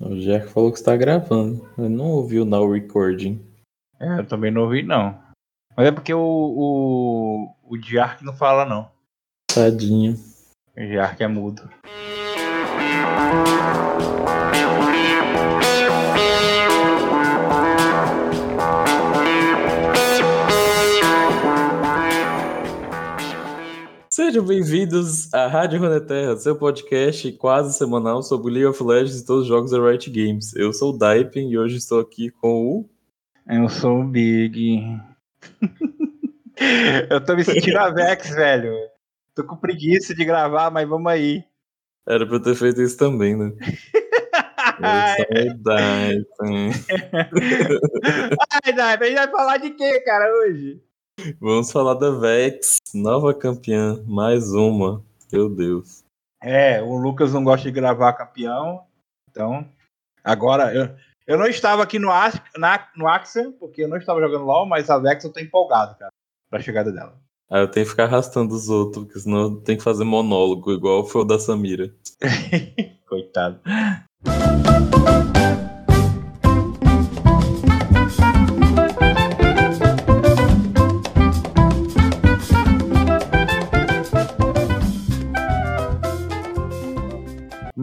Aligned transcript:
O 0.00 0.16
Jack 0.20 0.48
falou 0.48 0.72
que 0.72 0.78
está 0.78 0.96
gravando. 0.96 1.68
Eu 1.78 1.88
não 1.88 2.06
ouvi 2.06 2.40
o 2.40 2.44
now 2.44 2.70
recording. 2.70 3.40
É, 4.00 4.18
eu 4.18 4.26
também 4.26 4.50
não 4.50 4.62
ouvi, 4.62 4.82
não. 4.82 5.18
Mas 5.76 5.86
é 5.86 5.92
porque 5.92 6.12
o, 6.12 6.20
o, 6.20 7.54
o 7.62 7.76
Diark 7.76 8.24
não 8.24 8.34
fala, 8.34 8.64
não. 8.64 8.90
Tadinho. 9.46 10.16
O 10.76 10.80
Diark 10.80 11.22
é 11.22 11.28
mudo. 11.28 11.68
Sejam 24.34 24.48
bem-vindos 24.48 25.32
à 25.32 25.46
Rádio 25.46 25.78
Runeterra, 25.78 26.36
seu 26.36 26.56
podcast 26.56 27.30
quase 27.34 27.78
semanal 27.78 28.20
sobre 28.20 28.52
League 28.52 28.66
of 28.66 28.82
Legends 28.82 29.20
e 29.20 29.24
todos 29.24 29.42
os 29.42 29.48
jogos 29.48 29.70
da 29.70 29.78
Riot 29.78 30.10
Games. 30.10 30.56
Eu 30.56 30.72
sou 30.72 30.92
o 30.92 30.98
Daipen 30.98 31.52
e 31.52 31.56
hoje 31.56 31.76
estou 31.76 32.00
aqui 32.00 32.32
com 32.32 32.66
o. 32.66 32.90
Eu 33.48 33.68
sou 33.68 34.00
o 34.00 34.04
Big. 34.04 35.00
eu 37.08 37.24
tô 37.24 37.36
me 37.36 37.44
sentindo 37.44 37.78
a 37.78 37.90
Vex, 37.90 38.30
velho. 38.30 38.74
Tô 39.36 39.44
com 39.44 39.56
preguiça 39.56 40.12
de 40.12 40.24
gravar, 40.24 40.68
mas 40.68 40.88
vamos 40.88 41.12
aí. 41.12 41.44
Era 42.04 42.26
pra 42.26 42.34
eu 42.34 42.42
ter 42.42 42.56
feito 42.56 42.82
isso 42.82 42.98
também, 42.98 43.36
né? 43.36 43.52
Eu 44.74 45.46
sou 45.46 45.52
o 45.52 45.58
Daipen. 45.62 46.70
Ai, 48.50 48.72
Daipen, 48.72 49.06
a 49.06 49.10
gente 49.10 49.14
vai 49.14 49.30
falar 49.30 49.58
de 49.58 49.70
quê, 49.70 50.00
cara, 50.00 50.28
hoje? 50.40 50.82
Vamos 51.40 51.72
falar 51.72 51.94
da 51.94 52.10
Vex, 52.10 52.76
nova 52.92 53.32
campeã, 53.32 54.02
mais 54.06 54.52
uma. 54.52 55.02
Meu 55.32 55.48
Deus. 55.48 56.04
É, 56.42 56.82
o 56.82 56.96
Lucas 56.96 57.32
não 57.32 57.42
gosta 57.42 57.64
de 57.64 57.72
gravar 57.72 58.12
campeão, 58.12 58.82
então. 59.30 59.66
Agora, 60.22 60.74
eu, 60.74 60.94
eu 61.26 61.38
não 61.38 61.46
estava 61.46 61.82
aqui 61.82 61.98
no, 61.98 62.08
na, 62.58 62.88
no 62.94 63.08
Axel, 63.08 63.52
porque 63.52 63.84
eu 63.84 63.88
não 63.88 63.96
estava 63.96 64.20
jogando 64.20 64.44
LOL, 64.44 64.66
mas 64.66 64.90
a 64.90 64.98
Vex 64.98 65.24
eu 65.24 65.32
tô 65.32 65.40
empolgado, 65.40 65.96
cara, 65.96 66.12
pra 66.50 66.60
chegada 66.60 66.92
dela. 66.92 67.18
Ah, 67.50 67.60
eu 67.60 67.70
tenho 67.70 67.86
que 67.86 67.90
ficar 67.90 68.04
arrastando 68.04 68.54
os 68.54 68.68
outros, 68.68 69.04
porque 69.04 69.20
senão 69.20 69.40
eu 69.40 69.56
tenho 69.62 69.78
que 69.78 69.84
fazer 69.84 70.04
monólogo, 70.04 70.72
igual 70.72 71.06
foi 71.06 71.22
o 71.22 71.24
da 71.24 71.38
Samira. 71.38 71.90
Coitado. 73.08 73.60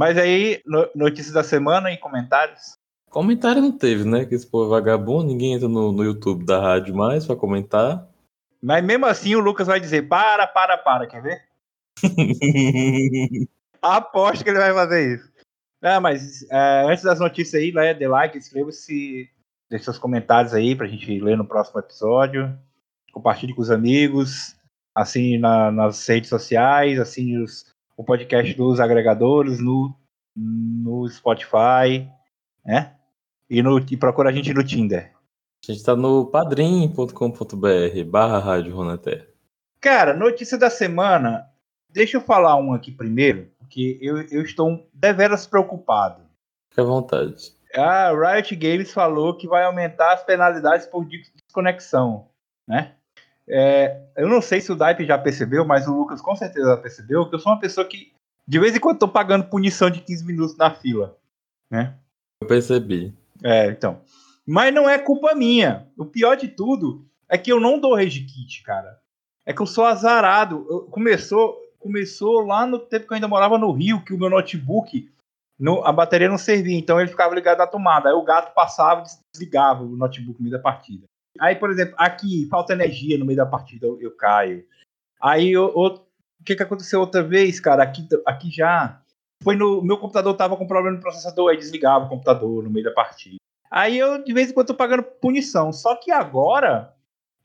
Mas 0.01 0.17
aí, 0.17 0.59
no, 0.65 0.89
notícias 0.95 1.31
da 1.31 1.43
semana 1.43 1.91
e 1.91 1.97
comentários? 1.97 2.73
Comentário 3.11 3.61
não 3.61 3.71
teve, 3.71 4.03
né? 4.03 4.25
Que 4.25 4.33
esse 4.33 4.47
povo 4.47 4.65
é 4.65 4.79
vagabundo, 4.79 5.27
ninguém 5.27 5.53
entra 5.53 5.67
no, 5.67 5.91
no 5.91 6.03
YouTube 6.03 6.43
da 6.43 6.59
rádio 6.59 6.95
mais 6.95 7.23
pra 7.23 7.35
comentar. 7.35 8.09
Mas 8.59 8.83
mesmo 8.83 9.05
assim 9.05 9.35
o 9.35 9.39
Lucas 9.39 9.67
vai 9.67 9.79
dizer: 9.79 10.07
para, 10.07 10.47
para, 10.47 10.75
para, 10.75 11.05
quer 11.05 11.21
ver? 11.21 11.43
Aposto 13.79 14.43
que 14.43 14.49
ele 14.49 14.57
vai 14.57 14.73
fazer 14.73 15.17
isso. 15.17 15.31
Ah, 15.83 15.99
mas 15.99 16.49
é, 16.49 16.83
antes 16.87 17.03
das 17.03 17.19
notícias 17.19 17.61
aí, 17.61 17.71
né, 17.71 17.93
dê 17.93 18.07
like, 18.07 18.35
inscreva-se, 18.35 19.29
deixe 19.69 19.85
seus 19.85 19.99
comentários 19.99 20.55
aí 20.55 20.75
pra 20.75 20.87
gente 20.87 21.19
ler 21.19 21.37
no 21.37 21.45
próximo 21.45 21.79
episódio. 21.79 22.57
Compartilhe 23.13 23.53
com 23.53 23.61
os 23.61 23.69
amigos, 23.69 24.55
assim 24.95 25.37
na, 25.37 25.69
nas 25.71 26.07
redes 26.07 26.27
sociais, 26.27 26.99
assim 26.99 27.37
os, 27.37 27.70
o 28.01 28.03
podcast 28.03 28.51
dos 28.55 28.79
agregadores, 28.79 29.59
no, 29.59 29.95
no 30.35 31.07
Spotify, 31.07 32.09
né? 32.65 32.95
E, 33.47 33.61
no, 33.61 33.79
e 33.79 33.95
procura 33.95 34.29
a 34.29 34.33
gente 34.33 34.51
no 34.53 34.63
Tinder. 34.63 35.13
A 35.63 35.71
gente 35.71 35.83
tá 35.83 35.95
no 35.95 36.25
padrim.com.br 36.25 38.03
barra 38.07 38.39
Rádio 38.39 38.75
Ronaté. 38.75 39.27
Cara, 39.79 40.15
notícia 40.15 40.57
da 40.57 40.69
semana. 40.69 41.47
Deixa 41.89 42.17
eu 42.17 42.21
falar 42.21 42.55
um 42.55 42.73
aqui 42.73 42.91
primeiro, 42.91 43.51
porque 43.59 43.99
eu, 44.01 44.21
eu 44.29 44.41
estou 44.41 44.89
deveras 44.91 45.45
preocupado. 45.45 46.23
Fique 46.69 46.81
à 46.81 46.83
vontade. 46.83 47.51
A 47.75 48.11
Riot 48.11 48.55
Games 48.55 48.91
falou 48.91 49.37
que 49.37 49.47
vai 49.47 49.63
aumentar 49.63 50.13
as 50.13 50.23
penalidades 50.23 50.87
por 50.87 51.05
desconexão, 51.05 52.29
né? 52.67 52.95
É, 53.53 54.01
eu 54.15 54.29
não 54.29 54.41
sei 54.41 54.61
se 54.61 54.71
o 54.71 54.75
Daipe 54.75 55.05
já 55.05 55.17
percebeu, 55.17 55.65
mas 55.65 55.85
o 55.85 55.93
Lucas 55.93 56.21
com 56.21 56.33
certeza 56.37 56.77
percebeu 56.77 57.27
que 57.27 57.35
eu 57.35 57.39
sou 57.39 57.51
uma 57.51 57.59
pessoa 57.59 57.85
que 57.85 58.13
de 58.47 58.59
vez 58.59 58.73
em 58.75 58.79
quando 58.79 58.99
tô 58.99 59.07
pagando 59.07 59.49
punição 59.49 59.89
de 59.89 60.01
15 60.01 60.25
minutos 60.25 60.57
na 60.57 60.71
fila, 60.71 61.17
né? 61.69 61.95
Eu 62.41 62.47
percebi. 62.47 63.13
É, 63.43 63.67
então. 63.67 64.01
Mas 64.47 64.73
não 64.73 64.89
é 64.89 64.97
culpa 64.97 65.35
minha. 65.35 65.87
O 65.97 66.05
pior 66.05 66.35
de 66.35 66.47
tudo 66.47 67.05
é 67.29 67.37
que 67.37 67.51
eu 67.51 67.59
não 67.59 67.79
dou 67.79 67.95
rage 67.95 68.21
kit, 68.21 68.63
cara. 68.63 68.99
É 69.45 69.53
que 69.53 69.61
eu 69.61 69.65
sou 69.65 69.85
azarado. 69.85 70.65
Eu, 70.69 70.81
começou, 70.85 71.57
começou 71.79 72.41
lá 72.41 72.65
no 72.65 72.79
tempo 72.79 73.07
que 73.07 73.13
eu 73.13 73.15
ainda 73.15 73.27
morava 73.27 73.57
no 73.57 73.71
Rio, 73.71 74.03
que 74.03 74.13
o 74.13 74.17
meu 74.17 74.29
notebook, 74.29 75.09
no, 75.59 75.83
a 75.85 75.91
bateria 75.91 76.29
não 76.29 76.37
servia, 76.37 76.77
então 76.77 76.99
ele 76.99 77.09
ficava 77.09 77.35
ligado 77.35 77.59
na 77.59 77.67
tomada. 77.67 78.09
Aí 78.09 78.15
o 78.15 78.23
gato 78.23 78.53
passava 78.53 79.01
e 79.01 79.05
desligava 79.33 79.83
o 79.83 79.95
notebook 79.95 80.39
no 80.39 80.43
meio 80.43 80.57
da 80.57 80.61
partida. 80.61 81.05
Aí, 81.39 81.55
por 81.55 81.71
exemplo, 81.71 81.95
aqui 81.97 82.47
falta 82.49 82.73
energia 82.73 83.17
no 83.17 83.25
meio 83.25 83.37
da 83.37 83.45
partida, 83.45 83.85
eu, 83.85 83.99
eu 84.01 84.11
caio. 84.11 84.65
Aí 85.21 85.55
o 85.57 85.99
que, 86.43 86.55
que 86.55 86.63
aconteceu 86.63 86.99
outra 86.99 87.23
vez, 87.23 87.59
cara? 87.59 87.83
Aqui, 87.83 88.07
aqui 88.25 88.49
já. 88.49 89.01
Foi 89.43 89.55
no. 89.55 89.81
Meu 89.81 89.97
computador 89.97 90.35
tava 90.35 90.57
com 90.57 90.67
problema 90.67 90.95
no 90.95 91.01
processador, 91.01 91.49
aí 91.49 91.57
desligava 91.57 92.05
o 92.05 92.09
computador 92.09 92.63
no 92.63 92.69
meio 92.69 92.85
da 92.85 92.91
partida. 92.91 93.37
Aí 93.69 93.97
eu, 93.97 94.23
de 94.23 94.33
vez 94.33 94.49
em 94.49 94.53
quando, 94.53 94.67
tô 94.67 94.75
pagando 94.75 95.03
punição. 95.03 95.71
Só 95.71 95.95
que 95.95 96.11
agora, 96.11 96.93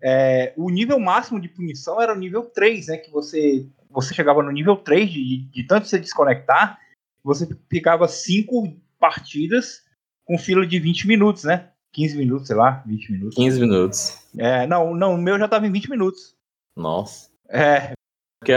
é, 0.03 0.53
o 0.57 0.69
nível 0.71 0.99
máximo 0.99 1.41
de 1.41 1.49
punição 1.49 2.01
era 2.01 2.13
o 2.13 2.19
nível 2.19 2.45
3, 2.45 2.89
né? 2.89 2.97
Que 2.97 3.11
você, 3.11 3.67
você 3.91 4.13
chegava 4.13 4.43
no 4.43 4.51
nível 4.51 4.77
3 4.77 5.09
de, 5.09 5.39
de 5.47 5.63
tanto 5.65 5.87
você 5.87 5.99
desconectar, 5.99 6.79
você 7.23 7.47
ficava 7.71 8.09
5 8.09 8.77
partidas 8.99 9.85
com 10.25 10.37
fila 10.37 10.67
de 10.67 10.79
20 10.81 11.07
minutos, 11.07 11.45
né? 11.45 11.71
15 11.97 12.19
minutos, 12.19 12.47
sei 12.47 12.57
lá, 12.57 12.83
20 12.85 13.13
minutos. 13.13 13.35
15 13.37 13.61
minutos. 13.61 14.19
É, 14.37 14.67
não, 14.67 14.95
não, 14.95 15.15
o 15.15 15.19
meu 15.19 15.39
já 15.39 15.49
tava 15.49 15.67
em 15.67 15.73
20 15.73 15.89
minutos. 15.89 16.37
Nossa. 16.77 17.31
É, 17.49 17.95
Porque 18.39 18.53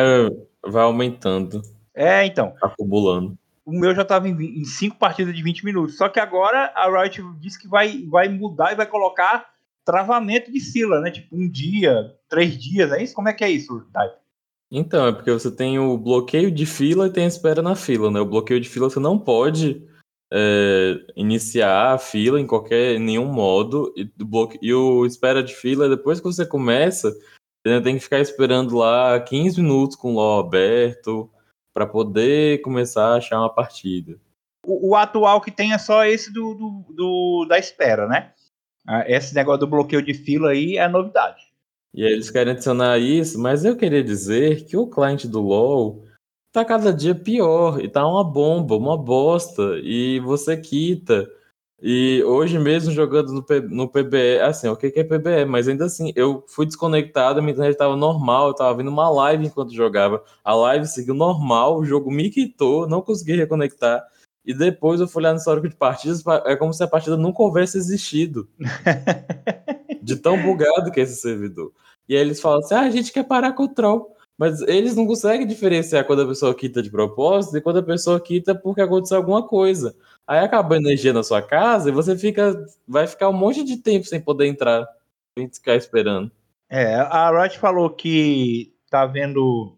vai 0.67 0.83
aumentando, 0.83 1.61
é 1.95 2.25
então. 2.25 2.53
acumulando. 2.61 3.37
O 3.65 3.71
meu 3.71 3.95
já 3.95 4.03
tava 4.03 4.27
em 4.27 4.65
5 4.65 4.97
partidas 4.97 5.33
de 5.33 5.41
20 5.41 5.63
minutos. 5.63 5.95
Só 5.95 6.09
que 6.09 6.19
agora 6.19 6.73
a 6.75 6.89
Riot 6.89 7.21
disse 7.39 7.57
que 7.57 7.67
vai, 7.67 8.03
vai 8.09 8.27
mudar 8.27 8.73
e 8.73 8.75
vai 8.75 8.85
colocar 8.85 9.47
travamento 9.85 10.51
de 10.51 10.59
fila, 10.59 10.99
né? 10.99 11.09
Tipo, 11.09 11.33
um 11.33 11.49
dia, 11.49 12.13
três 12.27 12.57
dias, 12.57 12.91
é 12.91 13.01
isso? 13.01 13.13
Como 13.13 13.29
é 13.29 13.33
que 13.33 13.43
é 13.43 13.49
isso, 13.49 13.85
Dai? 13.93 14.09
Então, 14.69 15.07
é 15.07 15.13
porque 15.13 15.31
você 15.31 15.49
tem 15.49 15.79
o 15.79 15.97
bloqueio 15.97 16.51
de 16.51 16.65
fila 16.65 17.07
e 17.07 17.11
tem 17.11 17.23
a 17.23 17.27
espera 17.27 17.61
na 17.61 17.75
fila, 17.75 18.11
né? 18.11 18.19
O 18.19 18.25
bloqueio 18.25 18.59
de 18.59 18.67
fila 18.67 18.89
você 18.89 18.99
não 18.99 19.17
pode 19.17 19.87
é, 20.31 20.95
iniciar 21.15 21.93
a 21.93 21.97
fila 21.97 22.39
em 22.39 22.45
qualquer 22.47 22.95
em 22.95 22.99
nenhum 22.99 23.25
modo 23.25 23.93
e, 23.95 24.03
bloque, 24.23 24.59
e 24.61 24.73
o 24.73 25.05
espera 25.05 25.41
de 25.41 25.55
fila 25.55 25.89
depois 25.89 26.19
que 26.19 26.25
você 26.25 26.45
começa 26.45 27.11
você 27.65 27.81
tem 27.81 27.95
que 27.95 28.03
ficar 28.03 28.19
esperando 28.19 28.77
lá 28.77 29.19
15 29.19 29.61
minutos 29.61 29.95
com 29.97 30.11
o 30.13 30.15
LOL 30.15 30.39
aberto 30.39 31.29
para 31.73 31.85
poder 31.85 32.61
começar 32.61 33.13
a 33.13 33.15
achar 33.17 33.39
uma 33.39 33.53
partida. 33.53 34.17
O, 34.65 34.91
o 34.91 34.95
atual 34.95 35.41
que 35.41 35.51
tem 35.51 35.73
é 35.73 35.77
só 35.77 36.05
esse 36.05 36.31
do, 36.31 36.53
do, 36.53 36.93
do- 36.93 37.45
da 37.49 37.59
espera, 37.59 38.07
né? 38.07 38.31
Ah, 38.87 39.03
Esse 39.07 39.35
negócio 39.35 39.59
do 39.61 39.67
bloqueio 39.67 40.01
de 40.01 40.13
fila 40.13 40.51
aí 40.51 40.77
é 40.77 40.87
novidade. 40.87 41.41
E 41.93 42.01
eles 42.03 42.29
querem 42.31 42.53
adicionar 42.53 42.97
isso, 42.97 43.37
mas 43.39 43.65
eu 43.65 43.75
queria 43.75 44.03
dizer 44.03 44.65
que 44.65 44.77
o 44.77 44.87
cliente 44.87 45.27
do 45.27 45.41
LoL 45.41 46.05
tá 46.51 46.65
cada 46.65 46.91
dia 46.93 47.15
pior 47.15 47.79
e 47.81 47.89
tá 47.89 48.05
uma 48.07 48.23
bomba, 48.23 48.75
uma 48.75 48.97
bosta, 48.97 49.79
e 49.83 50.19
você 50.21 50.57
quita. 50.57 51.27
E 51.81 52.21
hoje 52.25 52.59
mesmo 52.59 52.91
jogando 52.91 53.31
no, 53.33 53.41
P- 53.43 53.61
no 53.61 53.87
PBE, 53.87 54.41
assim, 54.41 54.67
o 54.67 54.75
que 54.75 54.91
que 54.91 54.99
é 54.99 55.03
PBE? 55.03 55.45
Mas 55.45 55.67
ainda 55.67 55.85
assim, 55.85 56.11
eu 56.15 56.43
fui 56.47 56.65
desconectado, 56.65 57.41
minha 57.41 57.53
internet 57.53 57.77
tava 57.77 57.95
normal, 57.95 58.49
eu 58.49 58.53
tava 58.53 58.75
vendo 58.77 58.89
uma 58.89 59.09
live 59.09 59.45
enquanto 59.47 59.73
jogava. 59.73 60.21
A 60.43 60.53
live 60.55 60.85
seguiu 60.87 61.13
normal, 61.15 61.77
o 61.79 61.85
jogo 61.85 62.11
me 62.11 62.29
quitou, 62.29 62.87
não 62.87 63.01
consegui 63.01 63.35
reconectar. 63.35 64.03
E 64.45 64.53
depois 64.53 64.99
eu 64.99 65.07
fui 65.07 65.21
olhar 65.21 65.31
no 65.33 65.37
histórico 65.39 65.69
de 65.69 65.75
partidas, 65.75 66.23
é 66.45 66.55
como 66.55 66.73
se 66.73 66.83
a 66.83 66.87
partida 66.87 67.15
nunca 67.15 67.43
houvesse 67.43 67.77
existido. 67.77 68.49
De 70.01 70.15
tão 70.15 70.41
bugado 70.41 70.91
que 70.91 70.99
é 70.99 71.03
esse 71.03 71.15
servidor. 71.21 71.71
E 72.07 72.15
aí 72.15 72.21
eles 72.21 72.41
falam 72.41 72.59
assim: 72.59 72.73
ah, 72.73 72.81
a 72.81 72.89
gente 72.89 73.11
quer 73.11 73.23
parar 73.23 73.53
com 73.53 73.63
o 73.63 73.67
troll. 73.73 74.15
Mas 74.39 74.61
eles 74.63 74.95
não 74.95 75.07
conseguem 75.07 75.47
diferenciar 75.47 76.05
quando 76.07 76.23
a 76.23 76.27
pessoa 76.27 76.55
quita 76.55 76.81
de 76.81 76.89
propósito 76.91 77.57
e 77.57 77.61
quando 77.61 77.79
a 77.79 77.83
pessoa 77.83 78.21
quita 78.21 78.55
porque 78.55 78.81
aconteceu 78.81 79.17
alguma 79.17 79.45
coisa. 79.47 79.95
Aí 80.27 80.39
acaba 80.39 80.75
a 80.75 80.79
energia 80.79 81.13
na 81.13 81.23
sua 81.23 81.41
casa 81.43 81.89
e 81.89 81.93
você 81.93 82.17
fica. 82.17 82.55
Vai 82.87 83.07
ficar 83.07 83.29
um 83.29 83.33
monte 83.33 83.63
de 83.65 83.77
tempo 83.77 84.05
sem 84.07 84.21
poder 84.21 84.47
entrar. 84.47 84.87
Sem 85.37 85.49
ficar 85.51 85.75
esperando. 85.75 86.31
É, 86.69 86.95
a 86.95 87.31
Riot 87.31 87.59
falou 87.59 87.89
que 87.91 88.73
tá 88.89 89.05
vendo 89.05 89.77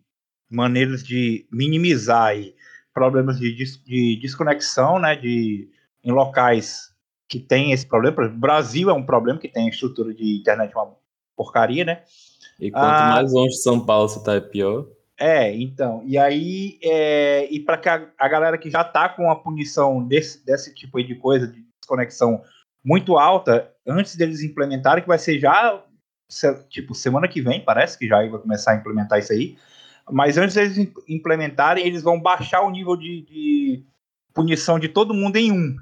maneiras 0.49 1.03
de 1.03 1.47
minimizar 1.51 2.25
aí 2.27 2.55
problemas 2.93 3.39
de, 3.39 3.55
des- 3.55 3.81
de 3.83 4.19
desconexão, 4.21 4.99
né? 4.99 5.15
De 5.15 5.69
em 6.03 6.11
locais 6.11 6.93
que 7.29 7.39
tem 7.39 7.71
esse 7.71 7.85
problema. 7.87 8.23
Exemplo, 8.23 8.39
Brasil 8.39 8.89
é 8.89 8.93
um 8.93 9.05
problema 9.05 9.39
que 9.39 9.47
tem 9.47 9.67
estrutura 9.69 10.13
de 10.13 10.39
internet 10.39 10.73
uma 10.75 10.95
porcaria, 11.35 11.85
né? 11.85 12.03
E 12.61 12.69
quanto 12.69 12.85
ah, 12.85 13.09
mais 13.09 13.33
longe 13.33 13.55
de 13.55 13.63
São 13.63 13.83
Paulo 13.83 14.07
você 14.07 14.23
tá, 14.23 14.35
é 14.35 14.39
pior. 14.39 14.85
É, 15.19 15.51
então. 15.55 16.03
E 16.05 16.15
aí, 16.15 16.77
é, 16.83 17.51
e 17.51 17.59
para 17.59 17.77
que 17.77 17.89
a, 17.89 18.07
a, 18.19 18.27
galera 18.27 18.57
que 18.57 18.69
já 18.69 18.83
tá 18.83 19.09
com 19.09 19.31
a 19.31 19.35
punição 19.35 20.03
desse, 20.07 20.45
desse 20.45 20.73
tipo 20.73 20.99
aí 20.99 21.03
de 21.03 21.15
coisa, 21.15 21.47
de 21.47 21.65
desconexão 21.81 22.43
muito 22.85 23.17
alta, 23.17 23.71
antes 23.85 24.15
deles 24.15 24.43
implementarem, 24.43 25.01
que 25.01 25.07
vai 25.07 25.17
ser 25.17 25.39
já, 25.39 25.83
tipo, 26.69 26.93
semana 26.93 27.27
que 27.27 27.41
vem, 27.41 27.65
parece 27.65 27.97
que 27.97 28.07
já 28.07 28.17
vai 28.17 28.29
começar 28.29 28.73
a 28.73 28.75
implementar 28.75 29.17
isso 29.17 29.33
aí. 29.33 29.57
Mas 30.11 30.37
antes 30.37 30.55
deles 30.55 30.77
implementarem, 31.09 31.85
eles 31.85 32.03
vão 32.03 32.21
baixar 32.21 32.61
o 32.61 32.69
nível 32.69 32.95
de, 32.95 33.21
de 33.23 33.85
punição 34.35 34.77
de 34.77 34.87
todo 34.87 35.15
mundo 35.15 35.37
em 35.37 35.51
um. 35.51 35.75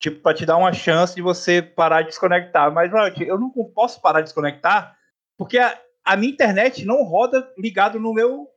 Tipo, 0.00 0.20
para 0.20 0.34
te 0.34 0.44
dar 0.44 0.56
uma 0.56 0.72
chance 0.72 1.14
de 1.14 1.22
você 1.22 1.62
parar 1.62 2.02
de 2.02 2.08
desconectar. 2.08 2.72
Mas, 2.72 2.90
eu 3.20 3.38
não 3.38 3.50
posso 3.72 4.00
parar 4.00 4.20
de 4.20 4.26
desconectar 4.26 4.96
porque 5.36 5.58
a, 5.58 5.76
a 6.04 6.16
minha 6.16 6.32
internet 6.32 6.84
não 6.84 7.02
roda 7.02 7.48
ligado 7.58 7.98
no 7.98 8.12
meu. 8.12 8.48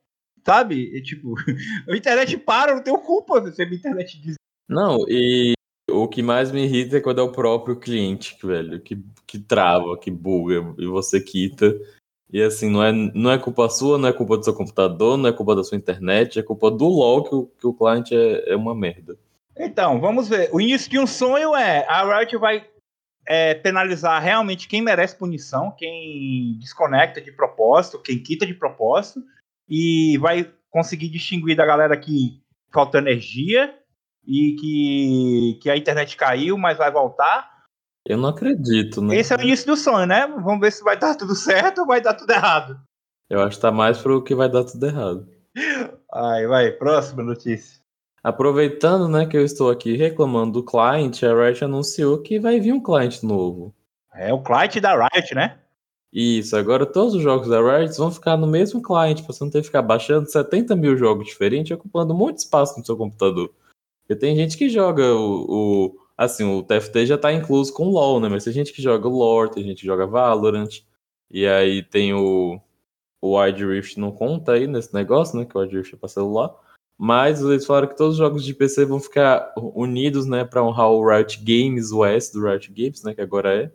Sabe? 0.46 0.98
É, 0.98 1.02
tipo, 1.02 1.36
a 1.90 1.96
internet 1.96 2.38
para, 2.38 2.76
não 2.76 2.84
tenho 2.84 2.98
culpa 3.00 3.52
se 3.52 3.62
a 3.62 3.66
minha 3.66 3.78
internet 3.78 4.20
diz. 4.22 4.36
Não, 4.70 5.06
e 5.08 5.54
o 5.90 6.08
que 6.08 6.22
mais 6.22 6.52
me 6.52 6.64
irrita 6.64 6.98
é 6.98 7.02
quando 7.02 7.20
é 7.20 7.24
o 7.24 7.32
próprio 7.32 7.78
cliente, 7.78 8.38
velho, 8.44 8.80
que, 8.80 9.02
que 9.26 9.40
trava, 9.40 9.98
que 9.98 10.12
buga, 10.12 10.74
e 10.78 10.86
você 10.86 11.20
quita. 11.20 11.74
E 12.32 12.42
assim, 12.42 12.70
não 12.70 12.84
é, 12.84 12.92
não 12.92 13.32
é 13.32 13.38
culpa 13.38 13.70
sua, 13.70 13.98
não 13.98 14.10
é 14.10 14.14
culpa 14.14 14.38
do 14.38 14.44
seu 14.44 14.54
computador, 14.54 15.18
não 15.18 15.30
é 15.30 15.34
culpa 15.34 15.56
da 15.56 15.64
sua 15.64 15.78
internet, 15.78 16.38
é 16.38 16.44
culpa 16.44 16.70
do 16.70 16.86
LOL 16.86 17.24
que 17.24 17.36
o, 17.36 17.46
que 17.46 17.68
o 17.68 17.74
cliente 17.74 18.16
é, 18.16 18.52
é 18.52 18.56
uma 18.56 18.76
merda. 18.76 19.18
Então, 19.58 20.00
vamos 20.00 20.28
ver. 20.28 20.50
O 20.52 20.60
início 20.60 20.90
de 20.90 21.00
um 21.00 21.08
sonho 21.08 21.56
é 21.56 21.86
a 21.88 22.20
Riot 22.20 22.36
vai 22.38 22.66
é, 23.28 23.54
penalizar 23.54 24.22
realmente 24.22 24.68
quem 24.68 24.82
merece 24.82 25.16
punição, 25.16 25.72
quem 25.78 26.58
desconecta 26.60 27.22
de 27.22 27.32
propósito, 27.32 28.02
quem 28.02 28.18
quita 28.18 28.46
de 28.46 28.54
propósito, 28.54 29.22
e 29.70 30.18
vai 30.20 30.50
conseguir 30.70 31.10
distinguir 31.10 31.56
da 31.56 31.66
galera 31.66 31.98
que 31.98 32.42
falta 32.72 33.00
energia 33.00 33.78
e 34.26 34.56
que, 34.60 35.60
que 35.62 35.70
a 35.70 35.76
internet 35.76 36.16
caiu, 36.16 36.58
mas 36.58 36.78
vai 36.78 36.92
voltar. 36.92 37.58
Eu 38.06 38.18
não 38.18 38.30
acredito, 38.30 39.02
né? 39.02 39.18
Esse 39.18 39.34
é 39.34 39.38
o 39.38 39.42
início 39.42 39.68
do 39.68 39.76
sonho, 39.76 40.06
né? 40.06 40.26
Vamos 40.28 40.62
ver 40.62 40.72
se 40.72 40.84
vai 40.84 40.98
dar 40.98 41.16
tudo 41.16 41.36
certo 41.36 41.80
ou 41.80 41.88
vai 41.88 42.00
dar 42.00 42.14
tudo 42.14 42.32
errado. 42.32 42.80
Eu 43.30 43.42
acho 43.42 43.58
que 43.58 43.62
tá 43.62 43.72
mais 43.72 43.98
pro 43.98 44.24
que 44.24 44.34
vai 44.34 44.50
dar 44.50 44.64
tudo 44.64 44.86
errado. 44.86 45.28
Ai, 46.14 46.48
vai, 46.48 46.72
próxima 46.72 47.24
notícia. 47.24 47.82
Aproveitando, 48.28 49.08
né, 49.08 49.26
que 49.26 49.38
eu 49.38 49.46
estou 49.46 49.72
aqui 49.72 49.96
reclamando 49.96 50.60
do 50.60 50.66
client, 50.66 51.24
a 51.24 51.34
Riot 51.34 51.64
anunciou 51.64 52.22
que 52.22 52.38
vai 52.38 52.60
vir 52.60 52.74
um 52.74 52.84
client 52.84 53.24
novo. 53.24 53.74
É 54.14 54.34
o 54.34 54.44
client 54.44 54.82
da 54.82 55.08
Riot, 55.08 55.34
né? 55.34 55.58
Isso, 56.12 56.58
agora 56.58 56.86
todos 56.86 57.14
os 57.14 57.22
jogos 57.24 57.48
da 57.48 57.62
Riot 57.62 57.98
vão 57.98 58.12
ficar 58.12 58.36
no 58.36 58.46
mesmo 58.46 58.82
client, 58.82 59.24
pra 59.24 59.32
você 59.32 59.42
não 59.46 59.50
ter 59.50 59.60
que 59.60 59.68
ficar 59.68 59.82
baixando 59.82 60.30
70 60.30 60.76
mil 60.76 60.98
jogos 60.98 61.26
diferentes, 61.26 61.72
ocupando 61.72 62.14
um 62.14 62.18
monte 62.18 62.36
de 62.36 62.42
espaço 62.42 62.78
no 62.78 62.86
seu 62.86 62.98
computador. 62.98 63.50
Porque 64.02 64.20
tem 64.20 64.36
gente 64.36 64.58
que 64.58 64.68
joga 64.68 65.06
o, 65.06 65.46
o 65.48 66.00
assim, 66.18 66.44
o 66.44 66.62
TFT 66.62 67.06
já 67.06 67.18
tá 67.18 67.32
incluso 67.32 67.74
com 67.74 67.88
o 67.88 67.92
LoL, 67.92 68.20
né? 68.20 68.28
Mas 68.28 68.44
tem 68.44 68.52
gente 68.52 68.74
que 68.74 68.82
joga 68.82 69.08
Lore, 69.08 69.52
tem 69.52 69.64
gente 69.64 69.80
que 69.80 69.88
joga 69.88 70.06
Valorant, 70.06 70.82
e 71.32 71.48
aí 71.48 71.82
tem 71.82 72.14
o, 72.14 72.60
o 73.22 73.40
Wide 73.40 73.66
Rift 73.66 73.98
não 73.98 74.12
conta 74.12 74.52
aí 74.52 74.68
nesse 74.68 74.94
negócio, 74.94 75.40
né? 75.40 75.46
Que 75.46 75.58
o 75.58 75.62
Wide 75.62 75.78
Rift 75.78 75.96
é 75.96 75.98
pra 75.98 76.10
celular. 76.10 76.67
Mas 76.98 77.42
eles 77.42 77.66
falaram 77.66 77.88
que 77.88 77.98
todos 77.98 78.14
os 78.14 78.18
jogos 78.18 78.44
de 78.44 78.54
PC 78.54 78.86
vão 78.86 79.00
ficar 79.00 79.54
unidos, 79.56 80.26
né, 80.26 80.44
para 80.44 80.64
honrar 80.64 80.90
o 80.90 81.08
Riot 81.08 81.38
Games 81.44 81.92
OS 81.92 82.32
do 82.32 82.44
Riot 82.44 82.72
Games, 82.72 83.04
né, 83.04 83.14
que 83.14 83.22
agora 83.22 83.64
é. 83.64 83.72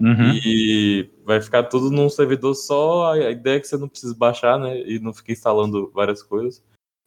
Uhum. 0.00 0.32
E 0.44 1.08
vai 1.24 1.40
ficar 1.40 1.62
tudo 1.64 1.90
num 1.90 2.08
servidor 2.08 2.54
só. 2.54 3.12
A 3.12 3.30
ideia 3.30 3.56
é 3.56 3.60
que 3.60 3.68
você 3.68 3.76
não 3.76 3.88
precisa 3.88 4.14
baixar, 4.14 4.58
né, 4.58 4.80
e 4.80 4.98
não 4.98 5.12
fica 5.12 5.32
instalando 5.32 5.90
várias 5.94 6.22
coisas. 6.22 6.62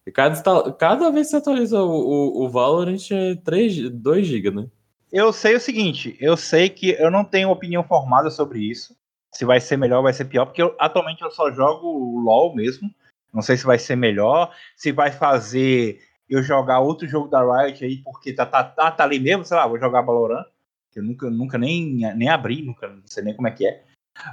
E 0.08 0.12
cada, 0.12 0.72
cada 0.74 1.12
vez 1.12 1.28
que 1.28 1.32
você 1.32 1.38
atualiza 1.38 1.82
o, 1.82 1.90
o, 1.90 2.46
o 2.46 2.50
Valorant 2.50 3.12
é 3.12 3.36
3, 3.36 3.90
2 3.92 4.28
GB, 4.28 4.52
né? 4.52 4.68
Eu 5.12 5.34
sei 5.34 5.56
o 5.56 5.60
seguinte, 5.60 6.16
eu 6.20 6.38
sei 6.38 6.70
que 6.70 6.92
eu 6.92 7.12
não 7.12 7.26
tenho 7.26 7.50
opinião 7.50 7.84
formada 7.84 8.30
sobre 8.30 8.60
isso. 8.60 8.96
Se 9.34 9.46
vai 9.46 9.60
ser 9.60 9.78
melhor 9.78 9.98
ou 9.98 10.04
vai 10.04 10.14
ser 10.14 10.26
pior, 10.26 10.46
porque 10.46 10.62
eu, 10.62 10.76
atualmente 10.80 11.22
eu 11.22 11.32
só 11.32 11.52
jogo 11.52 11.88
o 11.88 12.20
LoL 12.20 12.56
mesmo. 12.56 12.90
Não 13.34 13.42
sei 13.42 13.58
se 13.58 13.66
vai 13.66 13.78
ser 13.78 13.96
melhor, 13.96 14.54
se 14.76 14.92
vai 14.92 15.12
fazer 15.12 16.02
eu 16.30 16.44
jogar 16.44 16.80
outro 16.80 17.08
jogo 17.08 17.28
da 17.28 17.42
Riot 17.42 17.84
aí, 17.84 17.98
porque 17.98 18.34
tá, 18.34 18.46
tá, 18.46 18.64
tá, 18.64 18.92
tá 18.92 19.04
ali 19.04 19.20
mesmo, 19.20 19.44
sei 19.44 19.58
lá, 19.58 19.68
vou 19.68 19.80
jogar 19.80 20.02
Valorant, 20.02 20.46
que 20.92 21.00
eu 21.00 21.04
nunca, 21.04 21.30
nunca 21.30 21.58
nem, 21.58 21.96
nem 22.16 22.30
abri, 22.30 22.62
nunca, 22.62 22.88
não 22.88 23.02
sei 23.06 23.24
nem 23.24 23.36
como 23.36 23.48
é 23.48 23.52
que 23.52 23.68
é. 23.68 23.84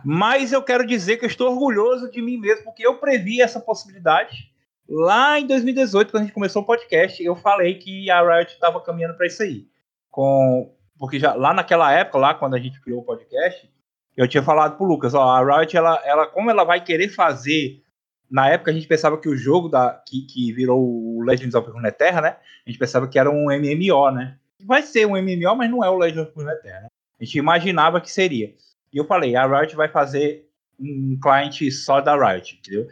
Mas 0.04 0.52
eu 0.52 0.62
quero 0.62 0.86
dizer 0.86 1.16
que 1.16 1.24
eu 1.24 1.28
estou 1.28 1.50
orgulhoso 1.50 2.10
de 2.10 2.20
mim 2.20 2.36
mesmo, 2.36 2.64
porque 2.64 2.86
eu 2.86 2.98
previ 2.98 3.40
essa 3.40 3.60
possibilidade. 3.60 4.50
Lá 4.88 5.38
em 5.38 5.46
2018, 5.46 6.10
quando 6.10 6.22
a 6.22 6.26
gente 6.26 6.34
começou 6.34 6.62
o 6.62 6.66
podcast, 6.66 7.22
eu 7.22 7.34
falei 7.34 7.74
que 7.74 8.10
a 8.10 8.22
Riot 8.22 8.52
estava 8.52 8.80
caminhando 8.80 9.14
para 9.14 9.26
isso 9.26 9.42
aí. 9.42 9.66
Com, 10.10 10.72
porque 10.98 11.18
já 11.18 11.34
lá 11.34 11.52
naquela 11.52 11.92
época, 11.92 12.18
lá 12.18 12.34
quando 12.34 12.54
a 12.54 12.58
gente 12.58 12.80
criou 12.80 13.00
o 13.00 13.04
podcast, 13.04 13.70
eu 14.16 14.28
tinha 14.28 14.42
falado 14.42 14.76
pro 14.76 14.86
Lucas, 14.86 15.14
ó, 15.14 15.22
a 15.22 15.58
Riot, 15.58 15.76
ela, 15.76 16.00
ela, 16.04 16.26
como 16.26 16.50
ela 16.50 16.64
vai 16.64 16.82
querer 16.82 17.08
fazer 17.08 17.82
na 18.30 18.48
época 18.48 18.70
a 18.70 18.74
gente 18.74 18.86
pensava 18.86 19.18
que 19.18 19.28
o 19.28 19.36
jogo 19.36 19.68
da, 19.68 20.02
que, 20.06 20.22
que 20.22 20.52
virou 20.52 20.80
o 20.80 21.22
Legends 21.22 21.54
of 21.54 21.70
Runeterra, 21.70 22.20
né? 22.20 22.36
A 22.66 22.70
gente 22.70 22.78
pensava 22.78 23.06
que 23.08 23.18
era 23.18 23.30
um 23.30 23.46
MMO, 23.46 24.10
né? 24.10 24.36
Vai 24.64 24.82
ser 24.82 25.06
um 25.06 25.12
MMO, 25.12 25.56
mas 25.56 25.70
não 25.70 25.84
é 25.84 25.90
o 25.90 25.96
Legends 25.96 26.28
of 26.28 26.32
Runeterra. 26.34 26.82
Né? 26.82 26.88
A 27.20 27.24
gente 27.24 27.38
imaginava 27.38 28.00
que 28.00 28.10
seria. 28.10 28.54
E 28.92 28.98
eu 28.98 29.04
falei, 29.04 29.36
a 29.36 29.46
Riot 29.46 29.76
vai 29.76 29.88
fazer 29.88 30.48
um 30.78 31.18
cliente 31.20 31.70
só 31.70 32.00
da 32.00 32.14
Riot, 32.16 32.58
entendeu? 32.58 32.88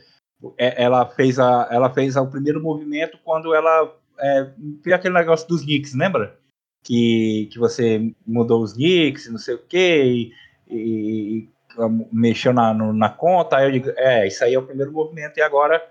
É, 0.58 0.82
ela 0.82 1.06
fez, 1.06 1.38
a, 1.38 1.68
ela 1.70 1.92
fez 1.92 2.16
o 2.16 2.26
primeiro 2.26 2.62
movimento 2.62 3.18
quando 3.24 3.54
ela 3.54 3.94
é, 4.18 4.50
fez 4.82 4.94
aquele 4.94 5.14
negócio 5.14 5.48
dos 5.48 5.64
nicks, 5.64 5.94
lembra? 5.94 6.38
Que, 6.82 7.48
que 7.50 7.58
você 7.58 8.12
mudou 8.26 8.62
os 8.62 8.76
nicks, 8.76 9.30
não 9.30 9.38
sei 9.38 9.54
o 9.54 9.62
quê, 9.66 10.04
e, 10.04 10.32
e 10.76 11.48
mexeu 12.12 12.52
na, 12.52 12.72
no, 12.72 12.92
na 12.92 13.08
conta, 13.08 13.56
aí 13.56 13.66
eu 13.66 13.72
digo, 13.72 13.90
é, 13.96 14.26
isso 14.26 14.44
aí 14.44 14.54
é 14.54 14.58
o 14.58 14.66
primeiro 14.66 14.92
movimento 14.92 15.38
e 15.38 15.42
agora 15.42 15.82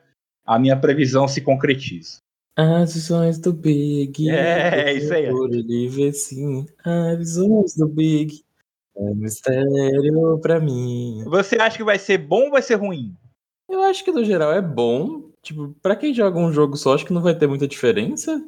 a 0.46 0.60
minha 0.60 0.76
previsão 0.76 1.28
se 1.28 1.42
concretiza. 1.42 2.18
As 2.56 2.94
visões 2.94 3.40
do 3.40 3.52
Big. 3.52 4.30
É, 4.30 4.90
é 4.90 4.94
isso 4.94 5.12
aí. 5.12 5.26
Ele 5.26 5.88
vê 5.88 6.14
sim. 6.14 6.68
As 6.86 7.18
visões 7.18 7.76
do 7.76 7.88
Big. 7.88 8.44
É 8.96 9.14
mistério 9.16 10.38
pra 10.40 10.60
mim. 10.60 11.24
Você 11.26 11.56
acha 11.56 11.78
que 11.78 11.84
vai 11.84 11.98
ser 11.98 12.20
bom 12.20 12.46
ou 12.46 12.52
vai 12.52 12.62
ser 12.62 12.76
ruim? 12.76 13.16
Eu 13.68 13.82
acho 13.82 14.04
que 14.04 14.12
no 14.12 14.24
geral 14.24 14.54
é 14.54 14.62
bom. 14.62 15.32
Tipo, 15.42 15.76
pra 15.82 15.96
quem 15.96 16.14
joga 16.14 16.38
um 16.38 16.54
jogo 16.54 16.78
só, 16.78 16.94
acho 16.94 17.06
que 17.06 17.14
não 17.14 17.24
vai 17.24 17.36
ter 17.36 17.48
muita 17.48 17.68
diferença. 17.68 18.46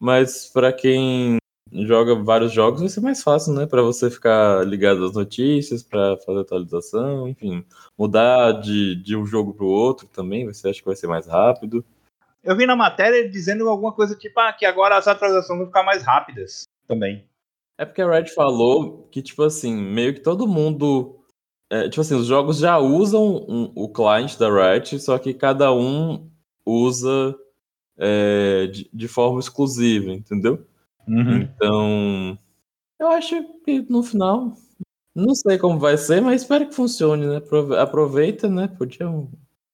Mas 0.00 0.46
pra 0.46 0.72
quem 0.72 1.39
joga 1.72 2.14
vários 2.14 2.52
jogos, 2.52 2.80
vai 2.80 2.88
ser 2.88 3.00
mais 3.00 3.22
fácil, 3.22 3.54
né? 3.54 3.66
Para 3.66 3.82
você 3.82 4.10
ficar 4.10 4.66
ligado 4.66 5.04
às 5.04 5.14
notícias, 5.14 5.82
para 5.82 6.16
fazer 6.18 6.40
atualização, 6.40 7.28
enfim. 7.28 7.64
Mudar 7.98 8.52
de, 8.60 8.96
de 8.96 9.16
um 9.16 9.24
jogo 9.24 9.54
para 9.54 9.64
o 9.64 9.68
outro 9.68 10.06
também, 10.08 10.46
você 10.46 10.68
acha 10.68 10.80
que 10.80 10.86
vai 10.86 10.96
ser 10.96 11.06
mais 11.06 11.26
rápido. 11.26 11.84
Eu 12.42 12.56
vi 12.56 12.66
na 12.66 12.74
matéria 12.74 13.28
dizendo 13.28 13.68
alguma 13.68 13.92
coisa 13.92 14.16
tipo 14.16 14.38
ah, 14.40 14.52
que 14.52 14.64
agora 14.64 14.96
as 14.96 15.06
atualizações 15.06 15.58
vão 15.58 15.66
ficar 15.66 15.82
mais 15.82 16.02
rápidas 16.02 16.64
também. 16.86 17.24
É 17.78 17.84
porque 17.84 18.02
a 18.02 18.10
Red 18.10 18.26
falou 18.26 19.08
que, 19.10 19.22
tipo 19.22 19.42
assim, 19.42 19.74
meio 19.74 20.12
que 20.12 20.20
todo 20.20 20.46
mundo. 20.46 21.16
É, 21.70 21.88
tipo 21.88 22.00
assim, 22.00 22.14
os 22.14 22.26
jogos 22.26 22.58
já 22.58 22.78
usam 22.78 23.46
um, 23.48 23.72
o 23.74 23.88
client 23.88 24.36
da 24.36 24.50
Riot, 24.50 24.98
só 24.98 25.18
que 25.18 25.32
cada 25.32 25.72
um 25.72 26.28
usa 26.66 27.34
é, 27.96 28.66
de, 28.66 28.90
de 28.92 29.08
forma 29.08 29.40
exclusiva, 29.40 30.10
entendeu? 30.10 30.66
Uhum. 31.10 31.38
Então, 31.38 32.38
eu 33.00 33.08
acho 33.08 33.42
que 33.64 33.84
no 33.90 34.02
final, 34.02 34.56
não 35.14 35.34
sei 35.34 35.58
como 35.58 35.78
vai 35.78 35.96
ser, 35.96 36.22
mas 36.22 36.42
espero 36.42 36.68
que 36.68 36.74
funcione, 36.74 37.26
né? 37.26 37.42
Aproveita, 37.80 38.48
né? 38.48 38.68
Podia. 38.68 39.06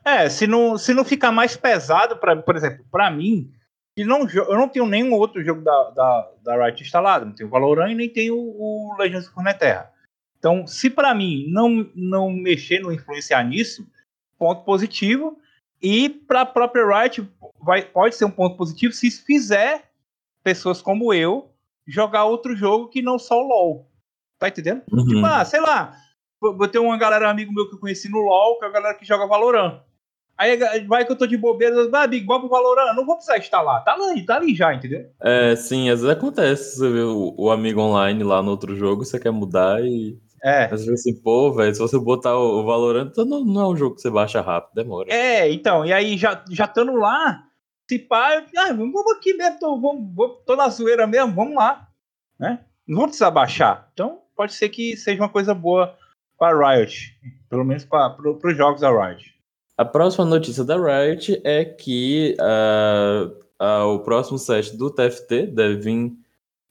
É, 0.03 0.31
se 0.31 0.47
não, 0.47 0.79
se 0.79 0.95
não 0.95 1.05
ficar 1.05 1.31
mais 1.31 1.55
pesado, 1.57 2.17
pra, 2.17 2.35
por 2.37 2.57
exemplo, 2.57 2.87
para 2.91 3.11
mim, 3.11 3.53
que 3.95 4.05
não, 4.05 4.27
eu 4.29 4.55
não 4.57 4.69
tenho 4.69 4.87
nenhum 4.87 5.13
outro 5.13 5.45
jogo 5.45 5.61
da, 5.61 5.91
da, 5.91 6.31
da 6.43 6.65
Riot 6.65 6.83
instalado, 6.83 7.27
não 7.27 7.33
tenho 7.33 7.49
o 7.49 7.53
Valorant 7.53 7.91
e 7.91 7.95
nem 7.95 8.09
tenho 8.09 8.35
o, 8.35 8.93
o 8.93 8.97
Legends 8.99 9.27
of 9.27 9.37
Runeterra. 9.37 9.91
Então, 10.39 10.67
se 10.67 10.89
para 10.89 11.15
mim 11.15 11.47
não, 11.49 11.91
não 11.95 12.31
mexer, 12.31 12.81
não 12.81 12.93
influenciar 12.93 13.43
nisso, 13.45 13.87
ponto 14.39 14.65
positivo. 14.65 15.39
E 15.83 16.09
para 16.09 16.43
a 16.43 16.47
própria 16.47 16.87
Riot 16.87 17.29
vai, 17.61 17.83
pode 17.83 18.15
ser 18.15 18.25
um 18.25 18.31
ponto 18.31 18.57
positivo 18.57 18.95
se 18.95 19.11
fizer 19.11 19.91
pessoas 20.47 20.81
como 20.81 21.13
eu 21.13 21.51
jogar 21.85 22.25
outro 22.25 22.55
jogo 22.55 22.89
que 22.89 23.03
não 23.03 23.19
só 23.19 23.35
o 23.37 23.49
LoL. 23.49 23.91
Tá 24.39 24.47
entendendo? 24.47 24.83
Uhum. 24.93 25.05
Tipo, 25.05 25.27
ah, 25.27 25.45
sei 25.45 25.61
lá, 25.61 25.93
vou 26.41 26.69
ter 26.69 26.79
uma 26.79 26.97
galera 26.97 27.29
amigo 27.29 27.53
meu 27.53 27.69
que 27.69 27.75
eu 27.75 27.81
conheci 27.81 28.09
no 28.09 28.19
LoL, 28.19 28.57
que 28.57 28.65
é 28.65 28.69
a 28.69 28.71
galera 28.71 28.95
que 28.95 29.05
joga 29.05 29.27
Valorant. 29.27 29.81
Aí 30.39 30.57
vai 30.87 31.05
que 31.05 31.11
eu 31.11 31.17
tô 31.17 31.27
de 31.27 31.37
bobeira, 31.37 31.89
vai, 31.89 32.07
Big, 32.07 32.25
pro 32.27 32.49
Valorant, 32.49 32.95
não 32.95 33.05
vou 33.05 33.17
precisar 33.17 33.39
instalar. 33.39 33.83
Tá 33.83 33.95
ali, 33.95 34.25
tá 34.25 34.37
ali 34.37 34.55
já, 34.55 34.73
entendeu? 34.73 35.07
É, 35.21 35.57
sim, 35.57 35.91
às 35.91 36.03
vezes 36.03 36.17
acontece. 36.17 36.77
Você 36.77 36.91
vê 36.91 37.01
o, 37.01 37.35
o 37.37 37.51
amigo 37.51 37.81
online 37.81 38.23
lá 38.23 38.41
no 38.41 38.53
outro 38.53 38.77
jogo, 38.77 39.05
você 39.05 39.19
quer 39.19 39.33
mudar 39.33 39.83
e. 39.83 40.17
É. 40.45 40.67
Às 40.67 40.85
vezes 40.85 41.01
assim, 41.01 41.21
pô, 41.23 41.53
velho, 41.53 41.75
se 41.75 41.81
você 41.81 41.99
botar 41.99 42.39
o, 42.39 42.61
o 42.61 42.65
Valorant, 42.65 43.09
então 43.11 43.25
não, 43.25 43.45
não 43.45 43.63
é 43.63 43.69
um 43.69 43.77
jogo 43.77 43.97
que 43.97 44.03
você 44.03 44.11
baixa 44.11 44.41
rápido, 44.41 44.75
demora. 44.77 45.13
É, 45.13 45.51
então, 45.51 45.85
e 45.85 45.93
aí 45.93 46.17
já, 46.17 46.45
já 46.51 46.67
estando 46.67 46.95
lá, 46.95 47.43
se 47.89 47.99
pá, 47.99 48.35
eu, 48.35 48.45
ah, 48.59 48.73
vamos 48.73 49.13
aqui 49.17 49.35
mesmo, 49.35 49.59
tô, 49.59 49.81
vamos, 49.81 50.39
tô 50.45 50.57
na 50.57 50.69
zoeira 50.69 51.07
mesmo, 51.07 51.35
vamos 51.35 51.55
lá. 51.55 51.89
Né? 52.39 52.65
Não 52.87 52.99
vou 52.99 53.07
precisar 53.07 53.31
baixar. 53.31 53.89
Então, 53.93 54.21
pode 54.35 54.55
ser 54.55 54.69
que 54.69 54.97
seja 54.97 55.23
uma 55.23 55.29
coisa 55.29 55.55
boa 55.55 55.97
para 56.39 56.77
Riot. 56.77 57.17
Pelo 57.49 57.65
menos 57.65 57.85
para 57.85 58.17
os 58.21 58.57
jogos 58.57 58.81
da 58.81 58.91
Riot. 58.91 59.35
A 59.79 59.85
próxima 59.85 60.25
notícia 60.25 60.65
da 60.65 60.77
Riot 60.77 61.41
é 61.45 61.65
que 61.65 62.37
uh, 62.41 63.29
uh, 63.63 63.95
o 63.95 64.01
próximo 64.01 64.39
set 64.39 64.77
do 64.77 64.91
TFT 64.91 65.47
deve 65.49 65.77
vir 65.77 66.13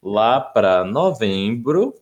lá 0.03 0.41
para 0.41 0.83
novembro 0.83 1.93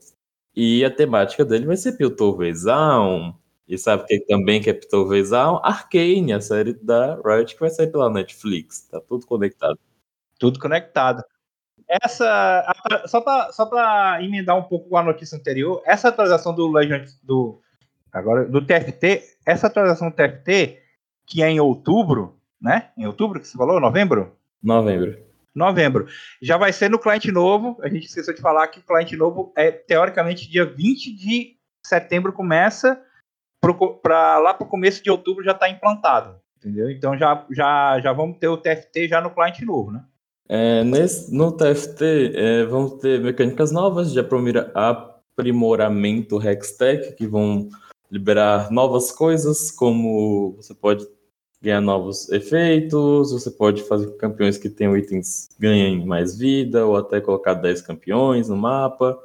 e 0.56 0.84
a 0.84 0.92
temática 0.92 1.44
dele 1.44 1.66
vai 1.66 1.78
ser 1.78 1.94
Piltoverzão. 1.94 3.38
E 3.74 3.78
sabe 3.78 4.04
o 4.04 4.06
que 4.06 4.20
também 4.20 4.62
que 4.62 4.70
é 4.70 4.74
Piltoverzão? 4.74 5.60
Arcane, 5.64 6.32
a 6.32 6.40
série 6.40 6.74
da 6.74 7.16
Riot 7.26 7.56
que 7.56 7.60
vai 7.60 7.72
sair 7.72 7.92
pela 7.92 8.08
Netflix. 8.08 8.82
Tá 8.82 9.02
tudo 9.02 9.26
conectado. 9.26 9.80
Tudo 10.38 10.60
conectado. 10.60 11.24
Essa, 11.90 12.72
só 13.08 13.20
para 13.20 13.52
só 13.52 13.68
emendar 14.22 14.56
um 14.56 14.62
pouco 14.62 14.90
com 14.90 14.98
a 14.98 15.02
notícia 15.02 15.36
anterior, 15.36 15.82
essa 15.88 16.10
atualização 16.10 16.54
do 16.54 16.72
Legend 16.72 17.10
do 17.24 17.62
agora 18.12 18.46
do 18.46 18.64
TFT, 18.64 19.24
essa 19.44 19.66
atualização 19.66 20.12
do 20.12 20.16
TFT 20.16 20.80
que 21.26 21.42
é 21.42 21.50
em 21.50 21.60
outubro, 21.60 22.40
né? 22.62 22.92
Em 22.96 23.08
outubro 23.08 23.40
que 23.40 23.48
você 23.48 23.58
falou, 23.58 23.80
novembro? 23.80 24.38
Novembro. 24.62 25.18
Novembro. 25.54 26.08
Já 26.40 26.58
vai 26.58 26.72
ser 26.72 26.92
no 26.92 27.00
cliente 27.00 27.32
novo. 27.32 27.80
A 27.82 27.90
gente 27.90 28.06
esqueceu 28.06 28.36
de 28.36 28.42
falar 28.42 28.68
que 28.68 28.80
o 28.80 28.84
cliente 28.84 29.18
novo 29.18 29.52
é 29.58 29.72
teoricamente 29.72 30.48
dia 30.48 30.64
20 30.64 31.16
de 31.16 31.58
setembro 31.84 32.32
começa 32.32 33.02
para 34.02 34.40
lá 34.40 34.54
para 34.54 34.66
o 34.66 34.70
começo 34.70 35.04
de 35.04 35.10
outubro 35.10 35.44
já 35.44 35.52
está 35.52 35.70
implantado, 35.70 36.36
entendeu? 36.58 36.90
Então 36.90 37.18
já, 37.18 37.46
já, 37.52 38.00
já 38.02 38.14
vamos 38.14 38.38
ter 38.38 38.48
o 38.48 38.58
TFT 38.58 39.08
já 39.08 39.22
no 39.22 39.32
cliente 39.32 39.66
novo, 39.66 39.92
né? 39.92 40.04
É, 40.50 40.84
nesse, 40.84 41.34
no 41.34 41.52
TFT, 41.52 42.34
é, 42.36 42.66
vamos 42.66 42.96
ter 42.96 43.22
mecânicas 43.22 43.72
novas 43.72 44.12
de 44.12 44.20
aprimoramento 44.20 46.42
Hextech, 46.42 47.16
que 47.16 47.26
vão 47.26 47.70
liberar 48.12 48.70
novas 48.70 49.10
coisas, 49.12 49.72
como 49.72 50.54
você 50.58 50.74
pode 50.74 51.08
ganhar 51.62 51.80
novos 51.80 52.30
efeitos, 52.30 53.32
você 53.32 53.50
pode 53.50 53.84
fazer 53.84 54.08
com 54.08 54.18
campeões 54.18 54.58
que 54.58 54.70
tenham 54.70 54.98
itens 54.98 55.48
ganhem 55.58 56.06
mais 56.06 56.38
vida, 56.38 56.86
ou 56.86 56.98
até 56.98 57.22
colocar 57.22 57.54
10 57.54 57.82
campeões 57.82 58.50
no 58.50 58.58
mapa. 58.58 59.18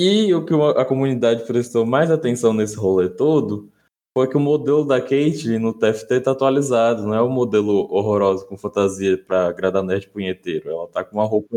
E 0.00 0.32
o 0.32 0.44
que 0.44 0.54
a 0.54 0.84
comunidade 0.84 1.42
prestou 1.44 1.84
mais 1.84 2.08
atenção 2.08 2.52
nesse 2.52 2.76
rolê 2.76 3.08
todo 3.08 3.68
foi 4.16 4.28
que 4.28 4.36
o 4.36 4.40
modelo 4.40 4.84
da 4.84 5.00
Kate 5.00 5.58
no 5.58 5.74
TFT 5.74 6.14
está 6.14 6.30
atualizado, 6.30 7.02
não 7.02 7.14
é 7.14 7.20
o 7.20 7.28
modelo 7.28 7.92
horroroso 7.92 8.46
com 8.46 8.56
fantasia 8.56 9.18
para 9.18 9.48
agradar 9.48 9.82
nerd 9.82 10.08
punheteiro. 10.10 10.70
Ela 10.70 10.86
tá 10.86 11.02
com 11.02 11.16
uma 11.16 11.24
roupa 11.24 11.56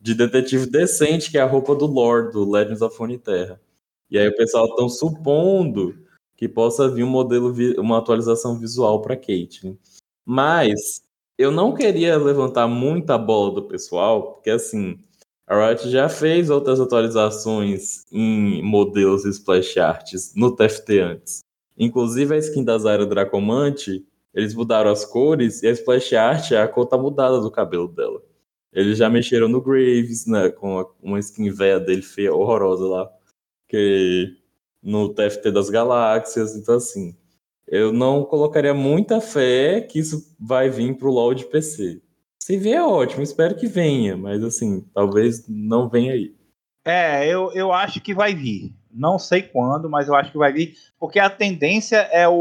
de 0.00 0.14
detetive 0.14 0.66
decente, 0.66 1.32
que 1.32 1.36
é 1.36 1.40
a 1.40 1.46
roupa 1.46 1.74
do 1.74 1.86
Lord, 1.86 2.30
do 2.30 2.48
Legends 2.48 2.80
of 2.80 2.96
Runeterra. 2.96 3.60
E 4.08 4.16
aí 4.20 4.28
o 4.28 4.36
pessoal 4.36 4.66
estão 4.66 4.88
supondo 4.88 5.96
que 6.36 6.48
possa 6.48 6.88
vir 6.88 7.02
um 7.02 7.10
modelo, 7.10 7.52
uma 7.76 7.98
atualização 7.98 8.56
visual 8.56 9.02
para 9.02 9.16
Kate. 9.16 9.76
Mas 10.24 11.02
eu 11.36 11.50
não 11.50 11.74
queria 11.74 12.16
levantar 12.18 12.68
muita 12.68 13.18
bola 13.18 13.52
do 13.52 13.66
pessoal, 13.66 14.34
porque 14.34 14.50
assim, 14.50 14.96
a 15.46 15.68
Riot 15.68 15.90
já 15.90 16.08
fez 16.08 16.48
outras 16.48 16.80
atualizações 16.80 18.04
em 18.10 18.62
modelos 18.62 19.24
e 19.24 19.30
splash 19.30 19.78
arts 19.78 20.34
no 20.34 20.54
TFT 20.54 21.00
antes. 21.00 21.40
Inclusive 21.76 22.34
a 22.34 22.38
skin 22.38 22.64
da 22.64 22.78
Zyra 22.78 23.04
Dracomante, 23.04 24.06
eles 24.32 24.54
mudaram 24.54 24.90
as 24.90 25.04
cores 25.04 25.62
e 25.62 25.66
a 25.66 25.70
splash 25.70 26.14
art, 26.14 26.52
a 26.52 26.66
cor 26.66 26.86
tá 26.86 26.96
mudada 26.96 27.40
do 27.40 27.50
cabelo 27.50 27.88
dela. 27.88 28.22
Eles 28.72 28.98
já 28.98 29.08
mexeram 29.08 29.48
no 29.48 29.60
Graves, 29.60 30.26
né, 30.26 30.50
com 30.50 30.84
uma 31.00 31.18
skin 31.20 31.50
velha 31.50 31.78
dele 31.78 32.02
feia, 32.02 32.34
horrorosa 32.34 32.86
lá, 32.86 33.10
que 33.68 34.36
no 34.82 35.14
TFT 35.14 35.50
das 35.50 35.70
galáxias, 35.70 36.56
então 36.56 36.76
assim, 36.76 37.16
eu 37.66 37.92
não 37.92 38.24
colocaria 38.24 38.74
muita 38.74 39.20
fé 39.20 39.80
que 39.80 39.98
isso 39.98 40.34
vai 40.38 40.68
vir 40.68 40.96
pro 40.96 41.10
LoL 41.10 41.34
de 41.34 41.44
PC. 41.46 42.02
Se 42.44 42.58
vier 42.58 42.82
ótimo, 42.82 43.22
espero 43.22 43.56
que 43.56 43.66
venha, 43.66 44.18
mas 44.18 44.44
assim, 44.44 44.82
talvez 44.92 45.48
não 45.48 45.88
venha 45.88 46.12
aí. 46.12 46.36
É, 46.84 47.26
eu, 47.26 47.50
eu 47.54 47.72
acho 47.72 48.02
que 48.02 48.12
vai 48.12 48.34
vir. 48.34 48.70
Não 48.92 49.18
sei 49.18 49.40
quando, 49.40 49.88
mas 49.88 50.08
eu 50.08 50.14
acho 50.14 50.30
que 50.30 50.36
vai 50.36 50.52
vir, 50.52 50.76
porque 51.00 51.18
a 51.18 51.30
tendência 51.30 51.96
é 52.12 52.28
o, 52.28 52.34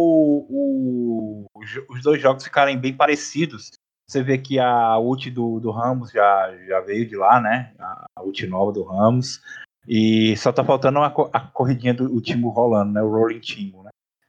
o 0.50 1.46
os 1.90 2.04
dois 2.04 2.22
jogos 2.22 2.44
ficarem 2.44 2.78
bem 2.78 2.94
parecidos. 2.94 3.72
Você 4.06 4.22
vê 4.22 4.38
que 4.38 4.60
a 4.60 5.00
ult 5.00 5.32
do, 5.32 5.62
do 5.62 5.72
Ramos 5.72 6.12
já, 6.12 6.54
já 6.68 6.82
veio 6.82 7.08
de 7.08 7.16
lá, 7.16 7.40
né? 7.40 7.74
A 7.80 8.22
ult 8.24 8.46
nova 8.46 8.74
do 8.74 8.84
Ramos. 8.84 9.42
E 9.88 10.36
só 10.36 10.52
tá 10.52 10.66
faltando 10.66 11.00
a, 11.00 11.08
a 11.32 11.40
corridinha 11.40 11.94
do 11.94 12.20
time 12.20 12.44
rolando, 12.44 12.92
né? 12.92 13.02
O 13.02 13.10
Rolling 13.10 13.40
Timo? 13.40 13.83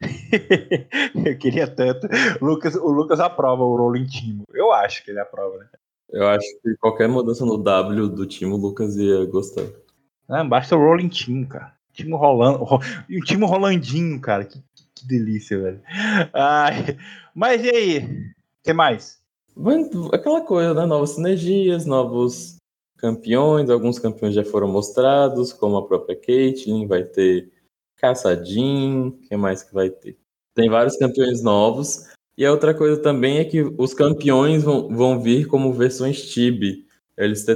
eu 1.26 1.38
queria 1.38 1.66
tanto. 1.66 2.06
O 2.40 2.44
Lucas, 2.44 2.75
o 2.75 2.88
Lucas 2.90 3.20
aprova 3.20 3.62
o 3.62 3.76
Rolling 3.76 4.06
Timo. 4.06 4.44
Eu 4.52 4.73
acho 4.73 5.04
que 5.04 5.11
ele 5.11 5.20
aprova, 5.20 5.58
né? 5.58 5.66
Eu 6.11 6.28
acho 6.28 6.46
que 6.62 6.76
qualquer 6.76 7.08
mudança 7.08 7.44
no 7.44 7.58
W 7.58 8.08
do 8.08 8.26
time 8.26 8.52
o 8.52 8.56
Lucas 8.56 8.96
ia 8.96 9.25
gostar. 9.25 9.66
É, 10.30 10.44
basta 10.44 10.76
o 10.76 10.78
Rolling 10.78 11.08
Team, 11.08 11.44
cara. 11.44 11.75
Timo 11.92 12.16
rolando. 12.16 12.64
E 13.08 13.18
o 13.18 13.25
Timo 13.25 13.46
Rolandinho, 13.46 14.20
cara. 14.20 14.44
Que, 14.44 14.62
que 14.94 15.06
delícia, 15.06 15.61
velho. 15.61 15.80
Ai, 16.32 16.96
mas 17.34 17.64
e 17.64 17.70
aí? 17.70 17.99
O 17.99 18.64
que 18.64 18.73
mais? 18.73 19.20
Aquela 20.12 20.40
coisa, 20.40 20.75
né? 20.75 20.87
Novas 20.87 21.11
sinergias, 21.11 21.87
novos 21.87 22.56
campeões. 22.96 23.70
Alguns 23.70 23.99
campeões 23.99 24.34
já 24.34 24.44
foram 24.44 24.68
mostrados, 24.68 25.52
como 25.52 25.76
a 25.76 25.87
própria 25.87 26.16
Caitlyn. 26.16 26.87
Vai 26.87 27.04
ter 27.04 27.52
Caçadinho. 28.04 29.18
Que 29.26 29.34
mais 29.34 29.62
que 29.62 29.73
vai 29.73 29.88
ter? 29.88 30.18
Tem 30.54 30.68
vários 30.68 30.96
campeões 30.96 31.42
novos. 31.42 32.12
E 32.37 32.44
a 32.44 32.50
outra 32.50 32.75
coisa 32.75 33.00
também 33.00 33.38
é 33.38 33.44
que 33.44 33.62
os 33.78 33.94
campeões 33.94 34.62
vão, 34.62 34.88
vão 34.88 35.20
vir 35.20 35.46
como 35.46 35.73
versões 35.73 36.30
Tibi. 36.30 36.87
Eles 37.16 37.46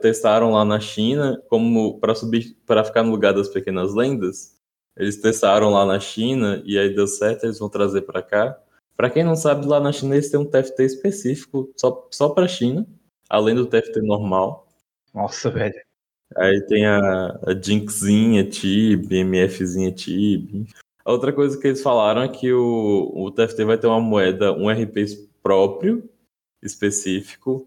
testaram 0.00 0.52
lá 0.52 0.64
na 0.64 0.80
China 0.80 1.42
como 1.48 1.98
para 1.98 2.14
subir 2.14 2.56
para 2.64 2.84
ficar 2.84 3.02
no 3.02 3.10
lugar 3.10 3.34
das 3.34 3.48
pequenas 3.48 3.92
lendas. 3.92 4.56
Eles 4.96 5.20
testaram 5.20 5.70
lá 5.70 5.84
na 5.84 6.00
China 6.00 6.62
e 6.64 6.78
aí 6.78 6.94
deu 6.94 7.06
certo, 7.06 7.44
eles 7.44 7.58
vão 7.58 7.68
trazer 7.68 8.02
para 8.02 8.22
cá. 8.22 8.58
Para 8.96 9.10
quem 9.10 9.24
não 9.24 9.36
sabe, 9.36 9.66
lá 9.66 9.78
na 9.80 9.92
China 9.92 10.14
eles 10.14 10.30
têm 10.30 10.40
um 10.40 10.44
TFT 10.44 10.84
específico 10.84 11.70
só 11.76 12.08
só 12.10 12.30
para 12.30 12.48
China, 12.48 12.86
além 13.28 13.54
do 13.54 13.66
TFT 13.66 14.00
normal. 14.00 14.68
Nossa, 15.12 15.50
velho. 15.50 15.87
Aí 16.36 16.60
tem 16.62 16.86
a, 16.86 17.38
a 17.46 17.54
Jinxzinha 17.54 18.44
Tib, 18.44 19.10
MFzinha 19.10 19.92
Tib. 19.92 20.66
A 21.04 21.12
outra 21.12 21.32
coisa 21.32 21.58
que 21.58 21.66
eles 21.66 21.82
falaram 21.82 22.22
é 22.22 22.28
que 22.28 22.52
o, 22.52 23.10
o 23.14 23.30
TFT 23.30 23.64
vai 23.64 23.78
ter 23.78 23.86
uma 23.86 24.00
moeda, 24.00 24.52
um 24.52 24.68
RP 24.68 25.06
próprio, 25.42 26.08
específico, 26.62 27.66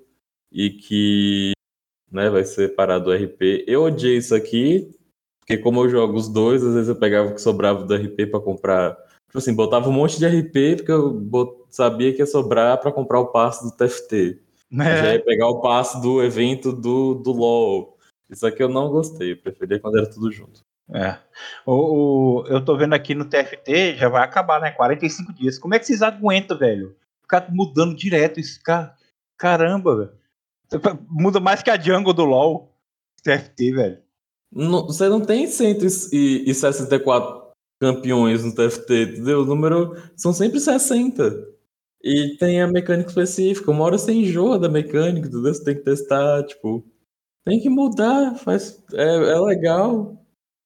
e 0.52 0.70
que 0.70 1.52
né, 2.12 2.30
vai 2.30 2.44
ser 2.44 2.76
parado 2.76 3.06
do 3.06 3.14
RP. 3.14 3.64
Eu 3.66 3.84
odiei 3.84 4.18
isso 4.18 4.36
aqui, 4.36 4.92
porque 5.40 5.58
como 5.58 5.82
eu 5.82 5.90
jogo 5.90 6.16
os 6.16 6.30
dois, 6.30 6.64
às 6.64 6.74
vezes 6.74 6.90
eu 6.90 6.96
pegava 6.96 7.30
o 7.30 7.34
que 7.34 7.42
sobrava 7.42 7.84
do 7.84 7.96
RP 7.96 8.30
para 8.30 8.40
comprar. 8.40 8.96
Tipo 9.28 9.38
assim, 9.38 9.56
botava 9.56 9.90
um 9.90 9.94
monte 9.94 10.20
de 10.20 10.28
RP 10.28 10.76
porque 10.78 10.92
eu 10.92 11.66
sabia 11.70 12.14
que 12.14 12.20
ia 12.20 12.26
sobrar 12.26 12.80
para 12.80 12.92
comprar 12.92 13.22
o 13.22 13.32
passe 13.32 13.64
do 13.64 13.72
TFT. 13.72 14.40
É. 14.74 14.98
Já 14.98 15.14
ia 15.14 15.24
pegar 15.24 15.48
o 15.48 15.62
passe 15.62 16.02
do 16.02 16.22
evento 16.22 16.72
do, 16.72 17.16
do 17.16 17.32
LoL. 17.32 17.98
Isso 18.32 18.48
aqui 18.48 18.64
eu 18.64 18.70
não 18.70 18.90
gostei, 18.90 19.34
eu 19.34 19.38
preferia 19.38 19.80
quando 19.80 19.98
era 19.98 20.10
tudo 20.10 20.32
junto. 20.32 20.62
É. 20.94 21.18
O, 21.66 22.42
o, 22.42 22.48
eu 22.48 22.64
tô 22.64 22.78
vendo 22.78 22.94
aqui 22.94 23.14
no 23.14 23.26
TFT, 23.26 23.98
já 23.98 24.10
vai 24.10 24.24
acabar, 24.24 24.62
né? 24.62 24.72
45 24.72 25.34
dias. 25.34 25.60
Como 25.60 25.76
é 25.76 25.80
que 25.80 25.86
vocês 25.86 26.02
aguentam, 26.02 26.58
velho? 26.58 26.96
Ficar 27.22 27.52
mudando 27.52 27.96
direto 27.96 28.40
isso, 28.40 28.62
cara. 28.64 28.96
Caramba, 29.38 29.98
velho. 29.98 30.12
Muda 31.10 31.40
mais 31.40 31.62
que 31.62 31.70
a 31.70 31.80
jungle 31.80 32.14
do 32.14 32.24
LoL. 32.24 32.72
TFT, 33.24 33.74
velho. 33.74 34.00
Não, 34.52 34.88
você 34.88 35.08
não 35.08 35.22
tem 35.22 35.48
164 35.48 37.52
campeões 37.80 38.44
no 38.44 38.54
TFT, 38.54 39.04
entendeu? 39.04 39.42
O 39.42 39.46
número 39.46 39.96
são 40.16 40.34
sempre 40.34 40.60
60. 40.60 41.48
E 42.04 42.36
tem 42.38 42.62
a 42.62 42.68
mecânica 42.68 43.10
específica. 43.10 43.72
Uma 43.72 43.86
hora 43.86 43.98
você 43.98 44.12
enjoa 44.12 44.60
da 44.60 44.68
mecânica, 44.68 45.28
entendeu? 45.28 45.54
Você 45.54 45.64
tem 45.64 45.76
que 45.76 45.84
testar, 45.84 46.44
tipo. 46.44 46.84
Tem 47.46 47.60
que 47.60 47.70
mudar, 47.70 48.36
faz, 48.36 48.84
é, 48.94 49.04
é 49.04 49.40
legal. 49.40 50.18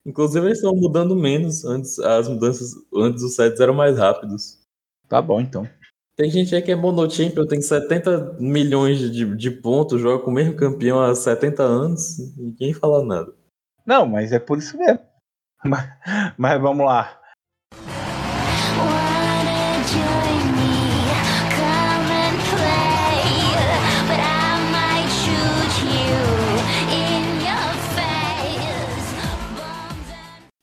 Inclusive 0.06 0.46
eles 0.46 0.58
estão 0.60 0.76
mudando 0.76 1.16
menos. 1.16 1.66
Antes 1.66 1.98
as 2.00 2.28
mudanças, 2.28 2.74
antes 2.94 3.24
os 3.24 3.36
sets 3.36 3.60
eram 3.60 3.74
mais 3.74 3.98
rápidos. 3.98 4.60
Tá 5.08 5.22
bom 5.22 5.40
então. 5.42 5.68
Tem 6.16 6.30
gente 6.30 6.56
aí 6.56 6.62
que 6.62 6.72
é 6.72 6.76
monochampion, 6.76 7.46
tem 7.46 7.62
70 7.62 8.38
milhões 8.40 9.00
de, 9.00 9.36
de 9.36 9.52
pontos, 9.52 10.00
joga 10.00 10.24
com 10.24 10.32
o 10.32 10.34
mesmo 10.34 10.56
campeão 10.56 11.02
há 11.02 11.14
70 11.14 11.62
anos, 11.62 12.18
ninguém 12.38 12.74
fala 12.74 13.04
nada. 13.04 13.34
Não, 13.86 14.06
mas 14.06 14.32
é 14.32 14.40
por 14.40 14.58
isso 14.58 14.78
mesmo. 14.78 15.00
Mas, 15.66 15.84
mas 16.38 16.62
vamos 16.62 16.86
lá. 16.86 17.20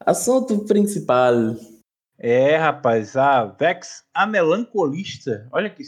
Assunto 0.04 0.64
principal. 0.64 1.34
É, 2.18 2.56
rapaz, 2.56 3.16
a 3.16 3.44
Vex, 3.44 4.04
a 4.14 4.26
melancolista. 4.26 5.48
Olha 5.52 5.70
que, 5.70 5.82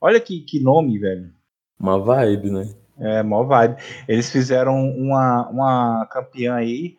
olha 0.00 0.20
que, 0.20 0.40
que 0.40 0.60
nome, 0.60 0.98
velho. 0.98 1.32
Uma 1.78 1.98
vibe, 1.98 2.50
né? 2.50 2.74
É, 2.98 3.22
mó 3.22 3.44
vibe. 3.44 3.76
Eles 4.06 4.30
fizeram 4.30 4.74
uma, 4.90 5.48
uma 5.48 6.06
campeã 6.06 6.54
aí, 6.54 6.96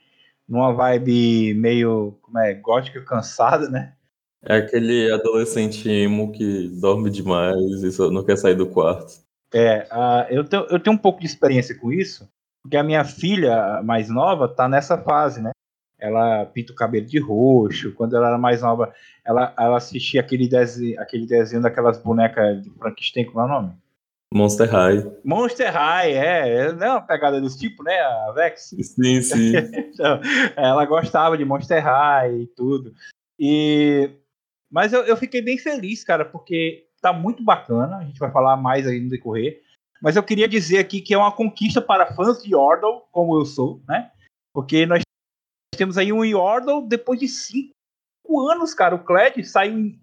numa 0.48 0.74
vibe 0.74 1.54
meio, 1.56 2.18
como 2.22 2.40
é, 2.40 2.54
gótica 2.54 3.02
cansada, 3.04 3.70
né? 3.70 3.94
É 4.42 4.56
aquele 4.58 5.12
adolescente 5.12 5.90
emo 5.90 6.32
que 6.32 6.70
dorme 6.80 7.10
demais 7.10 7.84
e 7.84 7.92
só 7.92 8.10
não 8.10 8.24
quer 8.24 8.38
sair 8.38 8.56
do 8.56 8.68
quarto. 8.68 9.22
É, 9.54 9.88
uh, 9.92 10.32
eu, 10.34 10.46
tenho, 10.46 10.66
eu 10.70 10.80
tenho 10.80 10.96
um 10.96 11.00
pouco 11.00 11.20
de 11.20 11.26
experiência 11.26 11.78
com 11.78 11.92
isso, 11.92 12.30
porque 12.62 12.78
a 12.78 12.84
minha 12.84 13.04
filha 13.04 13.82
mais 13.84 14.10
nova 14.10 14.48
tá 14.48 14.70
nessa 14.70 14.98
fase, 14.98 15.42
né? 15.42 15.52
Ela 16.00 16.46
pinta 16.46 16.72
o 16.72 16.76
cabelo 16.76 17.06
de 17.06 17.20
roxo. 17.20 17.94
Quando 17.94 18.16
ela 18.16 18.28
era 18.28 18.38
mais 18.38 18.62
nova, 18.62 18.94
ela, 19.26 19.54
ela 19.58 19.78
assistia 19.78 20.22
aquele 20.22 20.48
desenho, 20.48 21.00
aquele 21.00 21.26
desenho 21.26 21.62
daquelas 21.62 21.98
bonecas 21.98 22.64
de 22.64 22.70
Frankenstein, 22.72 23.26
como 23.26 23.42
é 23.42 23.46
o 23.46 23.48
nome? 23.48 23.74
Monster 24.34 24.70
High. 24.70 25.12
Monster 25.24 25.72
High, 25.74 26.12
é. 26.14 26.72
Não 26.72 26.86
é 26.86 26.92
uma 26.92 27.02
pegada 27.02 27.42
desse 27.42 27.60
tipo, 27.60 27.84
né, 27.84 28.00
a 28.00 28.32
Vex? 28.32 28.76
Sim, 28.82 29.22
sim. 29.22 29.54
então, 29.92 30.22
ela 30.56 30.86
gostava 30.86 31.38
de 31.38 31.44
Monster 31.44 31.84
High 31.84 32.42
e 32.42 32.48
tudo. 32.48 32.94
E... 33.40 34.10
Mas 34.72 34.94
eu, 34.94 35.02
eu 35.02 35.18
fiquei 35.18 35.42
bem 35.42 35.58
feliz, 35.58 36.04
cara, 36.04 36.24
porque 36.24 36.86
tá 37.02 37.12
muito 37.12 37.44
bacana. 37.44 37.98
A 37.98 38.04
gente 38.04 38.20
vai 38.20 38.32
falar 38.32 38.56
mais 38.56 38.86
aí 38.86 39.00
no 39.00 39.10
decorrer. 39.10 39.62
Mas 40.02 40.16
eu 40.16 40.24
queria 40.24 40.48
dizer 40.48 40.78
aqui 40.78 41.02
que 41.02 41.14
é 41.14 41.18
uma 41.18 41.32
conquista 41.32 41.82
para 41.82 42.14
fãs 42.14 42.42
de 42.42 42.54
Yordle, 42.54 43.02
como 43.12 43.36
eu 43.36 43.46
sou, 43.46 43.82
né? 43.88 44.12
Porque 44.54 44.86
nós 44.86 45.02
temos 45.80 45.98
aí 45.98 46.12
um 46.12 46.26
Yordle 46.26 46.86
depois 46.86 47.18
de 47.20 47.28
cinco 47.30 47.72
anos, 48.52 48.74
cara. 48.74 48.96
O 48.96 49.04
Kled 49.04 49.44
saiu 49.46 49.80
em. 49.80 50.00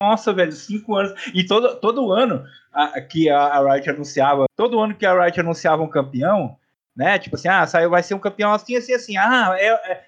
Nossa, 0.00 0.34
velho, 0.34 0.52
cinco 0.52 0.96
anos. 0.96 1.14
E 1.34 1.46
todo, 1.46 1.80
todo 1.80 2.12
ano 2.12 2.44
a, 2.70 3.00
que 3.00 3.30
a, 3.30 3.38
a 3.38 3.72
Riot 3.72 3.88
anunciava, 3.88 4.44
todo 4.54 4.78
ano 4.78 4.94
que 4.94 5.06
a 5.06 5.18
Riot 5.18 5.40
anunciava 5.40 5.82
um 5.82 5.88
campeão, 5.88 6.58
né? 6.94 7.18
Tipo 7.18 7.36
assim, 7.36 7.48
ah, 7.48 7.66
saiu, 7.66 7.88
vai 7.88 8.02
ser 8.02 8.14
um 8.14 8.18
campeão 8.18 8.52
assim, 8.52 8.76
assim, 8.76 8.92
assim. 8.92 9.16
Ah, 9.16 9.56
é, 9.58 9.68
é 9.68 10.04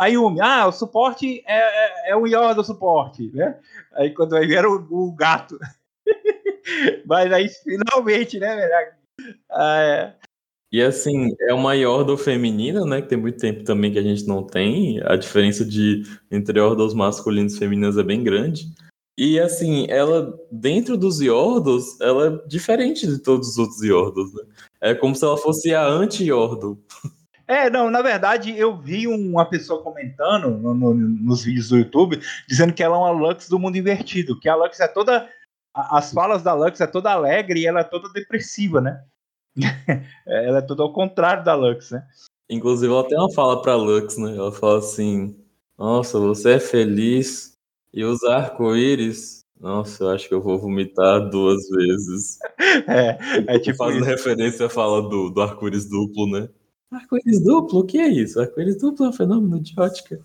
a 0.00 0.06
Yumi, 0.06 0.40
ah, 0.40 0.66
o 0.66 0.72
suporte 0.72 1.40
é, 1.46 2.08
é, 2.08 2.10
é 2.10 2.16
o 2.16 2.26
Yordle 2.26 2.64
suporte, 2.64 3.30
né? 3.32 3.60
Aí 3.92 4.12
quando 4.12 4.34
aí 4.34 4.52
era 4.52 4.68
o, 4.68 4.86
o 4.90 5.12
gato. 5.14 5.56
Mas 7.06 7.32
aí 7.32 7.48
finalmente, 7.48 8.40
né, 8.40 8.56
velho? 8.56 8.92
Ah, 9.50 9.80
é. 9.80 10.14
E 10.70 10.82
assim, 10.82 11.34
é 11.40 11.54
uma 11.54 11.74
Yordle 11.74 12.18
feminina, 12.18 12.84
né? 12.84 13.00
Que 13.00 13.08
tem 13.08 13.18
muito 13.18 13.38
tempo 13.38 13.64
também 13.64 13.90
que 13.90 13.98
a 13.98 14.02
gente 14.02 14.26
não 14.26 14.42
tem. 14.42 15.00
A 15.04 15.16
diferença 15.16 15.64
de 15.64 16.02
entre 16.30 16.58
Yordles 16.58 16.92
masculinos 16.92 17.54
e 17.54 17.58
femininas 17.58 17.96
é 17.96 18.02
bem 18.02 18.22
grande. 18.22 18.66
E 19.16 19.40
assim, 19.40 19.86
ela, 19.88 20.38
dentro 20.52 20.96
dos 20.96 21.20
Yordles, 21.20 22.00
ela 22.00 22.26
é 22.28 22.46
diferente 22.48 23.06
de 23.06 23.18
todos 23.18 23.48
os 23.48 23.58
outros 23.58 23.82
Yordles, 23.82 24.32
né? 24.34 24.42
É 24.80 24.94
como 24.94 25.14
se 25.14 25.24
ela 25.24 25.36
fosse 25.36 25.74
a 25.74 25.86
anti-Yordle. 25.86 26.78
É, 27.50 27.70
não, 27.70 27.90
na 27.90 28.02
verdade, 28.02 28.54
eu 28.58 28.76
vi 28.76 29.08
uma 29.08 29.46
pessoa 29.46 29.82
comentando 29.82 30.50
no, 30.50 30.74
no, 30.74 30.92
nos 30.92 31.42
vídeos 31.42 31.70
do 31.70 31.78
YouTube, 31.78 32.20
dizendo 32.46 32.74
que 32.74 32.82
ela 32.82 32.94
é 32.94 32.98
uma 32.98 33.10
Lux 33.10 33.48
do 33.48 33.58
mundo 33.58 33.78
invertido, 33.78 34.38
que 34.38 34.50
a 34.50 34.54
Lux 34.54 34.78
é 34.80 34.86
toda. 34.86 35.26
As 35.74 36.12
falas 36.12 36.42
da 36.42 36.52
Lux 36.52 36.78
é 36.78 36.86
toda 36.86 37.10
alegre 37.10 37.60
e 37.60 37.66
ela 37.66 37.80
é 37.80 37.84
toda 37.84 38.12
depressiva, 38.12 38.82
né? 38.82 39.02
ela 40.26 40.58
é 40.58 40.62
tudo 40.62 40.82
ao 40.82 40.92
contrário 40.92 41.44
da 41.44 41.54
Lux, 41.54 41.90
né? 41.90 42.06
Inclusive, 42.50 42.92
ela 42.92 43.06
tem 43.06 43.18
uma 43.18 43.32
fala 43.32 43.60
pra 43.60 43.74
Lux, 43.74 44.16
né? 44.16 44.36
Ela 44.36 44.52
fala 44.52 44.78
assim: 44.78 45.36
Nossa, 45.76 46.18
você 46.18 46.52
é 46.52 46.60
feliz 46.60 47.52
e 47.92 48.04
usa 48.04 48.36
arco-íris. 48.36 49.40
Nossa, 49.60 50.04
eu 50.04 50.10
acho 50.10 50.28
que 50.28 50.34
eu 50.34 50.40
vou 50.40 50.58
vomitar 50.58 51.28
duas 51.28 51.68
vezes. 51.68 52.38
É, 52.86 53.54
é 53.54 53.58
tipo. 53.58 53.76
Fazendo 53.78 54.02
isso. 54.02 54.10
referência 54.10 54.66
à 54.66 54.68
fala 54.68 55.02
do, 55.02 55.30
do 55.30 55.40
arco-íris 55.40 55.88
duplo, 55.88 56.30
né? 56.30 56.48
Arco-íris 56.90 57.42
duplo? 57.42 57.80
O 57.80 57.84
que 57.84 57.98
é 57.98 58.08
isso? 58.08 58.40
Arco-íris 58.40 58.78
duplo 58.78 59.06
é 59.06 59.08
um 59.08 59.12
fenômeno 59.12 59.60
de 59.60 59.78
ótica. 59.78 60.20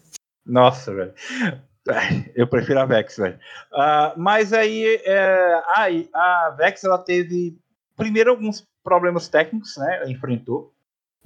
Nossa, 0.46 0.94
velho. 0.94 1.14
Eu 2.36 2.48
prefiro 2.48 2.80
a 2.80 2.86
Vex, 2.86 3.18
velho. 3.18 3.38
Uh, 3.72 4.18
mas 4.18 4.54
aí, 4.54 5.02
é, 5.06 5.62
aí, 5.76 6.10
a 6.14 6.56
Vex 6.58 6.84
ela 6.84 6.98
teve 6.98 7.58
primeiro 7.96 8.30
alguns 8.32 8.66
problemas 8.84 9.28
técnicos, 9.28 9.78
né? 9.78 9.98
Ela 9.98 10.12
enfrentou. 10.12 10.74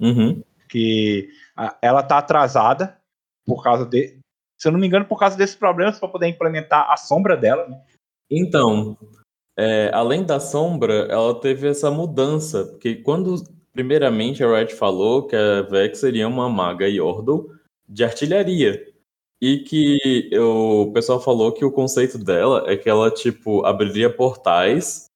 Uhum. 0.00 0.42
Que 0.68 1.28
ela 1.82 2.02
tá 2.02 2.18
atrasada 2.18 2.96
por 3.46 3.62
causa 3.62 3.84
de. 3.84 4.18
Se 4.56 4.68
eu 4.68 4.72
não 4.72 4.78
me 4.78 4.86
engano, 4.86 5.04
por 5.04 5.18
causa 5.18 5.36
desses 5.36 5.56
problemas 5.56 5.98
para 5.98 6.08
poder 6.08 6.28
implementar 6.28 6.90
a 6.90 6.96
sombra 6.96 7.36
dela, 7.36 7.66
né? 7.68 7.80
Então, 8.30 8.96
é, 9.56 9.90
além 9.92 10.24
da 10.24 10.38
sombra, 10.38 11.06
ela 11.10 11.34
teve 11.40 11.68
essa 11.68 11.90
mudança, 11.90 12.64
porque 12.64 12.96
quando 12.96 13.42
primeiramente 13.72 14.42
a 14.42 14.50
Red 14.50 14.68
falou 14.68 15.26
que 15.26 15.36
a 15.36 15.62
Vex 15.62 15.98
seria 15.98 16.26
uma 16.26 16.48
maga 16.48 16.88
Yordle 16.88 17.46
de 17.88 18.04
artilharia. 18.04 18.86
E 19.40 19.58
que 19.58 20.30
o 20.36 20.90
pessoal 20.92 21.20
falou 21.20 21.52
que 21.52 21.64
o 21.64 21.70
conceito 21.70 22.18
dela 22.18 22.64
é 22.66 22.76
que 22.76 22.90
ela, 22.90 23.08
tipo, 23.08 23.64
abriria 23.64 24.10
portais 24.10 25.07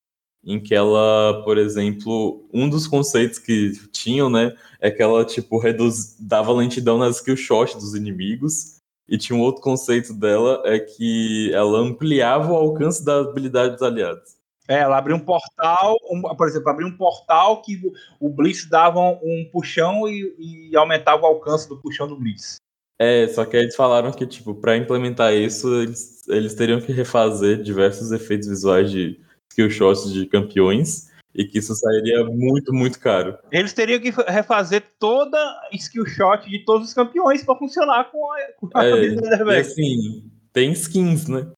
em 0.44 0.60
que 0.60 0.74
ela, 0.74 1.42
por 1.44 1.56
exemplo, 1.56 2.44
um 2.52 2.68
dos 2.68 2.86
conceitos 2.86 3.38
que 3.38 3.72
tinham, 3.92 4.28
né, 4.28 4.56
é 4.80 4.90
que 4.90 5.02
ela, 5.02 5.24
tipo, 5.24 5.58
reduz, 5.58 6.16
dava 6.18 6.52
lentidão 6.52 6.98
nas 6.98 7.16
skill 7.16 7.36
shots 7.36 7.74
dos 7.76 7.94
inimigos, 7.94 8.76
e 9.08 9.18
tinha 9.18 9.38
um 9.38 9.42
outro 9.42 9.62
conceito 9.62 10.12
dela, 10.14 10.62
é 10.64 10.78
que 10.78 11.52
ela 11.52 11.78
ampliava 11.78 12.52
o 12.52 12.56
alcance 12.56 13.04
da 13.04 13.20
habilidade 13.20 13.74
dos 13.74 13.82
aliados. 13.82 14.36
É, 14.68 14.78
ela 14.78 14.96
abriu 14.96 15.16
um 15.16 15.20
portal, 15.20 15.96
um, 16.10 16.22
por 16.22 16.48
exemplo, 16.48 16.70
abriu 16.70 16.86
um 16.86 16.96
portal 16.96 17.60
que 17.62 17.80
o 18.20 18.30
Blitz 18.30 18.68
dava 18.68 19.00
um 19.00 19.48
puxão 19.52 20.08
e, 20.08 20.70
e 20.70 20.76
aumentava 20.76 21.22
o 21.22 21.26
alcance 21.26 21.68
do 21.68 21.76
puxão 21.76 22.06
do 22.08 22.16
Blitz. 22.16 22.56
É, 22.98 23.26
só 23.28 23.44
que 23.44 23.56
eles 23.56 23.74
falaram 23.74 24.12
que, 24.12 24.26
tipo, 24.26 24.54
para 24.54 24.76
implementar 24.76 25.34
isso, 25.34 25.74
eles, 25.74 26.26
eles 26.28 26.54
teriam 26.54 26.80
que 26.80 26.92
refazer 26.92 27.60
diversos 27.60 28.12
efeitos 28.12 28.46
visuais 28.46 28.90
de 28.90 29.20
skill 29.52 29.70
shots 29.70 30.12
de 30.12 30.26
campeões 30.26 31.10
e 31.34 31.44
que 31.44 31.58
isso 31.58 31.74
sairia 31.74 32.24
muito, 32.24 32.72
muito 32.72 32.98
caro. 32.98 33.38
Eles 33.50 33.72
teriam 33.72 34.00
que 34.00 34.10
refazer 34.10 34.82
toda 34.98 35.38
skill 35.72 36.06
shot 36.06 36.48
de 36.48 36.64
todos 36.64 36.88
os 36.88 36.94
campeões 36.94 37.42
para 37.44 37.56
funcionar 37.56 38.10
com 38.10 38.32
a, 38.32 38.38
com 38.58 38.68
a 38.74 38.86
é, 38.86 39.06
e 39.06 39.60
assim, 39.60 40.30
tem 40.52 40.72
skins, 40.72 41.28
né? 41.28 41.50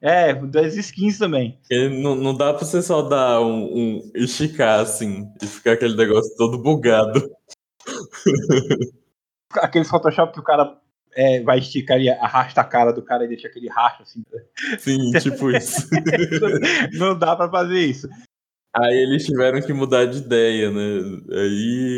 É, 0.00 0.32
das 0.32 0.76
skins 0.76 1.18
também. 1.18 1.58
não, 2.00 2.14
não 2.14 2.34
dá 2.34 2.54
pra 2.54 2.64
você 2.64 2.80
só 2.80 3.02
dar 3.02 3.40
um, 3.40 3.64
um 3.64 4.10
esticar 4.14 4.80
assim 4.80 5.28
e 5.42 5.46
ficar 5.46 5.72
aquele 5.72 5.96
negócio 5.96 6.34
todo 6.36 6.62
bugado. 6.62 7.30
Aquele 9.54 9.86
Photoshop 9.86 10.34
que 10.34 10.40
o 10.40 10.44
cara 10.44 10.78
é, 11.14 11.40
vai 11.42 11.58
esticar 11.58 11.98
e 12.00 12.08
arrasta 12.08 12.60
a 12.60 12.64
cara 12.64 12.92
do 12.92 13.02
cara 13.02 13.24
e 13.24 13.28
deixa 13.28 13.48
aquele 13.48 13.68
racho 13.68 14.02
assim. 14.02 14.24
Sim, 14.78 15.10
tipo 15.20 15.50
isso. 15.50 15.88
não 16.94 17.18
dá 17.18 17.34
para 17.36 17.50
fazer 17.50 17.80
isso. 17.80 18.08
Aí 18.74 18.96
eles 18.96 19.24
tiveram 19.24 19.60
que 19.60 19.72
mudar 19.72 20.06
de 20.06 20.18
ideia, 20.18 20.70
né? 20.70 21.22
Aí 21.30 21.96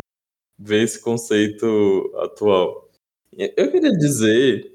ver 0.57 0.83
esse 0.83 1.01
conceito 1.01 2.11
atual. 2.17 2.89
Eu 3.37 3.71
queria 3.71 3.91
dizer 3.91 4.71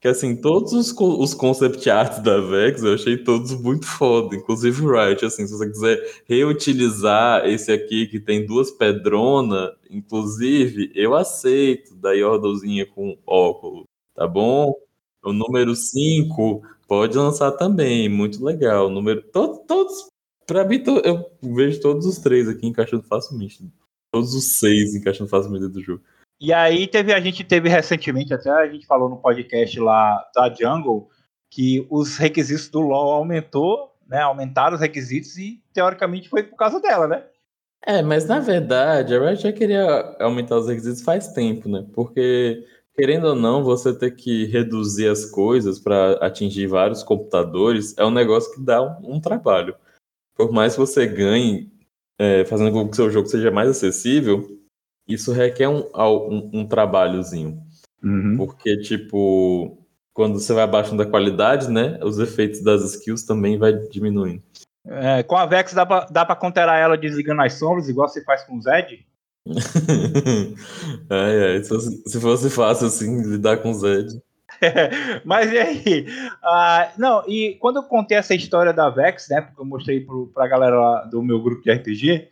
que, 0.00 0.06
assim, 0.08 0.36
todos 0.36 0.72
os, 0.72 0.92
os 0.92 1.34
concept 1.34 1.90
arts 1.90 2.20
da 2.22 2.40
Vex 2.40 2.82
eu 2.82 2.94
achei 2.94 3.16
todos 3.18 3.52
muito 3.60 3.86
foda, 3.86 4.36
inclusive 4.36 4.82
o 4.82 4.92
Riot, 4.92 5.24
assim, 5.24 5.46
se 5.46 5.52
você 5.52 5.68
quiser 5.68 6.22
reutilizar 6.26 7.46
esse 7.46 7.72
aqui 7.72 8.06
que 8.06 8.20
tem 8.20 8.46
duas 8.46 8.70
pedronas, 8.70 9.70
inclusive, 9.90 10.92
eu 10.94 11.14
aceito, 11.14 11.96
da 11.96 12.12
Yordlezinha 12.12 12.86
com 12.86 13.18
óculos, 13.26 13.86
tá 14.14 14.26
bom? 14.26 14.72
O 15.24 15.32
número 15.32 15.74
5 15.74 16.62
pode 16.86 17.18
lançar 17.18 17.52
também, 17.52 18.08
muito 18.08 18.42
legal. 18.44 18.86
O 18.86 18.90
número, 18.90 19.22
todo, 19.32 19.58
todos, 19.66 20.08
pra 20.46 20.64
mim, 20.64 20.82
to, 20.82 21.02
eu 21.04 21.28
vejo 21.42 21.80
todos 21.80 22.06
os 22.06 22.18
três 22.18 22.48
aqui 22.48 22.66
encaixando 22.66 23.02
facilmente. 23.02 23.68
Todos 24.12 24.34
os 24.34 24.58
seis 24.58 24.94
encaixando 24.94 25.28
facilmente 25.28 25.68
do 25.68 25.82
jogo. 25.82 26.02
E 26.40 26.52
aí 26.52 26.86
teve, 26.86 27.12
a 27.12 27.20
gente 27.20 27.42
teve 27.44 27.68
recentemente, 27.68 28.32
até 28.32 28.50
a 28.50 28.66
gente 28.68 28.86
falou 28.86 29.08
no 29.08 29.16
podcast 29.16 29.78
lá 29.80 30.24
da 30.34 30.52
Jungle, 30.52 31.08
que 31.50 31.86
os 31.90 32.16
requisitos 32.16 32.68
do 32.68 32.80
LoL 32.80 33.12
aumentou 33.12 33.88
né? 34.08 34.22
Aumentaram 34.22 34.74
os 34.74 34.80
requisitos 34.80 35.36
e, 35.36 35.62
teoricamente, 35.72 36.28
foi 36.28 36.42
por 36.42 36.56
causa 36.56 36.80
dela, 36.80 37.06
né? 37.06 37.24
É, 37.86 38.02
mas 38.02 38.24
na 38.26 38.40
verdade, 38.40 39.14
a 39.14 39.20
Riot 39.20 39.42
já 39.42 39.52
queria 39.52 40.16
aumentar 40.18 40.56
os 40.56 40.66
requisitos 40.66 41.02
faz 41.02 41.28
tempo, 41.28 41.68
né? 41.68 41.86
Porque, 41.92 42.64
querendo 42.94 43.28
ou 43.28 43.34
não, 43.36 43.62
você 43.62 43.96
ter 43.96 44.12
que 44.12 44.46
reduzir 44.46 45.08
as 45.08 45.26
coisas 45.26 45.78
para 45.78 46.12
atingir 46.14 46.66
vários 46.66 47.02
computadores 47.02 47.96
é 47.96 48.04
um 48.04 48.10
negócio 48.10 48.52
que 48.52 48.60
dá 48.60 48.82
um, 48.82 49.16
um 49.16 49.20
trabalho. 49.20 49.76
Por 50.34 50.50
mais 50.50 50.72
que 50.72 50.80
você 50.80 51.06
ganhe 51.06 51.70
é, 52.18 52.44
fazendo 52.44 52.72
com 52.72 52.86
que 52.86 52.92
o 52.92 52.96
seu 52.96 53.10
jogo 53.10 53.28
seja 53.28 53.50
mais 53.50 53.68
acessível, 53.68 54.57
isso 55.08 55.32
requer 55.32 55.68
um, 55.68 55.84
um, 55.94 56.50
um 56.52 56.66
trabalhozinho. 56.66 57.62
Uhum. 58.02 58.36
Porque, 58.36 58.76
tipo, 58.78 59.78
quando 60.12 60.38
você 60.38 60.52
vai 60.52 60.64
abaixando 60.64 61.02
a 61.02 61.06
qualidade, 61.06 61.70
né? 61.70 61.98
Os 62.02 62.18
efeitos 62.18 62.62
das 62.62 62.82
skills 62.94 63.24
também 63.24 63.58
vai 63.58 63.72
diminuindo. 63.72 64.42
É, 64.86 65.22
com 65.22 65.36
a 65.36 65.46
Vex 65.46 65.72
dá 65.74 65.84
pra, 65.84 66.06
dá 66.06 66.24
pra 66.24 66.36
conterar 66.36 66.78
ela 66.78 66.96
desligando 66.96 67.42
as 67.42 67.54
sombras, 67.54 67.88
igual 67.88 68.08
você 68.08 68.24
faz 68.24 68.42
com 68.44 68.56
o 68.56 68.62
Zed? 68.62 69.06
é, 71.10 71.56
é, 71.56 71.62
se, 71.62 71.68
fosse, 71.68 72.02
se 72.06 72.20
fosse 72.20 72.50
fácil 72.50 72.86
assim, 72.86 73.22
lidar 73.22 73.58
com 73.58 73.70
o 73.70 73.74
Zed. 73.74 74.20
Mas 75.24 75.52
e 75.52 75.58
aí? 75.58 76.06
Ah, 76.42 76.90
não, 76.98 77.22
e 77.28 77.56
quando 77.60 77.76
eu 77.76 77.82
contei 77.82 78.16
essa 78.16 78.34
história 78.34 78.72
da 78.72 78.90
Vex, 78.90 79.28
né? 79.28 79.40
Porque 79.40 79.60
eu 79.60 79.64
mostrei 79.64 80.00
pro, 80.00 80.26
pra 80.28 80.48
galera 80.48 81.04
do 81.04 81.22
meu 81.22 81.40
grupo 81.40 81.62
de 81.62 81.70
RPG, 81.70 82.28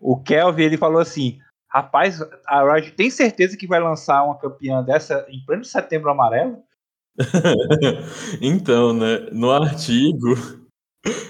o 0.00 0.16
Kelvin 0.22 0.62
ele 0.62 0.76
falou 0.76 1.00
assim: 1.00 1.38
rapaz, 1.76 2.20
a 2.46 2.72
Riot 2.72 2.92
tem 2.92 3.10
certeza 3.10 3.56
que 3.56 3.66
vai 3.66 3.80
lançar 3.80 4.24
uma 4.24 4.38
campeã 4.38 4.82
dessa 4.82 5.26
em 5.28 5.44
pleno 5.44 5.64
setembro 5.64 6.10
amarelo? 6.10 6.62
então, 8.40 8.92
né? 8.92 9.28
No 9.32 9.50
artigo, 9.50 10.34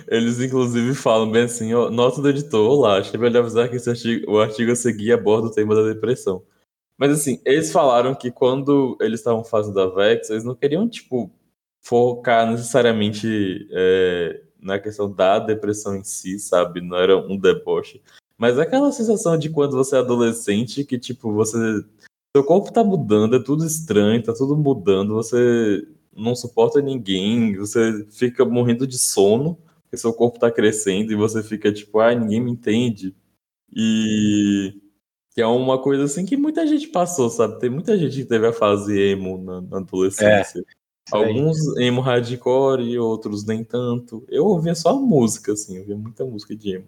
eles 0.09 0.41
inclusive 0.41 0.95
falam 0.95 1.31
bem 1.31 1.45
assim: 1.45 1.75
ó, 1.75 1.91
nota 1.91 2.23
do 2.23 2.29
editor, 2.29 2.81
lá, 2.81 2.99
achei 2.99 3.19
melhor 3.19 3.41
avisar 3.41 3.69
que 3.69 3.77
esse 3.77 3.91
artigo, 3.91 4.31
o 4.31 4.41
artigo 4.41 4.71
a 4.71 4.77
seguir 4.77 5.13
aborda 5.13 5.49
o 5.49 5.53
tema 5.53 5.75
da 5.75 5.83
depressão. 5.83 6.45
Mas 6.97 7.11
assim, 7.13 7.41
eles 7.45 7.73
falaram 7.73 8.15
que 8.15 8.31
quando 8.31 8.97
eles 9.01 9.21
estavam 9.21 9.45
fazendo 9.45 9.81
a 9.81 9.89
Vex, 9.89 10.31
eles 10.31 10.45
não 10.45 10.55
queriam, 10.55 10.89
tipo, 10.89 11.31
focar 11.83 12.51
necessariamente 12.51 13.69
é, 13.71 14.43
na 14.61 14.79
questão 14.79 15.13
da 15.13 15.39
depressão 15.39 15.95
em 15.95 16.05
si, 16.05 16.39
sabe? 16.39 16.81
Não 16.81 16.97
era 16.97 17.19
um 17.19 17.37
deboche. 17.37 18.01
Mas 18.39 18.59
é 18.59 18.63
aquela 18.63 18.93
sensação 18.93 19.39
de 19.39 19.49
quando 19.51 19.77
você 19.77 19.97
é 19.97 19.99
adolescente, 19.99 20.85
que, 20.85 20.99
tipo, 20.99 21.33
você. 21.33 21.59
Seu 22.37 22.45
corpo 22.45 22.71
tá 22.71 22.85
mudando, 22.85 23.37
é 23.37 23.43
tudo 23.43 23.65
estranho, 23.65 24.23
tá 24.23 24.35
tudo 24.35 24.57
mudando, 24.57 25.15
você 25.15 25.87
não 26.15 26.35
suporta 26.35 26.83
ninguém, 26.83 27.57
você 27.57 28.07
fica 28.11 28.45
morrendo 28.45 28.87
de 28.87 28.99
sono, 28.99 29.59
porque 29.83 29.97
seu 29.97 30.13
corpo 30.13 30.39
tá 30.39 30.51
crescendo 30.51 31.13
e 31.13 31.17
você 31.17 31.43
fica 31.43 31.73
tipo, 31.73 31.99
ah, 31.99 32.15
ninguém 32.15 32.41
me 32.41 32.51
entende. 32.51 33.15
E 33.75 34.75
que 35.35 35.41
é 35.41 35.47
uma 35.47 35.81
coisa 35.81 36.05
assim 36.05 36.25
que 36.25 36.37
muita 36.37 36.67
gente 36.67 36.89
passou, 36.89 37.29
sabe? 37.29 37.59
Tem 37.59 37.69
muita 37.69 37.97
gente 37.99 38.17
que 38.17 38.25
teve 38.25 38.47
a 38.47 38.53
fase 38.53 38.99
emo 38.99 39.37
na, 39.37 39.61
na 39.61 39.77
adolescência. 39.79 40.61
É, 40.61 40.65
Alguns 41.13 41.59
emo 41.77 42.01
hardcore 42.01 42.83
e 42.83 42.99
outros 42.99 43.45
nem 43.45 43.63
tanto. 43.63 44.25
Eu 44.29 44.47
ouvia 44.47 44.75
só 44.75 44.99
música, 44.99 45.53
assim, 45.53 45.75
eu 45.75 45.81
ouvia 45.83 45.97
muita 45.97 46.25
música 46.25 46.57
de 46.57 46.77
emo. 46.77 46.87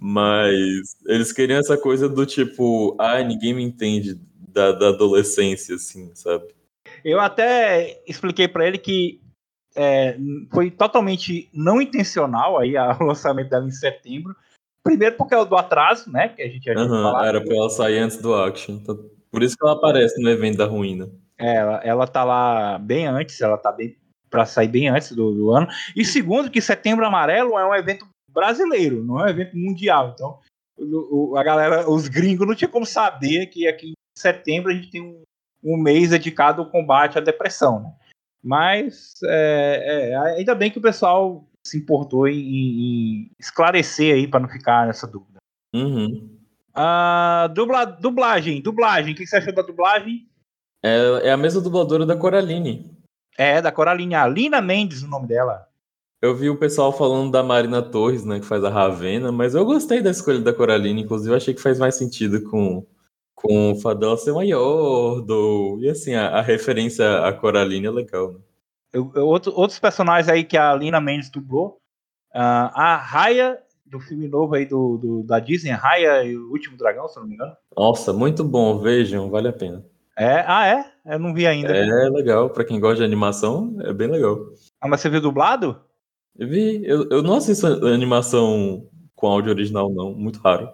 Mas 0.00 0.96
eles 1.06 1.32
queriam 1.32 1.58
essa 1.58 1.76
coisa 1.76 2.08
do 2.08 2.24
tipo, 2.24 2.96
ah, 2.98 3.22
ninguém 3.22 3.54
me 3.54 3.62
entende 3.62 4.18
da, 4.34 4.72
da 4.72 4.88
adolescência, 4.88 5.74
assim, 5.74 6.10
sabe? 6.14 6.46
Eu 7.04 7.20
até 7.20 8.02
expliquei 8.06 8.48
para 8.48 8.66
ele 8.66 8.78
que 8.78 9.20
é, 9.76 10.16
foi 10.52 10.70
totalmente 10.70 11.48
não 11.52 11.82
intencional 11.82 12.58
aí 12.58 12.74
o 13.00 13.04
lançamento 13.04 13.50
dela 13.50 13.66
em 13.66 13.70
setembro, 13.70 14.34
Primeiro 14.82 15.16
porque 15.16 15.34
é 15.34 15.38
o 15.38 15.44
do 15.44 15.56
atraso, 15.56 16.10
né? 16.10 16.28
Que 16.28 16.42
a 16.42 16.48
gente 16.48 16.64
já 16.64 16.72
uhum. 16.72 17.22
Era 17.22 17.40
pra 17.40 17.54
ela 17.54 17.68
sair 17.68 17.98
antes 17.98 18.16
do 18.16 18.34
Action. 18.34 18.76
Então, 18.76 18.98
por 19.30 19.42
isso 19.42 19.56
que 19.56 19.64
ela 19.64 19.76
aparece 19.76 20.20
no 20.22 20.30
evento 20.30 20.56
da 20.56 20.66
ruína. 20.66 21.10
É, 21.38 21.56
ela, 21.56 21.76
ela 21.84 22.06
tá 22.06 22.24
lá 22.24 22.78
bem 22.78 23.06
antes, 23.06 23.40
ela 23.40 23.58
tá 23.58 23.70
bem 23.70 23.96
para 24.30 24.46
sair 24.46 24.68
bem 24.68 24.88
antes 24.88 25.12
do, 25.12 25.32
do, 25.32 25.50
ano. 25.50 25.66
E 25.94 26.04
segundo, 26.04 26.50
que 26.50 26.60
Setembro 26.60 27.04
Amarelo 27.04 27.58
é 27.58 27.66
um 27.66 27.74
evento 27.74 28.06
brasileiro, 28.32 29.04
não 29.04 29.20
é 29.20 29.24
um 29.24 29.28
evento 29.28 29.56
mundial. 29.56 30.12
Então, 30.14 30.38
o, 30.76 31.32
o, 31.32 31.36
a 31.36 31.42
galera, 31.42 31.90
os 31.90 32.08
gringos 32.08 32.46
não 32.46 32.54
tinha 32.54 32.68
como 32.68 32.86
saber 32.86 33.46
que 33.46 33.68
aqui 33.68 33.90
em 33.90 33.94
setembro 34.18 34.70
a 34.70 34.74
gente 34.74 34.90
tem 34.90 35.02
um, 35.02 35.22
um 35.62 35.76
mês 35.76 36.10
dedicado 36.10 36.62
ao 36.62 36.70
combate 36.70 37.18
à 37.18 37.20
depressão, 37.20 37.80
né? 37.82 37.92
Mas 38.42 39.14
é, 39.24 40.10
é, 40.12 40.16
ainda 40.38 40.54
bem 40.54 40.70
que 40.70 40.78
o 40.78 40.82
pessoal 40.82 41.46
se 41.66 41.76
importou 41.76 42.26
em, 42.26 42.38
em 42.38 43.30
esclarecer 43.38 44.14
aí 44.14 44.26
para 44.26 44.40
não 44.40 44.48
ficar 44.48 44.86
nessa 44.86 45.06
dúvida. 45.06 45.38
Uhum. 45.74 46.38
Uh, 46.70 47.48
dubla, 47.52 47.84
dublagem, 47.84 48.62
dublagem. 48.62 49.12
O 49.12 49.16
que 49.16 49.26
você 49.26 49.36
achou 49.36 49.52
da 49.52 49.62
dublagem? 49.62 50.26
É, 50.82 51.28
é 51.28 51.32
a 51.32 51.36
mesma 51.36 51.60
dubladora 51.60 52.06
da 52.06 52.16
Coraline. 52.16 52.90
É, 53.36 53.60
da 53.60 53.70
Coraline. 53.70 54.14
A 54.14 54.26
Lina 54.26 54.62
Mendes, 54.62 55.02
o 55.02 55.08
nome 55.08 55.26
dela. 55.26 55.68
Eu 56.22 56.34
vi 56.34 56.50
o 56.50 56.56
pessoal 56.56 56.92
falando 56.92 57.30
da 57.30 57.42
Marina 57.42 57.80
Torres, 57.80 58.26
né, 58.26 58.38
que 58.40 58.44
faz 58.44 58.62
a 58.62 58.68
Ravena, 58.68 59.32
mas 59.32 59.54
eu 59.54 59.64
gostei 59.64 60.02
da 60.02 60.10
escolha 60.10 60.38
da 60.38 60.52
Coraline, 60.52 61.02
inclusive 61.02 61.32
eu 61.32 61.36
achei 61.36 61.54
que 61.54 61.62
faz 61.62 61.78
mais 61.78 61.94
sentido 61.94 62.42
com, 62.42 62.86
com 63.34 63.72
o 63.72 63.76
fato 63.76 64.00
dela 64.00 64.18
ser 64.18 64.32
maior, 64.34 65.22
do, 65.22 65.78
e 65.80 65.88
assim, 65.88 66.14
a, 66.14 66.28
a 66.28 66.42
referência 66.42 67.24
à 67.24 67.32
Coraline 67.32 67.86
é 67.86 67.90
legal, 67.90 68.32
né? 68.32 68.38
Eu, 68.92 69.10
eu, 69.14 69.26
outro, 69.26 69.52
outros 69.56 69.78
personagens 69.78 70.28
aí 70.28 70.44
que 70.44 70.58
a 70.58 70.74
Lina 70.74 71.00
Mendes 71.00 71.30
dublou. 71.30 71.78
Uh, 72.34 72.68
a 72.74 72.96
Raya, 72.96 73.58
do 73.86 73.98
filme 74.00 74.28
novo 74.28 74.54
aí 74.54 74.66
do, 74.66 74.98
do, 74.98 75.22
da 75.22 75.38
Disney, 75.38 75.70
Raya 75.70 76.24
e 76.24 76.36
o 76.36 76.50
Último 76.50 76.76
Dragão, 76.76 77.08
se 77.08 77.18
não 77.18 77.26
me 77.26 77.34
engano. 77.34 77.56
Nossa, 77.74 78.12
muito 78.12 78.44
bom, 78.44 78.78
vejam, 78.78 79.30
vale 79.30 79.48
a 79.48 79.52
pena. 79.52 79.84
É, 80.18 80.44
ah, 80.46 80.66
é? 80.66 81.14
Eu 81.14 81.18
não 81.18 81.32
vi 81.32 81.46
ainda. 81.46 81.74
É 81.74 82.10
legal, 82.10 82.50
para 82.50 82.64
quem 82.64 82.78
gosta 82.78 82.96
de 82.96 83.04
animação, 83.04 83.76
é 83.80 83.92
bem 83.92 84.08
legal. 84.08 84.38
Ah, 84.80 84.88
mas 84.88 85.00
você 85.00 85.08
viu 85.08 85.20
dublado? 85.20 85.80
Vi, 86.46 86.82
eu, 86.84 87.08
eu 87.10 87.22
não 87.22 87.34
assisto 87.34 87.66
animação 87.86 88.88
com 89.14 89.26
áudio 89.26 89.52
original, 89.52 89.90
não, 89.90 90.14
muito 90.14 90.40
raro. 90.40 90.68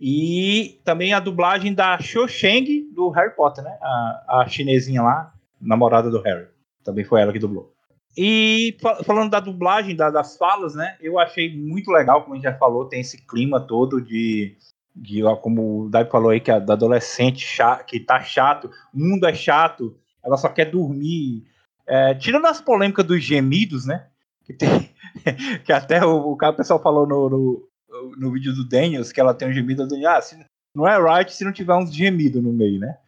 E 0.00 0.80
também 0.82 1.12
a 1.12 1.20
dublagem 1.20 1.74
da 1.74 1.98
Cho 1.98 2.26
Cheng 2.26 2.88
do 2.94 3.10
Harry 3.10 3.36
Potter, 3.36 3.62
né? 3.62 3.76
A, 3.82 4.40
a 4.40 4.48
chinesinha 4.48 5.02
lá, 5.02 5.34
namorada 5.60 6.10
do 6.10 6.22
Harry. 6.22 6.46
Também 6.82 7.04
foi 7.04 7.20
ela 7.20 7.32
que 7.32 7.38
dublou. 7.38 7.74
E 8.16 8.76
falando 9.04 9.30
da 9.30 9.40
dublagem, 9.40 9.94
da, 9.94 10.10
das 10.10 10.36
falas, 10.36 10.74
né? 10.74 10.96
Eu 11.00 11.18
achei 11.18 11.54
muito 11.54 11.90
legal, 11.90 12.22
como 12.22 12.34
a 12.34 12.36
gente 12.36 12.44
já 12.44 12.54
falou, 12.54 12.86
tem 12.86 13.00
esse 13.00 13.24
clima 13.26 13.60
todo 13.60 14.00
de, 14.00 14.56
de 14.96 15.22
como 15.42 15.82
o 15.82 15.90
Dave 15.90 16.10
falou 16.10 16.30
aí, 16.30 16.40
que 16.40 16.50
é 16.50 16.58
da 16.58 16.72
adolescente 16.72 17.46
chato, 17.46 17.84
que 17.84 18.00
tá 18.00 18.20
chato, 18.20 18.70
o 18.92 18.98
mundo 18.98 19.26
é 19.26 19.34
chato, 19.34 19.96
ela 20.24 20.36
só 20.36 20.48
quer 20.48 20.70
dormir. 20.70 21.44
É, 21.86 22.14
tirando 22.14 22.46
as 22.46 22.60
polêmicas 22.60 23.04
dos 23.04 23.22
gemidos, 23.22 23.84
né? 23.84 24.06
Que, 24.44 24.54
tem, 24.54 24.89
que 25.64 25.72
até 25.72 26.04
o, 26.04 26.10
o, 26.10 26.32
o 26.32 26.52
pessoal 26.54 26.82
falou 26.82 27.06
no, 27.06 27.28
no, 27.28 27.68
no, 28.16 28.32
vídeo 28.32 28.54
do 28.54 28.68
Daniels 28.68 29.12
que 29.12 29.20
ela 29.20 29.34
tem 29.34 29.48
um 29.48 29.52
gemido 29.52 29.86
do 29.86 30.06
ah, 30.06 30.20
se, 30.20 30.38
não 30.74 30.86
é 30.86 30.98
right 30.98 31.32
se 31.32 31.44
não 31.44 31.52
tiver 31.52 31.74
uns 31.74 31.94
gemidos 31.94 32.42
no 32.42 32.52
meio, 32.52 32.78
né? 32.78 32.98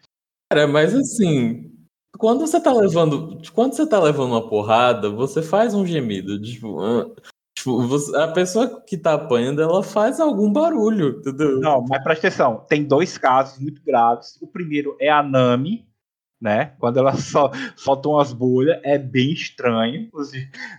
Cara, 0.51 0.66
mas 0.66 0.94
assim, 0.94 1.72
quando 2.18 2.40
você 2.40 2.61
tá 2.61 2.72
levando. 2.72 3.40
Quando 3.53 3.75
você 3.75 3.87
tá 3.87 3.98
levando 4.01 4.33
uma 4.33 4.48
porrada, 4.48 5.11
você 5.11 5.42
faz 5.42 5.75
um 5.75 5.87
gemido. 5.87 6.40
Tipo, 6.40 6.79
tipo 7.57 7.83
você, 7.87 8.16
a 8.16 8.29
pessoa 8.29 8.81
que 8.83 8.96
tá 8.96 9.14
apanhando, 9.14 9.62
ela 9.62 9.83
faz 9.83 10.20
algum 10.20 10.53
barulho, 10.53 11.18
entendeu? 11.18 11.59
Não, 11.61 11.85
mas 11.88 12.03
presta 12.03 12.29
atenção, 12.29 12.64
tem 12.68 12.85
dois 12.85 13.16
casos 13.16 13.59
muito 13.59 13.83
graves. 13.83 14.38
O 14.40 14.46
primeiro 14.46 14.96
é 15.01 15.09
a 15.09 15.22
Nami, 15.22 15.87
né? 16.42 16.74
Quando 16.81 16.98
ela 16.98 17.12
só 17.16 17.52
solta 17.76 18.09
umas 18.09 18.33
bolhas, 18.33 18.81
é 18.83 18.98
bem 18.98 19.33
estranho. 19.33 20.11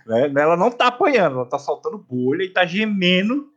Né? 0.06 0.30
Ela 0.36 0.56
não 0.56 0.70
tá 0.70 0.88
apanhando, 0.88 1.36
ela 1.36 1.48
tá 1.48 1.58
soltando 1.58 1.96
bolha 1.96 2.44
e 2.44 2.50
tá 2.50 2.66
gemendo, 2.66 3.50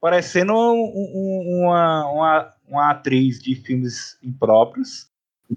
parecendo 0.00 0.54
um, 0.54 0.84
um, 0.84 1.64
uma, 1.64 2.06
uma, 2.06 2.54
uma 2.68 2.90
atriz 2.92 3.40
de 3.40 3.56
filmes 3.56 4.16
impróprios. 4.22 5.08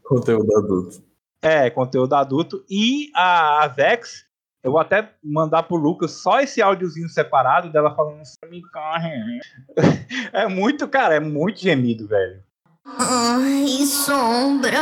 Conteúdo 0.04 0.58
adulto. 0.58 1.04
É, 1.44 1.70
conteúdo 1.70 2.16
adulto. 2.16 2.66
E 2.68 3.12
a, 3.16 3.64
a 3.64 3.68
Vex, 3.68 4.26
eu 4.64 4.72
vou 4.72 4.80
até 4.80 5.14
mandar 5.24 5.64
pro 5.64 5.76
Lucas 5.76 6.12
só 6.12 6.40
esse 6.40 6.62
áudiozinho 6.62 7.10
separado 7.10 7.72
dela 7.72 7.96
falando 7.96 8.24
me 8.50 8.62
corre. 8.72 9.40
É 10.34 10.48
muito, 10.48 10.88
cara, 10.88 11.16
é 11.16 11.20
muito 11.20 11.60
gemido, 11.60 12.08
velho. 12.08 12.44
Ai, 12.86 13.86
sombra, 13.86 14.80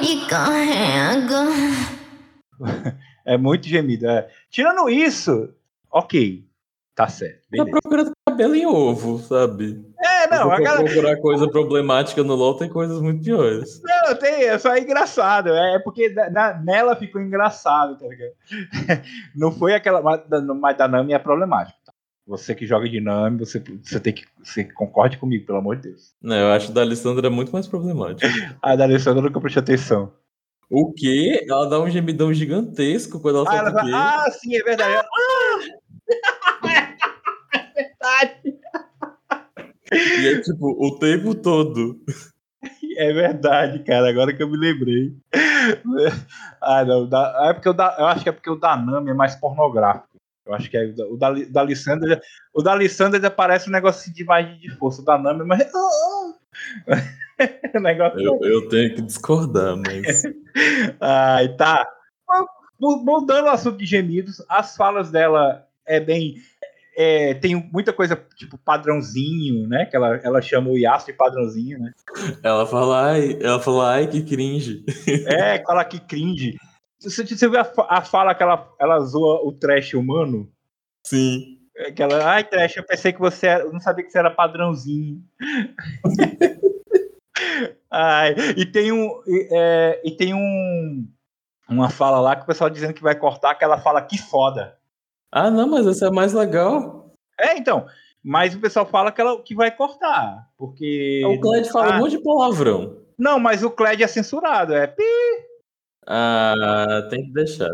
me 0.00 0.26
carrega. 0.26 1.46
É 3.24 3.36
muito 3.36 3.66
gemido. 3.66 4.08
É. 4.08 4.28
Tirando 4.50 4.88
isso, 4.88 5.52
ok. 5.90 6.44
Tá 6.94 7.08
certo. 7.08 7.42
Beleza. 7.50 7.70
Tá 7.70 7.80
procurando 7.80 8.12
cabelo 8.26 8.54
em 8.54 8.66
ovo, 8.66 9.18
sabe? 9.18 9.84
É, 9.98 10.28
não. 10.28 10.54
Se 10.54 10.62
galera... 10.62 10.84
procurar 10.84 11.16
coisa 11.16 11.50
problemática 11.50 12.22
no 12.22 12.34
LoL, 12.34 12.56
tem 12.56 12.68
coisas 12.68 13.00
muito 13.00 13.22
piores. 13.22 13.80
Não, 13.82 14.14
tem, 14.16 14.44
é 14.44 14.58
só 14.58 14.76
engraçado. 14.76 15.50
É 15.50 15.78
porque 15.78 16.08
na, 16.08 16.54
nela 16.54 16.96
ficou 16.96 17.20
engraçado, 17.20 17.98
tá 17.98 18.06
ligado? 18.06 18.32
Não 19.36 19.52
foi 19.52 19.74
aquela. 19.74 20.00
Mas 20.00 20.76
da 20.76 20.88
Nami 20.88 21.12
é 21.12 21.18
problemático. 21.18 21.78
Você 22.26 22.54
que 22.56 22.66
joga 22.66 22.88
dinâmico, 22.88 23.46
você, 23.46 23.62
você 23.82 24.00
tem 24.00 24.12
que. 24.12 24.24
Você 24.42 24.64
concorde 24.64 25.16
comigo, 25.16 25.46
pelo 25.46 25.58
amor 25.58 25.76
de 25.76 25.90
Deus. 25.90 26.12
Não, 26.20 26.34
eu 26.36 26.48
acho 26.48 26.72
da 26.72 26.80
Alessandra 26.80 27.30
muito 27.30 27.52
mais 27.52 27.68
problemático. 27.68 28.20
A 28.60 28.74
da 28.74 28.84
Alessandra 28.84 29.22
nunca 29.22 29.40
prestei 29.40 29.62
atenção. 29.62 30.12
O 30.68 30.92
quê? 30.92 31.46
Ela 31.48 31.68
dá 31.70 31.78
um 31.80 31.88
gemidão 31.88 32.34
gigantesco 32.34 33.20
quando 33.20 33.38
ela 33.38 33.48
Ah, 33.48 33.56
ela 33.56 33.70
o 33.70 33.84
quê? 33.84 33.92
ah, 33.94 34.30
sim, 34.32 34.56
é 34.56 34.62
verdade. 34.64 34.94
é 34.96 35.04
verdade. 37.76 38.58
E 39.92 40.26
é 40.26 40.40
tipo, 40.40 40.66
o 40.84 40.98
tempo 40.98 41.34
todo. 41.34 42.00
É 42.98 43.12
verdade, 43.12 43.80
cara. 43.80 44.08
Agora 44.08 44.32
que 44.34 44.42
eu 44.42 44.48
me 44.48 44.56
lembrei. 44.56 45.14
Ah, 46.62 46.82
não. 46.82 47.06
Da, 47.06 47.50
é 47.50 47.52
porque 47.52 47.68
o 47.68 47.74
da, 47.74 47.94
eu 47.98 48.06
acho 48.06 48.22
que 48.22 48.28
é 48.30 48.32
porque 48.32 48.48
o 48.48 48.56
da 48.56 48.74
Nami 48.74 49.10
é 49.10 49.14
mais 49.14 49.34
pornográfico. 49.36 50.15
Eu 50.46 50.54
acho 50.54 50.70
que 50.70 50.76
é, 50.76 50.84
o 50.84 51.16
da, 51.16 51.30
o 51.32 51.52
da 51.52 51.62
Lissandra. 51.64 52.20
O 52.54 52.62
da 52.62 52.74
Lissandra 52.74 53.20
já 53.20 53.30
parece 53.30 53.68
um 53.68 53.72
negócio 53.72 54.12
de 54.12 54.24
mais 54.24 54.58
de 54.60 54.70
força. 54.76 55.02
O 55.02 55.04
da 55.04 55.18
Nami 55.18 55.44
mais. 55.44 55.66
o 57.74 57.80
negócio. 57.80 58.20
Eu, 58.20 58.38
eu 58.42 58.68
tenho 58.68 58.94
que 58.94 59.02
discordar, 59.02 59.76
mas. 59.76 60.22
Ai, 61.00 61.48
tá. 61.56 61.86
Mu- 62.80 63.02
Mudando 63.04 63.46
o 63.46 63.50
assunto 63.50 63.78
de 63.78 63.86
gemidos, 63.86 64.42
as 64.48 64.76
falas 64.76 65.10
dela 65.10 65.66
é 65.86 65.98
bem. 65.98 66.34
é, 66.96 67.34
tem 67.34 67.54
muita 67.72 67.92
coisa 67.92 68.20
tipo 68.36 68.58
padrãozinho, 68.58 69.66
né? 69.66 69.86
Que 69.86 69.96
ela, 69.96 70.16
ela 70.22 70.42
chama 70.42 70.70
o 70.70 70.78
Yasuo 70.78 71.06
de 71.06 71.12
padrãozinho, 71.14 71.78
né? 71.78 71.92
Ela 72.42 72.66
fala, 72.66 73.12
ai, 73.12 73.38
ela 73.40 73.60
fala, 73.60 73.92
ai, 73.94 74.06
que 74.06 74.22
cringe. 74.22 74.84
É, 75.26 75.62
fala 75.64 75.84
que 75.84 75.98
cringe. 76.00 76.56
Você, 77.00 77.26
você 77.26 77.48
viu 77.48 77.60
a, 77.60 77.70
a 77.88 78.02
fala 78.02 78.34
que 78.34 78.42
ela, 78.42 78.68
ela 78.80 79.00
zoa 79.00 79.46
o 79.46 79.52
trash 79.52 79.94
humano? 79.94 80.50
Sim. 81.06 81.58
É 81.76 81.92
que 81.92 82.02
ela, 82.02 82.24
ai, 82.24 82.42
trash, 82.42 82.76
eu 82.76 82.84
pensei 82.84 83.12
que 83.12 83.20
você 83.20 83.46
era. 83.46 83.64
Eu 83.64 83.72
não 83.72 83.80
sabia 83.80 84.04
que 84.04 84.10
você 84.10 84.18
era 84.18 84.30
padrãozinho. 84.30 85.22
ai, 87.90 88.34
e 88.56 88.64
tem 88.64 88.92
um. 88.92 89.22
E, 89.26 89.48
é, 89.52 90.00
e 90.04 90.10
tem 90.12 90.32
um. 90.32 91.06
Uma 91.68 91.90
fala 91.90 92.20
lá 92.20 92.36
que 92.36 92.44
o 92.44 92.46
pessoal 92.46 92.70
dizendo 92.70 92.94
que 92.94 93.02
vai 93.02 93.14
cortar, 93.14 93.54
que 93.54 93.64
ela 93.64 93.78
fala 93.78 94.00
que 94.00 94.16
foda. 94.16 94.78
Ah, 95.30 95.50
não, 95.50 95.68
mas 95.68 95.86
essa 95.86 96.06
é 96.06 96.10
mais 96.10 96.32
legal. 96.32 97.12
É, 97.38 97.58
então. 97.58 97.86
Mas 98.24 98.54
o 98.54 98.60
pessoal 98.60 98.86
fala 98.86 99.12
que, 99.12 99.20
ela, 99.20 99.40
que 99.42 99.54
vai 99.54 99.70
cortar. 99.70 100.48
Porque. 100.56 101.22
O 101.26 101.40
Clyde 101.40 101.70
fala 101.70 101.92
Ah, 101.92 101.96
um 101.96 102.00
monte 102.00 102.12
de 102.12 102.22
palavrão. 102.22 102.96
Não, 103.18 103.38
mas 103.38 103.62
o 103.62 103.70
Cled 103.70 104.02
é 104.02 104.06
censurado. 104.06 104.74
É 104.74 104.86
pi. 104.86 105.02
Ah, 106.06 107.06
tem 107.10 107.24
que 107.26 107.32
deixar. 107.32 107.70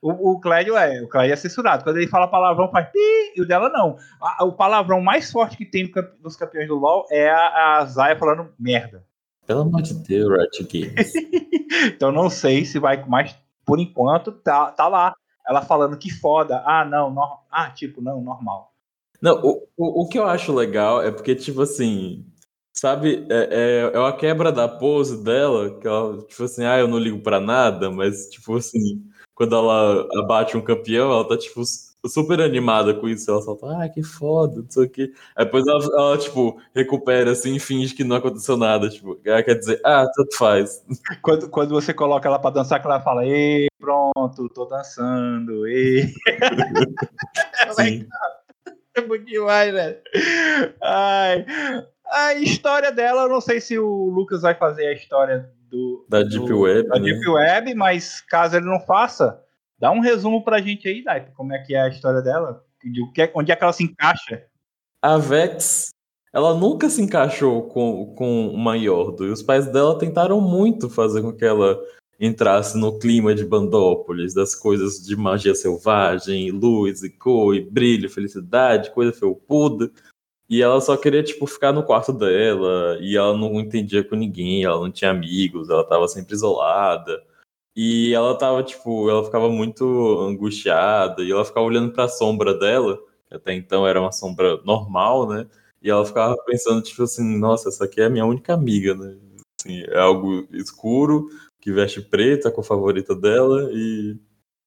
O, 0.00 0.32
o 0.32 0.40
Clédio 0.40 0.76
é, 0.76 1.02
o 1.02 1.08
Clédio 1.08 1.32
é 1.32 1.36
censurado. 1.36 1.82
Quando 1.82 1.96
ele 1.96 2.06
fala 2.06 2.28
palavrão, 2.28 2.70
faz 2.70 2.88
pi, 2.90 2.98
e 3.36 3.40
o 3.40 3.46
dela 3.46 3.68
não. 3.68 3.96
A- 4.20 4.44
o 4.44 4.52
palavrão 4.52 5.00
mais 5.00 5.30
forte 5.32 5.56
que 5.56 5.64
tem 5.64 5.84
no 5.84 5.90
nos 6.22 6.36
campeões 6.36 6.68
do 6.68 6.76
LoL 6.76 7.06
é 7.10 7.28
a, 7.30 7.78
a 7.78 7.84
Zaya 7.86 8.16
falando 8.16 8.52
merda. 8.58 9.04
Pelo 9.46 9.62
amor 9.62 9.82
de 9.82 9.94
Deus, 9.94 10.28
Riot 10.30 10.64
Games. 10.64 11.12
Então 11.88 12.10
não 12.12 12.30
sei 12.30 12.64
se 12.64 12.78
vai, 12.78 13.04
mas 13.06 13.36
por 13.64 13.78
enquanto 13.78 14.32
tá, 14.32 14.70
tá 14.70 14.86
lá. 14.88 15.14
Ela 15.46 15.60
falando 15.62 15.98
que 15.98 16.10
foda. 16.10 16.62
Ah, 16.64 16.84
não, 16.84 17.10
nor- 17.10 17.40
ah, 17.50 17.70
tipo, 17.70 18.00
não, 18.00 18.20
normal. 18.20 18.72
Não, 19.20 19.40
o, 19.42 19.68
o, 19.76 20.02
o 20.02 20.08
que 20.08 20.18
eu 20.18 20.26
acho 20.26 20.54
legal 20.54 21.02
é 21.02 21.10
porque, 21.10 21.34
tipo 21.34 21.60
assim, 21.62 22.24
sabe, 22.78 23.26
é, 23.30 23.48
é, 23.90 23.96
é 23.96 23.98
uma 23.98 24.12
quebra 24.16 24.52
da 24.52 24.68
pose 24.68 25.22
dela, 25.22 25.70
que 25.80 25.86
ela, 25.86 26.18
tipo 26.22 26.44
assim, 26.44 26.64
ah, 26.64 26.78
eu 26.78 26.86
não 26.88 26.98
ligo 26.98 27.18
pra 27.20 27.40
nada, 27.40 27.90
mas, 27.90 28.28
tipo 28.28 28.56
assim, 28.56 29.02
quando 29.34 29.54
ela 29.56 30.06
abate 30.20 30.56
um 30.56 30.60
campeão, 30.62 31.10
ela 31.10 31.26
tá, 31.28 31.36
tipo, 31.36 31.64
su- 31.64 31.86
super 32.08 32.40
animada 32.40 32.94
com 32.94 33.08
isso. 33.08 33.28
Ela 33.30 33.42
solta, 33.42 33.66
ah, 33.66 33.88
que 33.88 34.02
foda, 34.02 34.62
não 34.62 34.70
sei 34.70 34.84
o 34.84 34.88
quê. 34.90 35.12
Aí 35.34 35.44
depois 35.44 35.66
ela, 35.66 35.82
ela, 35.84 36.18
tipo, 36.18 36.58
recupera 36.74 37.32
assim 37.32 37.56
e 37.56 37.60
finge 37.60 37.94
que 37.94 38.04
não 38.04 38.16
aconteceu 38.16 38.56
nada. 38.56 38.88
Tipo, 38.88 39.18
ela 39.24 39.42
quer 39.42 39.54
dizer, 39.58 39.80
ah, 39.84 40.06
tanto 40.14 40.36
faz. 40.36 40.82
Quando, 41.22 41.48
quando 41.50 41.70
você 41.70 41.92
coloca 41.92 42.28
ela 42.28 42.38
pra 42.38 42.50
dançar, 42.50 42.80
que 42.80 42.86
ela 42.86 43.00
fala, 43.00 43.26
ei, 43.26 43.66
pronto, 43.80 44.48
tô 44.54 44.64
dançando, 44.66 45.66
ei. 45.66 46.12
Sim. 47.74 48.06
É 48.96 49.02
muito 49.02 49.26
demais, 49.26 49.74
velho. 49.74 49.98
Ai. 50.82 51.44
A 52.10 52.34
história 52.34 52.92
dela, 52.92 53.22
eu 53.22 53.28
não 53.28 53.40
sei 53.40 53.60
se 53.60 53.78
o 53.78 54.08
Lucas 54.10 54.42
vai 54.42 54.54
fazer 54.54 54.86
a 54.86 54.92
história 54.92 55.50
do. 55.70 56.06
Da 56.08 56.22
do- 56.22 56.28
Deep 56.28 56.52
Web, 56.52 56.88
Da 56.88 56.98
né? 56.98 57.04
Deep 57.04 57.28
Web, 57.28 57.74
mas 57.74 58.20
caso 58.20 58.56
ele 58.56 58.66
não 58.66 58.80
faça, 58.80 59.40
dá 59.78 59.90
um 59.90 60.00
resumo 60.00 60.44
pra 60.44 60.60
gente 60.60 60.88
aí, 60.88 61.02
Dai, 61.02 61.28
como 61.34 61.52
é 61.52 61.58
que 61.58 61.74
é 61.74 61.82
a 61.82 61.88
história 61.88 62.22
dela. 62.22 62.64
De 62.84 63.02
o 63.02 63.10
que 63.12 63.22
é- 63.22 63.32
onde 63.34 63.50
é 63.50 63.56
que 63.56 63.64
ela 63.64 63.72
se 63.72 63.82
encaixa? 63.82 64.44
A 65.02 65.18
Vex, 65.18 65.88
ela 66.32 66.54
nunca 66.54 66.88
se 66.88 67.02
encaixou 67.02 67.64
com, 67.64 68.14
com 68.14 68.48
uma 68.48 68.76
Yordo. 68.76 69.26
E 69.26 69.30
os 69.30 69.42
pais 69.42 69.66
dela 69.66 69.98
tentaram 69.98 70.40
muito 70.40 70.88
fazer 70.88 71.22
com 71.22 71.32
que 71.32 71.44
ela 71.44 71.78
entrasse 72.20 72.78
no 72.78 72.98
clima 72.98 73.34
de 73.34 73.44
Bandópolis, 73.44 74.32
das 74.32 74.54
coisas 74.54 75.04
de 75.04 75.14
magia 75.16 75.54
selvagem, 75.54 76.50
luz 76.50 77.02
e 77.02 77.10
cor, 77.10 77.54
e 77.54 77.60
brilho, 77.60 78.08
felicidade, 78.08 78.90
coisa 78.92 79.12
felpuda. 79.12 79.90
E 80.48 80.62
ela 80.62 80.80
só 80.80 80.96
queria, 80.96 81.22
tipo, 81.24 81.46
ficar 81.46 81.72
no 81.72 81.82
quarto 81.82 82.12
dela, 82.12 82.98
e 83.00 83.16
ela 83.16 83.36
não 83.36 83.58
entendia 83.60 84.04
com 84.04 84.14
ninguém, 84.14 84.64
ela 84.64 84.78
não 84.80 84.92
tinha 84.92 85.10
amigos, 85.10 85.68
ela 85.68 85.84
tava 85.84 86.06
sempre 86.06 86.34
isolada. 86.34 87.20
E 87.76 88.14
ela 88.14 88.36
tava, 88.38 88.62
tipo, 88.62 89.10
ela 89.10 89.24
ficava 89.24 89.48
muito 89.50 89.84
angustiada, 90.20 91.22
e 91.22 91.32
ela 91.32 91.44
ficava 91.44 91.66
olhando 91.66 91.92
pra 91.92 92.08
sombra 92.08 92.54
dela, 92.58 92.98
que 93.28 93.34
até 93.36 93.54
então 93.54 93.86
era 93.86 94.00
uma 94.00 94.12
sombra 94.12 94.58
normal, 94.64 95.28
né? 95.28 95.46
E 95.82 95.90
ela 95.90 96.04
ficava 96.06 96.36
pensando, 96.46 96.82
tipo 96.82 97.02
assim, 97.02 97.38
nossa, 97.38 97.68
essa 97.68 97.84
aqui 97.84 98.00
é 98.00 98.06
a 98.06 98.10
minha 98.10 98.24
única 98.26 98.54
amiga, 98.54 98.94
né? 98.94 99.16
Assim, 99.60 99.82
é 99.88 99.98
algo 99.98 100.46
escuro, 100.52 101.28
que 101.60 101.72
veste 101.72 102.00
preto, 102.00 102.48
a 102.48 102.52
cor 102.52 102.64
favorita 102.64 103.14
dela, 103.16 103.68
e, 103.72 104.16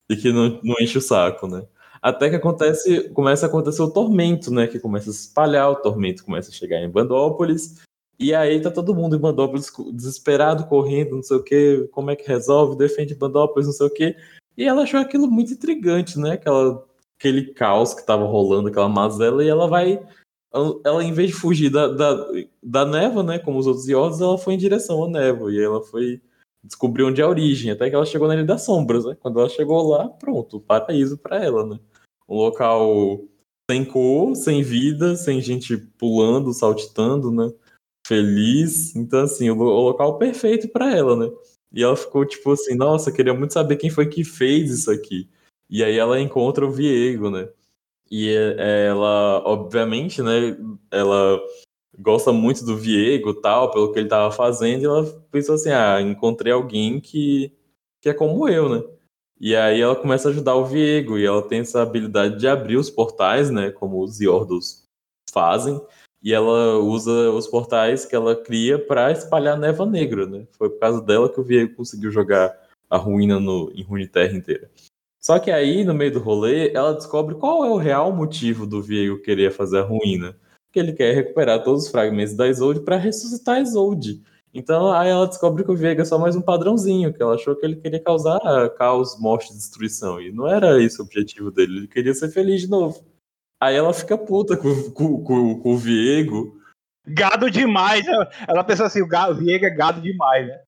e 0.09 0.15
que 0.17 0.31
não, 0.31 0.59
não 0.63 0.75
enche 0.81 0.97
o 0.97 1.01
saco, 1.01 1.47
né? 1.47 1.65
Até 2.01 2.29
que 2.29 2.35
acontece, 2.35 3.09
começa 3.09 3.45
a 3.45 3.49
acontecer 3.49 3.81
o 3.81 3.91
tormento, 3.91 4.51
né? 4.51 4.67
Que 4.67 4.79
começa 4.79 5.09
a 5.09 5.13
se 5.13 5.27
espalhar, 5.27 5.69
o 5.69 5.75
tormento 5.75 6.23
começa 6.23 6.49
a 6.49 6.53
chegar 6.53 6.79
em 6.81 6.89
Bandópolis, 6.89 7.75
e 8.19 8.35
aí 8.35 8.61
tá 8.61 8.69
todo 8.69 8.93
mundo 8.93 9.15
em 9.15 9.19
Bandópolis 9.19 9.71
desesperado, 9.93 10.67
correndo, 10.67 11.15
não 11.15 11.23
sei 11.23 11.37
o 11.37 11.43
que, 11.43 11.87
como 11.91 12.11
é 12.11 12.17
que 12.17 12.27
resolve, 12.27 12.77
defende 12.77 13.15
Bandópolis, 13.15 13.67
não 13.67 13.73
sei 13.73 13.87
o 13.87 13.89
que. 13.89 14.15
E 14.57 14.65
ela 14.65 14.83
achou 14.83 14.99
aquilo 14.99 15.31
muito 15.31 15.53
intrigante, 15.53 16.19
né? 16.19 16.33
Aquela, 16.33 16.85
aquele 17.17 17.53
caos 17.53 17.93
que 17.93 18.05
tava 18.05 18.25
rolando, 18.25 18.67
aquela 18.67 18.89
mazela, 18.89 19.41
e 19.41 19.47
ela 19.47 19.67
vai. 19.67 20.05
Ela, 20.83 21.03
em 21.03 21.13
vez 21.13 21.29
de 21.29 21.35
fugir 21.35 21.69
da, 21.69 21.87
da, 21.87 22.27
da 22.61 22.85
névoa, 22.85 23.23
né? 23.23 23.39
Como 23.39 23.57
os 23.57 23.67
outros 23.67 23.87
Yordos, 23.87 24.19
ela 24.19 24.37
foi 24.37 24.55
em 24.55 24.57
direção 24.57 25.05
à 25.05 25.07
névoa. 25.07 25.53
E 25.53 25.61
ela 25.63 25.81
foi 25.81 26.21
descobrir 26.63 27.03
onde 27.03 27.21
é 27.21 27.23
a 27.23 27.29
origem, 27.29 27.71
até 27.71 27.89
que 27.89 27.95
ela 27.95 28.05
chegou 28.05 28.27
na 28.27 28.35
Ilha 28.35 28.45
das 28.45 28.63
Sombras, 28.63 29.05
né? 29.05 29.15
Quando 29.19 29.39
ela 29.39 29.49
chegou 29.49 29.89
lá, 29.89 30.07
pronto, 30.09 30.59
paraíso 30.59 31.17
pra 31.17 31.43
ela, 31.43 31.65
né? 31.65 31.79
Um 32.27 32.35
local 32.37 33.21
sem 33.69 33.85
cor, 33.85 34.35
sem 34.35 34.61
vida, 34.63 35.15
sem 35.15 35.41
gente 35.41 35.77
pulando, 35.77 36.53
saltitando, 36.53 37.31
né? 37.31 37.51
Feliz. 38.05 38.95
Então, 38.95 39.21
assim, 39.21 39.49
o, 39.49 39.57
o 39.57 39.81
local 39.81 40.17
perfeito 40.17 40.67
pra 40.69 40.95
ela, 40.95 41.15
né? 41.15 41.31
E 41.71 41.83
ela 41.83 41.95
ficou 41.95 42.25
tipo 42.25 42.51
assim, 42.51 42.75
nossa, 42.75 43.11
queria 43.11 43.33
muito 43.33 43.53
saber 43.53 43.77
quem 43.77 43.89
foi 43.89 44.07
que 44.07 44.23
fez 44.23 44.71
isso 44.71 44.91
aqui. 44.91 45.29
E 45.69 45.83
aí 45.83 45.97
ela 45.97 46.19
encontra 46.19 46.65
o 46.65 46.71
Viego, 46.71 47.29
né? 47.29 47.47
E 48.11 48.29
é- 48.29 48.87
ela, 48.87 49.43
obviamente, 49.45 50.21
né, 50.21 50.57
ela 50.91 51.39
gosta 51.99 52.31
muito 52.31 52.65
do 52.65 52.77
Viego 52.77 53.33
tal, 53.33 53.71
pelo 53.71 53.91
que 53.91 53.99
ele 53.99 54.07
tava 54.07 54.31
fazendo, 54.31 54.81
e 54.81 54.85
ela 54.85 55.05
pensou 55.31 55.55
assim, 55.55 55.71
ah, 55.71 56.01
encontrei 56.01 56.53
alguém 56.53 56.99
que, 56.99 57.51
que 58.01 58.09
é 58.09 58.13
como 58.13 58.47
eu, 58.47 58.69
né? 58.69 58.83
E 59.39 59.55
aí 59.55 59.81
ela 59.81 59.95
começa 59.95 60.27
a 60.27 60.31
ajudar 60.31 60.55
o 60.55 60.65
Viego, 60.65 61.17
e 61.17 61.25
ela 61.25 61.41
tem 61.41 61.59
essa 61.59 61.81
habilidade 61.81 62.39
de 62.39 62.47
abrir 62.47 62.77
os 62.77 62.89
portais, 62.89 63.49
né, 63.49 63.71
como 63.71 64.03
os 64.03 64.19
Yordos 64.19 64.83
fazem, 65.31 65.79
e 66.21 66.33
ela 66.33 66.77
usa 66.79 67.31
os 67.31 67.47
portais 67.47 68.05
que 68.05 68.15
ela 68.15 68.35
cria 68.35 68.77
para 68.77 69.11
espalhar 69.11 69.57
neva 69.57 69.85
negra, 69.85 70.25
né? 70.25 70.47
Foi 70.57 70.69
por 70.69 70.79
causa 70.79 71.01
dela 71.01 71.29
que 71.29 71.39
o 71.39 71.43
Viego 71.43 71.75
conseguiu 71.75 72.11
jogar 72.11 72.57
a 72.89 72.97
ruína 72.97 73.39
no, 73.39 73.71
em 73.73 73.83
Runeterra 73.83 74.35
inteira. 74.35 74.69
Só 75.19 75.37
que 75.37 75.51
aí, 75.51 75.83
no 75.83 75.93
meio 75.93 76.11
do 76.11 76.19
rolê, 76.19 76.71
ela 76.73 76.93
descobre 76.93 77.35
qual 77.35 77.63
é 77.63 77.69
o 77.69 77.77
real 77.77 78.11
motivo 78.11 78.65
do 78.65 78.81
Viego 78.81 79.21
querer 79.21 79.51
fazer 79.51 79.79
a 79.79 79.83
ruína. 79.83 80.35
Que 80.71 80.79
ele 80.79 80.93
quer 80.93 81.13
recuperar 81.13 81.63
todos 81.63 81.85
os 81.85 81.91
fragmentos 81.91 82.35
da 82.35 82.47
Isolde 82.47 82.81
para 82.81 82.97
ressuscitar 82.97 83.55
a 83.55 83.61
Isolde. 83.61 84.21
Então 84.53 84.91
aí 84.91 85.09
ela 85.09 85.27
descobre 85.27 85.63
que 85.63 85.71
o 85.71 85.75
Viego 85.75 86.01
é 86.01 86.05
só 86.05 86.17
mais 86.17 86.35
um 86.35 86.41
padrãozinho, 86.41 87.13
que 87.13 87.21
ela 87.21 87.35
achou 87.35 87.55
que 87.55 87.65
ele 87.65 87.75
queria 87.75 88.01
causar 88.01 88.39
caos, 88.71 89.19
morte 89.19 89.51
e 89.51 89.55
destruição. 89.55 90.19
E 90.19 90.31
não 90.31 90.47
era 90.47 90.81
esse 90.81 90.99
o 90.99 91.05
objetivo 91.05 91.51
dele, 91.51 91.77
ele 91.77 91.87
queria 91.87 92.13
ser 92.13 92.29
feliz 92.29 92.61
de 92.61 92.69
novo. 92.69 93.03
Aí 93.61 93.75
ela 93.75 93.93
fica 93.93 94.17
puta 94.17 94.55
com, 94.55 94.91
com, 94.91 95.23
com, 95.23 95.59
com 95.59 95.73
o 95.73 95.77
Viego. 95.77 96.57
Gado 97.05 97.51
demais. 97.51 98.07
Ela, 98.07 98.29
ela 98.47 98.63
pensa 98.63 98.85
assim, 98.85 99.01
o 99.01 99.07
gado, 99.07 99.35
Viego 99.35 99.65
é 99.65 99.69
gado 99.69 100.01
demais, 100.01 100.47
né? 100.47 100.59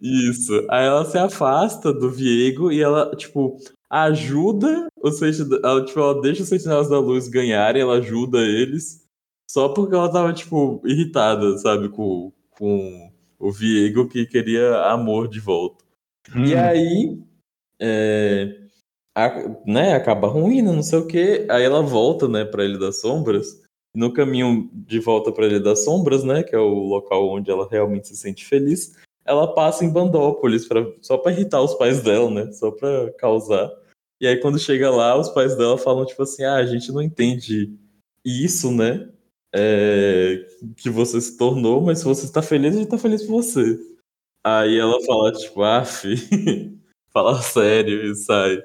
Isso. 0.00 0.66
Aí 0.70 0.86
ela 0.86 1.04
se 1.04 1.18
afasta 1.18 1.92
do 1.92 2.10
Viego 2.10 2.72
e 2.72 2.80
ela, 2.80 3.14
tipo, 3.16 3.58
ajuda 3.90 4.88
o 5.00 5.10
sentinela, 5.10 5.60
ela, 5.64 5.84
tipo, 5.84 6.00
ela 6.00 6.20
deixa 6.20 6.42
os 6.42 6.48
sentinelas 6.48 6.88
da 6.88 6.98
luz 6.98 7.28
ganharem, 7.28 7.82
ela 7.82 7.98
ajuda 7.98 8.38
eles, 8.38 9.06
só 9.48 9.70
porque 9.70 9.94
ela 9.94 10.12
tava, 10.12 10.32
tipo, 10.32 10.80
irritada, 10.84 11.56
sabe, 11.58 11.88
com, 11.88 12.32
com 12.50 13.10
o 13.38 13.50
Viego 13.50 14.08
que 14.08 14.26
queria 14.26 14.82
amor 14.90 15.28
de 15.28 15.40
volta. 15.40 15.84
Hum. 16.34 16.44
E 16.44 16.54
aí, 16.54 17.18
é, 17.80 18.58
a, 19.14 19.32
né, 19.66 19.94
acaba 19.94 20.28
ruim, 20.28 20.60
não 20.62 20.82
sei 20.82 20.98
o 20.98 21.06
que, 21.06 21.46
aí 21.48 21.64
ela 21.64 21.82
volta, 21.82 22.28
né, 22.28 22.44
pra 22.44 22.64
Ilha 22.64 22.78
das 22.78 23.00
Sombras, 23.00 23.62
no 23.94 24.12
caminho 24.12 24.70
de 24.72 25.00
volta 25.00 25.32
para 25.32 25.46
Ilha 25.46 25.60
das 25.60 25.84
Sombras, 25.84 26.22
né, 26.22 26.42
que 26.42 26.54
é 26.54 26.58
o 26.58 26.84
local 26.84 27.28
onde 27.30 27.50
ela 27.50 27.66
realmente 27.68 28.08
se 28.08 28.16
sente 28.16 28.44
feliz, 28.44 28.96
ela 29.24 29.54
passa 29.54 29.84
em 29.84 29.90
Bandópolis 29.90 30.66
pra, 30.66 30.86
só 31.02 31.18
para 31.18 31.32
irritar 31.32 31.62
os 31.62 31.74
pais 31.74 32.02
dela, 32.02 32.30
né, 32.30 32.52
só 32.52 32.70
para 32.70 33.12
causar. 33.14 33.70
E 34.20 34.26
aí 34.26 34.36
quando 34.36 34.58
chega 34.58 34.90
lá, 34.90 35.18
os 35.18 35.28
pais 35.30 35.56
dela 35.56 35.78
falam 35.78 36.04
tipo 36.04 36.22
assim, 36.22 36.44
ah, 36.44 36.56
a 36.56 36.66
gente 36.66 36.92
não 36.92 37.02
entende 37.02 37.74
isso, 38.24 38.70
né, 38.70 39.08
é, 39.54 40.46
que 40.76 40.90
você 40.90 41.20
se 41.20 41.36
tornou, 41.36 41.80
mas 41.80 42.00
se 42.00 42.04
você 42.04 42.24
está 42.26 42.42
feliz, 42.42 42.74
a 42.74 42.78
gente 42.78 42.84
está 42.84 42.98
feliz 42.98 43.22
por 43.22 43.42
você. 43.42 43.78
Aí 44.44 44.78
ela 44.78 45.00
fala 45.04 45.32
tipo, 45.32 45.62
ah, 45.62 45.84
fi, 45.84 46.16
fala 47.12 47.40
sério 47.42 48.04
e 48.10 48.14
sai 48.14 48.62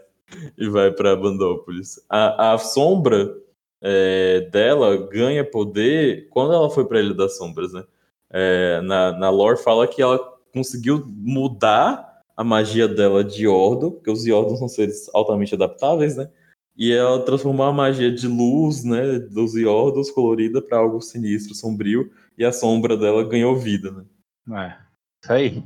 e 0.57 0.67
vai 0.69 0.91
para 0.91 1.15
Bandópolis. 1.15 1.99
A, 2.09 2.53
a 2.53 2.57
sombra 2.57 3.35
é, 3.81 4.41
dela 4.51 4.95
ganha 5.07 5.43
poder 5.43 6.27
quando 6.29 6.53
ela 6.53 6.69
foi 6.69 6.85
para 6.85 6.99
Ilha 6.99 7.13
das 7.13 7.37
Sombras, 7.37 7.73
né? 7.73 7.83
É, 8.29 8.81
na, 8.81 9.11
na 9.11 9.29
lore 9.29 9.57
fala 9.57 9.87
que 9.87 10.01
ela 10.01 10.17
conseguiu 10.53 11.03
mudar 11.07 12.21
a 12.35 12.43
magia 12.43 12.87
dela 12.87 13.23
de 13.23 13.47
Ordo, 13.47 13.91
porque 13.91 14.09
os 14.09 14.25
Yordons 14.25 14.59
são 14.59 14.67
seres 14.67 15.09
altamente 15.13 15.53
adaptáveis, 15.53 16.15
né? 16.15 16.29
E 16.75 16.91
ela 16.91 17.23
transformou 17.23 17.67
a 17.67 17.71
magia 17.71 18.11
de 18.11 18.27
luz, 18.27 18.83
né, 18.83 19.19
dos 19.19 19.53
Yordos 19.53 20.09
colorida 20.09 20.59
para 20.59 20.79
algo 20.79 20.99
sinistro, 21.01 21.53
sombrio, 21.53 22.11
e 22.35 22.43
a 22.43 22.51
sombra 22.51 22.97
dela 22.97 23.27
ganhou 23.27 23.55
vida, 23.55 23.91
né? 23.91 24.05
É, 24.57 24.77
isso 25.21 25.33
aí. 25.33 25.63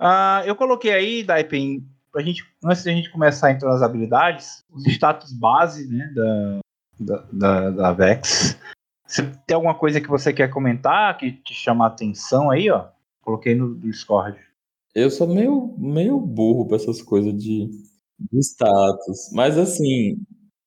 Uh, 0.00 0.44
eu 0.46 0.54
coloquei 0.54 0.92
aí, 0.92 1.24
Daipen, 1.24 1.84
pra 2.12 2.22
gente, 2.22 2.44
antes 2.64 2.84
da 2.84 2.92
gente 2.92 3.10
começar 3.10 3.48
a 3.48 3.52
entrar 3.52 3.70
nas 3.70 3.82
habilidades, 3.82 4.64
os 4.70 4.86
status 4.86 5.32
base 5.32 5.88
né, 5.88 6.12
da, 6.14 6.60
da, 7.00 7.26
da, 7.32 7.70
da 7.70 7.92
Vex. 7.92 8.56
Se 9.06 9.22
tem 9.46 9.54
alguma 9.54 9.74
coisa 9.74 10.00
que 10.00 10.08
você 10.08 10.32
quer 10.32 10.48
comentar, 10.48 11.16
que 11.18 11.32
te 11.32 11.52
chama 11.52 11.84
a 11.84 11.88
atenção 11.88 12.50
aí, 12.50 12.70
ó, 12.70 12.88
coloquei 13.20 13.54
no 13.54 13.74
Discord. 13.76 14.38
Eu 14.94 15.10
sou 15.10 15.26
meio, 15.26 15.74
meio 15.76 16.18
burro 16.18 16.66
pra 16.66 16.76
essas 16.76 17.02
coisas 17.02 17.34
de, 17.34 17.68
de 18.18 18.38
status. 18.38 19.30
Mas 19.32 19.58
assim, 19.58 20.18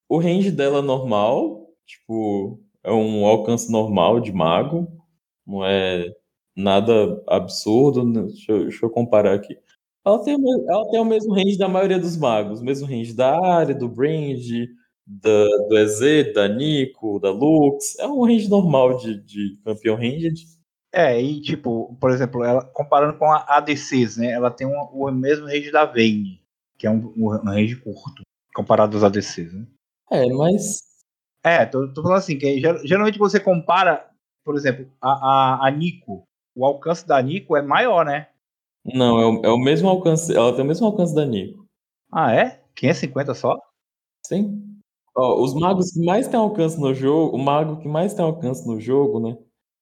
o 0.09 0.19
range 0.19 0.51
dela 0.51 0.79
é 0.79 0.81
normal, 0.81 1.69
tipo, 1.85 2.59
é 2.83 2.91
um 2.91 3.25
alcance 3.25 3.71
normal 3.71 4.19
de 4.19 4.31
mago. 4.31 4.87
Não 5.45 5.65
é 5.65 6.13
nada 6.55 7.23
absurdo. 7.27 8.03
Né? 8.03 8.23
Deixa 8.23 8.51
eu, 8.51 8.63
deixa 8.63 8.85
eu 8.85 8.89
comparar 8.89 9.33
aqui. 9.33 9.57
Ela 10.05 10.23
tem, 10.23 10.37
ela 10.69 10.89
tem 10.89 10.99
o 11.01 11.05
mesmo 11.05 11.33
range 11.33 11.57
da 11.57 11.67
maioria 11.67 11.99
dos 11.99 12.15
magos, 12.15 12.61
o 12.61 12.63
mesmo 12.63 12.87
range 12.87 13.13
da 13.13 13.37
área, 13.45 13.75
do 13.75 13.89
Brand, 13.89 14.39
da, 15.07 15.45
do 15.69 15.77
EZ, 15.77 16.33
da 16.33 16.47
Nico, 16.47 17.19
da 17.19 17.31
Lux. 17.31 17.97
É 17.97 18.05
um 18.07 18.25
range 18.25 18.49
normal 18.49 18.97
de, 18.97 19.19
de 19.21 19.57
campeão 19.63 19.95
ranged. 19.95 20.45
É, 20.91 21.21
e 21.21 21.41
tipo, 21.41 21.95
por 21.99 22.11
exemplo, 22.11 22.43
ela, 22.43 22.63
comparando 22.63 23.17
com 23.17 23.31
a 23.31 23.45
ADCs, 23.57 24.17
né? 24.17 24.31
Ela 24.31 24.51
tem 24.51 24.67
um, 24.67 24.77
o 24.91 25.11
mesmo 25.11 25.45
range 25.45 25.71
da 25.71 25.85
Vayne, 25.85 26.41
que 26.77 26.85
é 26.85 26.91
um, 26.91 27.13
um 27.15 27.29
range 27.29 27.75
curto, 27.77 28.23
comparado 28.53 28.97
aos 28.97 29.03
ADCs, 29.03 29.53
né? 29.53 29.65
É, 30.11 30.25
mas. 30.33 30.81
É, 31.43 31.65
tô, 31.65 31.87
tô 31.93 32.01
falando 32.01 32.17
assim, 32.17 32.37
que 32.37 32.59
geralmente 32.83 33.17
você 33.17 33.39
compara, 33.39 34.09
por 34.43 34.55
exemplo, 34.55 34.87
a, 35.01 35.11
a, 35.11 35.67
a 35.67 35.71
Nico 35.71 36.27
o 36.57 36.65
alcance 36.65 37.07
da 37.07 37.21
Nico 37.21 37.55
é 37.55 37.61
maior, 37.61 38.03
né? 38.03 38.29
Não, 38.83 39.19
é 39.19 39.25
o, 39.25 39.45
é 39.45 39.49
o 39.49 39.59
mesmo 39.59 39.87
alcance. 39.87 40.35
Ela 40.35 40.53
tem 40.55 40.65
o 40.65 40.67
mesmo 40.67 40.87
alcance 40.87 41.13
da 41.13 41.23
Nico. 41.23 41.67
Ah, 42.11 42.33
é? 42.33 42.63
550 42.73 43.35
só? 43.35 43.61
Sim. 44.25 44.76
Ó, 45.17 45.41
os 45.43 45.53
magos 45.53 45.91
que 45.91 46.05
mais 46.05 46.27
têm 46.27 46.39
alcance 46.39 46.79
no 46.79 46.93
jogo, 46.93 47.35
o 47.35 47.39
mago 47.39 47.77
que 47.77 47.87
mais 47.87 48.13
tem 48.13 48.23
alcance 48.23 48.67
no 48.67 48.79
jogo, 48.79 49.19
né? 49.19 49.37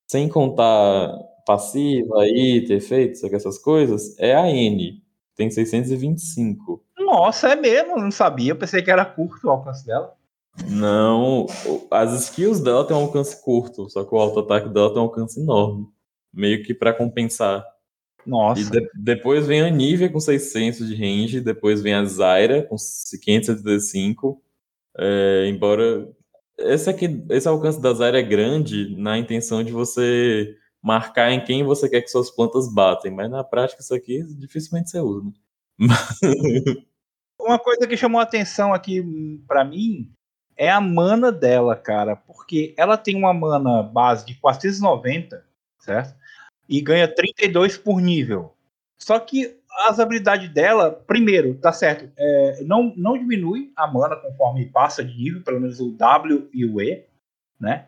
Sem 0.08 0.30
contar 0.30 1.13
passiva, 1.45 2.26
item, 2.28 2.78
efeitos, 2.78 3.24
essas 3.24 3.58
coisas, 3.58 4.17
é 4.17 4.36
a 4.36 4.50
N. 4.50 5.04
Tem 5.36 5.50
625. 5.52 6.82
Nossa, 6.98 7.50
é 7.50 7.56
mesmo? 7.56 7.98
Não 7.98 8.12
sabia. 8.12 8.54
Eu 8.54 8.56
pensei 8.56 8.82
que 8.82 8.89
era 8.89 9.06
curto 9.06 9.48
o 9.48 9.52
alcance 9.52 9.86
dela. 9.86 10.15
Não, 10.69 11.45
as 11.91 12.13
skills 12.13 12.62
dela 12.62 12.88
tem 12.88 12.95
um 12.95 13.02
alcance 13.02 13.43
curto, 13.43 13.89
só 13.89 14.06
que 14.06 14.15
o 14.15 14.17
auto-ataque 14.17 14.69
dela 14.69 14.89
tem 14.89 15.02
um 15.02 15.06
alcance 15.06 15.38
enorme 15.39 15.86
meio 16.36 16.62
que 16.63 16.74
para 16.74 16.93
compensar. 16.93 17.65
Nossa. 18.26 18.62
E 18.62 18.69
de, 18.69 18.89
depois 18.95 19.48
vem 19.48 19.62
a 19.62 19.69
Nivea 19.69 20.10
com 20.10 20.19
600 20.19 20.88
de 20.88 20.95
range, 20.95 21.39
depois 21.39 21.82
vem 21.82 21.93
a 21.93 22.04
Zyra 22.04 22.63
com 22.63 22.76
575. 22.76 24.41
É, 24.98 25.48
embora 25.48 26.10
esse, 26.58 26.90
aqui, 26.90 27.24
esse 27.30 27.48
alcance 27.48 27.82
da 27.82 27.94
Zyra 27.94 28.20
é 28.20 28.24
grande 28.24 28.96
na 28.98 29.18
intenção 29.18 29.64
de 29.64 29.72
você 29.72 30.56
marcar 30.82 31.32
em 31.32 31.44
quem 31.44 31.64
você 31.64 31.90
quer 31.90 32.02
que 32.02 32.08
suas 32.08 32.30
plantas 32.30 32.72
batem, 32.74 33.12
mas 33.12 33.30
na 33.30 33.44
prática 33.44 33.82
isso 33.82 33.94
aqui 33.94 34.24
dificilmente 34.38 34.90
você 34.90 35.00
usa. 35.00 35.32
Né? 35.80 35.88
Uma 37.40 37.60
coisa 37.60 37.86
que 37.88 37.98
chamou 37.98 38.20
a 38.20 38.24
atenção 38.24 38.74
aqui 38.74 39.04
para 39.48 39.66
mim 39.66 40.12
é 40.56 40.72
a 40.72 40.80
mana 40.80 41.32
dela, 41.32 41.76
cara, 41.76 42.16
porque 42.16 42.74
ela 42.78 42.98
tem 42.98 43.16
uma 43.16 43.34
mana 43.34 43.84
base 43.84 44.26
de 44.26 44.36
490, 44.36 45.46
certo? 45.80 46.16
e 46.68 46.82
ganha 46.82 47.08
32 47.08 47.78
por 47.78 48.02
nível. 48.02 48.54
Só 48.98 49.20
que 49.20 49.60
as 49.88 50.00
habilidades 50.00 50.50
dela, 50.54 50.92
primeiro, 50.92 51.56
tá 51.56 51.72
certo, 51.72 52.10
é, 52.18 52.64
não, 52.64 52.94
não 52.96 53.18
diminui 53.18 53.72
a 53.76 53.86
mana 53.88 54.16
conforme 54.16 54.66
passa 54.68 55.04
de 55.04 55.16
nível, 55.16 55.44
pelo 55.44 55.60
menos 55.60 55.80
o 55.80 55.92
W 55.92 56.50
e 56.54 56.66
o 56.66 56.82
E, 56.82 57.06
né? 57.60 57.88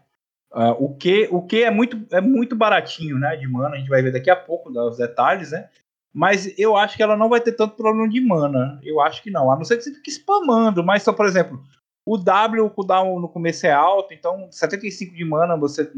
Uh, 0.52 0.72
o 0.80 0.96
que 0.96 1.28
o 1.30 1.42
que 1.42 1.64
é 1.64 1.70
muito 1.70 2.00
é 2.10 2.22
muito 2.22 2.56
baratinho, 2.56 3.20
né, 3.20 3.36
de 3.36 3.46
mana, 3.48 3.76
a 3.76 3.78
gente 3.78 3.90
vai 3.90 4.02
ver 4.02 4.14
daqui 4.14 4.30
a 4.30 4.36
pouco 4.36 4.70
os 4.70 4.98
detalhes, 4.98 5.52
né? 5.52 5.70
Mas 6.14 6.58
eu 6.58 6.76
acho 6.76 6.96
que 6.96 7.04
ela 7.04 7.18
não 7.18 7.30
vai 7.30 7.42
ter 7.42 7.52
tanto 7.52 7.76
problema 7.76 8.10
de 8.10 8.20
mana. 8.20 8.80
Eu 8.82 9.02
acho 9.02 9.22
que 9.22 9.30
não, 9.30 9.52
a 9.52 9.56
não 9.56 9.64
ser 9.64 9.78
que 9.78 9.84
você 9.84 9.94
fique 9.94 10.10
spamando, 10.10 10.84
mas 10.84 11.04
só, 11.04 11.14
por 11.14 11.26
exemplo, 11.26 11.62
o 12.08 12.18
W, 12.18 12.66
o 12.66 12.70
cooldown 12.70 13.20
no 13.20 13.28
começo 13.28 13.68
é 13.68 13.72
alto, 13.72 14.14
então 14.14 14.48
75 14.50 15.14
de 15.14 15.26
mana 15.26 15.58
você 15.58 15.92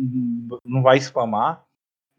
não 0.65 0.81
vai 0.81 0.97
spamar. 0.97 1.63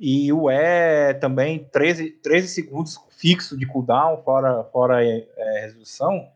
E 0.00 0.32
o 0.32 0.50
E 0.50 1.12
também 1.20 1.68
13, 1.70 2.12
13 2.22 2.48
segundos 2.48 2.98
fixo 3.10 3.54
de 3.54 3.66
cooldown, 3.66 4.22
fora, 4.22 4.64
fora 4.64 5.04
é, 5.04 5.28
é, 5.36 5.60
resolução. 5.60 6.26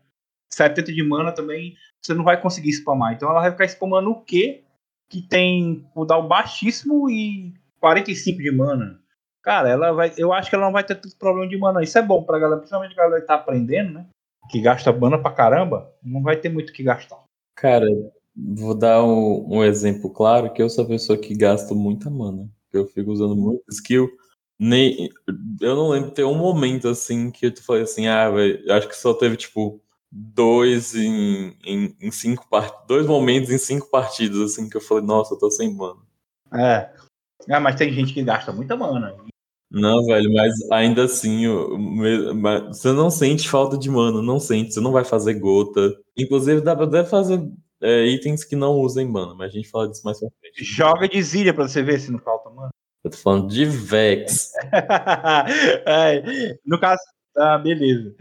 70 0.53 0.93
de 0.93 1.01
mana 1.01 1.31
também 1.31 1.75
você 1.99 2.13
não 2.13 2.23
vai 2.23 2.39
conseguir 2.39 2.71
spamar. 2.73 3.13
Então 3.13 3.27
ela 3.27 3.41
vai 3.41 3.49
ficar 3.49 3.65
spamando 3.65 4.11
o 4.11 4.21
Q, 4.21 4.63
que 5.09 5.19
tem 5.19 5.83
cooldown 5.95 6.27
baixíssimo 6.27 7.09
e 7.09 7.55
45 7.79 8.37
de 8.37 8.51
mana. 8.51 8.99
Cara, 9.41 9.69
ela 9.69 9.91
vai, 9.91 10.13
eu 10.15 10.31
acho 10.31 10.47
que 10.47 10.55
ela 10.55 10.65
não 10.65 10.73
vai 10.73 10.83
ter 10.83 10.95
tanto 10.95 11.17
problema 11.17 11.49
de 11.49 11.57
mana. 11.57 11.81
Isso 11.81 11.97
é 11.97 12.03
bom 12.03 12.21
pra 12.21 12.37
galera, 12.37 12.59
principalmente 12.59 12.93
a 12.93 13.03
galera 13.03 13.21
que 13.21 13.27
tá 13.27 13.33
aprendendo, 13.33 13.93
né? 13.93 14.05
Que 14.51 14.61
gasta 14.61 14.93
mana 14.93 15.17
pra 15.17 15.31
caramba, 15.31 15.91
não 16.03 16.21
vai 16.21 16.37
ter 16.37 16.49
muito 16.49 16.69
o 16.69 16.73
que 16.73 16.83
gastar. 16.83 17.23
Cara, 17.55 17.87
vou 18.35 18.77
dar 18.77 19.03
um, 19.03 19.57
um 19.57 19.63
exemplo 19.63 20.11
claro 20.11 20.53
que 20.53 20.61
eu 20.61 20.69
sou 20.69 20.83
a 20.83 20.87
pessoa 20.87 21.17
que 21.17 21.35
gasta 21.35 21.73
muita 21.73 22.11
mana 22.11 22.47
eu 22.77 22.87
fico 22.87 23.11
usando 23.11 23.35
muito 23.35 23.63
skill. 23.69 24.09
Nem, 24.57 25.09
eu 25.59 25.75
não 25.75 25.89
lembro 25.89 26.09
de 26.09 26.15
ter 26.15 26.23
um 26.23 26.37
momento 26.37 26.87
assim 26.87 27.29
que 27.29 27.51
tu 27.51 27.63
falei 27.63 27.83
assim, 27.83 28.07
ah, 28.07 28.29
velho, 28.29 28.71
acho 28.71 28.87
que 28.87 28.95
só 28.95 29.13
teve 29.13 29.35
tipo 29.35 29.81
dois 30.09 30.95
em, 30.95 31.57
em, 31.65 31.95
em 31.99 32.11
cinco 32.11 32.47
part... 32.49 32.87
dois 32.87 33.05
momentos 33.05 33.49
em 33.49 33.57
cinco 33.57 33.89
partidas 33.89 34.39
assim 34.39 34.69
que 34.69 34.77
eu 34.77 34.81
falei, 34.81 35.03
nossa, 35.03 35.33
eu 35.33 35.37
tô 35.37 35.51
sem 35.51 35.73
mana. 35.73 35.99
É. 36.53 36.89
Ah, 37.49 37.59
mas 37.59 37.75
tem 37.75 37.91
gente 37.91 38.13
que 38.13 38.23
gasta 38.23 38.51
muita 38.53 38.77
mana. 38.77 39.13
Não, 39.69 40.05
velho, 40.05 40.31
mas 40.33 40.53
ainda 40.71 41.03
assim, 41.03 41.43
você 42.67 42.93
não 42.93 43.09
sente 43.09 43.49
falta 43.49 43.77
de 43.77 43.89
mana, 43.89 44.21
não 44.21 44.39
sente, 44.39 44.73
você 44.73 44.79
não 44.79 44.91
vai 44.93 45.03
fazer 45.03 45.33
gota. 45.33 45.93
Inclusive, 46.17 46.61
dá 46.61 46.75
pra 46.75 46.85
até 46.85 47.03
fazer 47.03 47.45
é, 47.85 48.05
itens 48.07 48.43
que 48.43 48.55
não 48.55 48.79
usem 48.79 49.07
mana, 49.07 49.35
mas 49.35 49.51
a 49.51 49.53
gente 49.53 49.69
fala 49.69 49.87
disso 49.87 50.01
mais 50.03 50.19
pra 50.19 50.29
frente. 50.39 50.63
Joga 50.63 51.07
de 51.07 51.21
Zilha 51.21 51.53
pra 51.53 51.67
você 51.67 51.83
ver 51.83 51.99
se 51.99 52.11
não 52.11 52.19
falta 52.19 52.49
mana. 52.49 52.69
Eu 53.03 53.11
tô 53.11 53.17
falando 53.17 53.47
de 53.47 53.65
Vex. 53.65 54.51
No 56.65 56.79
caso, 56.79 57.01
ah, 57.37 57.57
beleza. 57.57 58.15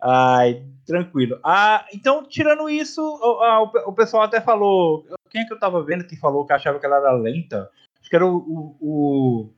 Ai, 0.00 0.62
tranquilo. 0.84 1.38
Ah, 1.42 1.86
então, 1.92 2.24
tirando 2.24 2.68
isso, 2.68 3.00
o, 3.00 3.64
o, 3.64 3.90
o, 3.90 3.92
pessoal 3.92 4.24
até 4.24 4.40
falou. 4.40 5.06
Quem 5.30 5.42
é 5.42 5.44
que 5.44 5.52
eu 5.52 5.58
tava 5.58 5.82
vendo 5.82 6.06
que 6.06 6.16
falou 6.16 6.44
que 6.44 6.52
achava 6.52 6.78
que 6.78 6.86
ela 6.86 6.96
era 6.96 7.12
lenta? 7.12 7.70
Acho 8.00 8.10
que 8.10 8.16
era 8.16 8.26
o. 8.26 8.36
o, 8.36 8.76
o... 8.80 9.50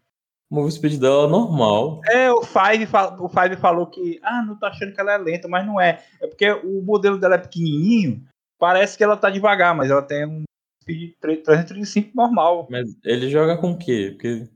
O 0.51 0.55
move 0.57 0.73
speed 0.73 1.01
dela 1.01 1.27
é 1.27 1.31
normal. 1.31 2.01
É, 2.09 2.33
o 2.33 2.43
Five, 2.43 2.89
o 3.21 3.29
Five 3.29 3.57
falou 3.57 3.87
que. 3.87 4.19
Ah, 4.23 4.43
não 4.45 4.57
tô 4.57 4.67
achando 4.67 4.93
que 4.93 5.01
ela 5.01 5.13
é 5.13 5.19
lenta, 5.19 5.47
mas 5.47 5.65
não 5.65 5.81
é. 5.81 6.03
É 6.21 6.27
porque 6.27 6.51
o 6.51 6.83
modelo 6.83 7.19
dela 7.19 7.37
é 7.37 7.39
pequenininho, 7.39 8.25
parece 8.61 8.97
que 8.97 9.03
ela 9.03 9.17
tá 9.17 9.31
devagar, 9.31 9.75
mas 9.75 9.91
ela 9.91 10.03
tem 10.03 10.27
um 10.27 10.45
speed 10.83 11.15
335 11.21 12.11
normal. 12.15 12.69
Mas 12.71 12.95
ele 13.03 13.29
joga 13.29 13.57
com 13.57 13.73
o 13.73 13.79
quê? 13.79 14.11
Porque 14.13 14.47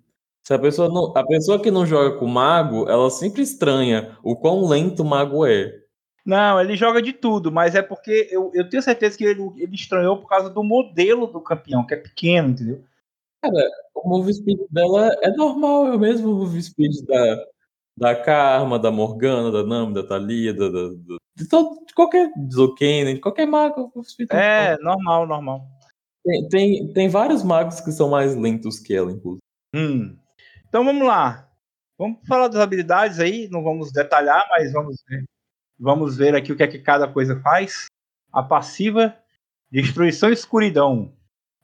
se 0.46 0.52
a 0.52 0.58
pessoa 0.58 0.88
não, 0.88 1.16
a 1.16 1.26
pessoa 1.26 1.60
que 1.60 1.70
não 1.70 1.86
joga 1.86 2.18
com 2.18 2.26
mago, 2.26 2.88
ela 2.88 3.10
sempre 3.10 3.42
estranha 3.42 4.16
o 4.22 4.36
quão 4.36 4.68
lento 4.68 5.02
o 5.02 5.04
mago 5.04 5.46
é. 5.46 5.80
Não, 6.24 6.60
ele 6.60 6.76
joga 6.76 7.02
de 7.02 7.12
tudo, 7.12 7.50
mas 7.50 7.74
é 7.74 7.82
porque 7.82 8.28
eu, 8.30 8.50
eu 8.54 8.68
tenho 8.68 8.82
certeza 8.82 9.16
que 9.16 9.24
ele, 9.24 9.42
ele 9.56 9.74
estranhou 9.74 10.18
por 10.18 10.28
causa 10.28 10.48
do 10.48 10.62
modelo 10.62 11.26
do 11.26 11.40
campeão, 11.40 11.86
que 11.86 11.94
é 11.94 11.98
pequeno, 11.98 12.50
entendeu? 12.50 12.84
Cara, 13.42 13.70
o 13.94 14.08
move 14.08 14.32
speed 14.32 14.58
dela 14.70 15.14
é 15.22 15.30
normal, 15.30 15.88
é 15.88 15.96
o 15.96 15.98
mesmo 15.98 16.34
move 16.34 16.62
speed 16.62 17.04
da, 17.06 17.44
da 17.96 18.16
Karma, 18.16 18.78
da 18.78 18.90
Morgana, 18.90 19.50
da 19.50 19.62
Nami, 19.62 19.92
da 19.92 20.02
Thalia, 20.02 20.54
da, 20.54 20.68
da, 20.70 20.88
da, 20.88 21.16
de, 21.36 21.48
todo, 21.48 21.84
de 21.86 21.94
qualquer 21.94 22.30
Zokane, 22.52 23.14
de 23.14 23.20
qualquer 23.20 23.46
mago. 23.46 23.92
É, 24.30 24.76
normal, 24.78 25.26
normal. 25.26 25.68
Tem, 26.24 26.48
tem, 26.48 26.92
tem 26.92 27.08
vários 27.08 27.42
magos 27.42 27.80
que 27.80 27.92
são 27.92 28.08
mais 28.08 28.34
lentos 28.34 28.78
que 28.78 28.94
ela, 28.94 29.12
inclusive. 29.12 29.42
Hum. 29.74 30.16
Então 30.68 30.84
vamos 30.84 31.06
lá. 31.06 31.48
Vamos 31.98 32.26
falar 32.26 32.48
das 32.48 32.60
habilidades 32.60 33.20
aí, 33.20 33.48
não 33.50 33.62
vamos 33.62 33.92
detalhar, 33.92 34.44
mas 34.50 34.72
vamos 34.72 35.02
ver. 35.08 35.24
Vamos 35.78 36.16
ver 36.16 36.34
aqui 36.34 36.52
o 36.52 36.56
que 36.56 36.62
é 36.62 36.68
que 36.68 36.78
cada 36.78 37.06
coisa 37.08 37.40
faz. 37.40 37.86
A 38.32 38.42
passiva, 38.42 39.16
destruição 39.70 40.30
e 40.30 40.32
escuridão. 40.32 41.12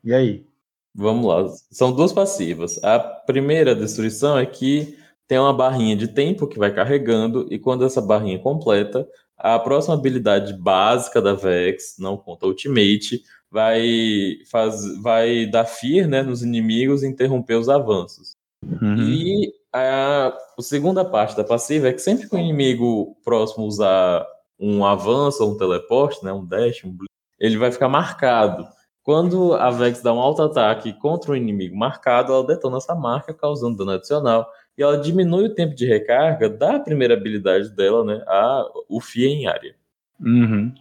E 0.05 0.13
aí? 0.13 0.47
Vamos 0.95 1.27
lá. 1.27 1.49
São 1.71 1.93
duas 1.93 2.13
passivas. 2.13 2.83
A 2.83 2.99
primeira 2.99 3.75
destruição 3.75 4.39
é 4.39 4.45
que 4.47 4.99
tem 5.27 5.39
uma 5.39 5.55
barrinha 5.55 5.97
de 5.97 6.09
tempo 6.09 6.49
que 6.49 6.59
vai 6.59 6.75
carregando, 6.75 7.47
e 7.53 7.59
quando 7.59 7.85
essa 7.85 8.03
barrinha 8.03 8.41
completa, 8.41 9.09
a 9.41 9.59
próxima 9.59 9.95
habilidade 9.95 10.53
básica 10.53 11.21
da 11.21 11.35
Vex, 11.35 11.97
não 11.99 12.17
conta 12.17 12.47
Ultimate, 12.47 13.23
vai, 13.51 14.39
faz, 14.51 14.83
vai 15.01 15.47
dar 15.47 15.65
fear 15.65 16.07
né, 16.07 16.23
nos 16.23 16.43
inimigos 16.43 17.03
e 17.03 17.07
interromper 17.07 17.55
os 17.55 17.69
avanços. 17.69 18.33
Uhum. 18.65 18.97
E 19.03 19.53
a, 19.73 20.37
a 20.59 20.63
segunda 20.63 21.05
parte 21.05 21.37
da 21.37 21.45
passiva 21.45 21.89
é 21.89 21.93
que 21.93 22.01
sempre 22.01 22.29
que 22.29 22.35
o 22.35 22.39
inimigo 22.39 23.17
próximo 23.25 23.65
usar 23.65 24.27
um 24.59 24.85
avanço 24.85 25.43
ou 25.43 25.53
um 25.53 25.57
teleporte, 25.57 26.23
né, 26.25 26.33
um 26.33 26.45
dash, 26.45 26.85
um 26.85 26.97
ele 27.39 27.57
vai 27.57 27.73
ficar 27.73 27.89
marcado. 27.89 28.69
Quando 29.03 29.55
a 29.55 29.71
Vex 29.71 30.03
dá 30.03 30.13
um 30.13 30.21
auto-ataque 30.21 30.93
contra 30.93 31.33
um 31.33 31.37
inimigo 31.37 31.75
marcado, 31.75 32.33
ela 32.35 32.47
detona 32.47 32.77
essa 32.77 32.95
marca, 32.95 33.33
causando 33.33 33.79
dano 33.79 33.93
adicional. 33.93 34.47
E 34.81 34.83
ela 34.83 34.97
diminui 34.97 35.45
o 35.45 35.55
tempo 35.55 35.75
de 35.75 35.85
recarga 35.85 36.49
da 36.49 36.81
primeira 36.81 37.13
habilidade 37.13 37.69
dela, 37.69 38.03
né? 38.03 38.25
A, 38.27 38.65
o 38.89 38.99
FIA 38.99 39.29
em 39.29 39.47
área. 39.47 39.75
Uhum. 40.19 40.73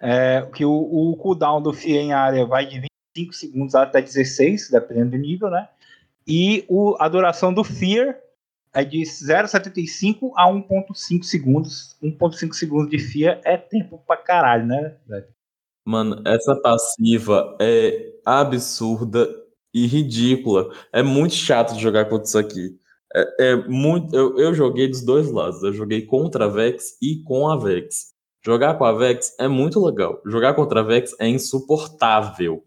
É, 0.00 0.44
que 0.52 0.64
o, 0.64 0.72
o 0.72 1.16
cooldown 1.16 1.62
do 1.62 1.72
FIA 1.72 2.00
em 2.00 2.12
área 2.12 2.44
vai 2.44 2.66
de 2.66 2.82
25 3.14 3.32
segundos 3.32 3.76
até 3.76 4.02
16, 4.02 4.70
dependendo 4.70 5.12
do 5.12 5.18
nível, 5.18 5.50
né? 5.50 5.68
E 6.26 6.64
o, 6.68 6.96
a 6.98 7.08
duração 7.08 7.54
do 7.54 7.62
Fear 7.62 8.18
é 8.72 8.82
de 8.82 9.02
0,75 9.02 10.32
a 10.34 10.50
1,5 10.50 11.22
segundos. 11.22 11.96
1,5 12.02 12.54
segundos 12.54 12.90
de 12.90 12.98
FIA 12.98 13.40
é 13.44 13.56
tempo 13.56 14.02
pra 14.04 14.16
caralho, 14.16 14.66
né? 14.66 14.96
Mano, 15.84 16.20
essa 16.26 16.56
passiva 16.56 17.56
é 17.60 18.14
absurda 18.26 19.28
e 19.72 19.86
ridícula. 19.86 20.74
É 20.92 21.04
muito 21.04 21.34
chato 21.34 21.76
de 21.76 21.80
jogar 21.80 22.06
contra 22.06 22.26
isso 22.26 22.38
aqui. 22.38 22.76
É, 23.14 23.50
é 23.50 23.56
muito. 23.56 24.14
Eu, 24.14 24.38
eu, 24.38 24.54
joguei 24.54 24.88
dos 24.88 25.02
dois 25.02 25.30
lados. 25.30 25.62
Eu 25.62 25.72
joguei 25.72 26.02
contra 26.02 26.46
a 26.46 26.48
Vex 26.48 26.96
e 27.00 27.22
com 27.22 27.48
a 27.48 27.56
Vex. 27.56 28.12
Jogar 28.44 28.76
com 28.76 28.84
a 28.84 28.92
Vex 28.92 29.34
é 29.38 29.48
muito 29.48 29.84
legal. 29.84 30.20
Jogar 30.26 30.54
contra 30.54 30.80
a 30.80 30.82
Vex 30.82 31.14
é 31.18 31.28
insuportável. 31.28 32.64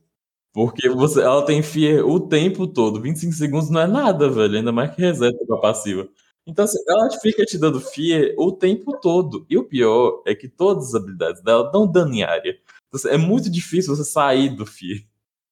Porque 0.53 0.89
você, 0.89 1.21
ela 1.21 1.45
tem 1.45 1.61
fear 1.61 2.03
o 2.03 2.19
tempo 2.19 2.65
todo. 2.65 3.01
25 3.01 3.33
segundos 3.33 3.69
não 3.69 3.81
é 3.81 3.87
nada, 3.87 4.29
velho. 4.29 4.57
Ainda 4.57 4.71
mais 4.71 4.95
que 4.95 5.01
reseta 5.01 5.37
com 5.45 5.53
a 5.53 5.61
passiva. 5.61 6.07
Então, 6.47 6.65
assim, 6.65 6.79
ela 6.87 7.09
fica 7.21 7.45
te 7.45 7.57
dando 7.57 7.79
fear 7.81 8.33
o 8.37 8.51
tempo 8.51 8.97
todo. 8.99 9.45
E 9.49 9.57
o 9.57 9.65
pior 9.65 10.23
é 10.25 10.33
que 10.33 10.47
todas 10.47 10.87
as 10.87 10.95
habilidades 10.95 11.43
dela 11.43 11.69
dão 11.71 11.85
dano 11.85 12.13
em 12.13 12.23
área. 12.23 12.57
Então, 12.87 13.11
é 13.11 13.17
muito 13.17 13.51
difícil 13.51 13.95
você 13.95 14.03
sair 14.03 14.49
do 14.49 14.65
fear. 14.65 14.99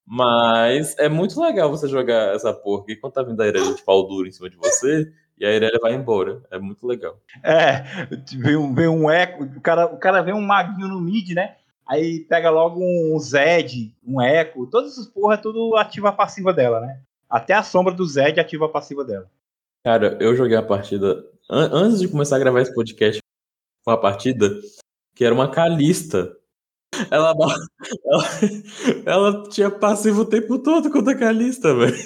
Mas 0.06 0.96
é 0.98 1.08
muito 1.08 1.40
legal 1.40 1.68
você 1.68 1.88
jogar 1.88 2.34
essa 2.34 2.52
porra. 2.52 2.84
E 2.88 2.96
quando 2.96 3.14
tá 3.14 3.22
vindo 3.22 3.40
a 3.40 3.46
Irelia 3.46 3.74
de 3.74 3.82
pau 3.82 4.06
duro 4.06 4.28
em 4.28 4.32
cima 4.32 4.48
de 4.48 4.56
você, 4.56 5.12
e 5.38 5.44
a 5.44 5.52
Irelia 5.52 5.78
vai 5.82 5.94
embora. 5.94 6.42
É 6.50 6.58
muito 6.58 6.86
legal. 6.86 7.20
É, 7.42 8.06
vem 8.38 8.56
um, 8.56 8.74
vem 8.74 8.88
um 8.88 9.10
eco. 9.10 9.44
O 9.44 9.60
cara, 9.60 9.86
o 9.86 9.98
cara 9.98 10.22
vê 10.22 10.32
um 10.32 10.40
maguinho 10.40 10.88
no 10.88 11.00
mid, 11.00 11.30
né? 11.34 11.56
Aí 11.86 12.20
pega 12.20 12.50
logo 12.50 12.80
um 12.82 13.18
Zed, 13.20 13.94
um 14.04 14.20
Echo, 14.20 14.66
todas 14.66 14.92
essas 14.92 15.06
porra 15.06 15.34
é 15.34 15.36
tudo 15.36 15.76
ativa 15.76 16.08
a 16.08 16.12
passiva 16.12 16.52
dela, 16.52 16.80
né? 16.80 17.00
Até 17.30 17.54
a 17.54 17.62
sombra 17.62 17.94
do 17.94 18.04
Zed 18.04 18.40
ativa 18.40 18.66
a 18.66 18.68
passiva 18.68 19.04
dela. 19.04 19.30
Cara, 19.84 20.16
eu 20.20 20.34
joguei 20.34 20.56
a 20.56 20.62
partida 20.62 21.24
an 21.48 21.70
antes 21.72 22.00
de 22.00 22.08
começar 22.08 22.36
a 22.36 22.38
gravar 22.40 22.60
esse 22.60 22.74
podcast, 22.74 23.20
uma 23.86 23.96
partida 23.96 24.50
que 25.14 25.24
era 25.24 25.32
uma 25.32 25.48
Calista. 25.48 26.36
Ela, 27.10 27.34
ela, 28.04 28.24
ela 29.04 29.48
tinha 29.48 29.70
passivo 29.70 30.22
o 30.22 30.26
tempo 30.26 30.58
todo 30.58 30.90
contra 30.90 31.12
a 31.12 31.18
Calista, 31.18 31.74
velho. 31.74 31.96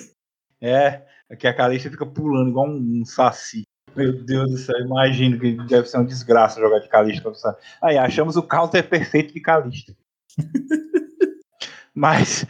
É, 0.61 1.03
é 1.29 1.37
que 1.37 1.47
a 1.47 1.55
Calista 1.55 1.91
fica 1.91 2.05
pulando 2.07 2.51
igual 2.51 2.69
um, 2.69 3.01
um 3.01 3.05
saci. 3.05 3.65
Meu 3.95 4.13
Deus 4.13 4.51
do 4.51 4.57
céu, 4.57 4.79
imagino 4.81 5.39
que 5.39 5.53
deve 5.67 5.89
ser 5.89 5.97
uma 5.97 6.07
desgraça 6.07 6.61
jogar 6.61 6.79
de 6.79 6.89
Calista. 6.89 7.33
Aí, 7.83 7.99
achamos 7.99 8.37
o 8.37 8.43
counter 8.43 8.89
perfeito 8.89 9.33
de 9.33 9.41
Calista. 9.41 9.97
Mas 11.95 12.47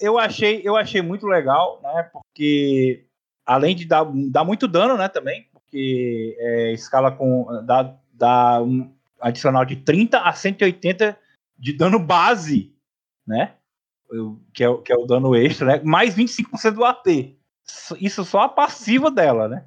eu 0.00 0.18
achei, 0.18 0.60
eu 0.64 0.76
achei 0.76 1.00
muito 1.00 1.26
legal, 1.26 1.80
né? 1.82 2.10
Porque 2.12 3.06
além 3.46 3.74
de 3.74 3.86
dar, 3.86 4.04
dar 4.30 4.44
muito 4.44 4.68
dano, 4.68 4.96
né? 4.96 5.08
Também, 5.08 5.48
porque 5.52 6.36
é, 6.38 6.72
escala 6.72 7.10
com. 7.10 7.46
dá, 7.64 7.96
dá 8.12 8.62
um 8.62 8.92
adicional 9.20 9.64
de 9.64 9.76
30 9.76 10.18
a 10.18 10.32
180 10.32 11.18
de 11.58 11.72
dano 11.72 11.98
base, 11.98 12.74
né? 13.26 13.54
Que 14.54 14.64
é, 14.64 14.76
que 14.78 14.92
é 14.92 14.96
o 14.96 15.06
dano 15.06 15.34
extra, 15.36 15.66
né? 15.66 15.82
Mais 15.84 16.14
25% 16.14 16.72
do 16.72 16.84
AP. 16.84 17.36
Isso 18.00 18.24
só 18.24 18.42
a 18.42 18.48
passiva 18.48 19.10
dela, 19.10 19.48
né? 19.48 19.66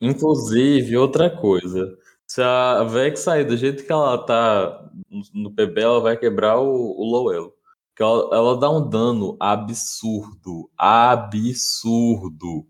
Inclusive, 0.00 0.96
outra 0.96 1.30
coisa. 1.30 1.96
Se 2.26 2.42
a 2.42 2.82
Vex 2.82 3.20
sair 3.20 3.44
do 3.44 3.56
jeito 3.56 3.84
que 3.84 3.92
ela 3.92 4.18
tá 4.18 4.90
no 5.32 5.52
PB, 5.52 5.80
ela 5.80 6.00
vai 6.00 6.16
quebrar 6.16 6.58
o, 6.58 6.66
o. 6.66 7.52
Que 7.94 8.02
ela, 8.02 8.36
ela, 8.36 8.58
dá 8.58 8.68
um 8.70 8.86
dano 8.86 9.36
absurdo. 9.40 10.68
Absurdo. 10.76 12.66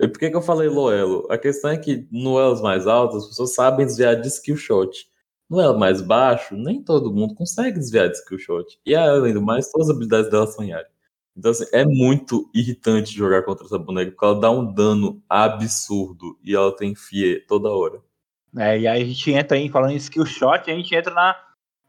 E 0.00 0.08
por 0.08 0.18
que, 0.18 0.30
que 0.30 0.36
eu 0.36 0.42
falei 0.42 0.68
low 0.68 0.92
elo? 0.92 1.26
A 1.30 1.38
questão 1.38 1.70
é 1.70 1.76
que 1.76 2.08
no 2.10 2.40
elos 2.40 2.60
mais 2.60 2.86
altos, 2.86 3.22
as 3.22 3.28
pessoas 3.28 3.54
sabem 3.54 3.86
desviar 3.86 4.20
de 4.20 4.26
skill 4.26 4.56
shot. 4.56 5.06
No 5.48 5.60
elo 5.60 5.78
mais 5.78 6.00
baixo, 6.00 6.56
nem 6.56 6.82
todo 6.82 7.12
mundo 7.12 7.34
consegue 7.34 7.78
desviar 7.78 8.08
de 8.08 8.16
skill 8.16 8.38
shot. 8.38 8.78
E 8.84 8.94
além 8.94 9.34
do 9.34 9.42
mais, 9.42 9.70
todas 9.70 9.88
as 9.88 9.94
habilidades 9.94 10.30
dela 10.30 10.46
são 10.46 10.64
em 10.64 10.72
área. 10.72 10.88
Então, 11.36 11.50
assim, 11.50 11.64
é 11.72 11.84
muito 11.84 12.48
irritante 12.54 13.12
jogar 13.12 13.42
contra 13.42 13.66
essa 13.66 13.78
boneca, 13.78 14.12
porque 14.12 14.24
ela 14.24 14.40
dá 14.40 14.50
um 14.50 14.72
dano 14.72 15.20
absurdo 15.28 16.38
e 16.44 16.54
ela 16.54 16.74
tem 16.74 16.94
FIE 16.94 17.44
toda 17.46 17.68
hora. 17.68 18.00
É, 18.56 18.78
e 18.78 18.86
aí 18.86 19.02
a 19.02 19.04
gente 19.04 19.32
entra 19.32 19.56
aí, 19.56 19.68
falando 19.68 19.92
em 19.92 19.96
skill 19.96 20.24
shot, 20.24 20.70
a 20.70 20.74
gente 20.74 20.94
entra 20.94 21.12
na, 21.12 21.36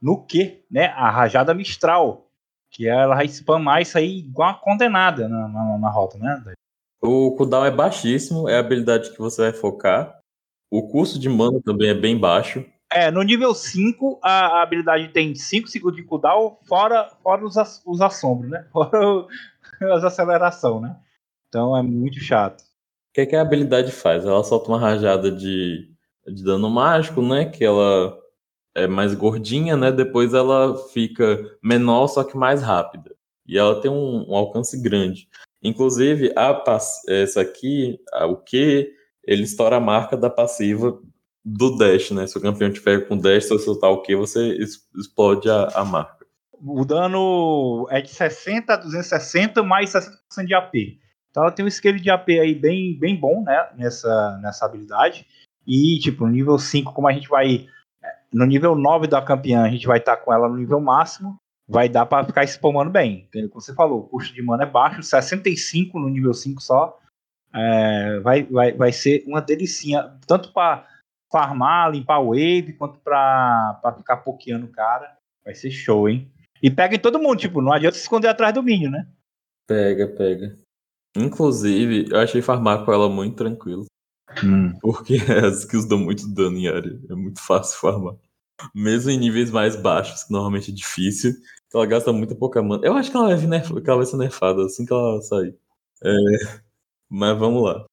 no 0.01 0.25
que, 0.25 0.63
né? 0.69 0.87
A 0.87 1.11
rajada 1.11 1.53
Mistral, 1.53 2.27
que 2.71 2.87
ela 2.87 3.15
vai 3.15 3.27
spamar 3.27 3.81
isso 3.81 3.97
aí 3.97 4.17
igual 4.19 4.49
uma 4.49 4.59
condenada 4.59 5.29
na, 5.29 5.47
na, 5.47 5.77
na 5.77 5.89
rota, 5.89 6.17
né? 6.17 6.43
O 7.01 7.35
cooldown 7.35 7.65
é 7.65 7.71
baixíssimo, 7.71 8.49
é 8.49 8.55
a 8.55 8.59
habilidade 8.59 9.11
que 9.11 9.19
você 9.19 9.43
vai 9.43 9.53
focar. 9.53 10.19
O 10.71 10.87
custo 10.87 11.19
de 11.19 11.29
mana 11.29 11.61
também 11.63 11.89
é 11.89 11.93
bem 11.93 12.17
baixo. 12.17 12.65
É, 12.95 13.11
no 13.11 13.21
nível 13.23 13.53
5, 13.53 14.21
a, 14.23 14.59
a 14.59 14.61
habilidade 14.61 15.09
tem 15.09 15.35
5 15.35 15.67
segundos 15.67 15.97
de 15.97 16.03
cooldown, 16.03 16.57
fora, 16.65 17.09
fora 17.21 17.45
os, 17.45 17.57
os 17.85 17.99
assombros, 17.99 18.49
né? 18.49 18.65
Fora 18.71 19.27
as 19.93 20.05
aceleração, 20.05 20.79
né? 20.79 20.95
Então 21.49 21.75
é 21.75 21.81
muito 21.81 22.21
chato. 22.21 22.61
O 22.61 23.13
que, 23.13 23.21
é 23.21 23.25
que 23.25 23.35
a 23.35 23.41
habilidade 23.41 23.91
faz? 23.91 24.25
Ela 24.25 24.41
solta 24.45 24.69
uma 24.69 24.79
rajada 24.79 25.29
de, 25.29 25.91
de 26.25 26.41
dano 26.41 26.69
mágico, 26.69 27.21
né? 27.21 27.43
Que 27.43 27.65
ela 27.65 28.17
é 28.73 28.87
mais 28.87 29.13
gordinha, 29.13 29.75
né? 29.75 29.91
Depois 29.91 30.33
ela 30.33 30.77
fica 30.93 31.51
menor, 31.61 32.07
só 32.07 32.23
que 32.23 32.37
mais 32.37 32.61
rápida. 32.61 33.13
E 33.45 33.57
ela 33.57 33.81
tem 33.81 33.91
um, 33.91 34.25
um 34.29 34.35
alcance 34.37 34.81
grande. 34.81 35.27
Inclusive, 35.61 36.31
a, 36.33 36.63
essa 37.09 37.41
aqui, 37.41 37.99
a, 38.13 38.25
o 38.25 38.37
que 38.37 38.89
ele 39.27 39.43
estoura 39.43 39.75
a 39.75 39.81
marca 39.81 40.15
da 40.15 40.29
passiva 40.29 40.97
do 41.45 41.77
dash, 41.77 42.09
né? 42.09 42.25
Se 42.25 42.37
o 42.37 42.41
campeão 42.41 42.71
tiver 42.71 43.07
com 43.07 43.15
dash, 43.15 43.43
se 43.43 43.49
você 43.49 43.65
soltar 43.65 43.91
o 43.91 44.01
que, 44.01 44.15
você 44.15 44.57
explode 44.97 45.47
a, 45.47 45.67
a, 45.75 45.85
marca. 45.85 46.25
O 46.59 46.83
dano 46.83 47.87
é 47.91 48.01
de 48.01 48.09
60 48.09 48.73
a 48.73 48.77
260 48.77 49.61
mais 49.61 49.91
60% 49.91 50.45
de 50.47 50.55
AP. 50.55 50.73
Então 51.29 51.43
ela 51.43 51.51
tem 51.51 51.63
um 51.63 51.69
scale 51.69 51.99
de 51.99 52.09
AP 52.09 52.29
aí 52.29 52.55
bem, 52.55 52.97
bem 52.97 53.15
bom, 53.15 53.43
né? 53.43 53.69
Nessa, 53.77 54.39
nessa 54.41 54.65
habilidade. 54.65 55.27
E, 55.67 55.99
tipo, 55.99 56.25
no 56.25 56.31
nível 56.31 56.57
5, 56.57 56.93
como 56.93 57.07
a 57.07 57.13
gente 57.13 57.29
vai. 57.29 57.67
No 58.33 58.45
nível 58.45 58.75
9 58.75 59.07
da 59.07 59.21
campeã, 59.21 59.63
a 59.63 59.69
gente 59.69 59.85
vai 59.85 59.99
estar 59.99 60.15
tá 60.15 60.21
com 60.21 60.33
ela 60.33 60.49
no 60.49 60.57
nível 60.57 60.79
máximo. 60.79 61.37
Vai 61.67 61.89
dar 61.89 62.05
para 62.05 62.25
ficar 62.25 62.43
spamando 62.45 62.91
bem. 62.91 63.25
Entendeu? 63.27 63.49
Como 63.49 63.61
você 63.61 63.73
falou, 63.73 63.99
o 63.99 64.07
custo 64.07 64.33
de 64.33 64.41
mana 64.41 64.63
é 64.63 64.67
baixo, 64.67 65.03
65 65.03 65.99
no 65.99 66.09
nível 66.09 66.33
5 66.33 66.61
só. 66.61 66.97
É, 67.53 68.19
vai, 68.19 68.43
vai, 68.43 68.71
vai 68.73 68.91
ser 68.91 69.23
uma 69.27 69.41
delicinha, 69.41 70.11
tanto 70.27 70.51
para 70.51 70.85
farmar, 71.35 71.91
limpar 71.91 72.21
o 72.21 72.29
wave, 72.29 72.77
quanto 72.77 72.97
para 72.99 73.93
ficar 73.97 74.17
pokeando 74.17 74.67
o 74.67 74.71
cara. 74.71 75.17
Vai 75.43 75.53
ser 75.53 75.69
show, 75.69 76.07
hein? 76.07 76.31
E 76.63 76.71
pega 76.71 76.95
em 76.95 76.99
todo 76.99 77.19
mundo, 77.19 77.37
tipo, 77.37 77.61
não 77.61 77.73
adianta 77.73 77.97
se 77.97 78.03
esconder 78.03 78.29
atrás 78.29 78.53
do 78.53 78.63
Minion, 78.63 78.89
né? 78.89 79.05
Pega, 79.67 80.07
pega. 80.07 80.57
Inclusive, 81.17 82.07
eu 82.09 82.19
achei 82.19 82.41
farmar 82.41 82.85
com 82.85 82.93
ela 82.93 83.09
muito 83.09 83.35
tranquilo. 83.35 83.85
Hum. 84.41 84.73
Porque 84.79 85.15
as 85.45 85.59
skills 85.59 85.85
dão 85.85 85.99
muito 85.99 86.25
dano 86.33 86.57
em 86.57 86.69
área. 86.69 86.97
É 87.09 87.13
muito 87.13 87.41
fácil 87.45 87.77
farmar. 87.81 88.15
Mesmo 88.73 89.11
em 89.11 89.19
níveis 89.19 89.51
mais 89.51 89.75
baixos, 89.75 90.23
que 90.23 90.31
normalmente 90.31 90.71
é 90.71 90.73
difícil. 90.73 91.33
Ela 91.73 91.85
gasta 91.85 92.13
muito 92.13 92.33
pouca 92.37 92.63
mana. 92.63 92.85
Eu 92.85 92.93
acho 92.93 93.11
que 93.11 93.17
ela 93.17 93.35
vai, 93.35 93.45
nerf... 93.45 93.73
que 93.81 93.89
ela 93.89 93.97
vai 93.97 94.05
ser 94.05 94.15
nerfada 94.15 94.63
assim 94.63 94.85
que 94.85 94.93
ela 94.93 95.21
sair. 95.21 95.53
É... 96.01 96.13
Mas 97.09 97.37
vamos 97.37 97.61
lá. 97.61 97.85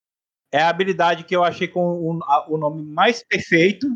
É 0.53 0.61
a 0.61 0.69
habilidade 0.69 1.25
que 1.25 1.35
eu 1.35 1.43
achei 1.43 1.67
com 1.67 1.81
o, 1.81 2.21
o 2.49 2.59
nome 2.59 2.83
mais 2.83 3.25
perfeito. 3.27 3.87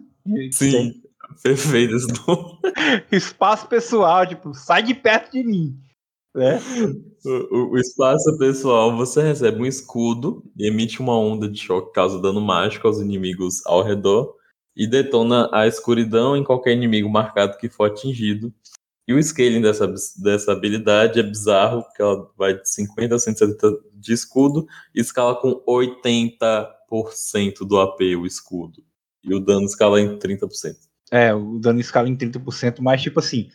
Sim, 0.51 1.03
perfeito 1.43 1.95
esse 1.95 2.09
nome. 2.27 2.59
Espaço 3.13 3.69
pessoal, 3.69 4.27
tipo, 4.27 4.55
sai 4.55 4.83
de 4.83 4.95
perto 4.95 5.33
de 5.33 5.45
mim. 5.45 5.79
Né? 6.35 6.61
O, 7.25 7.73
o, 7.73 7.79
espaço 7.79 8.37
pessoal, 8.39 8.95
você 8.95 9.23
recebe 9.23 9.63
um 9.63 9.67
escudo 9.67 10.45
e 10.57 10.67
emite 10.67 11.01
uma 11.01 11.19
onda 11.19 11.49
de 11.49 11.59
choque 11.59 11.93
causa 11.93 12.21
dano 12.21 12.43
mágico 12.43 12.87
aos 12.87 13.01
inimigos 13.01 13.65
ao 13.67 13.83
redor 13.83 14.35
e 14.77 14.87
detona 14.87 15.49
a 15.51 15.67
escuridão 15.67 16.37
em 16.37 16.45
qualquer 16.45 16.73
inimigo 16.73 17.09
marcado 17.09 17.57
que 17.57 17.71
for 17.71 17.85
atingido. 17.85 18.53
E 19.09 19.15
o 19.15 19.23
scaling 19.23 19.63
dessa, 19.63 19.87
dessa 20.19 20.53
habilidade 20.53 21.21
é 21.21 21.23
bizarro, 21.23 21.85
que 21.95 22.03
ela 22.03 22.29
vai 22.37 22.55
de 22.55 22.69
50 22.69 23.15
a 23.15 23.19
170 23.19 23.79
de 23.95 24.13
escudo 24.13 24.67
e 24.93 25.01
escala 25.01 25.37
com 25.37 25.63
80% 25.65 26.69
do 27.67 27.81
AP 27.81 28.01
o 28.19 28.27
escudo. 28.27 28.83
E 29.23 29.33
o 29.33 29.39
dano 29.39 29.65
escala 29.65 30.01
em 30.01 30.19
30%. 30.19 30.75
É, 31.13 31.33
o 31.33 31.59
dano 31.61 31.79
escala 31.79 32.09
em 32.09 32.17
30%, 32.17 32.81
mas 32.81 33.01
tipo 33.01 33.21
assim, 33.21 33.49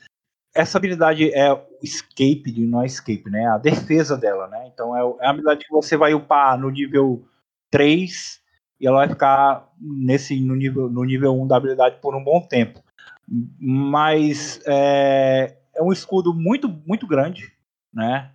essa 0.55 0.77
habilidade 0.77 1.33
é 1.33 1.51
o 1.51 1.61
escape, 1.83 2.49
de 2.49 2.65
não 2.65 2.81
é 2.81 2.85
escape, 2.85 3.29
né? 3.29 3.45
A 3.47 3.57
defesa 3.57 4.17
dela, 4.17 4.47
né? 4.47 4.69
Então 4.73 4.95
é, 4.95 5.01
é 5.23 5.27
a 5.27 5.31
habilidade 5.31 5.65
que 5.65 5.71
você 5.71 5.97
vai 5.97 6.13
upar 6.13 6.57
no 6.57 6.69
nível 6.69 7.25
3 7.69 8.39
e 8.79 8.87
ela 8.87 8.99
vai 8.99 9.09
ficar 9.09 9.69
nesse 9.79 10.39
no 10.39 10.55
nível, 10.55 10.89
no 10.89 11.03
nível 11.03 11.33
1 11.41 11.47
da 11.47 11.57
habilidade 11.57 11.99
por 12.01 12.15
um 12.15 12.23
bom 12.23 12.39
tempo 12.41 12.81
mas 13.59 14.59
é, 14.67 15.57
é 15.73 15.81
um 15.81 15.91
escudo 15.91 16.33
muito, 16.33 16.67
muito 16.85 17.07
grande, 17.07 17.53
né? 17.93 18.31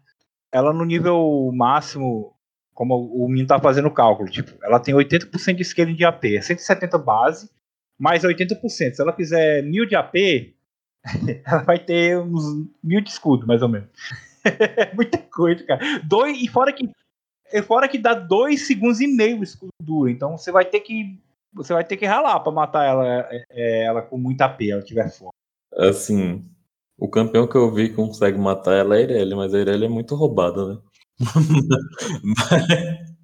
Ela 0.51 0.73
no 0.73 0.85
nível 0.85 1.51
máximo, 1.55 2.35
como 2.73 2.95
o 3.13 3.29
Minho 3.29 3.47
tá 3.47 3.61
fazendo 3.61 3.89
o 3.89 3.95
cálculo, 3.95 4.31
tipo, 4.31 4.53
ela 4.63 4.81
tem 4.81 4.95
80% 4.95 5.55
de 5.55 5.65
scaling 5.65 5.95
de 5.95 6.05
AP, 6.05 6.25
é 6.37 6.41
170 6.41 6.97
base, 6.97 7.51
mais 7.99 8.23
80%. 8.23 8.95
Se 8.95 9.03
ela 9.03 9.13
fizer 9.13 9.63
1000 9.63 9.87
de 9.87 9.97
AP, 9.97 10.15
ela 11.45 11.63
vai 11.63 11.79
ter 11.79 12.19
uns 12.19 12.67
mil 12.83 13.01
de 13.03 13.11
escudo, 13.11 13.47
mais 13.47 13.61
ou 13.61 13.69
menos. 13.69 13.91
Muita 14.95 15.19
coisa, 15.19 15.63
cara. 15.65 16.01
Dois, 16.05 16.41
e 16.41 16.49
fora 16.49 16.73
que, 16.73 16.91
fora 17.67 17.89
que 17.89 17.99
dá 17.99 18.15
2 18.15 18.67
segundos 18.67 19.01
e 19.01 19.07
meio 19.07 19.41
o 19.41 19.45
escudo 19.45 19.71
duro. 19.83 20.09
Então 20.09 20.39
você 20.39 20.51
vai 20.51 20.65
ter 20.65 20.81
que 20.81 21.21
você 21.57 21.73
vai 21.73 21.85
ter 21.85 21.97
que 21.97 22.05
ralar 22.05 22.39
para 22.41 22.53
matar 22.53 22.85
ela, 22.85 23.07
é, 23.09 23.45
é, 23.51 23.85
ela 23.85 24.03
com 24.03 24.19
muita 24.19 24.45
AP, 24.45 24.69
ela 24.69 24.83
tiver 24.83 25.11
fome. 25.11 25.31
Assim, 25.75 26.45
o 26.99 27.09
campeão 27.09 27.49
que 27.49 27.57
eu 27.57 27.73
vi 27.73 27.89
que 27.89 27.95
consegue 27.95 28.39
matar 28.39 28.75
ela 28.75 28.95
é 28.97 28.99
a 28.99 29.03
Irelia, 29.03 29.37
mas 29.37 29.55
a 29.55 29.59
Irelia 29.59 29.87
é 29.87 29.91
muito 29.91 30.15
roubada, 30.15 30.67
né? 30.67 30.79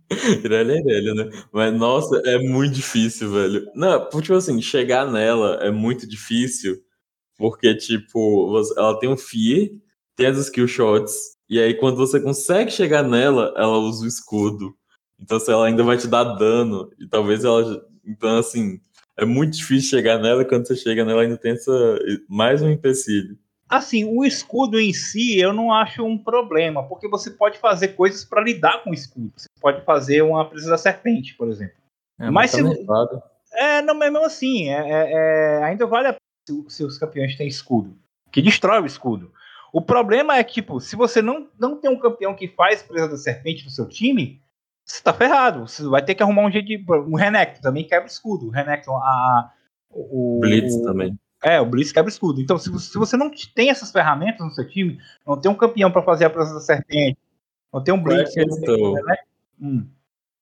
Irelia 0.45 0.77
é 0.77 0.79
Irelia, 0.79 1.15
né? 1.15 1.31
Mas, 1.53 1.75
nossa, 1.75 2.23
é 2.25 2.39
muito 2.39 2.75
difícil, 2.75 3.31
velho. 3.31 3.71
Não, 3.75 4.09
tipo 4.09 4.35
assim, 4.35 4.61
chegar 4.63 5.11
nela 5.11 5.59
é 5.63 5.71
muito 5.71 6.09
difícil, 6.09 6.79
porque, 7.37 7.75
tipo, 7.77 8.53
ela 8.77 8.99
tem 8.99 9.11
um 9.11 9.17
Fear, 9.17 9.69
tem 10.17 10.27
as 10.27 10.39
skill 10.39 10.67
shots, 10.67 11.37
e 11.49 11.61
aí 11.61 11.75
quando 11.75 11.97
você 11.97 12.19
consegue 12.19 12.71
chegar 12.71 13.03
nela, 13.03 13.53
ela 13.57 13.79
usa 13.79 14.05
o 14.05 14.09
escudo. 14.09 14.75
Então, 15.21 15.39
se 15.39 15.51
ela 15.51 15.67
ainda 15.67 15.83
vai 15.83 15.97
te 15.99 16.09
dar 16.09 16.25
dano, 16.25 16.91
e 16.99 17.07
talvez 17.07 17.45
ela 17.45 17.92
então, 18.05 18.39
assim, 18.39 18.81
é 19.17 19.25
muito 19.25 19.57
difícil 19.57 19.91
chegar 19.91 20.19
nela. 20.19 20.43
E 20.43 20.45
quando 20.45 20.67
você 20.67 20.77
chega 20.77 21.05
nela, 21.05 21.23
ainda 21.23 21.37
tem 21.37 21.53
essa, 21.53 21.99
mais 22.29 22.63
um 22.63 22.71
empecilho. 22.71 23.39
Assim, 23.69 24.05
o 24.05 24.23
escudo 24.23 24.79
em 24.79 24.93
si 24.93 25.39
eu 25.39 25.53
não 25.53 25.73
acho 25.73 26.05
um 26.05 26.19
problema, 26.19 26.87
porque 26.87 27.09
você 27.09 27.31
pode 27.31 27.59
fazer 27.59 27.89
coisas 27.89 28.23
para 28.23 28.43
lidar 28.43 28.83
com 28.85 28.91
o 28.91 28.95
escudo. 28.95 29.33
Você 29.35 29.49
pode 29.61 29.83
fazer 29.85 30.21
uma 30.21 30.45
presa 30.45 30.71
da 30.71 30.77
serpente, 30.77 31.35
por 31.35 31.49
exemplo. 31.49 31.77
É, 32.21 32.31
mas, 32.31 32.51
se... 32.51 32.61
é, 33.55 33.81
não, 33.81 33.95
mesmo 33.95 34.19
assim, 34.19 34.69
é, 34.69 34.75
é, 34.75 35.13
é, 35.13 35.65
ainda 35.65 35.87
vale 35.87 36.09
a 36.09 36.17
se, 36.47 36.65
se 36.69 36.85
os 36.85 36.99
campeões 36.99 37.35
têm 37.37 37.49
escudo, 37.49 37.97
que 38.31 38.43
destrói 38.43 38.83
o 38.83 38.87
escudo. 38.87 39.33
O 39.73 39.81
problema 39.81 40.37
é 40.37 40.45
que, 40.45 40.53
tipo, 40.55 40.79
se 40.79 40.95
você 40.95 41.23
não, 41.23 41.49
não 41.59 41.81
tem 41.81 41.91
um 41.91 41.99
campeão 41.99 42.35
que 42.35 42.49
faz 42.49 42.83
presa 42.83 43.09
da 43.09 43.17
serpente 43.17 43.65
no 43.65 43.71
seu 43.71 43.89
time, 43.89 44.42
você 44.85 45.03
tá 45.03 45.13
ferrado. 45.13 45.67
Você 45.67 45.85
vai 45.85 46.05
ter 46.05 46.15
que 46.15 46.23
arrumar 46.23 46.47
um 46.47 46.51
jeito 46.51 46.67
de. 46.67 46.85
O 46.89 47.17
Renekton 47.17 47.61
também 47.61 47.87
quebra 47.87 48.07
escudo. 48.07 48.47
O 48.47 48.51
Renekton, 48.51 48.97
a. 48.97 49.53
O, 49.91 50.41
Blitz 50.41 50.81
também. 50.83 51.19
É, 51.43 51.61
o 51.61 51.67
Blitz 51.67 51.93
quebra 51.93 52.11
escudo. 52.11 52.41
Então, 52.41 52.59
se 52.59 52.71
você, 52.71 52.91
se 52.91 52.99
você 52.99 53.17
não 53.17 53.31
tem 53.55 53.71
essas 53.71 53.91
ferramentas 53.91 54.47
no 54.47 54.53
seu 54.53 54.67
time, 54.67 54.99
não 55.27 55.41
tem 55.41 55.51
um 55.51 55.57
campeão 55.57 55.91
para 55.91 56.03
fazer 56.03 56.25
a 56.25 56.31
presença 56.31 56.55
da 56.55 56.61
serpente, 56.61 57.19
não 57.73 57.83
tem 57.83 57.93
um 57.93 58.03
Blitz. 58.03 58.37
É 58.37 58.45
tem, 58.45 58.93
né? 58.93 59.17
hum. 59.61 59.87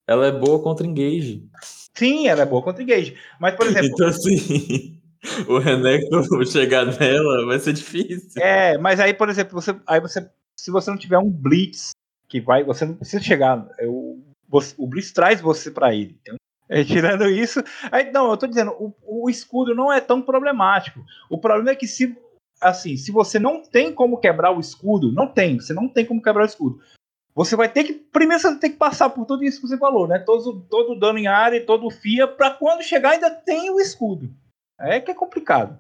Ela 0.06 0.26
é 0.26 0.32
boa 0.32 0.62
contra 0.62 0.86
engage. 0.86 1.48
Sim, 1.94 2.26
ela 2.26 2.42
é 2.42 2.46
boa 2.46 2.62
contra 2.62 2.82
engage. 2.82 3.16
Mas, 3.38 3.54
por 3.54 3.66
exemplo. 3.66 3.88
então, 3.88 4.08
assim. 4.08 4.96
O 5.46 5.58
Renekton 5.58 6.22
chegar 6.46 6.86
nela 6.98 7.44
vai 7.44 7.58
ser 7.58 7.74
difícil. 7.74 8.42
É, 8.42 8.78
mas 8.78 8.98
aí, 8.98 9.12
por 9.12 9.28
exemplo, 9.28 9.52
você, 9.52 9.78
aí 9.86 10.00
você, 10.00 10.26
se 10.56 10.70
você 10.70 10.90
não 10.90 10.96
tiver 10.96 11.18
um 11.18 11.30
Blitz 11.30 11.90
que 12.26 12.40
vai, 12.40 12.64
você 12.64 12.86
não 12.86 12.94
precisa 12.94 13.22
chegar. 13.22 13.68
Eu, 13.78 14.09
você, 14.50 14.74
o 14.76 14.86
Blitz 14.86 15.12
traz 15.12 15.40
você 15.40 15.70
para 15.70 15.94
ele. 15.94 16.18
Então, 16.20 16.36
é, 16.68 16.84
tirando 16.84 17.28
isso. 17.28 17.62
Aí, 17.90 18.10
não, 18.10 18.30
eu 18.30 18.36
tô 18.36 18.46
dizendo, 18.46 18.72
o, 18.72 18.94
o, 19.24 19.30
escudo 19.30 19.74
não 19.74 19.92
é 19.92 20.00
tão 20.00 20.20
problemático. 20.20 21.04
O 21.28 21.38
problema 21.38 21.70
é 21.70 21.76
que 21.76 21.86
se. 21.86 22.16
Assim, 22.60 22.96
se 22.96 23.10
você 23.10 23.38
não 23.38 23.62
tem 23.62 23.90
como 23.90 24.18
quebrar 24.18 24.54
o 24.54 24.60
escudo, 24.60 25.10
não 25.12 25.26
tem, 25.26 25.58
você 25.58 25.72
não 25.72 25.88
tem 25.88 26.04
como 26.04 26.20
quebrar 26.20 26.42
o 26.42 26.46
escudo. 26.46 26.80
Você 27.34 27.56
vai 27.56 27.68
ter 27.68 27.84
que. 27.84 27.94
Primeiro 27.94 28.42
você 28.42 28.54
ter 28.58 28.70
que 28.70 28.76
passar 28.76 29.08
por 29.10 29.24
tudo 29.24 29.44
isso 29.44 29.60
que 29.60 29.68
você 29.68 29.78
falou, 29.78 30.06
né? 30.06 30.18
Todo, 30.18 30.60
todo 30.68 30.98
dano 30.98 31.18
em 31.18 31.26
área 31.26 31.56
e 31.56 31.64
todo 31.64 31.90
FIA, 31.90 32.28
para 32.28 32.50
quando 32.50 32.82
chegar 32.82 33.12
ainda 33.12 33.30
tem 33.30 33.70
o 33.70 33.80
escudo. 33.80 34.30
É 34.78 35.00
que 35.00 35.10
é 35.10 35.14
complicado. 35.14 35.78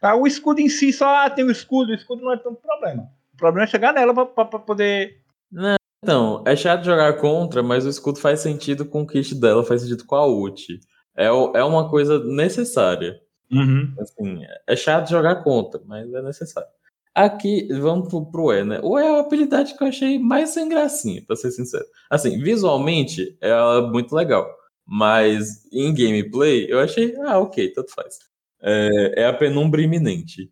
Ah, 0.00 0.14
o 0.14 0.26
escudo 0.26 0.60
em 0.60 0.68
si, 0.68 0.92
só 0.92 1.24
ah, 1.24 1.30
tem 1.30 1.44
o 1.44 1.50
escudo, 1.50 1.90
o 1.90 1.94
escudo 1.94 2.22
não 2.22 2.32
é 2.32 2.36
tanto 2.36 2.60
problema. 2.60 3.10
O 3.34 3.36
problema 3.36 3.64
é 3.64 3.70
chegar 3.70 3.92
nela 3.92 4.26
para 4.26 4.44
poder 4.46 5.20
não, 5.50 5.76
então, 6.02 6.42
é 6.46 6.56
chato 6.56 6.84
jogar 6.84 7.18
contra, 7.18 7.62
mas 7.62 7.84
o 7.84 7.88
escudo 7.88 8.18
faz 8.18 8.40
sentido 8.40 8.86
com 8.86 9.02
o 9.02 9.06
kit 9.06 9.34
dela, 9.34 9.64
faz 9.64 9.82
sentido 9.82 10.04
com 10.06 10.16
a 10.16 10.26
ult. 10.26 10.80
É, 11.16 11.26
é 11.26 11.64
uma 11.64 11.88
coisa 11.90 12.22
necessária. 12.24 13.20
Uhum. 13.52 13.94
Assim, 13.98 14.42
é 14.66 14.76
chato 14.76 15.10
jogar 15.10 15.42
contra, 15.42 15.80
mas 15.84 16.12
é 16.12 16.22
necessário. 16.22 16.68
Aqui, 17.14 17.68
vamos 17.80 18.08
pro, 18.08 18.30
pro 18.30 18.52
E, 18.52 18.64
né? 18.64 18.80
O 18.82 18.98
E 18.98 19.02
é 19.02 19.08
a 19.08 19.20
habilidade 19.20 19.76
que 19.76 19.82
eu 19.82 19.88
achei 19.88 20.18
mais 20.18 20.50
sem 20.50 20.68
gracinha, 20.68 21.22
pra 21.26 21.36
ser 21.36 21.50
sincero. 21.50 21.84
Assim, 22.08 22.38
visualmente, 22.38 23.36
ela 23.40 23.78
é 23.78 23.90
muito 23.90 24.14
legal. 24.14 24.48
Mas 24.86 25.66
em 25.72 25.92
gameplay, 25.92 26.66
eu 26.70 26.80
achei, 26.80 27.14
ah, 27.26 27.38
ok, 27.38 27.72
tanto 27.72 27.92
faz. 27.92 28.18
É, 28.62 29.22
é 29.22 29.26
a 29.26 29.32
penumbra 29.32 29.82
iminente. 29.82 30.50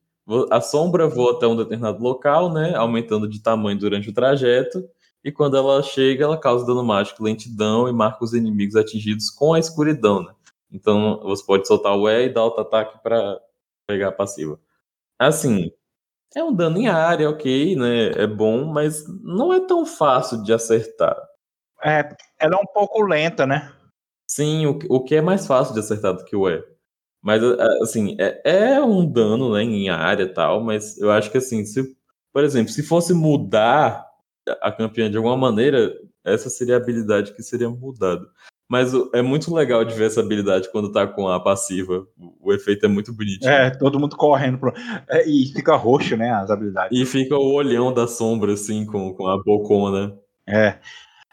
A 0.50 0.60
sombra 0.60 1.08
voa 1.08 1.32
até 1.32 1.46
um 1.46 1.56
determinado 1.56 2.02
local, 2.02 2.52
né? 2.52 2.74
Aumentando 2.74 3.26
de 3.26 3.42
tamanho 3.42 3.78
durante 3.78 4.10
o 4.10 4.12
trajeto. 4.12 4.84
E 5.28 5.32
quando 5.32 5.58
ela 5.58 5.82
chega, 5.82 6.24
ela 6.24 6.40
causa 6.40 6.64
dano 6.64 6.82
mágico, 6.82 7.22
lentidão 7.22 7.86
e 7.86 7.92
marca 7.92 8.24
os 8.24 8.32
inimigos 8.32 8.74
atingidos 8.74 9.28
com 9.28 9.52
a 9.52 9.58
escuridão, 9.58 10.22
né? 10.22 10.32
Então 10.72 11.20
você 11.20 11.44
pode 11.44 11.68
soltar 11.68 11.94
o 11.94 12.08
E 12.08 12.24
e 12.24 12.28
dar 12.32 12.40
auto-ataque 12.40 12.98
para 13.02 13.38
pegar 13.86 14.08
a 14.08 14.12
passiva. 14.12 14.58
Assim, 15.18 15.70
é 16.34 16.42
um 16.42 16.50
dano 16.50 16.78
em 16.78 16.88
área, 16.88 17.28
ok, 17.28 17.76
né? 17.76 18.06
É 18.16 18.26
bom, 18.26 18.64
mas 18.64 19.04
não 19.22 19.52
é 19.52 19.60
tão 19.60 19.84
fácil 19.84 20.42
de 20.42 20.50
acertar. 20.50 21.14
É, 21.84 22.08
ela 22.38 22.54
é 22.54 22.58
um 22.58 22.72
pouco 22.72 23.02
lenta, 23.02 23.46
né? 23.46 23.70
Sim, 24.26 24.64
o, 24.64 24.78
o 24.88 25.04
que 25.04 25.14
é 25.14 25.20
mais 25.20 25.46
fácil 25.46 25.74
de 25.74 25.80
acertar 25.80 26.14
do 26.14 26.24
que 26.24 26.34
o 26.34 26.48
E. 26.48 26.64
Mas, 27.20 27.42
assim, 27.82 28.16
é, 28.18 28.40
é 28.76 28.80
um 28.80 29.04
dano, 29.04 29.52
né, 29.52 29.62
em 29.62 29.90
área 29.90 30.22
e 30.22 30.32
tal, 30.32 30.62
mas 30.62 30.96
eu 30.96 31.10
acho 31.10 31.30
que, 31.30 31.36
assim, 31.36 31.66
se, 31.66 31.94
por 32.32 32.42
exemplo, 32.42 32.72
se 32.72 32.82
fosse 32.82 33.12
mudar 33.12 34.07
a 34.60 34.72
campeã 34.72 35.10
de 35.10 35.16
alguma 35.16 35.36
maneira, 35.36 35.92
essa 36.24 36.48
seria 36.50 36.74
a 36.74 36.78
habilidade 36.78 37.34
que 37.34 37.42
seria 37.42 37.68
mudada. 37.68 38.26
Mas 38.68 38.92
é 39.14 39.22
muito 39.22 39.52
legal 39.54 39.82
de 39.82 39.94
ver 39.94 40.08
essa 40.08 40.20
habilidade 40.20 40.70
quando 40.70 40.92
tá 40.92 41.06
com 41.06 41.26
a 41.26 41.40
passiva. 41.40 42.06
O 42.38 42.52
efeito 42.52 42.84
é 42.84 42.88
muito 42.88 43.14
bonito. 43.14 43.48
É, 43.48 43.70
todo 43.70 43.98
mundo 43.98 44.14
correndo. 44.14 44.58
Pro... 44.58 44.74
É, 45.08 45.26
e 45.26 45.46
fica 45.46 45.74
roxo, 45.74 46.18
né? 46.18 46.30
As 46.30 46.50
habilidades. 46.50 46.98
E 46.98 47.06
fica 47.06 47.34
o 47.34 47.54
olhão 47.54 47.94
da 47.94 48.06
sombra, 48.06 48.52
assim, 48.52 48.84
com, 48.84 49.14
com 49.14 49.26
a 49.26 49.42
bocona. 49.42 50.14
É. 50.46 50.78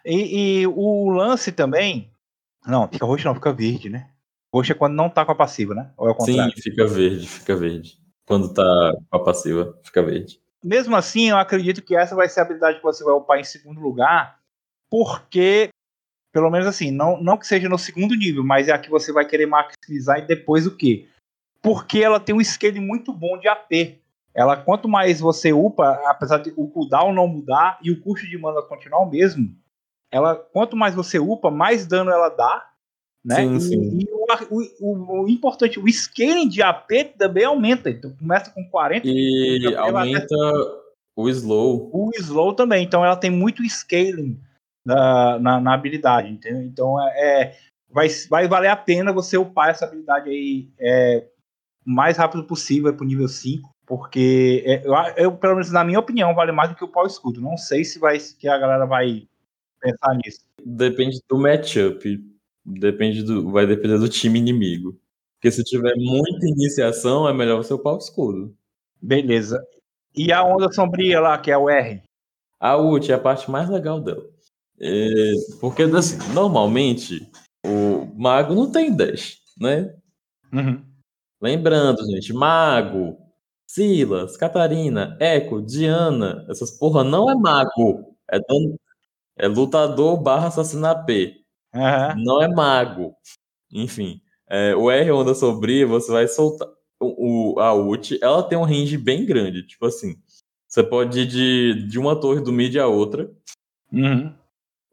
E, 0.06 0.62
e, 0.62 0.68
o 0.68 1.10
lance 1.10 1.52
também. 1.52 2.10
Não, 2.66 2.88
fica 2.88 3.06
roxo, 3.06 3.28
não, 3.28 3.36
fica 3.36 3.52
verde, 3.52 3.90
né? 3.90 4.08
Roxo 4.54 4.72
é 4.72 4.76
quando 4.76 4.96
não 4.96 5.10
tá 5.10 5.26
com 5.26 5.34
a 5.34 5.36
passiva, 5.36 5.76
né? 5.76 5.92
Ou 5.98 6.08
é 6.08 6.12
o 6.12 6.16
contrário? 6.16 6.56
Sim, 6.56 6.62
fica 6.62 6.88
verde, 6.88 7.28
fica 7.28 7.56
verde. 7.58 7.98
Quando 8.26 8.54
tá 8.54 8.94
com 9.10 9.18
a 9.18 9.24
passiva, 9.24 9.78
fica 9.84 10.02
verde. 10.02 10.40
Mesmo 10.66 10.96
assim, 10.96 11.30
eu 11.30 11.38
acredito 11.38 11.84
que 11.84 11.96
essa 11.96 12.16
vai 12.16 12.28
ser 12.28 12.40
a 12.40 12.44
habilidade 12.44 12.78
que 12.78 12.84
você 12.84 13.04
vai 13.04 13.14
upar 13.14 13.38
em 13.38 13.44
segundo 13.44 13.80
lugar, 13.80 14.40
porque 14.90 15.70
pelo 16.34 16.50
menos 16.50 16.66
assim, 16.66 16.90
não, 16.90 17.22
não 17.22 17.38
que 17.38 17.46
seja 17.46 17.70
no 17.70 17.78
segundo 17.78 18.16
nível, 18.16 18.44
mas 18.44 18.68
é 18.68 18.74
a 18.74 18.80
que 18.80 18.90
você 18.90 19.14
vai 19.14 19.26
querer 19.26 19.46
maximizar 19.46 20.18
e 20.18 20.24
depois 20.24 20.66
o 20.66 20.76
quê? 20.76 21.08
Porque 21.62 22.00
ela 22.00 22.20
tem 22.20 22.34
um 22.34 22.44
scale 22.44 22.80
muito 22.80 23.14
bom 23.14 23.38
de 23.38 23.48
AP. 23.48 24.02
Ela, 24.34 24.58
quanto 24.58 24.90
mais 24.90 25.20
você 25.20 25.54
upa, 25.54 26.02
apesar 26.08 26.40
de 26.40 26.52
o 26.58 26.68
cooldown 26.68 27.14
não 27.14 27.28
mudar 27.28 27.78
e 27.82 27.92
o 27.92 28.02
custo 28.02 28.28
de 28.28 28.38
mana 28.38 28.64
continuar 28.64 29.02
o 29.02 29.10
mesmo, 29.10 29.56
ela, 30.12 30.36
quanto 30.36 30.76
mais 30.76 30.96
você 30.96 31.20
upa, 31.20 31.52
mais 31.52 31.86
dano 31.86 32.10
ela 32.10 32.30
dá, 32.30 32.72
né? 33.26 33.38
Sim, 33.38 33.56
e, 33.56 33.62
sim. 33.62 34.00
e 34.00 34.08
o, 34.12 34.26
o, 34.80 35.24
o, 35.24 35.28
importante, 35.28 35.80
o 35.80 35.90
scaling 35.90 36.48
de 36.48 36.62
AP 36.62 36.92
também 37.18 37.44
aumenta. 37.44 37.90
Então 37.90 38.16
começa 38.16 38.52
com 38.52 38.64
40 38.70 39.08
e 39.08 39.76
aumenta 39.76 40.36
o 41.16 41.28
slow. 41.28 41.90
O 41.92 42.12
slow 42.20 42.54
também. 42.54 42.84
Então 42.84 43.04
ela 43.04 43.16
tem 43.16 43.32
muito 43.32 43.64
scaling 43.64 44.40
na, 44.86 45.40
na, 45.40 45.60
na 45.60 45.74
habilidade, 45.74 46.30
entendeu? 46.30 46.62
Então 46.62 47.02
é, 47.02 47.14
é, 47.18 47.58
vai, 47.90 48.08
vai 48.30 48.48
valer 48.48 48.70
a 48.70 48.76
pena 48.76 49.12
você 49.12 49.38
upar 49.38 49.70
essa 49.70 49.86
habilidade 49.86 50.30
aí 50.30 50.70
é, 50.80 51.26
o 51.86 51.90
mais 51.90 52.18
rápido 52.18 52.44
possível 52.44 52.94
para 52.94 53.04
o 53.04 53.08
nível 53.08 53.28
5, 53.28 53.68
porque 53.88 54.64
é, 54.68 54.86
eu, 54.86 54.94
eu, 55.18 55.32
pelo 55.36 55.56
menos 55.56 55.72
na 55.72 55.84
minha 55.84 56.00
opinião, 56.00 56.36
vale 56.36 56.52
mais 56.52 56.70
do 56.70 56.76
que 56.76 56.84
o 56.84 56.92
pau 56.92 57.08
escudo. 57.08 57.42
Não 57.42 57.58
sei 57.58 57.84
se 57.84 57.98
vai 57.98 58.20
que 58.20 58.48
a 58.48 58.58
galera 58.60 58.86
vai 58.86 59.28
pensar 59.82 60.16
nisso. 60.24 60.42
Depende 60.64 61.20
do 61.28 61.40
matchup. 61.40 62.35
Depende 62.66 63.22
do. 63.22 63.52
Vai 63.52 63.68
depender 63.68 64.00
do 64.00 64.10
time 64.10 64.40
inimigo. 64.40 65.00
Porque 65.36 65.52
se 65.52 65.64
tiver 65.64 65.94
muita 65.98 66.48
iniciação, 66.48 67.30
é 67.30 67.34
melhor 67.34 67.58
você 67.58 67.74
upar 67.74 67.94
o 67.94 68.00
escudo. 68.00 68.56
Beleza. 69.02 69.64
E 70.16 70.32
a 70.32 70.44
onda 70.44 70.72
sombria 70.72 71.20
lá, 71.20 71.38
que 71.38 71.52
é 71.52 71.58
o 71.58 71.70
R? 71.70 72.02
A 72.60 72.78
ult 72.78 73.12
é 73.12 73.16
a 73.16 73.20
parte 73.20 73.52
mais 73.52 73.70
legal 73.70 74.00
dela. 74.02 74.24
É, 74.80 75.34
porque, 75.60 75.84
assim, 75.84 76.18
normalmente, 76.34 77.30
o 77.66 78.06
mago 78.18 78.56
não 78.56 78.72
tem 78.72 78.96
dash, 78.96 79.38
né? 79.60 79.94
Uhum. 80.52 80.84
Lembrando, 81.42 82.04
gente, 82.06 82.34
mago, 82.34 83.18
Silas, 83.68 84.38
Catarina, 84.38 85.18
Echo, 85.20 85.62
Diana, 85.62 86.46
essas 86.50 86.72
porra 86.72 87.04
não 87.04 87.30
é 87.30 87.36
mago. 87.36 88.16
É, 88.32 88.40
é 89.38 89.48
lutador 89.48 90.22
barra 90.22 90.48
assassina 90.48 90.96
P. 91.06 91.45
Uhum. 91.76 92.24
Não 92.24 92.42
é 92.42 92.48
mago. 92.48 93.14
Enfim, 93.72 94.22
é, 94.50 94.76
o 94.76 94.90
R 94.90 95.12
onda 95.12 95.36
sobria, 95.36 95.86
você 95.86 96.12
vai 96.12 96.28
soltar. 96.28 96.68
O, 97.00 97.56
o, 97.56 97.60
a 97.60 97.74
ult, 97.74 98.18
ela 98.22 98.42
tem 98.42 98.58
um 98.58 98.64
range 98.64 98.98
bem 98.98 99.26
grande. 99.26 99.68
Tipo 99.68 99.86
assim, 99.86 100.16
você 100.68 100.82
pode 100.82 101.22
ir 101.22 101.26
de, 101.28 101.88
de 101.88 102.00
uma 102.00 102.16
torre 102.16 102.42
do 102.42 102.54
mid 102.54 102.76
a 102.78 102.88
outra. 102.88 103.30
Uhum. 103.92 104.34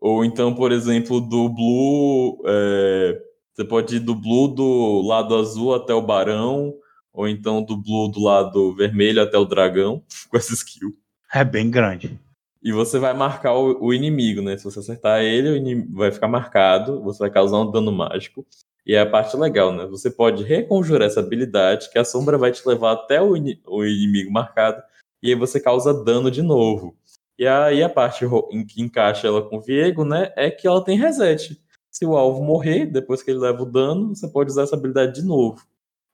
Ou 0.01 0.25
então, 0.25 0.55
por 0.55 0.73
exemplo, 0.73 1.21
do 1.21 1.49
Blue. 1.49 2.43
É, 2.45 3.23
você 3.55 3.65
pode 3.65 3.97
ir 3.97 4.01
do 4.01 4.15
Blue 4.15 4.49
do 4.49 5.03
lado 5.03 5.37
azul 5.37 5.75
até 5.75 5.95
o 5.95 6.03
Barão. 6.03 6.75
Ou 7.13 7.29
então 7.29 7.63
do 7.63 7.77
Blue 7.77 8.11
do 8.11 8.21
lado 8.21 8.75
vermelho 8.75 9.23
até 9.23 9.39
o 9.39 9.45
Dragão. 9.45 10.03
Com 10.29 10.37
essa 10.37 10.55
skill. 10.55 10.91
É 11.33 11.45
bem 11.45 11.71
grande. 11.71 12.19
E 12.63 12.73
você 12.73 12.99
vai 12.99 13.13
marcar 13.13 13.55
o, 13.55 13.85
o 13.85 13.93
inimigo, 13.93 14.41
né? 14.41 14.57
Se 14.57 14.65
você 14.65 14.79
acertar 14.79 15.21
ele, 15.21 15.51
o 15.51 15.57
inimigo 15.57 15.97
vai 15.97 16.13
ficar 16.13 16.29
marcado. 16.29 17.03
Você 17.03 17.19
vai 17.19 17.31
causar 17.31 17.59
um 17.59 17.71
dano 17.71 17.91
mágico. 17.91 18.47
E 18.87 18.95
é 18.95 19.01
a 19.01 19.09
parte 19.09 19.37
legal, 19.37 19.73
né? 19.73 19.87
Você 19.87 20.11
pode 20.11 20.43
reconjurar 20.45 21.07
essa 21.07 21.21
habilidade, 21.21 21.91
que 21.91 21.99
a 21.99 22.05
sombra 22.05 22.37
vai 22.39 22.53
te 22.53 22.67
levar 22.67 22.93
até 22.93 23.21
o, 23.21 23.37
in 23.37 23.61
o 23.67 23.85
inimigo 23.85 24.31
marcado. 24.33 24.83
E 25.23 25.29
aí 25.29 25.35
você 25.35 25.61
causa 25.61 25.93
dano 26.05 26.31
de 26.31 26.43
novo. 26.43 26.97
E 27.39 27.47
aí 27.47 27.83
a 27.83 27.89
parte 27.89 28.25
em 28.51 28.67
que 28.67 28.83
encaixa 28.83 29.27
ela 29.27 29.43
com 29.43 29.57
o 29.57 29.61
Viego, 29.61 30.05
né, 30.05 30.33
é 30.37 30.51
que 30.51 30.67
ela 30.67 30.85
tem 30.85 30.99
reset. 30.99 31.61
Se 31.91 32.05
o 32.05 32.17
alvo 32.17 32.43
morrer, 32.43 32.87
depois 32.87 33.23
que 33.23 33.31
ele 33.31 33.41
leva 33.41 33.63
o 33.63 33.71
dano, 33.71 34.15
você 34.15 34.29
pode 34.29 34.51
usar 34.51 34.63
essa 34.63 34.77
habilidade 34.77 35.21
de 35.21 35.27
novo. 35.27 35.65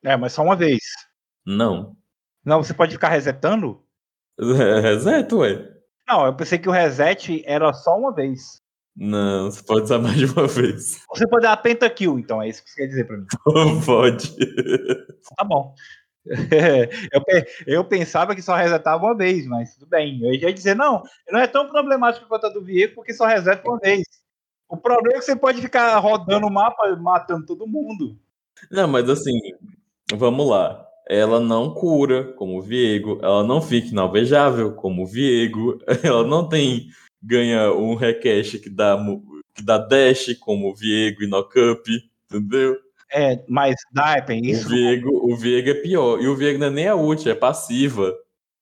É, 0.04 0.16
mas 0.16 0.32
só 0.32 0.42
uma 0.42 0.56
vez. 0.56 0.82
Não. 1.46 1.96
Não, 2.44 2.62
você 2.62 2.74
pode 2.74 2.92
ficar 2.92 3.08
resetando? 3.10 3.82
É, 4.38 4.80
reset, 4.80 5.34
ué. 5.34 5.77
Não, 6.08 6.26
eu 6.26 6.34
pensei 6.34 6.58
que 6.58 6.68
o 6.68 6.72
reset 6.72 7.42
era 7.46 7.72
só 7.74 7.98
uma 7.98 8.14
vez. 8.14 8.62
Não, 8.96 9.50
você 9.50 9.62
pode 9.62 9.82
usar 9.82 9.98
mais 9.98 10.16
de 10.16 10.24
uma 10.24 10.46
vez. 10.46 11.04
Você 11.14 11.28
pode 11.28 11.42
dar 11.42 11.56
pentakill, 11.58 12.18
então, 12.18 12.42
é 12.42 12.48
isso 12.48 12.64
que 12.64 12.70
você 12.70 12.80
quer 12.80 12.86
dizer 12.88 13.06
pra 13.06 13.16
mim. 13.16 13.26
pode. 13.84 14.34
Tá 15.36 15.44
bom. 15.44 15.74
eu, 16.26 17.22
eu 17.66 17.84
pensava 17.84 18.34
que 18.34 18.42
só 18.42 18.56
resetava 18.56 19.04
uma 19.04 19.16
vez, 19.16 19.46
mas 19.46 19.74
tudo 19.74 19.86
bem. 19.86 20.20
Eu 20.22 20.34
ia 20.34 20.52
dizer, 20.52 20.74
não, 20.74 21.02
não 21.30 21.38
é 21.38 21.46
tão 21.46 21.68
problemático 21.68 22.26
quanto 22.26 22.46
a 22.46 22.50
do 22.50 22.64
Viego, 22.64 22.96
porque 22.96 23.14
só 23.14 23.26
reseta 23.26 23.68
uma 23.68 23.78
vez. 23.78 24.02
O 24.68 24.76
problema 24.76 25.16
é 25.16 25.20
que 25.20 25.26
você 25.26 25.36
pode 25.36 25.60
ficar 25.60 25.96
rodando 25.98 26.46
o 26.46 26.52
mapa 26.52 26.94
matando 26.96 27.46
todo 27.46 27.66
mundo. 27.66 28.18
Não, 28.70 28.88
mas 28.88 29.08
assim, 29.08 29.38
vamos 30.14 30.48
lá. 30.48 30.87
Ela 31.08 31.40
não 31.40 31.72
cura, 31.72 32.32
como 32.34 32.58
o 32.58 32.62
Viego, 32.62 33.18
ela 33.22 33.42
não 33.42 33.62
fica 33.62 33.88
inalvejável, 33.88 34.74
como 34.74 35.02
o 35.02 35.06
Viego, 35.06 35.80
ela 36.04 36.26
não 36.26 36.48
tem 36.48 36.88
ganha 37.22 37.72
um 37.72 37.94
recache 37.94 38.58
que 38.58 38.70
dá, 38.70 38.96
que 39.54 39.62
dá 39.62 39.78
dash, 39.78 40.36
como 40.38 40.70
o 40.70 40.74
Viego 40.74 41.22
e 41.22 41.26
no 41.26 41.42
Cup, 41.42 41.86
entendeu? 42.30 42.76
É, 43.10 43.42
mas 43.48 43.74
Daipen, 43.92 44.46
isso. 44.46 44.66
O 44.66 44.68
Viego, 44.68 45.32
o 45.32 45.36
Viego 45.36 45.70
é 45.70 45.74
pior. 45.74 46.20
E 46.20 46.28
o 46.28 46.36
Viego 46.36 46.58
não 46.58 46.66
é 46.66 46.70
nem 46.70 46.88
a 46.88 46.94
ult, 46.94 47.28
é 47.28 47.34
passiva. 47.34 48.14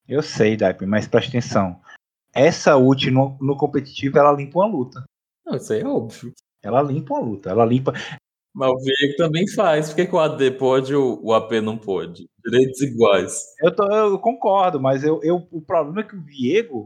Eu 0.07 0.21
sei, 0.21 0.55
Daipen, 0.55 0.87
mas 0.87 1.07
presta 1.07 1.29
atenção. 1.29 1.79
Essa 2.33 2.77
ult 2.77 3.11
no, 3.11 3.37
no 3.41 3.57
competitivo, 3.57 4.17
ela 4.17 4.31
limpa 4.31 4.59
uma 4.59 4.67
luta. 4.67 5.03
Não, 5.45 5.57
isso 5.57 5.73
aí 5.73 5.81
é 5.81 5.87
óbvio. 5.87 6.33
Ela 6.63 6.81
limpa 6.81 7.13
uma 7.13 7.23
luta, 7.23 7.49
ela 7.49 7.65
limpa. 7.65 7.93
Mas 8.57 8.71
o 8.71 8.77
Viego 8.79 9.15
também 9.17 9.47
faz. 9.47 9.89
Por 9.89 9.97
que, 9.97 10.07
que 10.07 10.15
o 10.15 10.19
AD 10.19 10.51
pode 10.51 10.91
e 10.91 10.95
o 10.95 11.31
AP 11.31 11.51
não 11.61 11.77
pode? 11.77 12.27
Direitos 12.43 12.81
iguais. 12.81 13.39
Eu, 13.61 13.75
tô, 13.75 13.83
eu 13.85 14.17
concordo, 14.17 14.79
mas 14.79 15.03
eu, 15.03 15.19
eu, 15.21 15.47
o 15.51 15.61
problema 15.61 16.01
é 16.01 16.03
que 16.03 16.15
o 16.15 16.23
Viego 16.23 16.85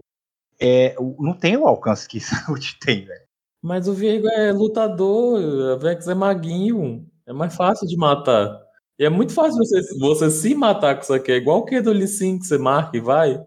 é, 0.59 0.93
não 1.17 1.33
tem 1.33 1.55
o 1.55 1.65
alcance 1.65 2.09
que 2.09 2.19
ult 2.51 2.77
tem, 2.79 3.05
velho. 3.05 3.23
Mas 3.63 3.87
o 3.87 3.93
Viego 3.93 4.27
é 4.27 4.51
lutador, 4.51 5.39
a 5.71 5.77
Vex 5.77 6.09
é 6.09 6.13
maguinho. 6.13 7.07
É 7.25 7.31
mais 7.31 7.55
fácil 7.55 7.87
de 7.87 7.95
matar. 7.95 8.61
E 8.99 9.05
é 9.05 9.09
muito 9.09 9.33
fácil 9.33 9.57
você, 9.57 9.97
você 9.97 10.29
se 10.29 10.53
matar 10.53 10.95
com 10.95 11.03
isso 11.03 11.13
aqui. 11.13 11.31
É 11.31 11.37
igual 11.37 11.59
o 11.59 11.65
que 11.65 11.79
do 11.79 11.93
Lee 11.93 12.05
Sin 12.05 12.37
que 12.37 12.47
você 12.47 12.57
marca 12.57 12.97
e 12.97 12.99
vai. 12.99 13.41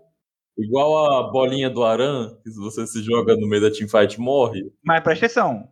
Igual 0.56 1.12
a 1.12 1.30
bolinha 1.30 1.68
do 1.68 1.84
Aran, 1.84 2.38
que 2.42 2.48
você 2.52 2.86
se 2.86 3.02
joga 3.02 3.36
no 3.36 3.46
meio 3.46 3.60
da 3.60 3.70
teamfight 3.70 4.18
morre. 4.18 4.72
Mas 4.82 5.02
presta 5.02 5.26
atenção. 5.26 5.68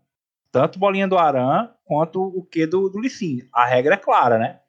Tanto 0.51 0.79
bolinha 0.79 1.09
do 1.09 1.17
Aran 1.17 1.71
quanto 1.93 2.23
o 2.23 2.43
que 2.43 2.67
do, 2.67 2.89
do 2.89 2.99
Lee 2.99 3.11
Sin. 3.11 3.43
A 3.53 3.67
regra 3.67 3.95
é 3.95 3.99
clara, 3.99 4.39
né? 4.39 4.61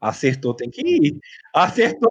Acertou, 0.00 0.54
tem 0.54 0.70
que 0.70 0.80
ir. 0.80 1.18
Acertou, 1.52 2.08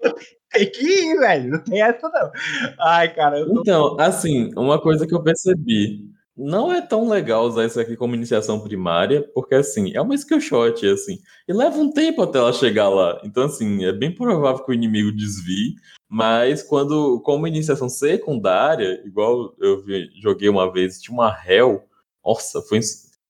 tem 0.52 0.70
que 0.70 0.84
ir, 0.84 1.18
velho. 1.18 1.52
Não 1.52 1.64
tem 1.64 1.82
essa, 1.82 2.10
não. 2.10 2.32
Ai, 2.78 3.14
cara. 3.16 3.46
Tô... 3.46 3.62
Então, 3.62 3.98
assim, 3.98 4.52
uma 4.58 4.82
coisa 4.82 5.08
que 5.08 5.16
eu 5.16 5.24
percebi 5.24 6.06
não 6.36 6.72
é 6.72 6.82
tão 6.82 7.08
legal 7.08 7.46
usar 7.46 7.66
isso 7.66 7.80
aqui 7.80 7.96
como 7.96 8.14
iniciação 8.14 8.60
primária, 8.60 9.24
porque 9.34 9.56
assim, 9.56 9.96
é 9.96 10.02
uma 10.02 10.14
skill 10.14 10.42
shot, 10.42 10.86
assim, 10.86 11.18
e 11.48 11.54
leva 11.54 11.78
um 11.78 11.92
tempo 11.92 12.22
até 12.22 12.38
ela 12.38 12.52
chegar 12.52 12.90
lá. 12.90 13.20
Então, 13.24 13.44
assim, 13.46 13.86
é 13.86 13.94
bem 13.94 14.14
provável 14.14 14.64
que 14.64 14.70
o 14.70 14.74
inimigo 14.74 15.12
desvie, 15.14 15.76
mas 16.10 16.62
quando, 16.62 17.22
como 17.22 17.48
iniciação 17.48 17.88
secundária, 17.88 19.02
igual 19.06 19.56
eu 19.60 19.82
vi, 19.82 20.12
joguei 20.22 20.50
uma 20.50 20.72
vez, 20.72 21.02
tinha 21.02 21.14
uma 21.14 21.36
Hell, 21.48 21.82
nossa, 22.24 22.62
foi. 22.62 22.82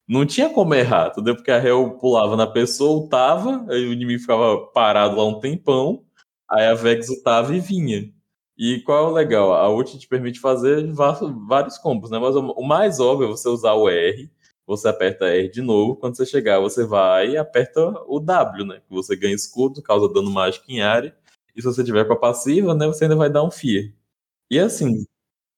Não 0.07 0.25
tinha 0.25 0.49
como 0.49 0.73
errar, 0.73 1.09
entendeu? 1.09 1.35
Porque 1.35 1.51
a 1.51 1.57
Hell 1.63 1.97
pulava 1.99 2.35
na 2.37 2.47
pessoa, 2.47 2.97
ultava, 3.01 3.65
aí 3.69 3.85
o 3.87 3.91
inimigo 3.93 4.21
ficava 4.21 4.57
parado 4.67 5.17
lá 5.17 5.25
um 5.25 5.39
tempão, 5.39 6.03
aí 6.49 6.65
a 6.65 6.73
Vex 6.73 7.09
ultava 7.09 7.53
e 7.55 7.59
vinha. 7.59 8.09
E 8.57 8.79
qual 8.81 9.07
é 9.07 9.11
o 9.11 9.13
legal? 9.13 9.53
A 9.53 9.69
ult 9.69 9.97
te 9.99 10.07
permite 10.07 10.39
fazer 10.39 10.85
vários 10.93 11.77
combos, 11.77 12.09
né? 12.09 12.17
Mas 12.19 12.35
o 12.35 12.61
mais 12.63 12.99
óbvio 12.99 13.25
é 13.27 13.31
você 13.31 13.49
usar 13.49 13.73
o 13.73 13.89
R, 13.89 14.31
você 14.65 14.87
aperta 14.87 15.25
R 15.27 15.49
de 15.49 15.61
novo, 15.61 15.95
quando 15.97 16.15
você 16.15 16.25
chegar, 16.25 16.59
você 16.59 16.85
vai 16.85 17.31
e 17.31 17.37
aperta 17.37 17.81
o 18.07 18.19
W, 18.19 18.65
né? 18.65 18.81
Que 18.87 18.93
você 18.93 19.15
ganha 19.15 19.35
escudo, 19.35 19.81
causa 19.81 20.11
dano 20.13 20.31
mágico 20.31 20.65
em 20.69 20.81
área. 20.81 21.13
E 21.55 21.61
se 21.61 21.67
você 21.67 21.83
tiver 21.83 22.05
com 22.05 22.13
a 22.13 22.19
passiva, 22.19 22.73
né, 22.75 22.87
você 22.87 23.05
ainda 23.05 23.15
vai 23.15 23.29
dar 23.29 23.43
um 23.43 23.51
Fear. 23.51 23.91
E 24.51 24.59
assim, 24.59 25.05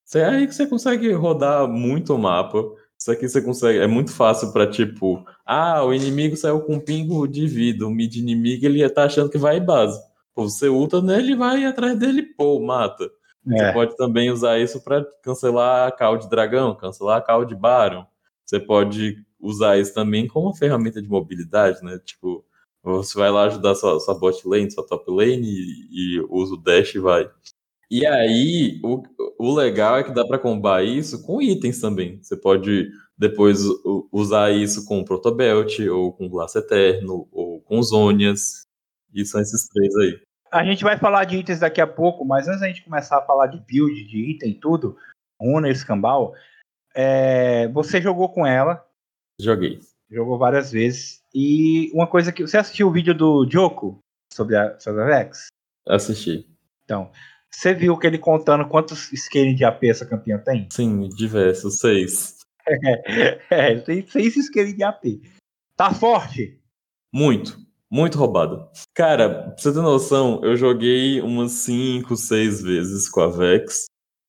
Você, 0.05 0.21
aí 0.23 0.47
que 0.47 0.53
você 0.55 0.67
consegue 0.67 1.11
rodar 1.13 1.67
muito 1.67 2.13
o 2.15 2.19
mapa. 2.19 2.63
Isso 2.99 3.11
aqui 3.11 3.29
você 3.29 3.41
consegue. 3.41 3.79
É 3.79 3.87
muito 3.87 4.11
fácil 4.11 4.51
pra, 4.51 4.67
tipo, 4.67 5.25
ah, 5.45 5.83
o 5.83 5.93
inimigo 5.93 6.35
saiu 6.35 6.61
com 6.61 6.75
um 6.75 6.79
pingo 6.79 7.25
de 7.27 7.47
vida. 7.47 7.87
O 7.87 7.89
mid 7.89 8.15
inimigo 8.15 8.65
ele 8.65 8.87
tá 8.89 9.05
achando 9.05 9.29
que 9.29 9.37
vai 9.37 9.57
em 9.57 9.65
base. 9.65 9.99
Pô, 10.35 10.43
você 10.49 10.67
ulta 10.67 11.01
nele 11.01 11.31
e 11.31 11.35
vai 11.35 11.65
atrás 11.65 11.97
dele, 11.97 12.23
pô, 12.23 12.59
mata. 12.59 13.09
É. 13.47 13.57
Você 13.57 13.73
pode 13.73 13.95
também 13.95 14.29
usar 14.29 14.59
isso 14.59 14.83
pra 14.83 15.05
cancelar 15.23 15.87
a 15.87 15.91
call 15.91 16.17
de 16.17 16.29
dragão, 16.29 16.75
cancelar 16.75 17.17
a 17.17 17.21
call 17.21 17.45
de 17.45 17.55
Baron. 17.55 18.05
Você 18.45 18.59
pode 18.59 19.15
usar 19.39 19.77
isso 19.79 19.93
também 19.93 20.27
como 20.27 20.47
uma 20.47 20.55
ferramenta 20.55 21.01
de 21.01 21.07
mobilidade, 21.07 21.81
né? 21.81 21.99
Tipo, 22.03 22.43
você 22.83 23.17
vai 23.17 23.31
lá 23.31 23.43
ajudar 23.43 23.75
sua, 23.75 23.99
sua 23.99 24.13
bot 24.13 24.45
lane, 24.45 24.71
sua 24.71 24.85
top 24.85 25.09
lane 25.09 25.47
e, 25.47 26.17
e 26.17 26.25
usa 26.29 26.55
o 26.55 26.57
dash 26.57 26.95
e 26.95 26.99
vai. 26.99 27.29
E 27.89 28.05
aí, 28.05 28.79
o, 28.83 29.01
o 29.39 29.55
legal 29.55 29.97
é 29.97 30.03
que 30.03 30.13
dá 30.13 30.25
para 30.25 30.37
combar 30.37 30.83
isso 30.83 31.25
com 31.25 31.41
itens 31.41 31.81
também. 31.81 32.21
Você 32.21 32.37
pode 32.37 32.87
depois 33.17 33.61
usar 34.11 34.51
isso 34.51 34.85
com 34.85 35.03
Protobelt, 35.03 35.79
ou 35.89 36.13
com 36.13 36.29
Glass 36.29 36.55
Eterno, 36.55 37.27
ou 37.31 37.59
com 37.61 37.81
Zônias. 37.81 38.61
E 39.13 39.25
são 39.25 39.41
esses 39.41 39.67
três 39.67 39.95
aí. 39.97 40.21
A 40.51 40.63
gente 40.63 40.83
vai 40.83 40.97
falar 40.97 41.25
de 41.25 41.37
itens 41.37 41.59
daqui 41.59 41.81
a 41.81 41.87
pouco, 41.87 42.23
mas 42.23 42.47
antes 42.47 42.61
da 42.61 42.67
gente 42.67 42.83
começar 42.83 43.17
a 43.17 43.25
falar 43.25 43.47
de 43.47 43.59
build, 43.59 44.03
de 44.05 44.31
item 44.31 44.51
e 44.51 44.59
tudo, 44.59 44.97
Runa 45.39 45.67
e 45.67 45.71
Escambau, 45.71 46.33
é, 46.95 47.67
você 47.69 48.01
jogou 48.01 48.29
com 48.29 48.45
ela, 48.45 48.83
Joguei. 49.39 49.79
jogou 50.09 50.37
várias 50.37 50.71
vezes, 50.71 51.21
e 51.33 51.91
uma 51.93 52.07
coisa 52.07 52.31
que. 52.31 52.41
Você 52.41 52.57
assistiu 52.57 52.87
o 52.87 52.91
vídeo 52.91 53.13
do 53.13 53.47
Joko 53.49 53.99
sobre 54.33 54.55
a, 54.55 54.79
sobre 54.79 55.03
a 55.03 55.05
Vex? 55.05 55.47
Assisti. 55.87 56.47
Então, 56.83 57.11
você 57.51 57.73
viu 57.73 57.97
que 57.97 58.07
ele 58.07 58.17
contando 58.17 58.67
quantos 58.67 59.09
scaling 59.13 59.55
de 59.55 59.65
AP 59.65 59.83
essa 59.85 60.05
campeã 60.05 60.37
tem? 60.37 60.67
Sim, 60.71 61.09
diversos, 61.09 61.79
seis. 61.79 62.37
É, 63.49 63.71
ele 63.71 63.81
tem 63.81 64.07
seis 64.07 64.35
scaling 64.35 64.75
de 64.75 64.83
AP. 64.83 65.03
Tá 65.75 65.91
forte? 65.91 66.59
Muito, 67.11 67.57
muito 67.89 68.17
roubado. 68.17 68.69
Cara, 68.93 69.29
pra 69.29 69.57
você 69.57 69.73
ter 69.73 69.81
noção, 69.81 70.39
eu 70.43 70.55
joguei 70.55 71.19
umas 71.21 71.53
5, 71.53 72.15
6 72.15 72.61
vezes 72.61 73.09
com 73.09 73.21
a 73.21 73.27
Vex. 73.27 73.85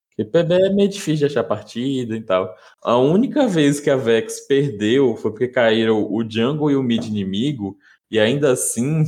Porque 0.09 0.25
PB 0.25 0.55
é 0.55 0.71
meio 0.71 0.89
difícil 0.89 1.27
de 1.29 1.33
achar 1.33 1.45
partida 1.45 2.17
e 2.17 2.23
tal. 2.23 2.55
A 2.83 2.97
única 2.97 3.47
vez 3.47 3.81
que 3.81 3.91
a 3.91 3.97
Vex 3.97 4.41
perdeu 4.47 5.17
foi 5.17 5.31
porque 5.31 5.49
caíram 5.49 6.11
o 6.11 6.23
jungle 6.29 6.71
e 6.71 6.77
o 6.77 6.83
mid 6.83 7.05
inimigo, 7.05 7.77
e 8.11 8.19
ainda 8.19 8.53
assim, 8.53 9.05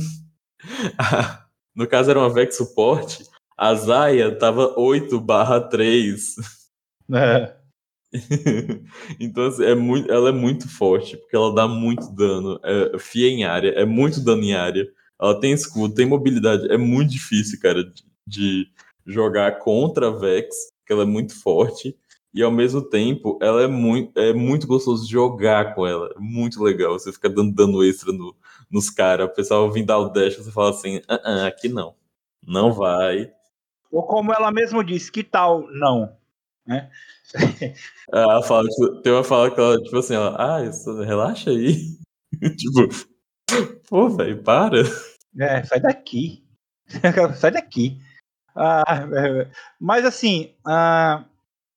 no 1.75 1.87
caso 1.87 2.11
era 2.11 2.19
uma 2.19 2.33
Vex 2.33 2.55
suporte, 2.55 3.23
a 3.57 3.73
Zaya 3.75 4.35
tava 4.37 4.77
8 4.79 5.19
barra 5.19 5.59
3. 5.59 6.35
É. 7.13 7.55
então, 9.19 9.47
assim, 9.47 9.63
é 9.63 9.75
muito, 9.75 10.11
ela 10.11 10.29
é 10.29 10.31
muito 10.31 10.67
forte, 10.69 11.17
porque 11.17 11.35
ela 11.35 11.53
dá 11.53 11.67
muito 11.67 12.11
dano. 12.13 12.59
É, 12.63 12.97
fia 12.99 13.27
em 13.27 13.43
área, 13.43 13.69
é 13.69 13.85
muito 13.85 14.23
dano 14.23 14.43
em 14.43 14.53
área. 14.53 14.87
Ela 15.19 15.39
tem 15.39 15.53
escudo, 15.53 15.93
tem 15.93 16.05
mobilidade. 16.05 16.71
É 16.71 16.77
muito 16.77 17.11
difícil, 17.11 17.59
cara, 17.59 17.83
de, 17.83 18.03
de 18.27 18.67
jogar 19.05 19.59
contra 19.59 20.07
a 20.07 20.11
Vex, 20.11 20.55
porque 20.79 20.93
ela 20.93 21.03
é 21.03 21.05
muito 21.05 21.33
forte. 21.41 21.97
E 22.33 22.41
ao 22.41 22.51
mesmo 22.51 22.81
tempo, 22.81 23.37
ela 23.41 23.61
é 23.61 23.67
muito, 23.67 24.19
é 24.19 24.33
muito 24.33 24.65
gostoso 24.65 25.05
de 25.05 25.11
jogar 25.11 25.75
com 25.75 25.85
ela. 25.85 26.09
É 26.15 26.19
muito 26.19 26.63
legal. 26.63 26.93
Você 26.93 27.11
fica 27.11 27.29
dando 27.29 27.53
dano 27.53 27.83
extra 27.83 28.11
no, 28.11 28.35
nos 28.71 28.89
caras. 28.89 29.27
O 29.27 29.33
pessoal 29.33 29.71
vem 29.71 29.85
dar 29.85 29.99
o 29.99 30.09
dash, 30.09 30.37
você 30.37 30.51
fala 30.51 30.71
assim: 30.71 30.99
ah, 31.07 31.21
ah, 31.23 31.47
aqui 31.47 31.69
não. 31.69 31.95
Não 32.45 32.73
vai. 32.73 33.31
Ou 33.93 34.01
como 34.07 34.33
ela 34.33 34.51
mesma 34.51 34.83
disse, 34.83 35.11
que 35.11 35.23
tal 35.23 35.67
não? 35.69 36.17
Né? 36.65 36.89
Ela 38.11 38.41
fala, 38.41 38.67
tipo, 38.67 39.01
tem 39.01 39.13
uma 39.13 39.23
fala 39.23 39.53
que 39.53 39.59
ela, 39.59 39.81
tipo 39.81 39.97
assim, 39.97 40.15
ela, 40.15 40.35
ah, 40.37 40.63
isso, 40.63 41.01
relaxa 41.01 41.49
aí. 41.49 41.75
tipo, 42.57 42.87
pô, 43.89 44.09
velho, 44.09 44.41
para. 44.43 44.81
É, 45.39 45.63
sai 45.63 45.79
daqui. 45.79 46.43
sai 47.35 47.51
daqui. 47.51 47.99
Ah, 48.55 48.83
é, 49.11 49.51
mas 49.79 50.05
assim, 50.05 50.55
ah, 50.65 51.25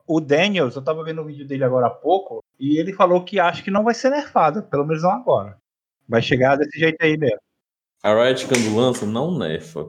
o 0.06 0.20
Daniels, 0.20 0.76
eu 0.76 0.82
tava 0.82 1.04
vendo 1.04 1.22
o 1.22 1.26
vídeo 1.26 1.46
dele 1.46 1.64
agora 1.64 1.86
há 1.86 1.90
pouco, 1.90 2.44
e 2.60 2.78
ele 2.78 2.92
falou 2.92 3.24
que 3.24 3.40
acha 3.40 3.62
que 3.62 3.70
não 3.70 3.84
vai 3.84 3.94
ser 3.94 4.10
nerfado, 4.10 4.62
pelo 4.62 4.86
menos 4.86 5.02
não 5.02 5.10
agora. 5.10 5.56
Vai 6.08 6.22
chegar 6.22 6.56
desse 6.56 6.78
jeito 6.78 7.02
aí 7.02 7.16
mesmo. 7.16 7.40
A 8.02 8.14
Riot, 8.14 8.46
quando 8.46 8.76
lança, 8.76 9.06
não 9.06 9.36
nerfa. 9.36 9.86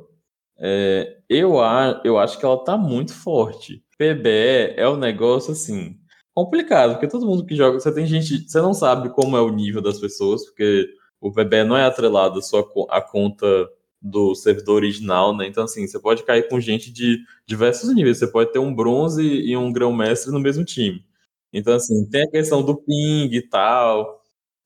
É, 0.59 1.17
eu, 1.29 1.61
a, 1.61 2.01
eu 2.03 2.17
acho 2.17 2.39
que 2.39 2.45
ela 2.45 2.63
tá 2.63 2.77
muito 2.77 3.13
forte. 3.13 3.83
PBE 3.97 4.73
é 4.75 4.87
um 4.89 4.97
negócio, 4.97 5.51
assim, 5.51 5.97
complicado, 6.33 6.93
porque 6.93 7.07
todo 7.07 7.25
mundo 7.25 7.45
que 7.45 7.55
joga, 7.55 7.79
você 7.79 7.93
tem 7.93 8.05
gente, 8.05 8.47
você 8.47 8.61
não 8.61 8.73
sabe 8.73 9.09
como 9.09 9.37
é 9.37 9.41
o 9.41 9.49
nível 9.49 9.81
das 9.81 9.99
pessoas, 9.99 10.45
porque 10.45 10.87
o 11.19 11.31
PBE 11.31 11.63
não 11.63 11.77
é 11.77 11.85
atrelado 11.85 12.41
só 12.41 12.67
à 12.89 13.01
conta 13.01 13.47
do 14.01 14.35
servidor 14.35 14.75
original, 14.75 15.35
né? 15.35 15.47
Então, 15.47 15.63
assim, 15.63 15.87
você 15.87 15.99
pode 15.99 16.23
cair 16.23 16.47
com 16.47 16.59
gente 16.59 16.91
de 16.91 17.19
diversos 17.45 17.93
níveis. 17.93 18.19
Você 18.19 18.27
pode 18.27 18.51
ter 18.51 18.59
um 18.59 18.73
bronze 18.73 19.23
e 19.23 19.57
um 19.57 19.71
grão-mestre 19.71 20.31
no 20.31 20.39
mesmo 20.39 20.63
time. 20.63 21.03
Então, 21.51 21.73
assim, 21.73 22.05
tem 22.09 22.23
a 22.23 22.29
questão 22.31 22.63
do 22.63 22.75
ping 22.77 23.29
e 23.33 23.41
tal. 23.41 24.21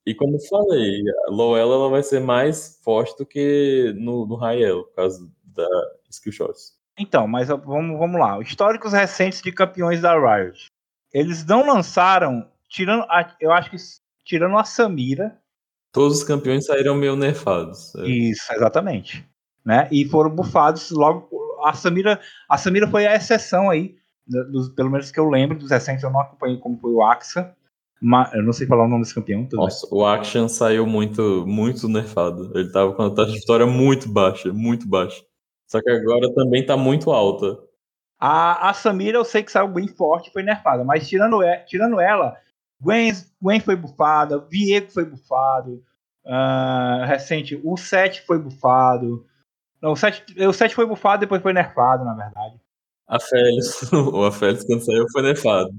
E 0.05 0.13
como 0.15 0.35
eu 0.35 0.41
falei, 0.49 1.01
a 1.27 1.31
low 1.31 1.55
elo 1.57 1.73
ela 1.73 1.89
vai 1.89 2.03
ser 2.03 2.19
mais 2.19 2.79
forte 2.83 3.15
do 3.17 3.25
que 3.25 3.93
no, 3.97 4.25
no 4.25 4.43
elo, 4.47 4.85
por 4.85 4.95
causa 4.95 5.31
da 5.55 5.67
skill 6.09 6.31
shots. 6.31 6.73
Então, 6.97 7.27
mas 7.27 7.47
vamos, 7.47 7.97
vamos 7.97 8.19
lá. 8.19 8.39
Históricos 8.39 8.93
recentes 8.93 9.41
de 9.41 9.51
campeões 9.51 10.01
da 10.01 10.13
Riot. 10.13 10.67
Eles 11.13 11.45
não 11.45 11.65
lançaram, 11.65 12.47
tirando, 12.69 13.03
a, 13.03 13.35
eu 13.39 13.51
acho 13.51 13.69
que 13.69 13.77
tirando 14.23 14.57
a 14.57 14.63
Samira. 14.63 15.37
Todos 15.91 16.19
os 16.19 16.23
campeões 16.23 16.65
saíram 16.65 16.95
meio 16.95 17.15
nerfados. 17.15 17.93
É. 17.95 18.07
Isso, 18.07 18.53
exatamente. 18.53 19.27
Né? 19.65 19.87
E 19.91 20.05
foram 20.05 20.29
bufados 20.29 20.91
logo. 20.91 21.29
A 21.63 21.73
Samira, 21.73 22.19
a 22.49 22.57
Samira 22.57 22.87
foi 22.87 23.05
a 23.05 23.15
exceção 23.15 23.69
aí, 23.69 23.95
dos, 24.25 24.69
pelo 24.69 24.89
menos 24.89 25.11
que 25.11 25.19
eu 25.19 25.29
lembro, 25.29 25.57
dos 25.57 25.69
recentes 25.69 26.03
eu 26.03 26.09
não 26.09 26.21
acompanhei 26.21 26.57
como 26.57 26.77
foi 26.79 26.91
o 26.91 27.03
Axa. 27.03 27.55
Mas, 28.01 28.33
eu 28.33 28.41
não 28.41 28.51
sei 28.51 28.65
falar 28.65 28.85
o 28.85 28.87
nome 28.87 29.03
desse 29.03 29.13
campeão. 29.13 29.47
Nossa, 29.53 29.87
bem. 29.87 29.99
o 29.99 30.05
Action 30.05 30.47
saiu 30.47 30.87
muito, 30.87 31.45
muito 31.45 31.87
nerfado. 31.87 32.51
Ele 32.55 32.71
tava 32.71 32.93
com 32.93 33.03
a 33.03 33.09
taxa 33.11 33.31
de 33.31 33.39
vitória 33.39 33.67
muito 33.67 34.09
baixa, 34.09 34.51
muito 34.51 34.87
baixa. 34.87 35.23
Só 35.71 35.81
que 35.81 35.89
agora 35.89 36.33
também 36.33 36.65
tá 36.65 36.75
muito 36.75 37.11
alta. 37.11 37.57
A, 38.19 38.69
a 38.69 38.73
Samira 38.73 39.17
eu 39.17 39.23
sei 39.23 39.41
que 39.41 39.49
saiu 39.49 39.69
bem 39.69 39.87
forte 39.87 40.29
foi 40.29 40.43
nerfada, 40.43 40.83
mas 40.83 41.07
tirando, 41.07 41.39
tirando 41.65 41.97
ela, 42.01 42.37
Gwen, 42.81 43.13
Gwen 43.41 43.61
foi 43.61 43.77
bufada, 43.77 44.37
Viego 44.37 44.91
foi 44.91 45.05
bufado, 45.05 45.81
uh, 46.25 47.05
recente, 47.05 47.57
o 47.63 47.77
7 47.77 48.21
foi 48.23 48.37
bufado. 48.37 49.25
Não, 49.81 49.93
o 49.93 49.95
7, 49.95 50.45
o 50.45 50.51
7 50.51 50.75
foi 50.75 50.85
bufado 50.85 51.21
depois 51.21 51.41
foi 51.41 51.53
nerfado, 51.53 52.03
na 52.03 52.15
verdade. 52.15 52.59
A 53.07 53.17
Félix, 53.17 53.89
a 54.27 54.31
Félix 54.33 54.65
quando 54.65 54.83
saiu 54.83 55.05
foi 55.09 55.21
nerfado. 55.21 55.71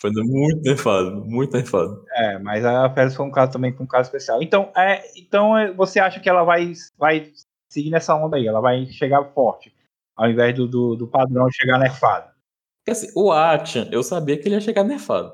Foi 0.00 0.10
muito 0.10 0.62
nerfado, 0.62 1.24
muito 1.24 1.56
nerfado. 1.56 2.04
É, 2.10 2.40
mas 2.40 2.64
a 2.64 2.90
Félix 2.90 3.14
foi 3.14 3.24
um 3.24 3.30
caso 3.30 3.52
também 3.52 3.72
com 3.72 3.84
um 3.84 3.86
caso 3.88 4.08
especial. 4.08 4.42
Então, 4.42 4.72
é, 4.76 5.00
então 5.16 5.52
você 5.76 6.00
acha 6.00 6.18
que 6.18 6.28
ela 6.28 6.42
vai, 6.42 6.72
vai 6.98 7.32
seguir 7.68 7.90
nessa 7.90 8.14
onda 8.14 8.36
aí, 8.36 8.46
ela 8.46 8.60
vai 8.60 8.86
chegar 8.86 9.24
forte, 9.32 9.74
ao 10.16 10.28
invés 10.30 10.54
do, 10.54 10.66
do, 10.66 10.96
do 10.96 11.06
padrão 11.06 11.50
chegar 11.50 11.78
nerfado. 11.78 12.30
Porque 12.78 12.92
assim, 12.92 13.12
o 13.14 13.30
Action, 13.30 13.86
eu 13.92 14.02
sabia 14.02 14.36
que 14.38 14.48
ele 14.48 14.54
ia 14.54 14.60
chegar 14.60 14.84
nerfado. 14.84 15.32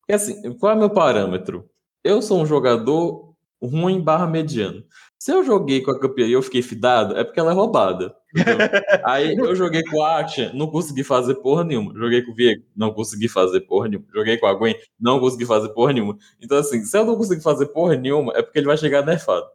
Porque 0.00 0.12
assim, 0.12 0.52
qual 0.58 0.72
é 0.72 0.74
o 0.74 0.78
meu 0.78 0.90
parâmetro? 0.90 1.68
Eu 2.02 2.20
sou 2.20 2.40
um 2.40 2.46
jogador 2.46 3.34
ruim 3.62 4.00
barra 4.00 4.26
mediano. 4.26 4.84
Se 5.18 5.32
eu 5.32 5.42
joguei 5.42 5.80
com 5.80 5.90
a 5.90 5.98
campeã 5.98 6.26
e 6.26 6.32
eu 6.32 6.42
fiquei 6.42 6.62
fidado, 6.62 7.16
é 7.16 7.24
porque 7.24 7.40
ela 7.40 7.50
é 7.50 7.54
roubada. 7.54 8.14
Aí 9.04 9.34
eu 9.34 9.56
joguei 9.56 9.82
com 9.82 10.02
a 10.02 10.18
Action, 10.18 10.50
não 10.52 10.68
consegui 10.68 11.02
fazer 11.02 11.36
porra 11.36 11.64
nenhuma. 11.64 11.92
Joguei 11.94 12.22
com 12.22 12.32
o 12.32 12.34
Viego, 12.34 12.62
não 12.76 12.92
consegui 12.92 13.28
fazer 13.28 13.60
porra 13.62 13.88
nenhuma. 13.88 14.06
Joguei 14.14 14.36
com 14.36 14.46
a 14.46 14.54
Gwen, 14.54 14.76
não 15.00 15.18
consegui 15.18 15.46
fazer 15.46 15.70
porra 15.70 15.92
nenhuma. 15.92 16.16
Então, 16.40 16.58
assim, 16.58 16.84
se 16.84 16.96
eu 16.96 17.04
não 17.04 17.16
conseguir 17.16 17.42
fazer 17.42 17.66
porra 17.66 17.96
nenhuma, 17.96 18.32
é 18.36 18.42
porque 18.42 18.58
ele 18.58 18.66
vai 18.66 18.76
chegar 18.76 19.04
nerfado. 19.04 19.46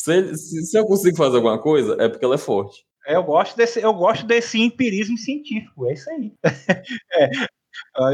Se, 0.00 0.16
ele, 0.16 0.34
se, 0.34 0.64
se, 0.64 0.78
eu 0.78 0.86
consigo 0.86 1.14
fazer 1.14 1.36
alguma 1.36 1.60
coisa, 1.60 1.94
é 2.00 2.08
porque 2.08 2.24
ela 2.24 2.36
é 2.36 2.38
forte. 2.38 2.86
Eu 3.06 3.22
gosto 3.22 3.54
desse, 3.54 3.82
eu 3.82 3.92
gosto 3.92 4.26
desse 4.26 4.58
empirismo 4.58 5.18
científico, 5.18 5.86
é 5.86 5.92
isso 5.92 6.08
aí. 6.08 6.32
é, 7.12 7.30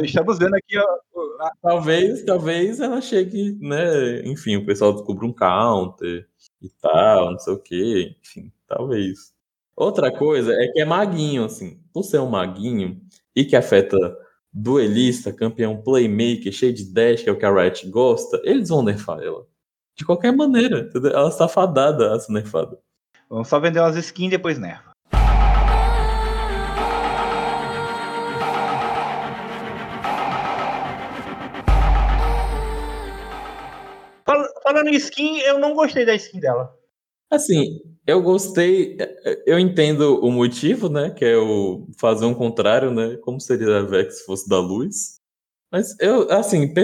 estamos 0.03 0.37
vendo 0.37 0.57
aqui. 0.57 0.77
Ó, 0.77 1.45
a... 1.45 1.53
Talvez, 1.63 2.25
talvez 2.25 2.81
ela 2.81 3.01
chegue, 3.01 3.57
né? 3.61 4.21
Enfim, 4.25 4.57
o 4.57 4.67
pessoal 4.67 4.95
descubra 4.95 5.27
um 5.27 5.33
counter 5.33 6.27
e 6.61 6.69
tal, 6.83 7.31
não 7.31 7.39
sei 7.39 7.53
o 7.53 7.59
que, 7.59 8.17
enfim, 8.21 8.53
talvez. 8.67 9.33
Outra 9.77 10.11
coisa 10.11 10.53
é 10.55 10.67
que 10.67 10.81
é 10.81 10.85
maguinho, 10.85 11.45
assim. 11.45 11.81
Por 11.93 12.03
ser 12.03 12.19
um 12.19 12.31
maguinho 12.31 13.01
e 13.35 13.45
que 13.45 13.55
afeta 13.55 13.97
duelista, 14.53 15.33
campeão 15.33 15.81
playmaker, 15.81 16.53
cheio 16.53 16.73
de 16.73 16.93
dash, 16.93 17.23
que 17.23 17.29
é 17.29 17.33
o 17.33 17.39
que 17.39 17.47
a 17.47 17.53
Riot 17.53 17.89
gosta, 17.91 18.41
eles 18.43 18.71
vão 18.71 18.83
nerfar 18.83 19.21
ela. 19.21 19.47
De 19.97 20.05
qualquer 20.05 20.31
maneira, 20.31 20.81
entendeu? 20.81 21.11
Ela 21.11 21.31
está 21.31 21.49
fadada 21.49 22.15
a 22.15 22.21
ser 22.21 22.31
nerfada. 22.31 22.79
Vamos 23.31 23.49
só 23.49 23.59
vender 23.59 23.81
umas 23.81 23.97
skins 23.97 24.27
e 24.27 24.31
depois 24.31 24.59
nerfa. 24.59 24.95
Falando 34.63 34.89
em 34.89 34.97
skin, 34.97 35.39
eu 35.39 35.59
não 35.59 35.75
gostei 35.75 36.05
da 36.05 36.15
skin 36.15 36.41
dela. 36.41 36.77
Assim, 37.31 37.81
eu 38.07 38.21
gostei, 38.21 38.99
eu 39.47 39.59
entendo 39.59 40.23
o 40.23 40.31
motivo, 40.31 40.91
né? 40.91 41.09
Que 41.09 41.25
é 41.25 41.39
o 41.39 41.87
fazer 41.97 42.27
um 42.27 42.35
contrário, 42.35 42.91
né? 42.91 43.17
Como 43.23 43.41
seria 43.41 43.79
a 43.79 43.83
Vex 43.83 44.19
se 44.19 44.27
fosse 44.27 44.47
da 44.47 44.59
luz. 44.59 45.17
Mas 45.73 45.99
eu, 46.01 46.31
assim, 46.31 46.75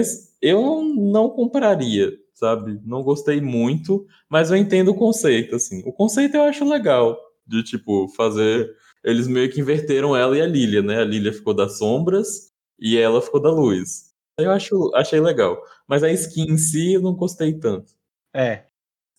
eu 0.41 0.81
não 0.81 1.29
compraria 1.29 2.22
sabe? 2.43 2.77
Não 2.83 3.01
gostei 3.01 3.39
muito, 3.39 4.05
mas 4.29 4.51
eu 4.51 4.57
entendo 4.57 4.89
o 4.89 4.95
conceito, 4.95 5.55
assim. 5.55 5.81
O 5.85 5.93
conceito 5.93 6.35
eu 6.35 6.43
acho 6.43 6.67
legal, 6.67 7.17
de 7.47 7.63
tipo, 7.63 8.09
fazer. 8.09 8.69
Eles 9.01 9.27
meio 9.27 9.49
que 9.49 9.61
inverteram 9.61 10.15
ela 10.15 10.37
e 10.37 10.41
a 10.41 10.45
Lilia, 10.45 10.81
né? 10.81 10.99
A 10.99 11.05
Lilia 11.05 11.31
ficou 11.31 11.53
das 11.53 11.77
sombras 11.77 12.51
e 12.77 12.97
ela 12.97 13.21
ficou 13.21 13.41
da 13.41 13.49
luz. 13.49 14.11
Eu 14.37 14.51
acho, 14.51 14.91
achei 14.93 15.21
legal. 15.21 15.61
Mas 15.87 16.03
a 16.03 16.11
skin 16.11 16.51
em 16.51 16.57
si 16.57 16.93
eu 16.93 17.01
não 17.01 17.13
gostei 17.13 17.57
tanto. 17.57 17.93
É. 18.35 18.65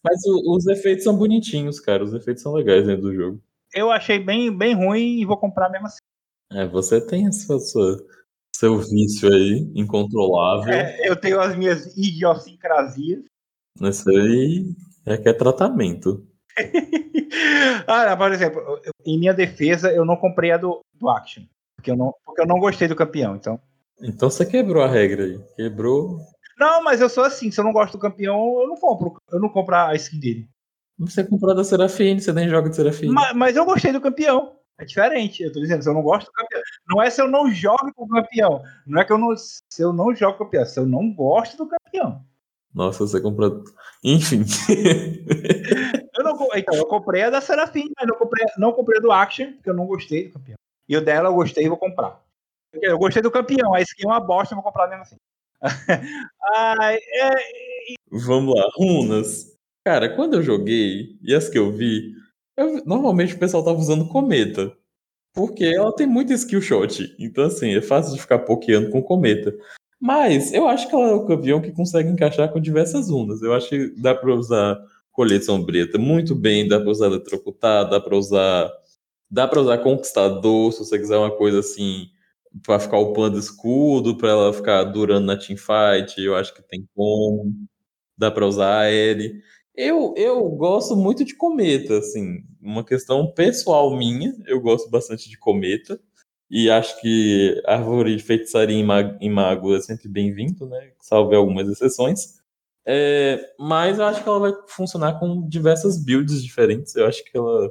Mas 0.05 0.23
o, 0.27 0.55
os 0.55 0.67
efeitos 0.67 1.05
são 1.05 1.17
bonitinhos, 1.17 1.81
cara. 1.81 2.05
Os 2.05 2.13
efeitos 2.13 2.43
são 2.43 2.53
legais 2.53 2.87
dentro 2.87 3.03
do 3.05 3.15
jogo. 3.15 3.43
Eu 3.75 3.91
achei 3.91 4.19
bem, 4.19 4.55
bem 4.55 4.75
ruim 4.75 5.21
e 5.21 5.25
vou 5.25 5.39
comprar 5.39 5.71
mesmo 5.71 5.87
assim. 5.87 5.99
É, 6.53 6.67
você 6.67 7.01
tem 7.01 7.27
a 7.27 7.33
sua, 7.33 7.59
sua 7.59 7.97
seu 8.57 8.79
vício 8.79 9.33
aí, 9.33 9.71
incontrolável. 9.75 10.73
É, 10.73 11.09
eu 11.09 11.17
tenho 11.17 11.41
as 11.41 11.57
minhas 11.57 11.97
idiosincrasias. 11.97 13.25
Isso 13.81 14.09
aí 14.11 14.65
é 15.05 15.17
que 15.17 15.29
é 15.29 15.33
tratamento. 15.33 16.25
ah, 17.89 18.17
por 18.17 18.33
exemplo, 18.33 18.63
em 19.05 19.19
minha 19.19 19.35
defesa, 19.35 19.93
eu 19.93 20.05
não 20.05 20.17
comprei 20.17 20.53
a 20.53 20.57
do, 20.57 20.81
do 20.95 21.09
Action. 21.09 21.43
Porque 21.77 21.91
eu, 21.91 21.97
não, 21.97 22.15
porque 22.25 22.41
eu 22.41 22.47
não 22.47 22.61
gostei 22.61 22.87
do 22.87 22.95
campeão, 22.95 23.35
então. 23.35 23.61
Então 24.01 24.31
você 24.31 24.47
quebrou 24.47 24.83
a 24.83 24.89
regra 24.89 25.25
aí. 25.25 25.41
Quebrou. 25.57 26.19
Não, 26.57 26.83
mas 26.85 27.01
eu 27.01 27.09
sou 27.09 27.25
assim, 27.25 27.51
se 27.51 27.59
eu 27.59 27.65
não 27.65 27.73
gosto 27.73 27.95
do 27.95 27.99
campeão, 27.99 28.61
eu 28.61 28.69
não 28.69 28.77
compro. 28.77 29.17
Eu 29.33 29.41
não 29.41 29.49
compro 29.49 29.75
a 29.75 29.95
skin 29.97 30.21
dele. 30.21 30.49
Você 30.99 31.25
comprou 31.25 31.55
da 31.57 31.65
Serafine, 31.65 32.21
você 32.21 32.33
nem 32.33 32.49
joga 32.49 32.71
de 32.71 32.77
Serafine. 32.77 33.13
Mas, 33.13 33.35
mas 33.35 33.57
eu 33.57 33.65
gostei 33.65 33.93
do 33.93 34.01
campeão. 34.01 34.57
É 34.79 34.85
diferente. 34.85 35.43
Eu 35.43 35.53
tô 35.53 35.61
dizendo, 35.61 35.83
se 35.83 35.89
eu 35.89 35.95
não 35.95 36.03
gosto 36.03 36.27
do 36.27 36.33
campeão. 36.33 36.63
Não 36.89 37.03
é 37.03 37.11
se 37.11 37.21
eu 37.21 37.29
não 37.29 37.51
jogo 37.51 37.93
com 37.95 38.05
o 38.05 38.09
campeão. 38.09 38.63
Não 38.87 39.01
é 39.01 39.05
que 39.05 39.13
eu 39.13 39.19
não. 39.19 39.37
Se 39.37 39.83
eu 39.83 39.93
não 39.93 40.15
jogo 40.15 40.39
com 40.39 40.45
o 40.45 40.47
campeão, 40.47 40.67
se 40.67 40.79
eu 40.79 40.87
não 40.87 41.13
gosto 41.13 41.57
do 41.57 41.69
campeão. 41.69 42.25
Nossa, 42.75 43.07
você 43.07 43.21
comprou. 43.21 43.63
Enfim. 44.03 44.43
eu 46.17 46.25
não, 46.25 46.49
então, 46.57 46.75
eu 46.75 46.87
comprei 46.87 47.23
a 47.23 47.31
da 47.31 47.41
Serafim, 47.41 47.89
mas 47.97 48.09
não 48.09 48.17
comprei, 48.17 48.45
não 48.59 48.73
comprei 48.73 48.99
a 48.99 49.03
do 49.03 49.13
Action, 49.13 49.53
porque 49.53 49.71
eu 49.71 49.75
não 49.75 49.87
gostei 49.87 50.27
do 50.27 50.33
campeão. 50.33 50.57
E 50.89 50.97
o 50.97 51.01
dela 51.01 51.29
eu 51.29 51.35
gostei 51.35 51.65
e 51.65 51.69
vou 51.69 51.79
comprar. 51.79 52.21
Eu 52.73 52.99
gostei 52.99 53.23
do 53.23 53.31
campeão, 53.31 53.73
a 53.73 53.81
skin 53.81 54.05
é 54.05 54.09
uma 54.09 54.21
bosta, 54.21 54.55
eu 54.55 54.57
vou 54.57 54.65
comprar 54.65 54.89
mesmo 54.89 55.03
assim. 55.03 55.17
Ai, 56.57 56.97
é... 56.97 57.31
Vamos 58.11 58.55
lá, 58.57 58.69
runas. 58.75 59.57
Cara, 59.85 60.15
quando 60.15 60.35
eu 60.35 60.43
joguei, 60.43 61.17
e 61.23 61.33
as 61.33 61.49
que 61.49 61.59
eu 61.59 61.71
vi, 61.71 62.13
eu, 62.57 62.85
normalmente 62.87 63.35
o 63.35 63.39
pessoal 63.39 63.65
tava 63.65 63.79
usando 63.79 64.09
cometa. 64.09 64.73
Porque 65.35 65.65
ela 65.65 65.95
tem 65.95 66.07
muito 66.07 66.33
skill 66.35 66.63
shot. 66.63 67.15
Então, 67.19 67.45
assim, 67.47 67.75
é 67.77 67.83
fácil 67.83 68.15
de 68.15 68.21
ficar 68.23 68.41
pokeando 68.41 68.91
com 68.91 69.03
cometa. 69.03 69.55
Mas 70.01 70.53
eu 70.53 70.69
acho 70.69 70.89
que 70.89 70.95
ela 70.97 71.09
é 71.11 71.15
o 71.15 71.27
campeão 71.27 71.61
que 71.63 71.73
consegue 71.73 72.11
encaixar 72.11 72.53
com 72.53 72.61
diversas 72.61 73.11
runas. 73.11 73.43
Eu 73.43 73.55
acho 73.55 73.69
que 73.71 73.89
dá 74.01 74.15
pra 74.15 74.35
usar 74.35 74.79
colete 75.13 75.45
sombreta 75.47 75.99
muito 75.99 76.35
bem, 76.35 76.69
dá 76.69 76.81
pra 76.81 76.91
usar 76.91 77.07
eletrocutar, 77.09 77.89
dá 77.91 78.01
pra 78.01 78.17
usar. 78.17 78.71
Dá 79.31 79.49
pra 79.49 79.61
usar 79.61 79.79
conquistador, 79.79 80.73
se 80.73 80.81
você 80.81 80.99
quiser 80.99 81.17
uma 81.19 81.31
coisa 81.37 81.61
assim, 81.61 82.09
pra 82.65 82.79
ficar 82.81 82.99
upando 83.01 83.39
escudo, 83.39 84.17
pra 84.19 84.31
ela 84.31 84.53
ficar 84.55 84.85
durando 84.85 85.27
na 85.27 85.37
teamfight. 85.39 86.21
Eu 86.23 86.37
acho 86.37 86.55
que 86.55 86.63
tem 86.63 86.89
como. 86.95 87.53
Dá 88.19 88.31
pra 88.31 88.47
usar 88.47 88.81
aéreo. 88.83 89.35
Eu, 89.77 90.15
eu 90.17 90.49
gosto 90.51 90.95
muito 90.95 91.25
de 91.25 91.35
cometa, 91.35 91.99
assim, 91.99 92.45
uma 92.63 92.85
questão 92.85 93.33
pessoal 93.33 93.97
minha, 93.97 94.33
eu 94.47 94.61
gosto 94.61 94.89
bastante 94.89 95.29
de 95.29 95.37
cometa, 95.37 96.01
e 96.49 96.71
acho 96.71 97.01
que 97.01 97.61
árvore 97.67 98.15
de 98.15 98.23
feitiçaria 98.23 98.77
em 98.77 98.85
mago, 98.85 99.19
em 99.21 99.29
mago 99.29 99.75
é 99.75 99.81
sempre 99.81 100.09
bem-vindo, 100.09 100.67
né, 100.67 100.93
salve 101.01 101.35
algumas 101.35 101.69
exceções, 101.69 102.41
é, 102.87 103.41
mas 103.59 103.99
eu 103.99 104.05
acho 104.05 104.23
que 104.23 104.29
ela 104.29 104.39
vai 104.39 104.53
funcionar 104.69 105.19
com 105.19 105.49
diversas 105.49 105.99
builds 105.99 106.45
diferentes, 106.45 106.95
eu 106.95 107.07
acho 107.07 107.25
que 107.25 107.37
ela 107.37 107.69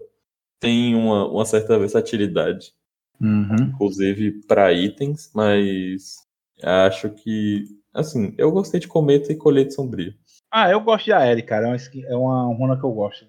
tem 0.60 0.96
uma, 0.96 1.30
uma 1.30 1.46
certa 1.46 1.80
versatilidade, 1.80 2.74
uhum. 3.22 3.70
inclusive 3.70 4.46
para 4.46 4.74
itens, 4.74 5.32
mas 5.34 6.18
acho 6.62 7.10
que, 7.12 7.64
assim, 7.94 8.34
eu 8.38 8.52
gostei 8.52 8.82
de 8.82 8.90
cometa 8.90 9.32
e 9.32 9.38
colete 9.38 9.74
sombrio. 9.74 10.14
Ah, 10.56 10.70
eu 10.70 10.80
gosto 10.82 11.06
de 11.06 11.14
Aérea, 11.14 11.44
cara. 11.44 11.66
É 11.66 11.70
uma, 11.70 11.78
é 12.08 12.16
uma 12.16 12.56
runa 12.56 12.80
que 12.80 12.84
eu 12.84 12.92
gosto. 12.92 13.26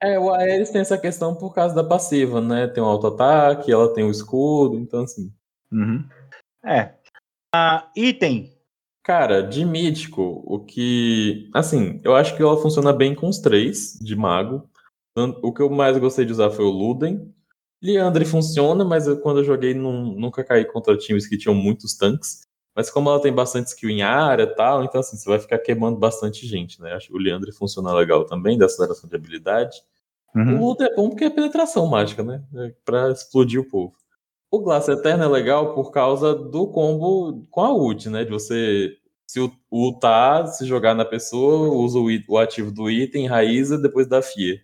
É, 0.00 0.16
o 0.16 0.32
Aéreos 0.32 0.70
tem 0.70 0.80
essa 0.80 0.96
questão 0.96 1.34
por 1.34 1.52
causa 1.52 1.74
da 1.74 1.82
passiva, 1.82 2.40
né? 2.40 2.68
Tem 2.68 2.80
um 2.80 2.86
auto-ataque, 2.86 3.72
ela 3.72 3.92
tem 3.92 4.04
o 4.04 4.06
um 4.06 4.10
escudo, 4.12 4.78
então 4.78 5.02
assim. 5.02 5.32
Uhum. 5.72 6.08
É. 6.64 6.94
Ah, 7.52 7.90
item. 7.96 8.56
Cara, 9.02 9.42
de 9.42 9.64
mítico, 9.64 10.44
o 10.46 10.60
que. 10.60 11.50
Assim, 11.52 12.00
eu 12.04 12.14
acho 12.14 12.36
que 12.36 12.42
ela 12.42 12.62
funciona 12.62 12.92
bem 12.92 13.12
com 13.12 13.28
os 13.28 13.40
três 13.40 13.98
de 14.00 14.14
mago. 14.14 14.70
O 15.42 15.52
que 15.52 15.60
eu 15.60 15.68
mais 15.68 15.98
gostei 15.98 16.24
de 16.24 16.30
usar 16.30 16.50
foi 16.50 16.64
o 16.64 16.70
Luden. 16.70 17.34
Liandre 17.82 18.24
funciona, 18.24 18.84
mas 18.84 19.08
eu, 19.08 19.20
quando 19.20 19.38
eu 19.38 19.44
joguei 19.44 19.74
nunca 19.74 20.44
caí 20.44 20.64
contra 20.64 20.96
times 20.96 21.26
que 21.26 21.36
tinham 21.36 21.56
muitos 21.56 21.96
tanques. 21.96 22.46
Mas 22.78 22.90
como 22.90 23.10
ela 23.10 23.20
tem 23.20 23.32
bastante 23.32 23.66
skill 23.66 23.90
em 23.90 24.02
área 24.02 24.44
e 24.44 24.54
tal, 24.54 24.84
então 24.84 25.00
assim, 25.00 25.16
você 25.16 25.28
vai 25.28 25.40
ficar 25.40 25.58
queimando 25.58 25.98
bastante 25.98 26.46
gente, 26.46 26.80
né? 26.80 26.92
Acho 26.92 27.08
que 27.08 27.12
o 27.12 27.18
Leandre 27.18 27.50
funciona 27.50 27.92
legal 27.92 28.24
também, 28.24 28.56
da 28.56 28.66
aceleração 28.66 29.10
de 29.10 29.16
habilidade. 29.16 29.82
Uhum. 30.32 30.62
O 30.62 30.68
Luta 30.68 30.84
é 30.84 30.94
bom 30.94 31.08
porque 31.08 31.24
é 31.24 31.30
penetração 31.30 31.88
mágica, 31.88 32.22
né? 32.22 32.40
É 32.54 32.72
pra 32.84 33.10
explodir 33.10 33.60
o 33.60 33.68
povo. 33.68 33.96
O 34.48 34.60
Glass 34.60 34.86
Eterno 34.86 35.24
é 35.24 35.26
legal 35.26 35.74
por 35.74 35.90
causa 35.90 36.32
do 36.36 36.68
combo 36.68 37.44
com 37.50 37.62
a 37.62 37.74
ult, 37.74 38.08
né? 38.08 38.24
De 38.24 38.30
você 38.30 38.96
se 39.26 39.40
ultar, 39.68 40.46
se 40.46 40.64
jogar 40.64 40.94
na 40.94 41.04
pessoa, 41.04 41.74
usa 41.74 41.98
o, 41.98 42.06
o 42.28 42.38
ativo 42.38 42.70
do 42.70 42.88
item, 42.88 43.26
raiza, 43.26 43.76
depois 43.76 44.06
dá 44.06 44.22
FIA. 44.22 44.54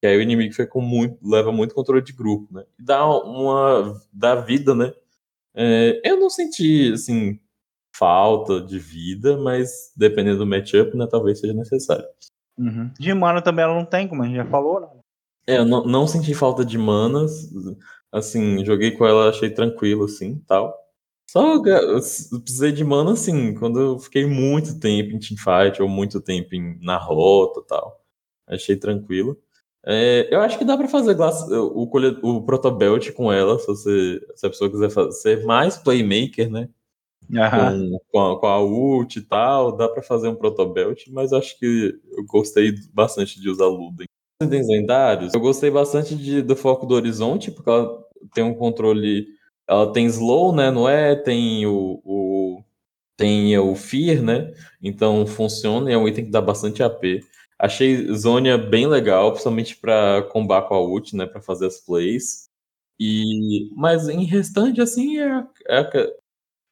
Que 0.00 0.08
aí 0.08 0.16
o 0.16 0.22
inimigo 0.22 0.50
fica 0.50 0.66
com 0.66 0.80
muito, 0.80 1.16
leva 1.22 1.52
muito 1.52 1.72
controle 1.72 2.02
de 2.02 2.12
grupo, 2.12 2.52
né? 2.52 2.64
E 2.80 2.82
dá 2.82 3.06
uma. 3.06 4.02
dá 4.12 4.34
vida, 4.34 4.74
né? 4.74 4.92
É, 5.54 6.00
eu 6.04 6.16
não 6.16 6.28
senti, 6.28 6.92
assim, 6.92 7.38
falta 8.00 8.62
de 8.62 8.78
vida, 8.78 9.36
mas 9.36 9.92
dependendo 9.94 10.38
do 10.38 10.46
matchup, 10.46 10.96
né, 10.96 11.06
talvez 11.06 11.38
seja 11.38 11.52
necessário. 11.52 12.06
Uhum. 12.58 12.90
De 12.98 13.12
mana 13.12 13.42
também 13.42 13.62
ela 13.62 13.74
não 13.74 13.84
tem, 13.84 14.08
como 14.08 14.22
a 14.22 14.26
gente 14.26 14.36
já 14.36 14.46
falou, 14.46 14.80
né? 14.80 14.88
É, 15.46 15.58
eu 15.58 15.66
não, 15.66 15.84
não 15.84 16.06
senti 16.06 16.32
falta 16.32 16.64
de 16.64 16.78
manas. 16.78 17.50
Assim, 18.10 18.64
joguei 18.64 18.92
com 18.92 19.06
ela, 19.06 19.28
achei 19.28 19.50
tranquilo, 19.50 20.04
assim, 20.04 20.42
tal. 20.46 20.74
Só 21.30 21.60
precisei 22.40 22.72
de 22.72 22.82
mana, 22.82 23.12
assim, 23.12 23.54
quando 23.54 23.78
eu 23.78 23.98
fiquei 23.98 24.26
muito 24.26 24.80
tempo 24.80 25.14
em 25.14 25.18
teamfight 25.18 25.80
ou 25.80 25.88
muito 25.88 26.20
tempo 26.20 26.54
em, 26.54 26.78
na 26.82 26.96
rota 26.96 27.62
tal. 27.68 28.00
Achei 28.48 28.76
tranquilo. 28.76 29.38
É, 29.86 30.28
eu 30.30 30.40
acho 30.40 30.58
que 30.58 30.64
dá 30.64 30.76
para 30.76 30.88
fazer 30.88 31.16
o, 31.18 31.84
o, 31.84 32.36
o 32.36 32.42
protobelt 32.42 33.12
com 33.12 33.32
ela, 33.32 33.58
se, 33.58 33.66
você, 33.66 34.20
se 34.34 34.46
a 34.46 34.50
pessoa 34.50 34.70
quiser 34.70 34.90
fazer, 34.90 35.12
ser 35.12 35.44
mais 35.44 35.76
playmaker, 35.76 36.50
né? 36.50 36.68
Com, 37.32 38.00
com, 38.10 38.20
a, 38.20 38.40
com 38.40 38.46
a 38.46 38.62
ult 38.62 39.18
e 39.18 39.22
tal, 39.22 39.76
dá 39.76 39.88
para 39.88 40.02
fazer 40.02 40.28
um 40.28 40.34
protobelt, 40.34 41.04
mas 41.10 41.32
acho 41.32 41.58
que 41.58 41.98
eu 42.12 42.24
gostei 42.26 42.74
bastante 42.92 43.40
de 43.40 43.48
usar 43.48 43.66
Luden. 43.66 44.06
Lendários, 44.42 45.34
eu 45.34 45.40
gostei 45.40 45.70
bastante 45.70 46.16
de, 46.16 46.40
do 46.40 46.56
foco 46.56 46.86
do 46.86 46.94
horizonte, 46.94 47.50
porque 47.50 47.68
ela 47.68 48.02
tem 48.34 48.42
um 48.42 48.54
controle, 48.54 49.26
ela 49.68 49.92
tem 49.92 50.06
slow, 50.06 50.54
né, 50.54 50.70
não 50.70 50.88
é? 50.88 51.14
Tem 51.14 51.66
o, 51.66 52.00
o 52.04 52.62
tem 53.16 53.56
o 53.58 53.74
fear, 53.74 54.22
né? 54.22 54.52
Então 54.82 55.26
funciona, 55.26 55.92
é 55.92 55.96
um 55.96 56.08
item 56.08 56.24
que 56.24 56.30
dá 56.30 56.40
bastante 56.40 56.82
AP. 56.82 57.22
Achei 57.58 58.10
Zônia 58.14 58.56
bem 58.56 58.86
legal, 58.86 59.30
principalmente 59.32 59.76
para 59.76 60.22
combar 60.32 60.62
com 60.62 60.74
a 60.74 60.80
ult, 60.80 61.14
né, 61.14 61.26
para 61.26 61.42
fazer 61.42 61.66
as 61.66 61.78
plays. 61.78 62.48
E 62.98 63.70
mas 63.76 64.08
em 64.08 64.24
restante 64.24 64.80
assim 64.80 65.18
é, 65.18 65.46
é 65.68 65.80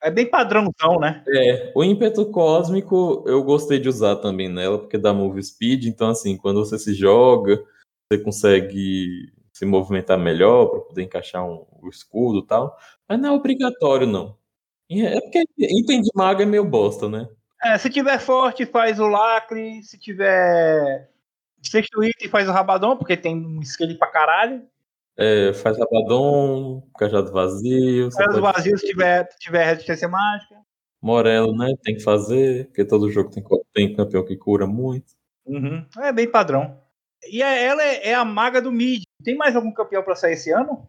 é 0.02 0.10
bem 0.10 0.26
padrãozão, 0.26 0.98
né? 1.00 1.22
É, 1.28 1.72
o 1.74 1.82
ímpeto 1.82 2.26
cósmico 2.30 3.24
eu 3.26 3.42
gostei 3.42 3.78
de 3.78 3.88
usar 3.88 4.16
também 4.16 4.48
nela, 4.48 4.78
porque 4.78 4.98
dá 4.98 5.12
move 5.12 5.42
speed, 5.42 5.86
então 5.86 6.10
assim, 6.10 6.36
quando 6.36 6.64
você 6.64 6.78
se 6.78 6.94
joga, 6.94 7.62
você 8.10 8.22
consegue 8.22 9.32
se 9.52 9.66
movimentar 9.66 10.18
melhor 10.18 10.66
para 10.66 10.80
poder 10.80 11.02
encaixar 11.02 11.44
um, 11.44 11.66
o 11.82 11.88
escudo 11.88 12.38
e 12.38 12.46
tal. 12.46 12.76
Mas 13.08 13.20
não 13.20 13.30
é 13.30 13.32
obrigatório, 13.32 14.06
não. 14.06 14.36
É 14.90 15.20
porque 15.20 15.44
item 15.58 16.00
de 16.00 16.10
mago 16.14 16.42
é 16.42 16.46
meio 16.46 16.64
bosta, 16.64 17.08
né? 17.08 17.28
É, 17.62 17.76
se 17.76 17.90
tiver 17.90 18.18
forte, 18.20 18.64
faz 18.64 19.00
o 19.00 19.08
lacre. 19.08 19.82
Se 19.82 19.98
tiver 19.98 21.10
sexto 21.60 22.02
item, 22.04 22.28
faz 22.28 22.48
o 22.48 22.52
rabadão, 22.52 22.96
porque 22.96 23.16
tem 23.16 23.34
um 23.36 23.60
skill 23.60 23.98
pra 23.98 24.08
caralho. 24.08 24.62
É, 25.18 25.52
faz 25.52 25.76
Rabadon, 25.76 26.80
Cajado 26.96 27.32
Vazio. 27.32 28.08
Cajado 28.10 28.40
Vazio 28.40 28.78
se 28.78 28.86
tiver, 28.86 29.28
tiver 29.38 29.64
resistência 29.64 30.08
mágica. 30.08 30.54
Morelo, 31.02 31.56
né? 31.56 31.72
Tem 31.82 31.96
que 31.96 32.02
fazer, 32.02 32.66
porque 32.66 32.84
todo 32.84 33.10
jogo 33.10 33.30
tem, 33.30 33.44
tem 33.74 33.96
campeão 33.96 34.24
que 34.24 34.36
cura 34.36 34.66
muito. 34.66 35.12
Uhum. 35.44 35.84
É 35.98 36.12
bem 36.12 36.30
padrão. 36.30 36.80
E 37.28 37.42
é- 37.42 37.64
ela 37.64 37.82
é, 37.82 38.10
é 38.10 38.14
a 38.14 38.24
maga 38.24 38.62
do 38.62 38.70
mid. 38.70 39.02
Tem 39.24 39.36
mais 39.36 39.56
algum 39.56 39.72
campeão 39.72 40.02
pra 40.04 40.14
sair 40.14 40.34
esse 40.34 40.52
ano? 40.52 40.88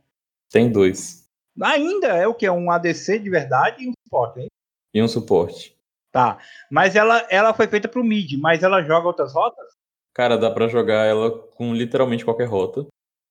Tem 0.52 0.72
dois. 0.72 1.28
Ainda 1.62 2.08
é 2.10 2.28
o 2.28 2.34
que? 2.36 2.48
Um 2.50 2.70
ADC 2.72 3.18
de 3.20 3.30
verdade 3.30 3.84
e 3.84 3.90
um 3.90 3.94
suporte, 4.04 4.42
hein? 4.42 4.48
E 4.94 5.02
um 5.02 5.08
suporte. 5.08 5.76
Tá. 6.12 6.38
Mas 6.72 6.96
ela, 6.96 7.26
ela 7.30 7.54
foi 7.54 7.68
feita 7.68 7.88
pro 7.88 8.04
mid, 8.04 8.34
mas 8.40 8.62
ela 8.64 8.82
joga 8.84 9.08
outras 9.08 9.34
rotas? 9.34 9.66
Cara, 10.14 10.38
dá 10.38 10.50
pra 10.52 10.68
jogar 10.68 11.06
ela 11.06 11.32
com 11.56 11.74
literalmente 11.74 12.26
qualquer 12.26 12.46
rota. 12.48 12.86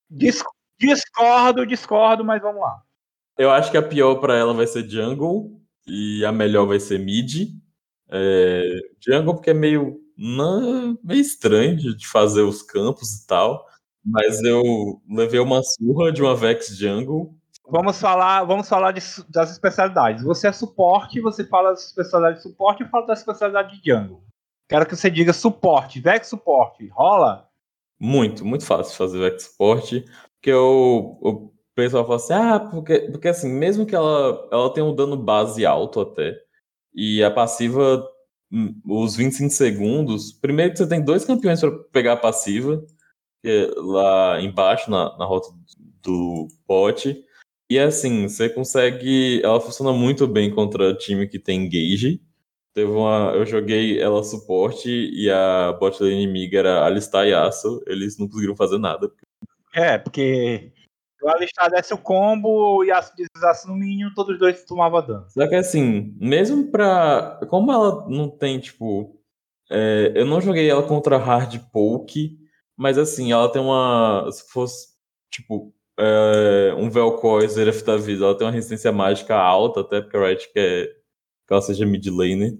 Dis- 0.09 0.43
discordo, 0.79 1.65
discordo, 1.65 2.23
mas 2.23 2.41
vamos 2.41 2.61
lá. 2.61 2.81
Eu 3.37 3.51
acho 3.51 3.71
que 3.71 3.77
a 3.77 3.81
pior 3.81 4.15
pra 4.15 4.35
ela 4.35 4.53
vai 4.53 4.67
ser 4.67 4.87
jungle 4.87 5.59
e 5.87 6.25
a 6.25 6.31
melhor 6.31 6.65
vai 6.65 6.79
ser 6.79 6.99
mid. 6.99 7.49
É, 8.09 8.79
jungle 8.99 9.35
porque 9.35 9.51
é 9.51 9.53
meio, 9.53 9.99
não, 10.17 10.97
meio 11.03 11.21
estranho 11.21 11.77
de 11.77 12.07
fazer 12.07 12.41
os 12.41 12.61
campos 12.61 13.13
e 13.13 13.27
tal. 13.27 13.65
Mas 14.03 14.41
eu 14.41 15.01
levei 15.09 15.39
uma 15.39 15.61
surra 15.63 16.11
de 16.11 16.21
uma 16.21 16.35
Vex 16.35 16.75
Jungle. 16.77 17.35
Vamos 17.69 17.99
falar, 17.99 18.43
vamos 18.45 18.67
falar 18.67 18.91
de 18.91 19.01
das 19.29 19.51
especialidades. 19.51 20.23
Você 20.23 20.47
é 20.47 20.51
suporte, 20.51 21.21
você 21.21 21.45
fala 21.45 21.69
das 21.69 21.85
especialidades 21.85 22.41
de 22.41 22.49
suporte, 22.49 22.81
eu 22.81 22.89
falo 22.89 23.05
da 23.05 23.13
especialidade 23.13 23.79
de 23.79 23.91
jungle. 23.91 24.23
Quero 24.67 24.85
que 24.85 24.95
você 24.95 25.09
diga 25.09 25.33
suporte, 25.33 25.99
Vex 25.99 26.27
suporte. 26.27 26.87
Rola? 26.87 27.47
Muito, 27.99 28.45
muito 28.45 28.65
fácil 28.65 28.95
fazer 28.95 29.19
Vex 29.19 29.43
Suporte. 29.43 30.05
Porque 30.39 30.53
o, 30.53 31.17
o 31.21 31.53
pessoal 31.75 32.03
fala 32.05 32.15
assim, 32.15 32.33
ah, 32.33 32.59
porque, 32.59 32.99
porque 33.11 33.27
assim, 33.27 33.49
mesmo 33.51 33.85
que 33.85 33.95
ela, 33.95 34.47
ela 34.51 34.73
tenha 34.73 34.85
um 34.85 34.95
dano 34.95 35.17
base 35.17 35.65
alto 35.65 35.99
até, 35.99 36.35
e 36.93 37.23
a 37.23 37.31
passiva, 37.31 38.07
hum, 38.51 38.73
os 38.85 39.15
25 39.15 39.49
segundos, 39.51 40.31
primeiro 40.33 40.71
que 40.71 40.77
você 40.79 40.87
tem 40.87 41.03
dois 41.03 41.25
campeões 41.25 41.59
para 41.59 41.71
pegar 41.91 42.13
a 42.13 42.17
passiva, 42.17 42.83
que 43.41 43.49
é 43.49 43.71
lá 43.81 44.41
embaixo, 44.41 44.89
na, 44.91 45.17
na 45.17 45.25
rota 45.25 45.49
do 46.03 46.47
pote. 46.67 47.23
E 47.69 47.77
assim, 47.79 48.27
você 48.27 48.49
consegue. 48.49 49.41
Ela 49.43 49.61
funciona 49.61 49.93
muito 49.93 50.27
bem 50.27 50.53
contra 50.53 50.95
time 50.95 51.27
que 51.27 51.39
tem 51.39 51.65
engage. 51.65 52.21
Teve 52.73 52.91
uma. 52.91 53.33
Eu 53.35 53.45
joguei 53.45 53.99
ela 54.01 54.23
suporte 54.23 54.89
e 54.89 55.29
a 55.29 55.73
bot 55.73 56.01
lane 56.01 56.23
inimiga 56.23 56.59
era 56.59 56.85
Alistar 56.85 57.27
e 57.27 57.31
Yasuo. 57.31 57.81
Eles 57.87 58.17
não 58.17 58.27
conseguiram 58.27 58.55
fazer 58.55 58.79
nada. 58.79 59.11
É, 59.73 59.97
porque 59.97 60.71
o 61.21 61.29
Alistar 61.29 61.69
desse 61.69 61.93
o 61.93 61.97
combo 61.97 62.83
e 62.83 62.91
a 62.91 62.99
deslizasse 62.99 63.67
no 63.67 63.75
mínimo, 63.75 64.13
todos 64.13 64.33
os 64.33 64.39
dois 64.39 64.63
tomavam 64.63 65.05
dano. 65.05 65.25
Só 65.29 65.47
que 65.47 65.55
assim, 65.55 66.15
mesmo 66.19 66.71
pra. 66.71 67.39
Como 67.49 67.71
ela 67.71 68.07
não 68.09 68.29
tem, 68.29 68.59
tipo. 68.59 69.19
é, 69.69 70.13
eu 70.15 70.25
não 70.25 70.41
joguei 70.41 70.69
ela 70.69 70.83
contra 70.83 71.17
hard 71.17 71.59
poke, 71.71 72.37
mas 72.77 72.97
assim, 72.97 73.31
ela 73.31 73.51
tem 73.51 73.61
uma. 73.61 74.29
Se 74.31 74.49
fosse, 74.49 74.89
tipo, 75.29 75.73
é, 75.99 76.73
um 76.77 76.89
Vel'Koz, 76.89 77.53
Zeref 77.53 77.83
da 77.83 77.97
vida, 77.97 78.25
ela 78.25 78.37
tem 78.37 78.47
uma 78.47 78.53
resistência 78.53 78.91
mágica 78.91 79.35
alta, 79.35 79.81
até 79.81 80.01
porque 80.01 80.17
a 80.17 80.25
Riot 80.25 80.51
quer 80.53 80.87
que 81.47 81.53
ela 81.53 81.61
seja 81.61 81.85
mid 81.85 82.05
laner. 82.07 82.57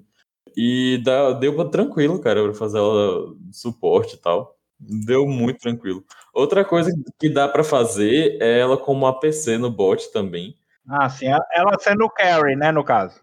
E 0.57 1.01
dá, 1.03 1.31
deu 1.33 1.55
pra 1.55 1.65
tranquilo, 1.65 2.19
cara, 2.19 2.43
pra 2.43 2.53
fazer 2.53 2.79
ela 2.79 3.33
suporte 3.51 4.15
e 4.15 4.17
tal. 4.17 4.58
Deu 4.79 5.27
muito 5.27 5.59
tranquilo. 5.59 6.03
Outra 6.33 6.63
coisa 6.63 6.91
que 7.19 7.29
dá 7.29 7.47
pra 7.47 7.63
fazer 7.63 8.37
é 8.41 8.59
ela 8.59 8.77
como 8.77 9.05
APC 9.05 9.57
no 9.57 9.69
bot 9.69 10.11
também. 10.13 10.55
Ah, 10.87 11.09
sim. 11.09 11.25
Ela- 11.27 11.77
sendo 11.79 12.09
carry, 12.09 12.55
né, 12.55 12.71
no 12.71 12.83
caso. 12.83 13.19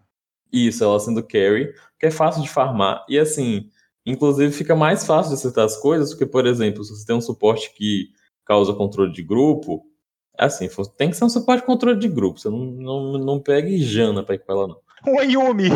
Isso, 0.53 0.83
ela 0.83 0.99
sendo 0.99 1.21
carry, 1.23 1.73
que 1.99 2.05
é 2.05 2.11
fácil 2.11 2.41
de 2.43 2.49
farmar. 2.49 3.03
E 3.09 3.17
assim, 3.17 3.69
inclusive 4.05 4.53
fica 4.53 4.75
mais 4.75 5.05
fácil 5.05 5.29
de 5.33 5.39
acertar 5.39 5.65
as 5.65 5.75
coisas, 5.77 6.11
porque, 6.11 6.25
por 6.25 6.45
exemplo, 6.45 6.83
se 6.83 6.95
você 6.95 7.05
tem 7.05 7.15
um 7.15 7.21
suporte 7.21 7.73
que 7.75 8.09
causa 8.45 8.73
controle 8.73 9.11
de 9.11 9.23
grupo, 9.23 9.83
assim, 10.37 10.69
fo- 10.69 10.85
tem 10.87 11.09
que 11.09 11.17
ser 11.17 11.25
um 11.25 11.29
suporte 11.29 11.61
de 11.61 11.65
controle 11.65 11.99
de 11.99 12.07
grupo. 12.07 12.39
Você 12.39 12.49
não, 12.49 12.59
não, 12.59 13.13
não 13.17 13.39
pegue 13.41 13.79
Jana 13.79 14.23
pra 14.23 14.35
ir 14.35 14.39
com 14.39 14.51
ela, 14.53 14.67
não. 14.67 14.79
O 15.07 15.21
Yumi. 15.23 15.69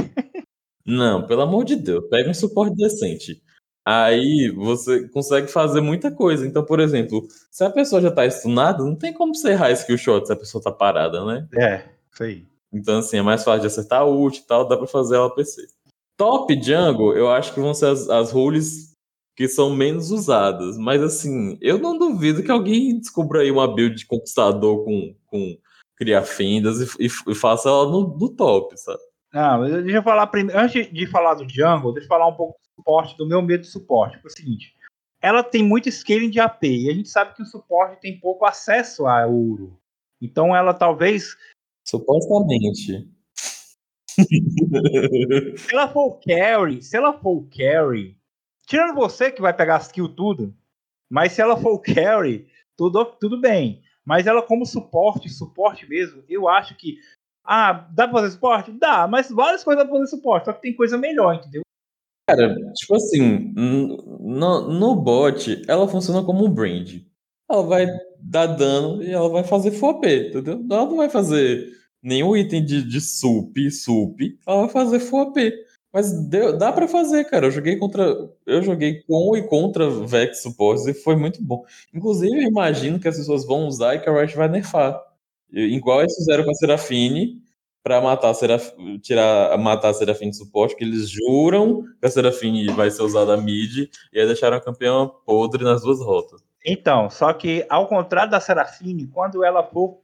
Não, 0.86 1.26
pelo 1.28 1.42
amor 1.42 1.66
de 1.66 1.76
Deus, 1.76 2.08
pega 2.10 2.30
um 2.30 2.34
suporte 2.34 2.76
decente. 2.76 3.42
Aí 3.86 4.52
você 4.56 5.08
consegue 5.10 5.48
fazer 5.48 5.82
muita 5.82 6.12
coisa. 6.12 6.46
Então, 6.46 6.64
por 6.64 6.80
exemplo, 6.80 7.28
se 7.50 7.64
a 7.64 7.70
pessoa 7.70 8.02
já 8.02 8.12
tá 8.12 8.30
stunada, 8.30 8.84
não 8.84 8.96
tem 8.96 9.12
como 9.14 9.34
você 9.36 9.50
errar 9.52 9.72
skill 9.72 9.98
shot 9.98 10.28
se 10.28 10.34
a 10.34 10.36
pessoa 10.36 10.64
tá 10.64 10.72
parada, 10.72 11.26
né? 11.26 11.48
É, 11.58 11.86
isso 12.14 12.24
aí. 12.24 12.46
Então, 12.72 13.00
assim, 13.00 13.18
é 13.18 13.22
mais 13.22 13.44
fácil 13.44 13.62
de 13.62 13.68
acertar 13.68 14.02
a 14.02 14.06
ult 14.06 14.38
e 14.40 14.46
tal, 14.48 14.68
dá 14.68 14.78
pra 14.78 14.88
fazer 14.88 15.16
ela 15.16 15.34
PC. 15.34 15.66
Top 16.16 16.54
jungle, 16.64 17.14
eu 17.18 17.30
acho 17.32 17.54
que 17.54 17.60
vão 17.60 17.74
ser 17.74 17.88
as, 17.88 18.08
as 18.10 18.32
roles 18.32 18.92
que 19.36 19.48
são 19.48 19.72
menos 19.76 20.12
usadas. 20.12 20.78
Mas, 20.78 21.02
assim, 21.02 21.58
eu 21.60 21.80
não 21.80 21.98
duvido 21.98 22.44
que 22.44 22.52
alguém 22.52 23.00
descubra 23.00 23.42
aí 23.42 23.50
uma 23.52 23.68
build 23.74 23.96
de 23.96 24.06
conquistador 24.06 24.86
com, 24.86 25.16
com 25.26 25.58
criar 25.98 26.22
fendas 26.22 26.80
e, 27.00 27.06
e- 27.08 27.32
e 27.32 27.36
faça 27.36 27.68
ela 27.70 27.90
no, 27.90 28.16
no 28.18 28.30
top, 28.30 28.80
sabe? 28.80 29.00
Não, 29.34 29.60
mas 29.60 29.72
deixa 29.84 29.98
eu 29.98 30.04
falar 30.04 30.28
primeiro. 30.28 30.60
Antes 30.60 30.92
de 30.94 31.08
falar 31.08 31.34
do 31.34 31.50
jungle, 31.50 31.94
deixa 31.94 32.06
eu 32.06 32.10
falar 32.10 32.28
um 32.28 32.36
pouco 32.36 32.60
suporte, 32.82 33.18
do 33.18 33.28
meu 33.28 33.42
medo 33.42 33.62
de 33.62 33.68
suporte. 33.68 34.18
É 34.18 34.28
o 34.28 34.30
seguinte: 34.30 34.76
ela 35.22 35.44
tem 35.44 35.64
muito 35.64 35.90
scaling 35.90 36.30
de 36.30 36.40
AP 36.40 36.64
e 36.64 36.90
a 36.90 36.94
gente 36.94 37.10
sabe 37.10 37.36
que 37.36 37.44
o 37.44 37.46
suporte 37.46 38.02
tem 38.02 38.20
pouco 38.20 38.46
acesso 38.46 39.06
a 39.06 39.26
ouro. 39.26 39.80
Então 40.20 40.56
ela 40.56 40.74
talvez. 40.74 41.38
Supostamente. 41.88 43.08
Se 45.58 45.74
ela 45.74 45.88
for 45.88 46.08
o 46.08 46.20
carry, 46.20 46.82
se 46.82 46.98
ela 46.98 47.18
for 47.18 47.38
o 47.38 47.50
carry, 47.50 48.18
tirando 48.68 48.94
você 48.94 49.32
que 49.32 49.42
vai 49.42 49.54
pegar 49.54 49.78
as 49.78 49.90
kills 49.90 50.14
tudo, 50.16 50.54
mas 51.10 51.32
se 51.32 51.42
ela 51.42 51.58
for 51.58 51.74
o 51.74 51.80
carry, 51.80 52.48
tudo, 52.78 53.06
tudo 53.06 53.40
bem. 53.40 53.82
Mas 54.06 54.28
ela 54.28 54.42
como 54.42 54.66
suporte, 54.66 55.30
suporte 55.30 55.88
mesmo, 55.88 56.24
eu 56.28 56.48
acho 56.48 56.76
que. 56.76 56.98
Ah, 57.44 57.72
dá 57.92 58.08
pra 58.08 58.20
fazer 58.20 58.32
suporte? 58.32 58.72
Dá, 58.72 59.08
mas 59.08 59.30
várias 59.30 59.64
coisas 59.64 59.84
dá 59.84 59.90
pra 59.90 60.00
fazer 60.00 60.16
suporte, 60.16 60.46
só 60.46 60.54
que 60.54 60.62
tem 60.62 60.76
coisa 60.76 60.98
melhor, 60.98 61.36
entendeu? 61.36 61.62
Cara, 62.28 62.56
tipo 62.74 62.96
assim, 62.96 63.52
no, 63.56 64.70
no 64.70 64.96
bot, 64.96 65.62
ela 65.68 65.88
funciona 65.88 66.24
como 66.24 66.46
um 66.46 66.50
brand. 66.54 67.02
Ela 67.50 67.64
vai 67.64 67.88
dar 68.20 68.48
dano 68.48 69.04
e 69.04 69.12
ela 69.12 69.28
vai 69.30 69.44
fazer 69.44 69.70
AP, 69.84 70.06
entendeu? 70.30 70.66
Ela 70.70 70.86
não 70.86 70.98
vai 70.98 71.10
fazer 71.10 71.68
nenhum 72.02 72.36
item 72.38 72.64
de, 72.64 72.84
de 72.84 73.02
sup, 73.02 73.58
sup, 73.72 74.20
ela 74.48 74.62
vai 74.68 74.70
fazer 74.70 74.98
AP. 75.16 75.54
Mas 75.94 76.10
deu- 76.30 76.58
dá 76.58 76.72
pra 76.72 76.88
fazer, 76.88 77.26
cara. 77.26 77.48
Eu 77.48 77.52
joguei 77.52 77.76
contra. 77.76 78.16
Eu 78.46 78.62
joguei 78.64 79.02
com 79.04 79.36
e 79.36 79.44
contra 79.46 79.90
Vex 79.90 80.42
Supports 80.42 80.88
e 80.88 80.94
foi 80.94 81.18
muito 81.18 81.44
bom. 81.44 81.66
Inclusive, 81.94 82.34
eu 82.44 82.48
imagino 82.48 82.98
que 83.00 83.10
as 83.10 83.18
pessoas 83.18 83.46
vão 83.46 83.68
usar 83.68 83.96
e 83.96 84.00
que 84.00 84.10
a 84.10 84.14
Riot 84.18 84.34
vai 84.38 84.48
nerfar. 84.48 84.98
Igual 85.52 86.00
eles 86.02 86.16
fizeram 86.16 86.46
com 86.46 86.52
a 86.52 86.54
Serafine 86.54 87.42
pra 87.84 88.02
matar 88.02 88.30
a 88.30 88.34
Seraf... 88.34 88.72
tirar, 89.02 89.58
matar 89.58 89.90
a 89.90 89.94
Serafine 89.94 90.32
de 90.32 90.38
suporte, 90.38 90.76
que 90.76 90.84
eles 90.84 91.10
juram 91.10 91.84
que 92.00 92.06
a 92.06 92.10
Serafine 92.10 92.68
vai 92.70 92.92
ser 92.92 93.04
usada 93.04 93.38
mid, 93.38 93.90
e 94.14 94.20
aí 94.20 94.26
deixaram 94.26 94.58
a 94.58 94.62
campeã 94.62 95.08
podre 95.26 95.64
nas 95.64 95.82
duas 95.82 96.00
rotas. 96.00 96.44
Então, 96.66 97.10
só 97.10 97.34
que 97.34 97.66
ao 97.70 97.88
contrário 97.88 98.32
da 98.32 98.40
Serafine, 98.40 99.08
quando 99.08 99.44
ela 99.44 99.64
for 99.64 100.00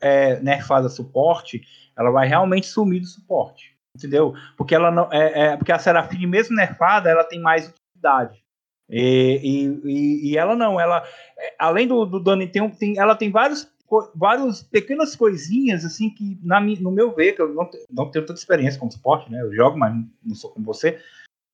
é, 0.00 0.40
nerfada 0.40 0.88
suporte, 0.88 1.62
ela 1.96 2.10
vai 2.10 2.26
realmente 2.26 2.66
sumir 2.66 3.00
do 3.00 3.06
suporte. 3.06 3.76
Entendeu? 3.96 4.34
Porque 4.56 4.74
ela 4.74 4.90
não. 4.90 5.08
É, 5.12 5.52
é- 5.52 5.56
porque 5.56 5.72
a 5.72 5.78
Serafine, 5.78 6.26
mesmo 6.26 6.54
nerfada, 6.56 7.10
ela 7.10 7.24
tem 7.24 7.40
mais 7.40 7.68
utilidade. 7.68 8.42
E, 8.88 9.40
e, 9.84 10.30
e- 10.30 10.38
ela 10.38 10.56
não, 10.56 10.80
ela. 10.80 11.04
é, 11.38 11.54
Além 11.58 11.86
do, 11.86 12.04
do 12.06 12.20
dano, 12.20 12.46
tem, 12.48 12.70
tem, 12.70 12.98
ela 12.98 13.14
tem 13.14 13.30
vários, 13.30 13.68
vários 14.14 14.62
pequenas 14.62 15.16
coisinhas, 15.16 15.84
assim, 15.84 16.10
que, 16.10 16.38
na, 16.42 16.60
no 16.60 16.92
meu 16.92 17.12
ver, 17.14 17.32
que 17.32 17.42
eu 17.42 17.52
não, 17.52 17.68
não 17.90 18.10
tenho 18.10 18.24
tanta 18.24 18.38
experiência 18.38 18.78
como 18.78 18.92
suporte, 18.92 19.30
né? 19.30 19.40
Eu 19.42 19.52
jogo, 19.52 19.78
mas 19.78 19.94
não- 20.24 20.34
sou 20.34 20.50
como 20.50 20.64
você. 20.64 21.00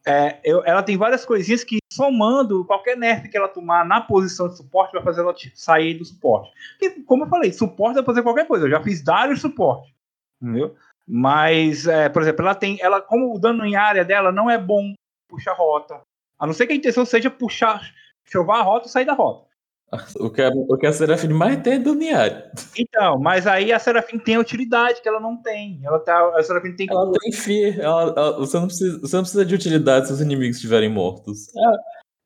É, 0.06 0.38
eu- 0.44 0.62
ela 0.64 0.82
tem 0.82 0.96
várias 0.96 1.24
coisinhas 1.24 1.64
que, 1.64 1.78
somando 1.92 2.64
qualquer 2.64 2.96
nerf 2.96 3.28
que 3.28 3.36
ela 3.36 3.48
tomar 3.48 3.84
na 3.84 4.00
posição 4.00 4.48
de 4.48 4.56
suporte, 4.56 4.92
vai 4.92 5.02
fazer 5.02 5.22
ela 5.22 5.34
sair 5.54 5.94
do 5.94 6.04
suporte. 6.04 6.52
Porque, 6.78 7.02
como 7.02 7.24
eu 7.24 7.28
falei, 7.28 7.52
suporte 7.52 7.94
pra 7.94 8.04
fazer 8.04 8.22
qualquer 8.22 8.46
coisa. 8.46 8.66
Eu 8.66 8.70
já 8.70 8.82
fiz 8.82 9.02
vários 9.02 9.40
suporte. 9.40 9.94
Entendeu? 10.40 10.76
Mas, 11.08 11.86
é, 11.86 12.08
por 12.08 12.22
exemplo, 12.22 12.42
ela 12.42 12.54
tem. 12.54 12.78
Ela, 12.80 13.00
como 13.00 13.34
o 13.34 13.38
dano 13.38 13.64
em 13.64 13.76
área 13.76 14.04
dela 14.04 14.30
não 14.30 14.50
é 14.50 14.58
bom 14.58 14.92
puxar 15.28 15.54
rota. 15.54 16.00
A 16.38 16.46
não 16.46 16.52
ser 16.52 16.66
que 16.66 16.72
a 16.72 16.76
intenção 16.76 17.06
seja 17.06 17.30
puxar, 17.30 17.80
chovar 18.26 18.60
a 18.60 18.62
rota 18.62 18.86
e 18.86 18.90
sair 18.90 19.04
da 19.06 19.14
rota. 19.14 19.46
O 20.18 20.30
que 20.30 20.42
a, 20.42 20.48
o 20.50 20.76
que 20.76 20.86
a 20.86 20.92
Serafine 20.92 21.32
mais 21.32 21.62
tem 21.62 21.74
é 21.74 21.78
daniário. 21.78 22.42
Então, 22.76 23.18
mas 23.18 23.46
aí 23.46 23.72
a 23.72 23.78
Serafim 23.78 24.18
tem 24.18 24.34
a 24.34 24.40
utilidade 24.40 25.00
que 25.00 25.08
ela 25.08 25.20
não 25.20 25.36
tem. 25.40 25.80
Ela 25.84 25.98
tá, 26.00 26.36
a 26.36 26.42
Serafim 26.42 26.74
tem 26.74 26.86
Ela 26.90 27.12
tem 27.20 27.32
fear. 27.32 27.78
Ela- 27.78 28.14
ela- 28.16 28.38
você, 28.38 28.58
não 28.58 28.66
precisa, 28.66 28.98
você 29.00 29.16
não 29.16 29.22
precisa 29.22 29.44
de 29.44 29.54
utilidade 29.54 30.06
se 30.08 30.12
os 30.12 30.20
inimigos 30.20 30.56
estiverem 30.56 30.88
mortos. 30.88 31.48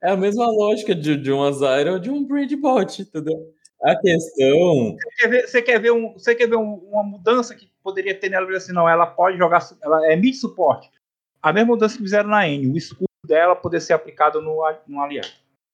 É, 0.02 0.08
é 0.08 0.12
a 0.12 0.16
mesma 0.16 0.46
lógica 0.46 0.94
de, 0.94 1.16
de 1.16 1.30
uma 1.30 1.52
Zyra 1.52 1.92
ou 1.92 1.98
de 1.98 2.10
um 2.10 2.24
Breed 2.26 2.54
Bot, 2.56 3.02
entendeu? 3.02 3.36
A 3.82 3.96
questão. 3.96 4.96
Você 4.96 5.08
quer 5.18 5.28
ver, 5.28 5.46
você 5.48 5.62
quer 5.62 5.80
ver, 5.80 5.90
um, 5.92 6.12
você 6.14 6.34
quer 6.34 6.46
ver 6.48 6.56
um- 6.56 6.74
uma 6.90 7.02
mudança 7.02 7.54
que 7.54 7.70
poderia 7.82 8.14
ter 8.18 8.28
nela? 8.30 8.50
Assim, 8.56 8.72
não, 8.72 8.88
ela 8.88 9.06
pode 9.06 9.38
jogar, 9.38 9.66
ela 9.82 10.10
é 10.10 10.16
mid 10.16 10.34
suporte. 10.34 10.90
A 11.42 11.52
mesma 11.52 11.68
mudança 11.74 11.96
que 11.96 12.02
fizeram 12.02 12.28
na 12.28 12.46
N, 12.48 12.72
o 12.72 12.76
escudo 12.76 13.06
dela 13.26 13.54
poder 13.56 13.80
ser 13.80 13.92
aplicado 13.94 14.40
no, 14.42 14.62
no 14.86 15.00
aliado. 15.00 15.28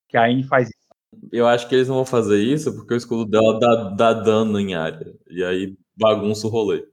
Que 0.08 0.16
a 0.16 0.22
Aine 0.22 0.44
faz 0.44 0.68
isso. 0.68 0.85
Eu 1.32 1.46
acho 1.46 1.68
que 1.68 1.74
eles 1.74 1.88
não 1.88 1.96
vão 1.96 2.04
fazer 2.04 2.38
isso 2.38 2.74
porque 2.74 2.94
o 2.94 2.96
escudo 2.96 3.24
dela 3.24 3.58
dá, 3.58 3.90
dá 3.90 4.12
dano 4.12 4.58
em 4.58 4.74
área. 4.74 5.14
E 5.30 5.42
aí 5.44 5.76
bagunça 5.96 6.46
o 6.46 6.50
rolê. 6.50 6.84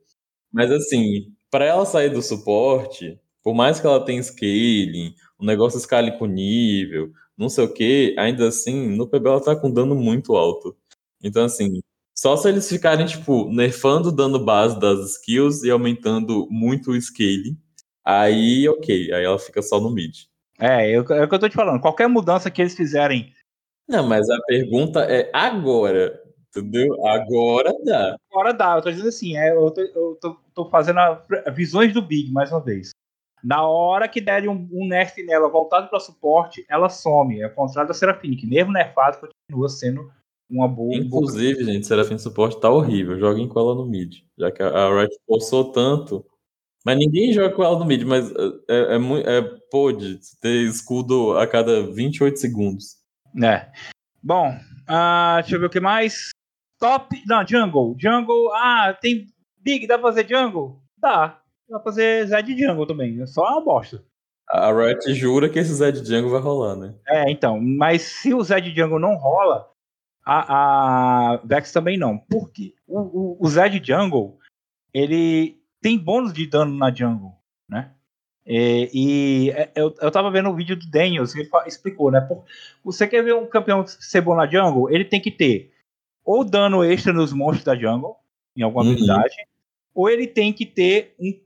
Mas 0.51 0.71
assim, 0.71 1.31
para 1.49 1.65
ela 1.65 1.85
sair 1.85 2.09
do 2.09 2.21
suporte, 2.21 3.19
por 3.43 3.53
mais 3.53 3.79
que 3.79 3.87
ela 3.87 4.03
tenha 4.03 4.21
scaling, 4.21 5.13
o 5.37 5.45
negócio 5.45 5.77
escale 5.77 6.17
com 6.17 6.25
nível, 6.25 7.11
não 7.37 7.49
sei 7.49 7.65
o 7.65 7.73
que, 7.73 8.15
ainda 8.17 8.47
assim, 8.47 8.89
no 8.95 9.07
PB 9.07 9.27
ela 9.27 9.43
tá 9.43 9.55
com 9.55 9.71
dano 9.71 9.95
muito 9.95 10.35
alto. 10.35 10.75
Então, 11.21 11.45
assim, 11.45 11.81
só 12.15 12.37
se 12.37 12.47
eles 12.47 12.69
ficarem, 12.69 13.05
tipo, 13.05 13.49
nerfando 13.51 14.09
o 14.09 14.11
dano 14.11 14.43
base 14.43 14.79
das 14.79 15.17
skills 15.17 15.63
e 15.63 15.71
aumentando 15.71 16.47
muito 16.49 16.91
o 16.91 17.01
scaling, 17.01 17.57
aí 18.05 18.67
ok, 18.69 19.11
aí 19.13 19.25
ela 19.25 19.39
fica 19.39 19.61
só 19.61 19.79
no 19.79 19.89
mid. 19.89 20.25
É, 20.59 20.93
é 20.93 20.99
o 20.99 21.05
que 21.05 21.13
eu 21.13 21.39
tô 21.39 21.49
te 21.49 21.55
falando. 21.55 21.81
Qualquer 21.81 22.07
mudança 22.07 22.51
que 22.51 22.61
eles 22.61 22.75
fizerem. 22.75 23.33
Não, 23.87 24.07
mas 24.07 24.29
a 24.29 24.39
pergunta 24.41 25.01
é 25.01 25.29
agora. 25.33 26.21
Entendeu? 26.55 27.05
Agora 27.07 27.73
dá. 27.83 28.15
Agora 28.31 28.53
dá. 28.53 28.75
Eu 28.75 28.81
tô 28.81 28.91
dizendo 28.91 29.09
assim, 29.09 29.35
é, 29.35 29.55
eu, 29.55 29.71
tô, 29.71 29.81
eu 29.81 30.17
tô, 30.21 30.37
tô 30.53 30.69
fazendo 30.69 30.99
a, 30.99 31.25
visões 31.51 31.93
do 31.93 32.01
Big 32.01 32.31
mais 32.31 32.51
uma 32.51 32.63
vez. 32.63 32.91
Na 33.43 33.67
hora 33.67 34.07
que 34.07 34.21
derem 34.21 34.49
um, 34.49 34.69
um 34.71 34.87
nerf 34.87 35.21
nela 35.23 35.49
voltado 35.49 35.89
para 35.89 35.99
suporte, 35.99 36.63
ela 36.69 36.89
some. 36.89 37.41
É 37.41 37.47
o 37.47 37.53
contrário 37.53 37.87
da 37.87 37.93
Serafine, 37.93 38.37
que 38.37 38.47
mesmo 38.47 38.71
nerfado 38.71 39.17
continua 39.19 39.67
sendo 39.67 40.09
uma 40.49 40.67
boa. 40.67 40.95
Inclusive, 40.95 41.63
boa... 41.63 41.73
gente, 41.73 41.87
Serafine 41.87 42.19
suporte 42.19 42.61
tá 42.61 42.69
horrível. 42.69 43.19
Joguem 43.19 43.47
com 43.47 43.59
ela 43.59 43.75
no 43.75 43.85
mid. 43.85 44.19
Já 44.37 44.51
que 44.51 44.61
a 44.61 44.89
Riot 44.89 45.15
forçou 45.27 45.71
tanto. 45.71 46.23
Mas 46.85 46.97
ninguém 46.97 47.33
joga 47.33 47.55
com 47.55 47.63
ela 47.63 47.79
no 47.79 47.85
mid, 47.85 48.03
mas 48.03 48.29
é, 48.29 48.35
é, 48.69 48.97
é, 48.97 49.37
é 49.37 49.41
pode 49.71 50.19
ter 50.41 50.67
escudo 50.67 51.37
a 51.37 51.47
cada 51.47 51.81
28 51.81 52.37
segundos. 52.37 53.02
É. 53.41 53.71
Bom, 54.21 54.49
uh, 54.49 55.41
deixa 55.41 55.55
eu 55.55 55.59
ver 55.59 55.65
o 55.65 55.69
que 55.69 55.79
mais. 55.79 56.29
Top. 56.79 57.15
Não, 57.25 57.45
jungle. 57.45 57.95
Jungle. 57.99 58.53
Ah, 58.53 58.93
tem. 58.99 59.27
Big, 59.59 59.87
dá 59.87 59.97
pra 59.97 60.09
fazer 60.09 60.27
jungle? 60.27 60.81
Dá. 60.97 61.39
Dá 61.69 61.79
pra 61.79 61.91
fazer 61.91 62.27
Zed 62.27 62.57
Jungle 62.57 62.85
também. 62.85 63.21
É 63.21 63.25
só 63.25 63.43
uma 63.43 63.61
bosta. 63.63 64.03
A 64.49 64.71
Riot 64.71 65.13
jura 65.13 65.49
que 65.49 65.57
esse 65.57 65.73
Zed 65.73 66.05
Jungle 66.05 66.29
vai 66.29 66.41
rolar, 66.41 66.75
né? 66.75 66.95
É, 67.07 67.31
então. 67.31 67.59
Mas 67.59 68.01
se 68.01 68.33
o 68.33 68.43
Zed 68.43 68.73
Jungle 68.75 68.99
não 68.99 69.15
rola, 69.15 69.69
a, 70.25 71.33
a 71.33 71.37
Vex 71.37 71.71
também 71.71 71.97
não. 71.97 72.17
Porque 72.17 72.75
o, 72.87 72.99
o, 72.99 73.37
o 73.39 73.49
Zed 73.49 73.81
Jungle, 73.83 74.37
ele 74.93 75.57
tem 75.81 75.97
bônus 75.97 76.33
de 76.33 76.47
dano 76.47 76.75
na 76.77 76.93
jungle, 76.93 77.33
né? 77.69 77.93
E, 78.45 78.89
e 78.93 79.51
é, 79.51 79.71
eu, 79.75 79.93
eu 80.01 80.11
tava 80.11 80.29
vendo 80.29 80.49
o 80.49 80.55
vídeo 80.55 80.75
do 80.75 80.89
Daniels, 80.89 81.33
ele 81.35 81.49
explicou, 81.65 82.11
né? 82.11 82.21
Por, 82.21 82.43
você 82.83 83.07
quer 83.07 83.23
ver 83.23 83.35
um 83.35 83.47
campeão 83.47 83.85
ser 83.87 84.21
bom 84.21 84.35
na 84.35 84.45
jungle? 84.45 84.89
Ele 84.89 85.05
tem 85.05 85.21
que 85.21 85.31
ter 85.31 85.73
ou 86.25 86.43
dano 86.43 86.83
extra 86.83 87.11
nos 87.11 87.33
monstros 87.33 87.65
da 87.65 87.75
jungle, 87.75 88.17
em 88.55 88.61
alguma 88.61 88.83
uhum. 88.83 88.91
habilidade, 88.91 89.35
ou 89.93 90.09
ele 90.09 90.27
tem 90.27 90.53
que 90.53 90.65
ter 90.65 91.15
um, 91.19 91.39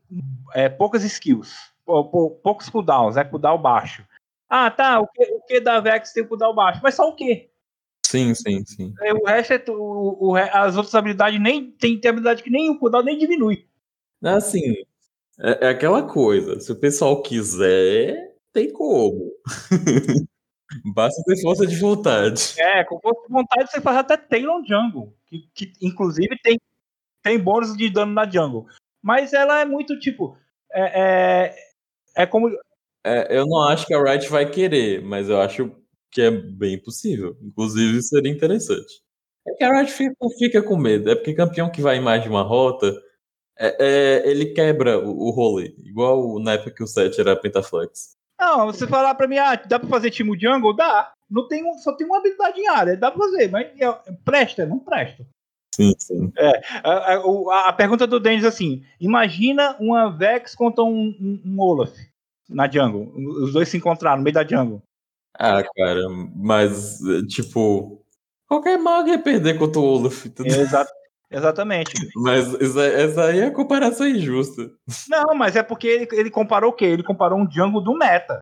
é, 0.53 0.69
poucas 0.69 1.03
skills, 1.03 1.55
poucos 1.85 2.69
cooldowns, 2.69 3.17
é 3.17 3.23
cooldown 3.23 3.57
baixo. 3.57 4.05
Ah, 4.49 4.71
tá, 4.71 4.99
o 4.99 5.07
que, 5.07 5.23
o 5.23 5.41
que 5.41 5.59
da 5.59 5.79
Vex 5.79 6.13
tem 6.13 6.25
cooldown 6.25 6.53
baixo, 6.53 6.79
mas 6.81 6.95
só 6.95 7.09
o 7.09 7.15
que? 7.15 7.49
Sim, 8.05 8.33
sim, 8.33 8.63
sim. 8.65 8.93
É, 9.01 9.13
o 9.13 9.25
resto 9.25 9.53
é 9.53 9.63
o, 9.69 10.17
o, 10.19 10.35
as 10.35 10.77
outras 10.77 10.95
habilidades 10.95 11.41
nem 11.41 11.71
tem, 11.71 11.99
tem 11.99 12.09
habilidade 12.09 12.41
que 12.41 12.49
nem 12.49 12.69
o 12.69 12.79
cooldown 12.79 13.03
nem 13.03 13.17
diminui. 13.17 13.67
Assim, 14.23 14.75
é, 15.39 15.67
é 15.67 15.69
aquela 15.69 16.03
coisa, 16.03 16.59
se 16.59 16.71
o 16.71 16.79
pessoal 16.79 17.21
quiser, 17.21 18.35
tem 18.53 18.71
como. 18.71 19.31
Basta 20.93 21.21
ter 21.25 21.41
força 21.41 21.65
de 21.65 21.75
vontade. 21.77 22.55
É, 22.57 22.83
com 22.83 22.99
força 22.99 23.21
de 23.27 23.33
vontade 23.33 23.71
você 23.71 23.79
faz 23.79 23.97
até 23.97 24.17
Taylor 24.17 24.61
Jungle, 24.65 25.13
que, 25.27 25.47
que 25.53 25.73
inclusive 25.81 26.37
tem, 26.43 26.59
tem 27.23 27.39
bônus 27.39 27.75
de 27.75 27.89
dano 27.89 28.13
na 28.13 28.29
Jungle. 28.29 28.65
Mas 29.01 29.31
ela 29.31 29.61
é 29.61 29.65
muito 29.65 29.97
tipo. 29.99 30.37
É, 30.71 31.53
é, 32.15 32.23
é 32.23 32.25
como. 32.25 32.49
É, 33.05 33.37
eu 33.37 33.45
não 33.45 33.63
acho 33.63 33.85
que 33.85 33.93
a 33.93 34.03
Riot 34.03 34.27
vai 34.27 34.49
querer, 34.49 35.01
mas 35.01 35.29
eu 35.29 35.39
acho 35.39 35.71
que 36.11 36.21
é 36.21 36.31
bem 36.31 36.81
possível. 36.81 37.37
Inclusive, 37.41 38.01
seria 38.01 38.31
interessante. 38.31 39.01
É 39.47 39.53
que 39.53 39.63
a 39.63 39.71
Riot 39.71 39.91
fica, 39.91 40.15
fica 40.37 40.61
com 40.61 40.75
medo. 40.75 41.09
É 41.09 41.15
porque 41.15 41.33
campeão 41.33 41.71
que 41.71 41.81
vai 41.81 41.97
em 41.97 42.01
mais 42.01 42.21
de 42.21 42.27
uma 42.27 42.41
rota, 42.41 42.93
é, 43.59 43.77
é, 43.79 44.29
ele 44.29 44.47
quebra 44.47 44.99
o, 44.99 45.27
o 45.27 45.29
rolê. 45.31 45.73
Igual 45.79 46.39
na 46.39 46.53
época 46.53 46.71
que 46.71 46.83
o 46.83 46.87
set 46.87 47.19
era 47.19 47.35
Pentaflex. 47.35 48.15
Não, 48.39 48.67
você 48.67 48.85
falar 48.87 49.15
pra 49.15 49.27
mim, 49.27 49.37
ah, 49.37 49.55
dá 49.55 49.79
pra 49.79 49.89
fazer 49.89 50.11
time 50.11 50.37
jungle? 50.39 50.75
Dá. 50.75 51.11
Não 51.29 51.47
tem 51.47 51.65
um, 51.65 51.77
só 51.79 51.91
tem 51.93 52.05
uma 52.05 52.19
habilidade 52.19 52.59
em 52.59 52.67
área, 52.67 52.95
dá 52.95 53.11
pra 53.11 53.25
fazer, 53.25 53.49
mas 53.49 53.67
é, 53.79 54.13
presta, 54.23 54.65
não 54.65 54.79
presta. 54.79 55.25
Sim, 55.75 55.93
sim. 55.99 56.31
É, 56.37 56.61
a, 56.83 57.15
a, 57.15 57.69
a 57.69 57.73
pergunta 57.73 58.07
do 58.07 58.19
Dennis 58.19 58.45
assim: 58.45 58.83
imagina 58.99 59.75
uma 59.79 60.09
Vex 60.09 60.55
contra 60.55 60.83
um, 60.83 61.15
um, 61.19 61.41
um, 61.45 61.61
Olaf 61.61 61.93
na 62.49 62.69
jungle. 62.69 63.11
Os 63.43 63.53
dois 63.53 63.67
se 63.69 63.77
encontraram 63.77 64.17
no 64.17 64.23
meio 64.23 64.33
da 64.33 64.47
jungle. 64.47 64.81
Ah, 65.37 65.63
cara, 65.75 66.07
mas, 66.35 66.99
tipo, 67.27 68.01
qualquer 68.47 68.79
mago 68.79 69.09
ia 69.09 69.19
perder 69.19 69.59
contra 69.59 69.79
o 69.79 69.83
Olaf. 69.83 70.25
Exato. 70.43 70.91
Exatamente. 71.29 71.93
Mas 72.15 72.53
essa 72.77 73.25
aí 73.25 73.39
é 73.39 73.45
a 73.47 73.53
comparação 73.53 74.07
injusta. 74.07 74.71
Não, 75.09 75.35
mas 75.35 75.55
é 75.55 75.63
porque 75.63 75.87
ele, 75.87 76.07
ele 76.13 76.29
comparou 76.31 76.71
o 76.71 76.73
quê? 76.73 76.85
Ele 76.85 77.03
comparou 77.03 77.37
um 77.37 77.45
Django 77.45 77.81
do 77.81 77.97
meta. 77.97 78.39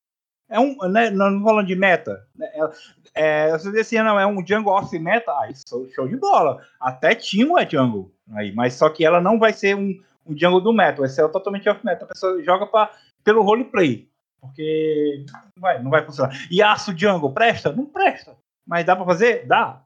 É 0.47 0.59
um, 0.59 0.77
né, 0.89 1.09
não 1.09 1.43
falando 1.43 1.65
de 1.65 1.75
meta. 1.75 2.23
Né, 2.35 2.47
é, 3.15 3.47
é, 3.47 3.51
você 3.51 3.79
assim, 3.79 3.97
não, 3.97 4.19
é 4.19 4.25
um 4.25 4.43
Django 4.43 4.69
off 4.69 4.97
meta. 4.99 5.31
Ah, 5.31 5.49
isso, 5.49 5.89
show 5.95 6.07
de 6.07 6.15
bola. 6.15 6.61
Até 6.79 7.15
Timo 7.15 7.57
é 7.57 7.65
Django. 7.65 8.13
Aí, 8.33 8.53
mas 8.53 8.75
só 8.75 8.89
que 8.89 9.03
ela 9.03 9.19
não 9.19 9.39
vai 9.39 9.53
ser 9.53 9.75
um, 9.75 9.99
um 10.25 10.35
Django 10.35 10.59
do 10.59 10.71
meta, 10.71 11.01
vai 11.01 11.09
ser 11.09 11.27
totalmente 11.29 11.67
off 11.67 11.83
meta. 11.83 12.05
A 12.05 12.07
pessoa 12.07 12.41
joga 12.43 12.67
pra, 12.67 12.91
pelo 13.23 13.41
roleplay. 13.41 14.07
Porque 14.39 15.25
não 15.55 15.61
vai, 15.61 15.81
não 15.81 15.89
vai 15.89 16.05
funcionar. 16.05 16.35
E 16.51 16.61
aço 16.61 16.93
Django, 16.93 17.33
presta? 17.33 17.71
Não 17.71 17.85
presta. 17.85 18.35
Mas 18.67 18.85
dá 18.85 18.95
pra 18.95 19.05
fazer? 19.05 19.47
Dá. 19.47 19.81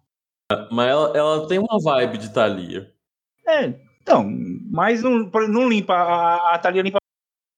Mas 0.72 0.88
ela, 0.90 1.18
ela 1.18 1.48
tem 1.48 1.60
uma 1.60 1.80
vibe 1.80 2.18
de 2.18 2.34
Thalia. 2.34 2.92
É, 3.48 3.74
então, 4.02 4.26
mas 4.72 5.04
não, 5.04 5.30
não 5.48 5.70
limpa, 5.70 5.94
a, 5.94 6.56
a 6.56 6.60
Thalia 6.60 6.82
limpa. 6.82 6.98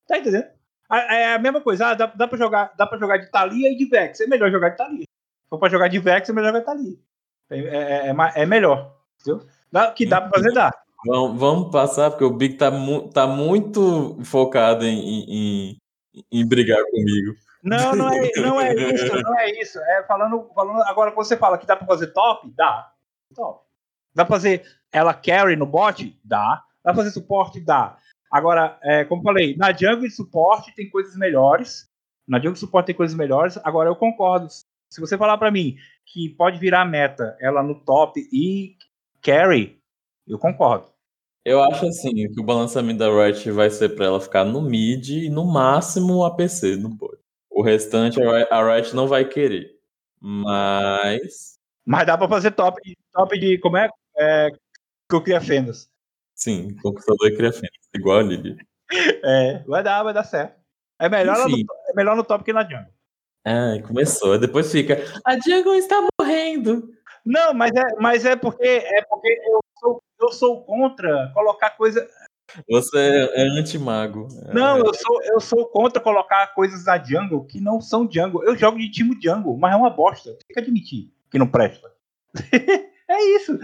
Tá 0.08 0.18
entendendo? 0.18 0.48
É 0.90 1.34
a 1.34 1.40
mesma 1.40 1.62
coisa, 1.62 1.88
ah, 1.88 1.94
dá, 1.94 2.06
dá, 2.08 2.28
pra 2.28 2.38
jogar, 2.38 2.74
dá 2.78 2.86
pra 2.86 2.98
jogar 2.98 3.18
de 3.18 3.32
Thalia 3.32 3.72
e 3.72 3.78
de 3.78 3.86
Vex. 3.86 4.20
É 4.20 4.28
melhor 4.28 4.52
jogar 4.52 4.70
de 4.70 4.78
Thalia. 4.78 5.04
Se 5.04 5.50
for 5.50 5.58
pra 5.58 5.70
jogar 5.70 5.88
de 5.88 6.00
Vex, 6.00 6.30
é 6.30 6.34
melhor 6.34 6.48
jogar 6.48 6.60
de 6.60 6.66
Thalia. 6.66 6.98
É, 7.50 7.60
é, 7.60 8.08
é, 8.08 8.42
é 8.42 8.46
melhor. 8.46 8.94
Entendeu? 9.22 9.48
Dá, 9.72 9.92
que 9.92 10.06
dá 10.06 10.20
pra 10.20 10.32
fazer, 10.32 10.52
dá. 10.54 10.72
Vamos, 11.06 11.40
vamos 11.40 11.72
passar, 11.72 12.12
porque 12.12 12.26
o 12.26 12.34
Big 12.34 12.56
tá, 12.56 12.70
mu 12.70 13.10
tá 13.10 13.26
muito 13.26 14.18
focado 14.24 14.86
em, 14.86 15.24
em, 15.30 15.78
em 16.30 16.46
brigar 16.46 16.84
comigo. 16.92 17.36
Não, 17.64 17.96
não 17.96 18.10
é, 18.10 18.32
não 18.38 18.60
é 18.60 18.74
isso, 18.74 19.22
não 19.22 19.40
é 19.40 19.52
isso. 19.62 19.80
É 19.80 20.04
falando, 20.04 20.50
falando 20.56 20.82
agora 20.84 21.12
você 21.12 21.38
fala 21.38 21.58
que 21.58 21.66
dá 21.66 21.76
para 21.76 21.88
fazer 21.88 22.08
top, 22.08 22.52
dá. 22.56 22.92
Top. 23.36 23.64
Dá 24.14 24.26
pra 24.26 24.36
fazer 24.36 24.66
ela 24.92 25.14
carry 25.14 25.56
no 25.56 25.66
bot? 25.66 26.20
Dá. 26.24 26.64
Dá 26.84 26.92
pra 26.92 26.96
fazer 26.96 27.12
suporte? 27.12 27.62
Dá. 27.62 27.98
Agora, 28.32 28.78
é, 28.82 29.06
como 29.06 29.22
falei, 29.22 29.56
na 29.58 29.72
jungle 29.72 30.08
de 30.08 30.12
suporte 30.12 30.74
tem 30.76 30.90
coisas 30.90 31.16
melhores. 31.16 31.90
Na 32.28 32.38
jungle 32.38 32.54
de 32.54 32.60
suporte 32.60 32.88
tem 32.88 32.96
coisas 32.96 33.16
melhores. 33.16 33.58
Agora, 33.64 33.90
eu 33.90 33.96
concordo. 33.96 34.48
Se 34.90 35.00
você 35.00 35.18
falar 35.18 35.38
para 35.38 35.52
mim 35.52 35.78
que 36.06 36.30
pode 36.30 36.58
virar 36.60 36.86
meta 36.86 37.38
ela 37.40 37.62
no 37.62 37.76
top 37.76 38.20
e 38.32 38.76
carry, 39.22 39.80
eu 40.28 40.40
concordo. 40.40 40.88
Eu 41.44 41.62
acho 41.64 41.88
assim 41.88 42.14
que 42.14 42.40
o 42.40 42.44
balanceamento 42.44 43.00
da 43.00 43.10
Riot 43.10 43.50
vai 43.52 43.70
ser 43.70 43.90
para 43.90 44.06
ela 44.06 44.22
ficar 44.22 44.46
no 44.46 44.62
mid 44.62 45.10
e 45.10 45.30
no 45.30 45.46
máximo 45.46 46.24
APC 46.24 46.76
no 46.76 46.90
bot. 46.90 47.21
O 47.62 47.64
restante 47.64 48.20
a 48.50 48.74
Riot 48.74 48.96
não 48.96 49.08
vai 49.08 49.24
querer. 49.24 49.76
Mas. 50.20 51.60
Mas 51.86 52.08
dá 52.08 52.18
pra 52.18 52.28
fazer 52.28 52.50
top, 52.50 52.82
top 53.14 53.40
de. 53.40 53.60
Como 53.60 53.78
é? 53.78 53.88
é 54.18 54.50
que 55.08 55.16
eu 55.16 55.22
cria 55.22 55.40
fendas. 55.40 55.88
Sim, 56.34 56.76
conquistador 56.82 57.28
e 57.28 57.36
cria 57.36 57.54
fendas. 57.54 57.88
Igual 57.94 58.18
a 58.18 58.24
Lily. 58.24 58.58
É, 59.24 59.64
vai 59.68 59.82
dar, 59.82 60.04
vai 60.04 60.14
dar 60.14 60.26
certo. 60.26 60.60
É 61.00 61.08
melhor, 61.08 61.48
no, 61.48 61.58
é 61.58 61.94
melhor 61.96 62.14
no 62.14 62.26
top 62.26 62.44
que 62.44 62.52
na 62.52 62.64
jungle. 62.64 62.92
Ah, 63.46 63.76
começou. 63.88 64.38
Depois 64.38 64.70
fica. 64.70 64.98
A 65.26 65.36
jungle 65.40 65.76
está 65.76 66.06
morrendo. 66.20 66.90
Não, 67.24 67.54
mas 67.54 67.72
é, 67.74 67.84
mas 68.02 68.26
é 68.26 68.36
porque 68.36 68.68
é 68.68 69.02
porque 69.04 69.30
eu 69.46 69.60
sou, 69.80 70.04
eu 70.20 70.32
sou 70.34 70.66
contra 70.66 71.32
colocar 71.34 71.70
coisa. 71.78 72.06
Você 72.70 72.98
é, 72.98 73.44
é 73.44 73.48
anti-mago. 73.48 74.28
Não, 74.54 74.78
eu 74.78 74.94
sou, 74.94 75.24
eu 75.24 75.40
sou 75.40 75.66
contra 75.68 76.02
colocar 76.02 76.54
coisas 76.54 76.86
na 76.86 77.02
jungle 77.02 77.46
que 77.46 77.60
não 77.60 77.80
são 77.82 78.10
jungle. 78.10 78.44
Eu 78.44 78.56
jogo 78.56 78.78
de 78.78 78.90
time 78.90 79.18
jungle, 79.22 79.58
mas 79.58 79.74
é 79.74 79.76
uma 79.76 79.90
bosta. 79.90 80.32
Tem 80.32 80.54
que 80.54 80.60
admitir 80.60 81.12
que 81.30 81.40
não 81.40 81.48
presta. 81.48 81.92
é 83.10 83.36
isso. 83.36 83.58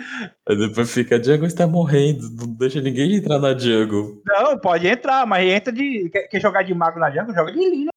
Aí 0.47 0.57
depois 0.57 0.91
fica, 0.93 1.17
a 1.17 1.21
jungle 1.21 1.47
está 1.47 1.67
morrendo, 1.67 2.29
não 2.31 2.47
deixa 2.53 2.81
ninguém 2.81 3.15
entrar 3.15 3.39
na 3.39 3.57
jungle. 3.57 4.21
Não, 4.25 4.57
pode 4.57 4.87
entrar, 4.87 5.25
mas 5.27 5.47
entra 5.47 5.71
de. 5.71 6.09
Quer, 6.09 6.27
quer 6.27 6.41
jogar 6.41 6.63
de 6.63 6.73
mago 6.73 6.99
na 6.99 7.11
jungle? 7.11 7.35
Joga 7.35 7.51
de 7.51 7.69
Lina. 7.69 7.91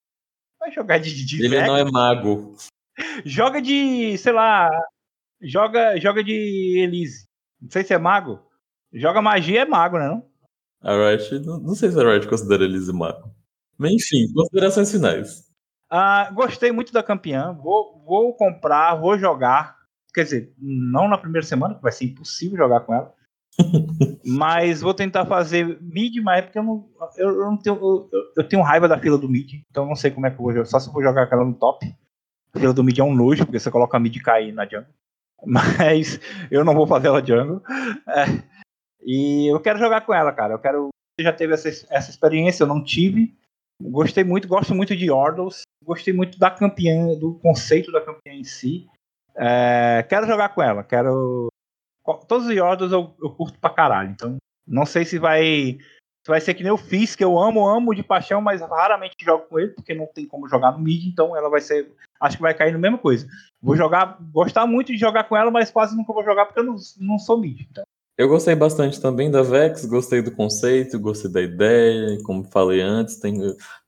Vai 0.58 0.72
jogar 0.72 0.98
de, 0.98 1.24
de 1.24 1.44
Ele 1.44 1.60
não 1.62 1.76
é 1.76 1.84
mago. 1.84 2.54
Joga 3.24 3.62
de, 3.62 4.18
sei 4.18 4.32
lá, 4.32 4.70
joga, 5.40 5.98
joga 5.98 6.22
de 6.22 6.80
Elise. 6.82 7.26
Não 7.60 7.70
sei 7.70 7.82
se 7.82 7.94
é 7.94 7.98
mago. 7.98 8.40
Joga 8.92 9.22
magia 9.22 9.62
é 9.62 9.64
mago, 9.64 9.98
né? 9.98 10.08
Não? 10.08 10.29
A 10.82 10.94
Riot, 10.94 11.38
não, 11.40 11.58
não 11.58 11.74
sei 11.74 11.90
se 11.90 12.00
a 12.00 12.02
Riot 12.02 12.26
considera 12.28 12.64
eles 12.64 12.88
mago. 12.90 13.30
Mas 13.76 13.92
enfim, 13.92 14.32
considerações 14.32 14.90
finais. 14.90 15.44
Ah, 15.90 16.30
gostei 16.32 16.70
muito 16.70 16.92
da 16.92 17.02
campeã. 17.02 17.52
Vou, 17.52 18.02
vou 18.06 18.34
comprar, 18.34 18.94
vou 18.94 19.18
jogar. 19.18 19.76
Quer 20.14 20.24
dizer, 20.24 20.54
não 20.58 21.08
na 21.08 21.18
primeira 21.18 21.46
semana, 21.46 21.74
que 21.74 21.82
vai 21.82 21.92
ser 21.92 22.06
impossível 22.06 22.56
jogar 22.56 22.80
com 22.80 22.94
ela. 22.94 23.12
Mas 24.24 24.80
vou 24.80 24.94
tentar 24.94 25.26
fazer 25.26 25.78
mid 25.80 26.16
mais, 26.22 26.44
porque 26.44 26.58
eu 26.58 26.62
não, 26.62 26.88
eu, 27.16 27.28
eu 27.28 27.44
não 27.46 27.56
tenho. 27.56 27.76
Eu, 27.76 28.08
eu 28.36 28.48
tenho 28.48 28.62
raiva 28.62 28.88
da 28.88 28.98
fila 28.98 29.18
do 29.18 29.28
mid, 29.28 29.54
então 29.70 29.86
não 29.86 29.96
sei 29.96 30.10
como 30.10 30.26
é 30.26 30.30
que 30.30 30.36
eu 30.36 30.42
vou 30.42 30.52
jogar. 30.52 30.66
Só 30.66 30.78
se 30.78 30.88
eu 30.88 30.92
vou 30.92 31.02
jogar 31.02 31.26
com 31.26 31.34
ela 31.34 31.44
no 31.44 31.54
top. 31.54 31.86
A 32.54 32.58
fila 32.58 32.72
do 32.72 32.84
mid 32.84 32.98
é 32.98 33.02
um 33.02 33.14
nojo, 33.14 33.44
porque 33.44 33.58
você 33.58 33.70
coloca 33.70 33.96
a 33.96 34.00
mid 34.00 34.16
cair 34.22 34.52
na 34.52 34.64
jungle. 34.64 34.92
Mas 35.44 36.20
eu 36.50 36.64
não 36.64 36.74
vou 36.74 36.86
fazer 36.86 37.08
ela 37.08 37.24
jungle. 37.24 37.62
É, 38.08 38.24
e 39.02 39.52
eu 39.52 39.60
quero 39.60 39.78
jogar 39.78 40.02
com 40.02 40.14
ela, 40.14 40.32
cara. 40.32 40.54
Eu 40.54 40.58
quero. 40.58 40.88
Você 41.18 41.24
já 41.24 41.32
teve 41.32 41.54
essa, 41.54 41.68
essa 41.68 42.10
experiência, 42.10 42.62
eu 42.62 42.68
não 42.68 42.82
tive. 42.82 43.34
Gostei 43.82 44.24
muito, 44.24 44.46
gosto 44.46 44.74
muito 44.74 44.94
de 44.94 45.10
Ordles. 45.10 45.62
Gostei 45.84 46.12
muito 46.12 46.38
da 46.38 46.50
campeã, 46.50 47.14
do 47.18 47.34
conceito 47.34 47.90
da 47.90 48.00
campeã 48.00 48.32
em 48.32 48.44
si. 48.44 48.86
É, 49.34 50.04
quero 50.08 50.26
jogar 50.26 50.50
com 50.50 50.62
ela. 50.62 50.84
Quero. 50.84 51.48
Todos 52.26 52.46
os 52.46 52.56
Ordles 52.58 52.92
eu, 52.92 53.14
eu 53.22 53.30
curto 53.30 53.58
pra 53.58 53.70
caralho. 53.70 54.10
Então, 54.10 54.36
não 54.66 54.84
sei 54.84 55.04
se 55.04 55.18
vai. 55.18 55.78
Se 56.22 56.28
vai 56.28 56.40
ser 56.40 56.52
que 56.52 56.62
nem 56.62 56.68
eu 56.68 56.76
fiz, 56.76 57.16
que 57.16 57.24
eu 57.24 57.38
amo, 57.38 57.66
amo 57.66 57.94
de 57.94 58.02
paixão, 58.02 58.42
mas 58.42 58.60
raramente 58.60 59.14
jogo 59.22 59.46
com 59.46 59.58
ele, 59.58 59.70
porque 59.70 59.94
não 59.94 60.06
tem 60.06 60.26
como 60.26 60.46
jogar 60.46 60.72
no 60.72 60.78
mid, 60.78 61.06
então 61.06 61.34
ela 61.34 61.48
vai 61.48 61.62
ser. 61.62 61.90
Acho 62.20 62.36
que 62.36 62.42
vai 62.42 62.52
cair 62.52 62.72
na 62.72 62.78
mesma 62.78 62.98
coisa. 62.98 63.26
Vou 63.62 63.74
jogar, 63.74 64.18
gostar 64.30 64.66
muito 64.66 64.92
de 64.92 64.98
jogar 64.98 65.24
com 65.24 65.34
ela, 65.34 65.50
mas 65.50 65.70
quase 65.70 65.96
nunca 65.96 66.12
vou 66.12 66.22
jogar 66.22 66.44
porque 66.44 66.60
eu 66.60 66.64
não, 66.64 66.76
não 66.98 67.18
sou 67.18 67.40
mid. 67.40 67.62
Então. 67.62 67.84
Eu 68.18 68.28
gostei 68.28 68.54
bastante 68.54 69.00
também 69.00 69.30
da 69.30 69.40
Vex, 69.42 69.86
gostei 69.86 70.20
do 70.20 70.30
conceito, 70.30 70.98
gostei 70.98 71.30
da 71.30 71.40
ideia, 71.40 72.18
como 72.22 72.44
falei 72.44 72.80
antes, 72.80 73.16
tem, 73.16 73.34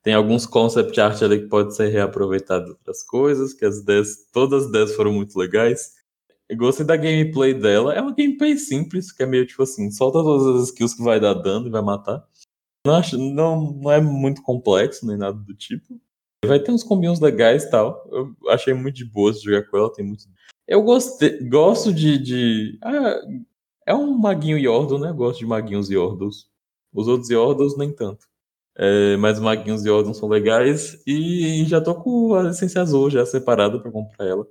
tem 0.03 0.15
alguns 0.15 0.47
concept 0.47 0.99
art 1.01 1.21
ali 1.23 1.43
que 1.43 1.49
pode 1.49 1.77
ser 1.77 1.89
reaproveitado 1.89 2.65
de 2.65 2.71
outras 2.71 3.03
coisas, 3.03 3.53
que 3.53 3.65
as 3.65 3.79
ideias, 3.79 4.27
todas 4.33 4.63
as 4.63 4.69
ideias 4.71 4.95
foram 4.95 5.13
muito 5.13 5.39
legais. 5.39 5.93
Eu 6.49 6.57
gostei 6.57 6.85
da 6.85 6.97
gameplay 6.97 7.53
dela, 7.53 7.95
é 7.95 8.01
uma 8.01 8.15
gameplay 8.15 8.57
simples, 8.57 9.13
que 9.13 9.23
é 9.23 9.27
meio 9.27 9.47
tipo 9.47 9.63
assim, 9.63 9.91
solta 9.91 10.23
todas 10.23 10.63
as 10.63 10.69
skills 10.69 10.95
que 10.95 11.03
vai 11.03 11.21
dar 11.21 11.35
dano 11.35 11.67
e 11.67 11.71
vai 11.71 11.83
matar. 11.83 12.27
Não, 12.87 12.95
acho, 12.95 13.17
não, 13.17 13.73
não 13.73 13.91
é 13.91 14.01
muito 14.01 14.43
complexo, 14.43 15.07
nem 15.07 15.17
nada 15.17 15.39
do 15.39 15.55
tipo. 15.55 16.01
Vai 16.45 16.59
ter 16.59 16.73
uns 16.73 16.83
combinhos 16.83 17.21
legais 17.21 17.65
e 17.65 17.71
tal. 17.71 18.05
Eu 18.11 18.35
achei 18.51 18.75
muito 18.75 18.97
de 18.97 19.05
boa 19.05 19.33
jogar 19.33 19.63
com 19.63 19.77
ela, 19.77 19.93
tem 19.93 20.05
muito. 20.05 20.25
Eu 20.67 20.83
gostei, 20.83 21.39
gosto 21.49 21.93
de. 21.93 22.19
de 22.19 22.79
ah, 22.83 23.21
é 23.93 23.95
um 23.95 24.17
maguinho 24.19 24.59
Yordle, 24.59 24.99
né? 24.99 25.13
Gosto 25.13 25.41
de 25.41 25.47
maguinhos 25.47 25.91
Yordles. 25.91 26.47
Os 26.93 27.07
outros 27.09 27.31
Yordles 27.31 27.77
nem 27.77 27.93
tanto. 27.93 28.27
É, 28.77 29.17
mas 29.19 29.37
os 29.37 29.45
maguinhos 29.45 29.85
Yordles 29.85 30.17
são 30.17 30.29
legais. 30.29 31.03
E 31.07 31.65
já 31.67 31.81
tô 31.81 31.95
com 31.95 32.35
a 32.35 32.49
essência 32.51 32.81
azul 32.81 33.11
já 33.11 33.25
separada 33.27 33.79
para 33.79 33.91
comprar 33.91 34.27
ela. 34.27 34.47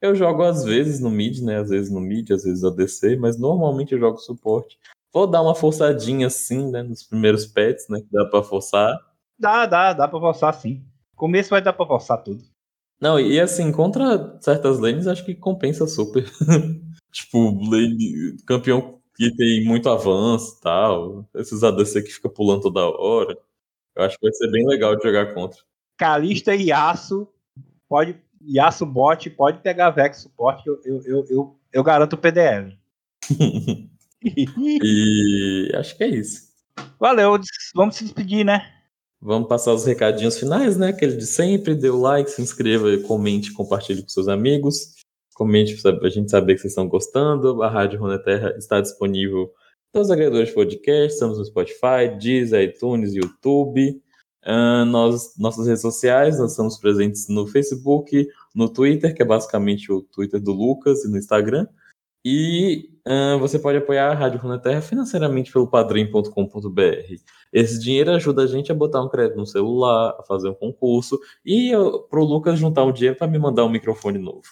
Eu 0.00 0.14
jogo 0.14 0.42
às 0.42 0.64
vezes 0.64 1.00
no 1.00 1.10
mid, 1.10 1.40
né? 1.42 1.58
Às 1.58 1.70
vezes 1.70 1.90
no 1.90 2.00
mid, 2.00 2.30
às 2.30 2.44
vezes 2.44 2.62
ADC, 2.62 3.16
mas 3.16 3.36
normalmente 3.38 3.92
eu 3.92 3.98
jogo 3.98 4.18
suporte. 4.18 4.78
Vou 5.12 5.26
dar 5.26 5.42
uma 5.42 5.54
forçadinha 5.54 6.28
assim, 6.28 6.70
né? 6.70 6.82
Nos 6.82 7.02
primeiros 7.02 7.44
pets, 7.44 7.88
né? 7.88 8.00
Que 8.00 8.12
dá 8.12 8.24
pra 8.26 8.42
forçar. 8.42 8.96
Dá, 9.38 9.66
dá, 9.66 9.92
dá 9.92 10.06
pra 10.06 10.20
forçar 10.20 10.54
sim. 10.54 10.84
Começo 11.16 11.50
vai 11.50 11.62
dar 11.62 11.72
pra 11.72 11.86
forçar 11.86 12.22
tudo. 12.22 12.44
Não, 13.00 13.18
e 13.18 13.40
assim, 13.40 13.72
contra 13.72 14.38
certas 14.40 14.78
lanes 14.78 15.06
acho 15.06 15.24
que 15.24 15.34
compensa 15.34 15.86
super. 15.86 16.24
tipo, 17.16 17.58
campeão 18.46 19.00
que 19.16 19.34
tem 19.34 19.64
muito 19.64 19.88
avanço 19.88 20.56
e 20.58 20.60
tal. 20.60 21.28
Esses 21.34 21.64
ADC 21.64 22.02
que 22.02 22.12
fica 22.12 22.28
pulando 22.28 22.62
toda 22.62 22.84
hora. 22.84 23.36
Eu 23.94 24.04
acho 24.04 24.18
que 24.18 24.26
vai 24.26 24.32
ser 24.34 24.50
bem 24.50 24.66
legal 24.66 24.94
de 24.94 25.02
jogar 25.02 25.32
contra. 25.32 25.58
Kalista 25.96 26.54
e 26.54 26.68
Yasuo, 26.68 27.26
pode, 27.88 28.14
Yasuo 28.46 28.86
bot, 28.86 29.30
pode 29.30 29.62
pegar 29.62 29.88
Vex 29.90 30.18
suporte, 30.18 30.66
eu, 30.66 30.78
eu, 30.84 31.02
eu, 31.06 31.26
eu, 31.30 31.58
eu 31.72 31.82
garanto 31.82 32.12
o 32.12 32.18
PDL. 32.18 32.78
e 34.22 35.72
acho 35.74 35.96
que 35.96 36.04
é 36.04 36.08
isso. 36.08 36.54
Valeu, 37.00 37.40
vamos 37.74 37.96
se 37.96 38.04
despedir, 38.04 38.44
né? 38.44 38.70
Vamos 39.18 39.48
passar 39.48 39.72
os 39.72 39.86
recadinhos 39.86 40.38
finais, 40.38 40.76
né? 40.76 40.88
Aquele 40.88 41.16
de 41.16 41.26
sempre, 41.26 41.74
dê 41.74 41.88
o 41.88 41.98
like, 41.98 42.30
se 42.30 42.42
inscreva, 42.42 42.94
comente, 42.98 43.54
compartilhe 43.54 44.02
com 44.02 44.08
seus 44.10 44.28
amigos. 44.28 44.96
Comente 45.36 45.76
para 45.82 46.06
a 46.06 46.08
gente 46.08 46.30
saber 46.30 46.54
que 46.54 46.62
vocês 46.62 46.70
estão 46.70 46.88
gostando. 46.88 47.62
A 47.62 47.68
Rádio 47.68 48.00
Runeterra 48.00 48.54
está 48.56 48.80
disponível 48.80 49.52
todos 49.92 50.08
os 50.08 50.10
agregadores 50.10 50.48
de 50.48 50.54
podcast. 50.54 51.12
Estamos 51.12 51.36
no 51.36 51.44
Spotify, 51.44 52.16
Deezer, 52.18 52.70
iTunes, 52.70 53.14
YouTube. 53.14 54.00
Uh, 54.42 54.86
nós, 54.86 55.36
nossas 55.36 55.66
redes 55.66 55.82
sociais, 55.82 56.38
nós 56.38 56.52
estamos 56.52 56.78
presentes 56.78 57.28
no 57.28 57.46
Facebook, 57.46 58.26
no 58.54 58.66
Twitter, 58.70 59.14
que 59.14 59.20
é 59.20 59.26
basicamente 59.26 59.92
o 59.92 60.00
Twitter 60.00 60.40
do 60.40 60.52
Lucas, 60.52 61.04
e 61.04 61.10
no 61.10 61.18
Instagram. 61.18 61.68
E 62.24 62.88
uh, 63.06 63.38
você 63.38 63.58
pode 63.58 63.76
apoiar 63.76 64.10
a 64.10 64.14
Rádio 64.14 64.40
Runeterra 64.40 64.80
financeiramente 64.80 65.52
pelo 65.52 65.68
padrim.com.br. 65.68 67.14
Esse 67.52 67.78
dinheiro 67.78 68.10
ajuda 68.12 68.44
a 68.44 68.46
gente 68.46 68.72
a 68.72 68.74
botar 68.74 69.02
um 69.02 69.10
crédito 69.10 69.36
no 69.36 69.46
celular, 69.46 70.16
a 70.18 70.22
fazer 70.22 70.48
um 70.48 70.54
concurso 70.54 71.20
e 71.44 71.72
para 72.08 72.20
o 72.20 72.24
Lucas 72.24 72.58
juntar 72.58 72.84
um 72.84 72.92
dinheiro 72.92 73.18
para 73.18 73.26
me 73.26 73.38
mandar 73.38 73.66
um 73.66 73.68
microfone 73.68 74.16
novo. 74.18 74.46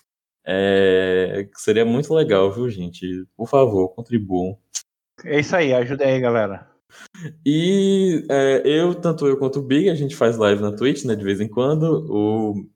É, 0.46 1.48
seria 1.54 1.84
muito 1.84 2.12
legal, 2.12 2.50
viu, 2.52 2.68
gente? 2.68 3.26
Por 3.36 3.48
favor, 3.48 3.88
contribuam. 3.88 4.58
É 5.24 5.40
isso 5.40 5.56
aí, 5.56 5.72
ajuda 5.72 6.04
aí, 6.04 6.20
galera. 6.20 6.68
E 7.44 8.24
é, 8.28 8.62
eu, 8.64 8.94
tanto 8.94 9.26
eu 9.26 9.38
quanto 9.38 9.58
o 9.58 9.62
Big, 9.62 9.88
a 9.88 9.94
gente 9.94 10.14
faz 10.14 10.36
live 10.36 10.62
na 10.62 10.72
Twitch, 10.72 11.04
né, 11.04 11.14
de 11.14 11.24
vez 11.24 11.40
em 11.40 11.48
quando. 11.48 12.06
O 12.10 12.66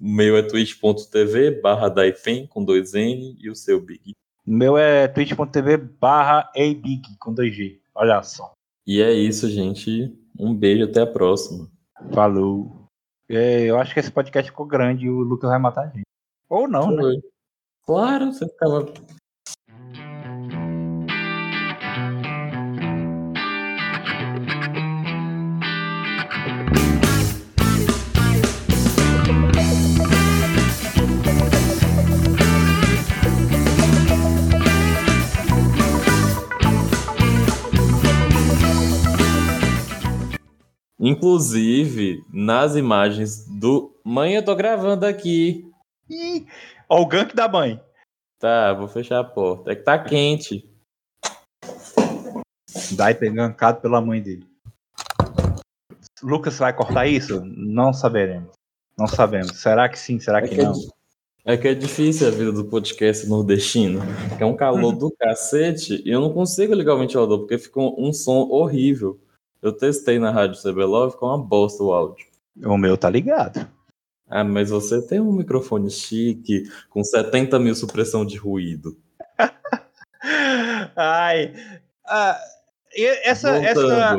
meu 0.00 0.36
é 0.36 0.42
twitch.tv 0.42 1.60
barra 1.60 1.88
Daipen 1.88 2.46
com 2.46 2.64
dois 2.64 2.94
N 2.94 3.36
e 3.40 3.48
o 3.48 3.54
seu 3.54 3.80
Big. 3.80 4.14
O 4.44 4.50
meu 4.50 4.76
é 4.76 5.06
twitch.tv 5.06 5.76
barra 5.76 6.50
abig 6.56 7.16
com 7.20 7.32
2G. 7.32 7.78
Olha 7.94 8.20
só. 8.24 8.52
E 8.84 9.00
é 9.00 9.12
isso, 9.12 9.48
gente. 9.48 10.12
Um 10.36 10.52
beijo, 10.52 10.84
até 10.84 11.02
a 11.02 11.06
próxima. 11.06 11.70
Falou. 12.12 12.88
É, 13.28 13.62
eu 13.62 13.78
acho 13.78 13.94
que 13.94 14.00
esse 14.00 14.10
podcast 14.10 14.50
ficou 14.50 14.66
grande 14.66 15.06
e 15.06 15.10
o 15.10 15.20
Lucas 15.20 15.48
vai 15.48 15.60
matar 15.60 15.82
a 15.82 15.86
gente. 15.86 16.02
Ou 16.52 16.68
não, 16.68 16.94
Foi. 16.94 17.16
né? 17.16 17.22
Claro, 17.86 18.30
você 18.30 18.46
ficava. 18.46 18.84
Inclusive, 41.00 42.22
nas 42.30 42.76
imagens 42.76 43.46
do. 43.58 43.90
Mãe, 44.04 44.34
eu 44.34 44.44
tô 44.44 44.54
gravando 44.54 45.06
aqui. 45.06 45.71
Ih, 46.12 46.46
ó 46.90 47.00
o 47.00 47.06
gank 47.06 47.34
da 47.34 47.48
mãe. 47.48 47.80
Tá, 48.38 48.74
vou 48.74 48.86
fechar 48.86 49.20
a 49.20 49.24
porta. 49.24 49.72
É 49.72 49.74
que 49.74 49.82
tá 49.82 49.98
quente. 49.98 50.70
Dai 52.92 53.14
gankado 53.14 53.80
pela 53.80 53.98
mãe 53.98 54.20
dele. 54.20 54.46
Lucas 56.22 56.58
vai 56.58 56.72
cortar 56.74 57.06
isso? 57.06 57.42
Não 57.44 57.94
saberemos. 57.94 58.50
Não 58.98 59.06
sabemos. 59.06 59.58
Será 59.58 59.88
que 59.88 59.98
sim? 59.98 60.20
Será 60.20 60.42
que, 60.42 60.52
é 60.52 60.56
que 60.56 60.62
não? 60.62 60.74
É, 61.46 61.54
é 61.54 61.56
que 61.56 61.68
é 61.68 61.74
difícil 61.74 62.28
a 62.28 62.30
vida 62.30 62.52
do 62.52 62.66
podcast 62.66 63.26
nordestino. 63.26 64.00
É 64.38 64.44
um 64.44 64.54
calor 64.54 64.92
do 64.94 65.10
cacete 65.12 66.02
e 66.04 66.10
eu 66.10 66.20
não 66.20 66.30
consigo 66.30 66.74
ligar 66.74 66.94
o 66.94 66.98
ventilador 66.98 67.38
porque 67.38 67.56
fica 67.56 67.80
um 67.80 68.12
som 68.12 68.48
horrível. 68.50 69.18
Eu 69.62 69.72
testei 69.72 70.18
na 70.18 70.30
rádio 70.30 70.60
CBLOV, 70.60 71.12
ficou 71.12 71.30
uma 71.30 71.38
bosta 71.38 71.82
o 71.82 71.92
áudio. 71.92 72.26
O 72.64 72.76
meu 72.76 72.98
tá 72.98 73.08
ligado. 73.08 73.66
Ah, 74.34 74.42
mas 74.42 74.70
você 74.70 75.02
tem 75.02 75.20
um 75.20 75.30
microfone 75.30 75.90
chique 75.90 76.62
com 76.88 77.04
70 77.04 77.58
mil 77.58 77.74
supressão 77.74 78.24
de 78.24 78.38
ruído. 78.38 78.96
Ai. 80.96 81.52
Ah, 82.06 82.40
essa, 82.96 83.50
essa, 83.58 84.16